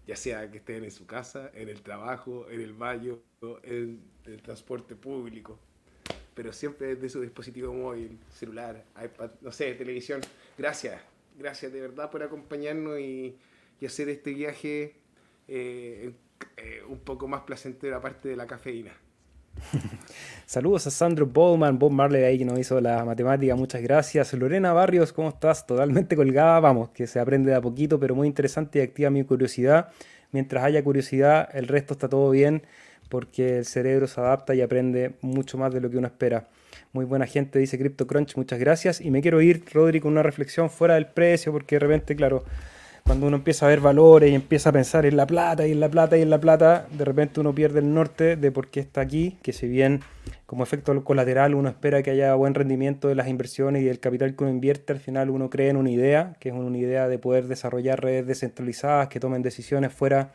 Ya 0.06 0.15
sea 0.15 0.49
que 0.52 0.57
estén 0.57 0.84
en 0.84 0.91
su 0.91 1.07
casa, 1.07 1.52
en 1.53 1.69
el 1.69 1.82
trabajo, 1.82 2.48
en 2.49 2.61
el 2.61 2.73
baño, 2.73 3.19
en 3.64 4.02
el 4.26 4.41
transporte 4.41 4.95
público. 4.95 5.60
Pero 6.36 6.53
siempre 6.53 6.95
desde 6.95 7.10
su 7.10 7.22
dispositivo 7.22 7.73
móvil, 7.73 8.19
celular, 8.30 8.86
iPad, 9.03 9.32
no 9.41 9.52
sé, 9.52 9.73
televisión. 9.73 10.22
Gracias, 10.57 11.02
gracias 11.38 11.73
de 11.73 11.82
verdad 11.82 12.10
por 12.11 12.23
acompañarnos 12.23 12.99
y, 12.99 13.38
hacer 13.84 14.10
este 14.10 14.32
viaje 14.32 14.94
eh, 15.48 16.14
eh, 16.57 16.81
un 16.88 16.99
poco 16.99 17.27
más 17.27 17.41
placentero 17.41 17.97
aparte 17.97 18.30
de 18.30 18.35
la 18.35 18.47
cafeína. 18.47 18.91
Saludos 20.45 20.88
a 20.88 20.91
Sandro 20.91 21.26
Bowman, 21.26 21.77
Bob 21.77 21.91
Marley 21.91 22.23
ahí 22.23 22.38
que 22.38 22.45
nos 22.45 22.57
hizo 22.59 22.80
la 22.81 23.03
matemática, 23.05 23.55
muchas 23.55 23.81
gracias. 23.81 24.34
Lorena 24.34 24.73
Barrios, 24.73 25.13
¿cómo 25.13 25.30
estás? 25.30 25.65
Totalmente 25.65 26.15
colgada, 26.15 26.59
vamos, 26.59 26.89
que 26.89 27.07
se 27.07 27.19
aprende 27.19 27.51
de 27.51 27.57
a 27.57 27.61
poquito, 27.61 27.99
pero 27.99 28.15
muy 28.15 28.27
interesante 28.27 28.80
y 28.80 28.81
activa 28.81 29.09
mi 29.09 29.23
curiosidad. 29.23 29.89
Mientras 30.31 30.63
haya 30.63 30.84
curiosidad, 30.84 31.49
el 31.53 31.68
resto 31.68 31.93
está 31.93 32.07
todo 32.07 32.30
bien, 32.30 32.63
porque 33.09 33.57
el 33.59 33.65
cerebro 33.65 34.07
se 34.07 34.22
adapta 34.22 34.55
y 34.55 34.61
aprende 34.61 35.15
mucho 35.22 35.57
más 35.57 35.73
de 35.73 35.81
lo 35.81 35.89
que 35.89 35.97
uno 35.97 36.07
espera. 36.07 36.47
Muy 36.93 37.05
buena 37.05 37.26
gente, 37.26 37.59
dice 37.59 37.77
CryptoCrunch, 37.77 38.38
muchas 38.38 38.59
gracias. 38.59 39.01
Y 39.01 39.11
me 39.11 39.22
quiero 39.22 39.41
ir, 39.41 39.63
Rodri, 39.72 39.99
con 39.99 40.13
una 40.13 40.23
reflexión 40.23 40.69
fuera 40.69 40.95
del 40.95 41.07
precio, 41.07 41.51
porque 41.51 41.76
de 41.76 41.80
repente, 41.80 42.15
claro, 42.15 42.43
cuando 43.03 43.28
uno 43.28 43.38
empieza 43.38 43.65
a 43.65 43.69
ver 43.69 43.80
valores 43.80 44.32
y 44.32 44.36
empieza 44.36 44.69
a 44.69 44.73
pensar 44.73 45.06
en 45.06 45.18
la 45.18 45.28
plata 45.28 45.68
y 45.68 45.72
en 45.72 45.80
la 45.80 45.90
plata 45.90 46.18
y 46.18 46.22
en 46.22 46.30
la 46.30 46.40
plata, 46.40 46.88
de 46.91 47.06
repente 47.06 47.40
uno 47.40 47.53
pierde 47.53 47.80
el 47.80 47.94
norte 47.94 48.36
de 48.36 48.52
por 48.52 48.69
qué 48.69 48.80
está 48.80 49.02
aquí, 49.02 49.38
que 49.41 49.53
si 49.53 49.68
bien 49.68 50.02
como 50.45 50.64
efecto 50.64 51.03
colateral 51.03 51.56
uno 51.56 51.69
espera 51.69 52.03
que 52.03 52.11
haya 52.11 52.34
buen 52.36 52.53
rendimiento 52.53 53.07
de 53.07 53.15
las 53.15 53.28
inversiones 53.28 53.82
y 53.82 53.86
del 53.86 53.99
capital 53.99 54.36
que 54.36 54.44
uno 54.44 54.53
invierte, 54.53 54.94
al 54.94 54.99
final 54.99 55.30
uno 55.30 55.49
cree 55.49 55.69
en 55.69 55.78
una 55.78 55.90
idea, 55.90 56.36
que 56.40 56.49
es 56.49 56.56
una 56.56 56.78
idea 56.78 57.07
de 57.07 57.18
poder 57.19 57.48
desarrollar 57.48 58.02
redes 58.02 58.28
descentralizadas 58.28 59.07
que 59.07 59.19
tomen 59.19 59.41
decisiones 59.41 59.94
fuera 59.94 60.32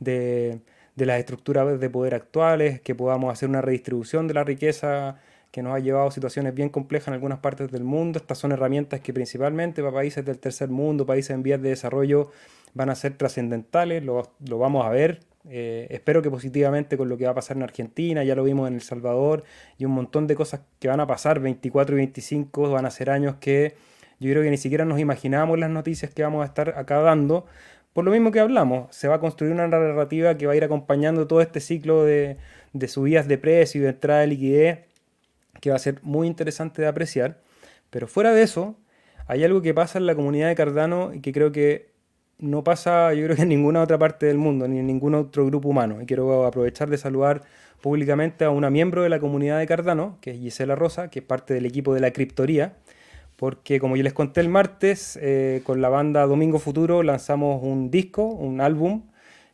de, 0.00 0.60
de 0.96 1.06
las 1.06 1.18
estructuras 1.18 1.80
de 1.80 1.90
poder 1.90 2.14
actuales, 2.14 2.80
que 2.80 2.94
podamos 2.94 3.32
hacer 3.32 3.48
una 3.48 3.62
redistribución 3.62 4.28
de 4.28 4.34
la 4.34 4.44
riqueza 4.44 5.16
que 5.52 5.62
nos 5.62 5.74
ha 5.74 5.78
llevado 5.78 6.08
a 6.08 6.10
situaciones 6.10 6.54
bien 6.54 6.70
complejas 6.70 7.08
en 7.08 7.14
algunas 7.14 7.38
partes 7.38 7.70
del 7.70 7.84
mundo. 7.84 8.18
Estas 8.18 8.38
son 8.38 8.52
herramientas 8.52 9.00
que 9.00 9.12
principalmente 9.12 9.82
para 9.82 9.94
países 9.94 10.24
del 10.24 10.38
tercer 10.38 10.70
mundo, 10.70 11.04
países 11.04 11.30
en 11.30 11.42
vías 11.42 11.60
de 11.60 11.68
desarrollo, 11.68 12.30
van 12.72 12.88
a 12.88 12.94
ser 12.94 13.18
trascendentales, 13.18 14.02
lo, 14.02 14.32
vamos 14.40 14.84
a 14.84 14.88
ver. 14.88 15.20
Eh, 15.50 15.88
espero 15.90 16.22
que 16.22 16.30
positivamente 16.30 16.96
con 16.96 17.08
lo 17.08 17.18
que 17.18 17.26
va 17.26 17.32
a 17.32 17.34
pasar 17.34 17.58
en 17.58 17.64
Argentina, 17.64 18.24
ya 18.24 18.34
lo 18.34 18.44
vimos 18.44 18.66
en 18.66 18.74
El 18.74 18.80
Salvador, 18.80 19.44
y 19.76 19.84
un 19.84 19.92
montón 19.92 20.26
de 20.26 20.36
cosas 20.36 20.62
que 20.78 20.88
van 20.88 21.00
a 21.00 21.06
pasar, 21.06 21.38
24 21.38 21.96
y 21.96 21.98
25 21.98 22.70
van 22.70 22.86
a 22.86 22.90
ser 22.90 23.10
años 23.10 23.36
que 23.38 23.74
yo 24.20 24.30
creo 24.30 24.42
que 24.42 24.50
ni 24.50 24.56
siquiera 24.56 24.86
nos 24.86 25.00
imaginamos 25.00 25.58
las 25.58 25.68
noticias 25.68 26.14
que 26.14 26.22
vamos 26.22 26.42
a 26.42 26.46
estar 26.46 26.78
acá 26.78 27.00
dando. 27.00 27.44
Por 27.92 28.04
lo 28.06 28.10
mismo 28.10 28.30
que 28.30 28.40
hablamos, 28.40 28.94
se 28.94 29.06
va 29.06 29.16
a 29.16 29.20
construir 29.20 29.52
una 29.52 29.68
narrativa 29.68 30.38
que 30.38 30.46
va 30.46 30.54
a 30.54 30.56
ir 30.56 30.64
acompañando 30.64 31.26
todo 31.26 31.42
este 31.42 31.60
ciclo 31.60 32.04
de, 32.04 32.38
de 32.72 32.88
subidas 32.88 33.28
de 33.28 33.36
precio 33.36 33.80
y 33.80 33.84
de 33.84 33.90
entrada 33.90 34.20
de 34.20 34.28
liquidez 34.28 34.91
que 35.62 35.70
va 35.70 35.76
a 35.76 35.78
ser 35.78 36.00
muy 36.02 36.26
interesante 36.26 36.82
de 36.82 36.88
apreciar. 36.88 37.38
Pero 37.88 38.08
fuera 38.08 38.34
de 38.34 38.42
eso, 38.42 38.76
hay 39.28 39.44
algo 39.44 39.62
que 39.62 39.72
pasa 39.72 39.98
en 39.98 40.06
la 40.06 40.16
comunidad 40.16 40.48
de 40.48 40.56
Cardano 40.56 41.14
y 41.14 41.20
que 41.20 41.32
creo 41.32 41.52
que 41.52 41.92
no 42.38 42.64
pasa, 42.64 43.14
yo 43.14 43.24
creo 43.24 43.36
que 43.36 43.42
en 43.42 43.48
ninguna 43.48 43.80
otra 43.80 43.96
parte 43.96 44.26
del 44.26 44.38
mundo, 44.38 44.66
ni 44.66 44.80
en 44.80 44.88
ningún 44.88 45.14
otro 45.14 45.46
grupo 45.46 45.68
humano. 45.68 46.02
Y 46.02 46.06
quiero 46.06 46.44
aprovechar 46.44 46.90
de 46.90 46.98
saludar 46.98 47.42
públicamente 47.80 48.44
a 48.44 48.50
una 48.50 48.70
miembro 48.70 49.04
de 49.04 49.08
la 49.08 49.20
comunidad 49.20 49.60
de 49.60 49.66
Cardano, 49.68 50.18
que 50.20 50.32
es 50.32 50.38
Gisela 50.40 50.74
Rosa, 50.74 51.08
que 51.08 51.20
es 51.20 51.24
parte 51.24 51.54
del 51.54 51.64
equipo 51.64 51.94
de 51.94 52.00
la 52.00 52.10
criptoría, 52.12 52.74
porque 53.36 53.78
como 53.78 53.96
yo 53.96 54.02
les 54.02 54.12
conté 54.12 54.40
el 54.40 54.48
martes, 54.48 55.16
eh, 55.22 55.62
con 55.62 55.80
la 55.80 55.90
banda 55.90 56.26
Domingo 56.26 56.58
Futuro 56.58 57.04
lanzamos 57.04 57.62
un 57.62 57.88
disco, 57.92 58.24
un 58.24 58.60
álbum, 58.60 59.04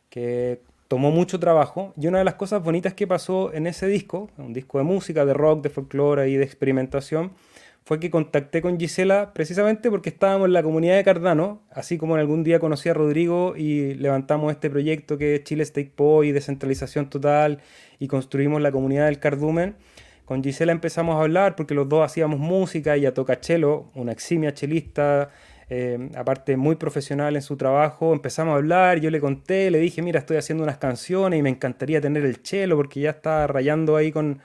que 0.09 0.61
tomó 0.89 1.11
mucho 1.11 1.39
trabajo 1.39 1.93
y 1.97 2.07
una 2.07 2.17
de 2.17 2.23
las 2.25 2.33
cosas 2.33 2.63
bonitas 2.63 2.95
que 2.95 3.05
pasó 3.05 3.53
en 3.53 3.67
ese 3.67 3.87
disco, 3.87 4.29
un 4.37 4.53
disco 4.53 4.79
de 4.79 4.83
música, 4.83 5.23
de 5.23 5.35
rock, 5.35 5.61
de 5.61 5.69
folclore 5.69 6.29
y 6.29 6.35
de 6.35 6.43
experimentación, 6.43 7.31
fue 7.85 7.99
que 7.99 8.09
contacté 8.09 8.61
con 8.63 8.79
Gisela 8.79 9.31
precisamente 9.33 9.91
porque 9.91 10.09
estábamos 10.09 10.47
en 10.47 10.53
la 10.53 10.63
comunidad 10.63 10.95
de 10.95 11.03
Cardano, 11.03 11.61
así 11.69 11.99
como 11.99 12.15
en 12.15 12.21
algún 12.21 12.43
día 12.43 12.59
conocí 12.59 12.89
a 12.89 12.95
Rodrigo 12.95 13.53
y 13.55 13.93
levantamos 13.93 14.51
este 14.51 14.71
proyecto 14.71 15.19
que 15.19 15.35
es 15.35 15.43
Chile 15.43 15.61
State 15.61 15.93
Po 15.95 16.23
y 16.23 16.31
descentralización 16.31 17.07
total 17.09 17.59
y 17.99 18.07
construimos 18.07 18.59
la 18.59 18.71
comunidad 18.71 19.05
del 19.05 19.19
Cardumen. 19.19 19.75
Con 20.25 20.43
Gisela 20.43 20.71
empezamos 20.71 21.17
a 21.17 21.21
hablar 21.21 21.55
porque 21.55 21.75
los 21.75 21.87
dos 21.87 22.03
hacíamos 22.03 22.39
música, 22.39 22.95
ella 22.95 23.13
toca 23.13 23.39
chelo, 23.39 23.91
una 23.93 24.11
eximia 24.11 24.55
chelista, 24.55 25.29
eh, 25.71 26.09
aparte 26.15 26.57
muy 26.57 26.75
profesional 26.77 27.35
en 27.35 27.43
su 27.43 27.55
trabajo, 27.55 28.13
empezamos 28.13 28.53
a 28.53 28.55
hablar, 28.57 28.99
yo 28.99 29.11
le 29.11 29.19
conté, 29.19 29.69
le 29.69 29.79
dije, 29.79 30.01
mira, 30.01 30.19
estoy 30.19 30.37
haciendo 30.37 30.63
unas 30.63 30.79
canciones 30.79 31.39
y 31.39 31.43
me 31.43 31.49
encantaría 31.49 32.01
tener 32.01 32.25
el 32.25 32.41
chelo 32.41 32.75
porque 32.75 33.01
ya 33.01 33.11
está 33.11 33.45
rayando 33.45 33.95
ahí 33.95 34.11
con, 34.11 34.39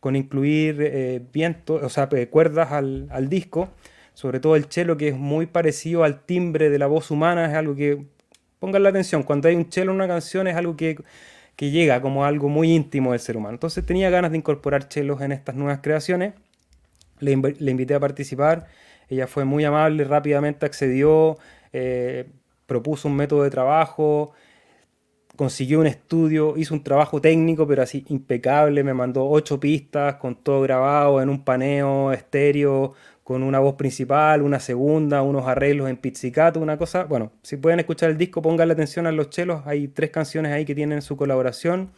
con 0.00 0.16
incluir 0.16 0.76
eh, 0.80 1.22
viento, 1.32 1.74
o 1.74 1.88
sea, 1.90 2.08
cuerdas 2.30 2.72
al, 2.72 3.06
al, 3.10 3.28
disco, 3.28 3.68
sobre 4.14 4.40
todo 4.40 4.56
el 4.56 4.68
chelo 4.68 4.96
que 4.96 5.08
es 5.08 5.16
muy 5.16 5.44
parecido 5.46 6.04
al 6.04 6.24
timbre 6.24 6.70
de 6.70 6.78
la 6.78 6.86
voz 6.86 7.10
humana, 7.10 7.46
es 7.50 7.54
algo 7.54 7.74
que, 7.74 8.06
pongan 8.58 8.84
la 8.84 8.90
atención, 8.90 9.24
cuando 9.24 9.48
hay 9.48 9.56
un 9.56 9.68
chelo 9.68 9.90
en 9.90 9.96
una 9.96 10.06
canción 10.08 10.46
es 10.46 10.56
algo 10.56 10.76
que, 10.76 10.96
que 11.56 11.70
llega 11.70 12.00
como 12.00 12.24
algo 12.24 12.48
muy 12.48 12.72
íntimo 12.72 13.10
del 13.10 13.20
ser 13.20 13.36
humano. 13.36 13.54
Entonces 13.54 13.84
tenía 13.84 14.08
ganas 14.08 14.30
de 14.30 14.38
incorporar 14.38 14.88
chelos 14.88 15.20
en 15.20 15.32
estas 15.32 15.56
nuevas 15.56 15.80
creaciones, 15.82 16.34
le 17.18 17.70
invité 17.70 17.94
a 17.94 18.00
participar 18.00 18.68
ella 19.12 19.26
fue 19.26 19.44
muy 19.44 19.62
amable, 19.64 20.04
rápidamente 20.04 20.64
accedió, 20.64 21.36
eh, 21.72 22.30
propuso 22.66 23.08
un 23.08 23.16
método 23.16 23.42
de 23.42 23.50
trabajo. 23.50 24.32
consiguió 25.36 25.80
un 25.80 25.86
estudio, 25.86 26.54
hizo 26.56 26.74
un 26.74 26.82
trabajo 26.84 27.20
técnico, 27.20 27.66
pero 27.66 27.82
así 27.82 28.04
impecable, 28.08 28.84
me 28.84 28.94
mandó 28.94 29.28
ocho 29.28 29.58
pistas 29.60 30.16
con 30.16 30.36
todo 30.36 30.60
grabado 30.62 31.20
en 31.22 31.28
un 31.30 31.44
paneo 31.44 32.12
estéreo, 32.12 32.94
con 33.24 33.42
una 33.42 33.58
voz 33.58 33.74
principal, 33.74 34.42
una 34.42 34.60
segunda, 34.60 35.22
unos 35.22 35.46
arreglos 35.46 35.88
en 35.90 35.96
pizzicato, 35.96 36.60
una 36.60 36.76
cosa. 36.78 37.04
Bueno, 37.04 37.32
si 37.42 37.56
pueden 37.56 37.80
escuchar 37.80 38.10
el 38.10 38.18
disco, 38.18 38.42
pónganle 38.42 38.74
atención 38.74 39.06
a 39.06 39.12
los 39.12 39.30
chelos, 39.30 39.62
hay 39.66 39.88
tres 39.88 40.10
canciones 40.10 40.52
ahí 40.52 40.64
que 40.64 40.74
tienen 40.74 41.02
su 41.02 41.16
colaboración. 41.16 41.90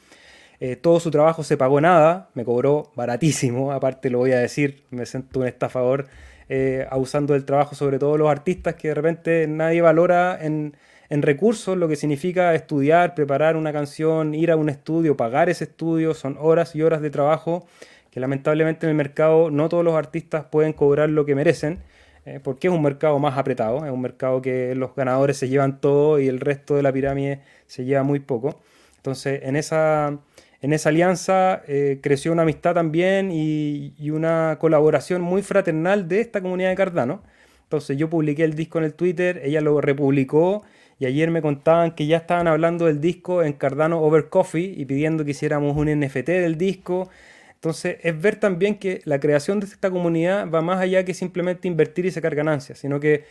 Eh, 0.61 0.77
todo 0.77 1.01
su 1.01 1.11
trabajo 1.11 1.43
se 1.45 1.57
pagó 1.57 1.81
nada, 1.81 2.31
me 2.35 2.45
cobró 2.45 2.93
baratísimo, 2.97 3.73
aparte 3.79 4.11
lo 4.11 4.19
voy 4.19 4.33
a 4.33 4.39
decir, 4.39 4.85
me 4.91 5.07
siento 5.07 5.41
un 5.41 5.47
estafador 5.47 6.07
eh, 6.57 6.87
abusando 6.89 7.33
del 7.33 7.45
trabajo, 7.45 7.75
sobre 7.75 7.99
todo 7.99 8.17
los 8.17 8.31
artistas 8.31 8.77
que 8.77 8.89
de 8.89 8.95
repente 8.95 9.47
nadie 9.49 9.83
valora 9.83 10.39
en, 10.41 10.77
en 11.09 11.23
recursos, 11.23 11.77
lo 11.77 11.89
que 11.89 11.97
significa 11.97 12.55
estudiar, 12.55 13.15
preparar 13.17 13.57
una 13.57 13.73
canción, 13.73 14.35
ir 14.35 14.53
a 14.53 14.57
un 14.57 14.69
estudio, 14.69 15.17
pagar 15.17 15.49
ese 15.49 15.65
estudio, 15.65 16.15
son 16.15 16.37
horas 16.39 16.77
y 16.77 16.83
horas 16.83 17.01
de 17.03 17.11
trabajo 17.11 17.67
que 18.15 18.21
lamentablemente 18.21 18.87
en 18.87 18.91
el 18.91 18.97
mercado 18.97 19.51
no 19.51 19.69
todos 19.69 19.85
los 19.85 19.97
artistas 19.97 20.45
pueden 20.45 20.73
cobrar 20.73 21.11
lo 21.11 21.25
que 21.27 21.35
merecen, 21.35 21.81
eh, 22.25 22.39
porque 22.41 22.69
es 22.69 22.73
un 22.73 22.81
mercado 22.81 23.19
más 23.19 23.37
apretado, 23.37 23.85
es 23.85 23.91
un 23.91 24.01
mercado 24.01 24.41
que 24.41 24.77
los 24.77 24.95
ganadores 24.95 25.37
se 25.37 25.49
llevan 25.49 25.81
todo 25.81 26.21
y 26.21 26.29
el 26.29 26.39
resto 26.39 26.77
de 26.77 26.85
la 26.85 26.93
pirámide 26.93 27.41
se 27.67 27.85
lleva 27.85 28.05
muy 28.05 28.21
poco. 28.21 28.61
Entonces, 28.99 29.41
en 29.43 29.57
esa, 29.57 30.17
en 30.65 30.73
esa 30.73 30.89
alianza 30.89 31.61
eh, 31.69 31.99
creció 32.03 32.33
una 32.33 32.41
amistad 32.41 32.73
también 32.73 33.31
y, 33.31 33.93
y, 33.99 34.09
una 34.09 34.57
colaboración 34.59 35.21
muy 35.21 35.43
fraternal 35.43 36.09
de 36.09 36.23
esta 36.23 36.41
comunidad 36.41 36.71
de 36.71 36.75
Cardano. 36.75 37.23
Entonces, 37.65 37.99
yo 37.99 38.09
publiqué 38.09 38.45
el 38.45 38.55
disco 38.55 38.79
en 38.79 38.85
el 38.85 38.95
Twitter, 38.95 39.43
ella 39.45 39.61
lo 39.61 39.83
republicó 39.83 40.65
y 40.99 41.05
ayer 41.05 41.31
me 41.31 41.43
contaban 41.43 41.95
que 41.95 42.07
ya 42.07 42.17
estaban 42.17 42.47
hablando 42.47 42.87
del 42.87 43.03
disco 43.03 43.43
en 43.43 43.53
Cardano 43.53 44.01
Over 44.01 44.31
Coffee 44.31 44.73
y 44.75 44.87
pidiendo 44.87 45.23
que 45.27 45.33
hiciéramos 45.33 45.77
un 45.77 46.01
NFT 46.01 46.29
del 46.29 46.57
disco. 46.57 47.11
Entonces 47.53 47.99
es 48.01 48.19
ver 48.19 48.37
también 48.37 48.77
que 48.79 49.03
la 49.05 49.21
creación 49.21 49.61
de 49.61 49.67
esta 49.67 49.91
comunidad 49.91 50.51
va 50.51 50.63
más 50.63 50.81
allá 50.81 51.05
que 51.05 51.13
simplemente 51.13 51.69
invertir 51.69 52.07
y 52.07 52.11
sacar 52.11 52.35
ganancias, 52.35 52.79
sino 52.79 53.01
que 53.01 53.25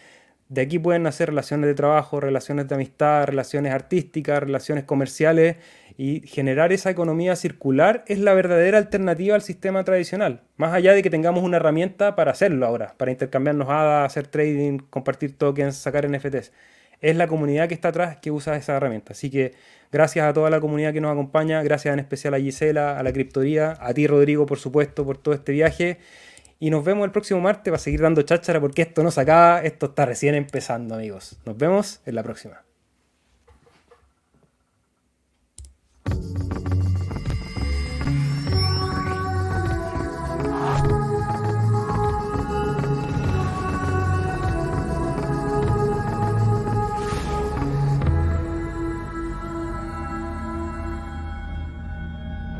de 0.49 0.61
aquí 0.61 0.79
pueden 0.79 1.03
nacer 1.03 1.29
relaciones 1.29 1.67
de 1.67 1.73
trabajo, 1.73 2.19
relaciones 2.19 2.67
de 2.67 2.75
amistad, 2.75 3.25
relaciones 3.25 3.73
artísticas, 3.73 4.41
relaciones 4.41 4.83
comerciales 4.83 5.57
y 5.97 6.21
generar 6.27 6.73
esa 6.73 6.89
economía 6.89 7.35
circular 7.35 8.03
es 8.07 8.19
la 8.19 8.33
verdadera 8.33 8.77
alternativa 8.77 9.35
al 9.35 9.41
sistema 9.41 9.83
tradicional. 9.83 10.41
Más 10.57 10.73
allá 10.73 10.93
de 10.93 11.01
que 11.01 11.09
tengamos 11.09 11.43
una 11.43 11.57
herramienta 11.57 12.15
para 12.15 12.31
hacerlo 12.31 12.65
ahora, 12.65 12.95
para 12.97 13.11
intercambiarnos 13.11 13.69
hadas, 13.69 14.05
hacer 14.05 14.27
trading, 14.27 14.79
compartir 14.89 15.37
tokens, 15.37 15.75
sacar 15.75 16.09
NFTs 16.09 16.51
es 17.03 17.17
la 17.17 17.27
comunidad 17.27 17.67
que 17.67 17.73
está 17.73 17.89
atrás 17.89 18.17
que 18.17 18.31
usa 18.31 18.55
esa 18.55 18.77
herramienta. 18.77 19.11
Así 19.11 19.29
que 19.29 19.53
gracias 19.91 20.25
a 20.25 20.33
toda 20.33 20.49
la 20.49 20.61
comunidad 20.61 20.93
que 20.93 21.01
nos 21.01 21.11
acompaña, 21.11 21.61
gracias 21.61 21.93
en 21.93 21.99
especial 21.99 22.33
a 22.33 22.39
Gisela, 22.39 22.97
a 22.97 23.03
la 23.03 23.11
Criptoría, 23.11 23.77
a 23.79 23.93
ti 23.93 24.07
Rodrigo, 24.07 24.45
por 24.45 24.57
supuesto, 24.57 25.05
por 25.05 25.17
todo 25.17 25.35
este 25.35 25.51
viaje. 25.51 25.97
Y 26.63 26.69
nos 26.69 26.85
vemos 26.85 27.03
el 27.03 27.11
próximo 27.11 27.41
martes 27.41 27.69
para 27.69 27.77
seguir 27.77 27.99
dando 27.99 28.21
cháchara 28.21 28.61
porque 28.61 28.83
esto 28.83 29.03
no 29.03 29.11
se 29.11 29.19
acaba, 29.19 29.61
esto 29.63 29.87
está 29.87 30.05
recién 30.05 30.33
empezando, 30.33 30.95
amigos. 30.95 31.37
Nos 31.45 31.57
vemos 31.57 31.99
en 32.05 32.15
la 32.15 32.23
próxima. 32.23 32.63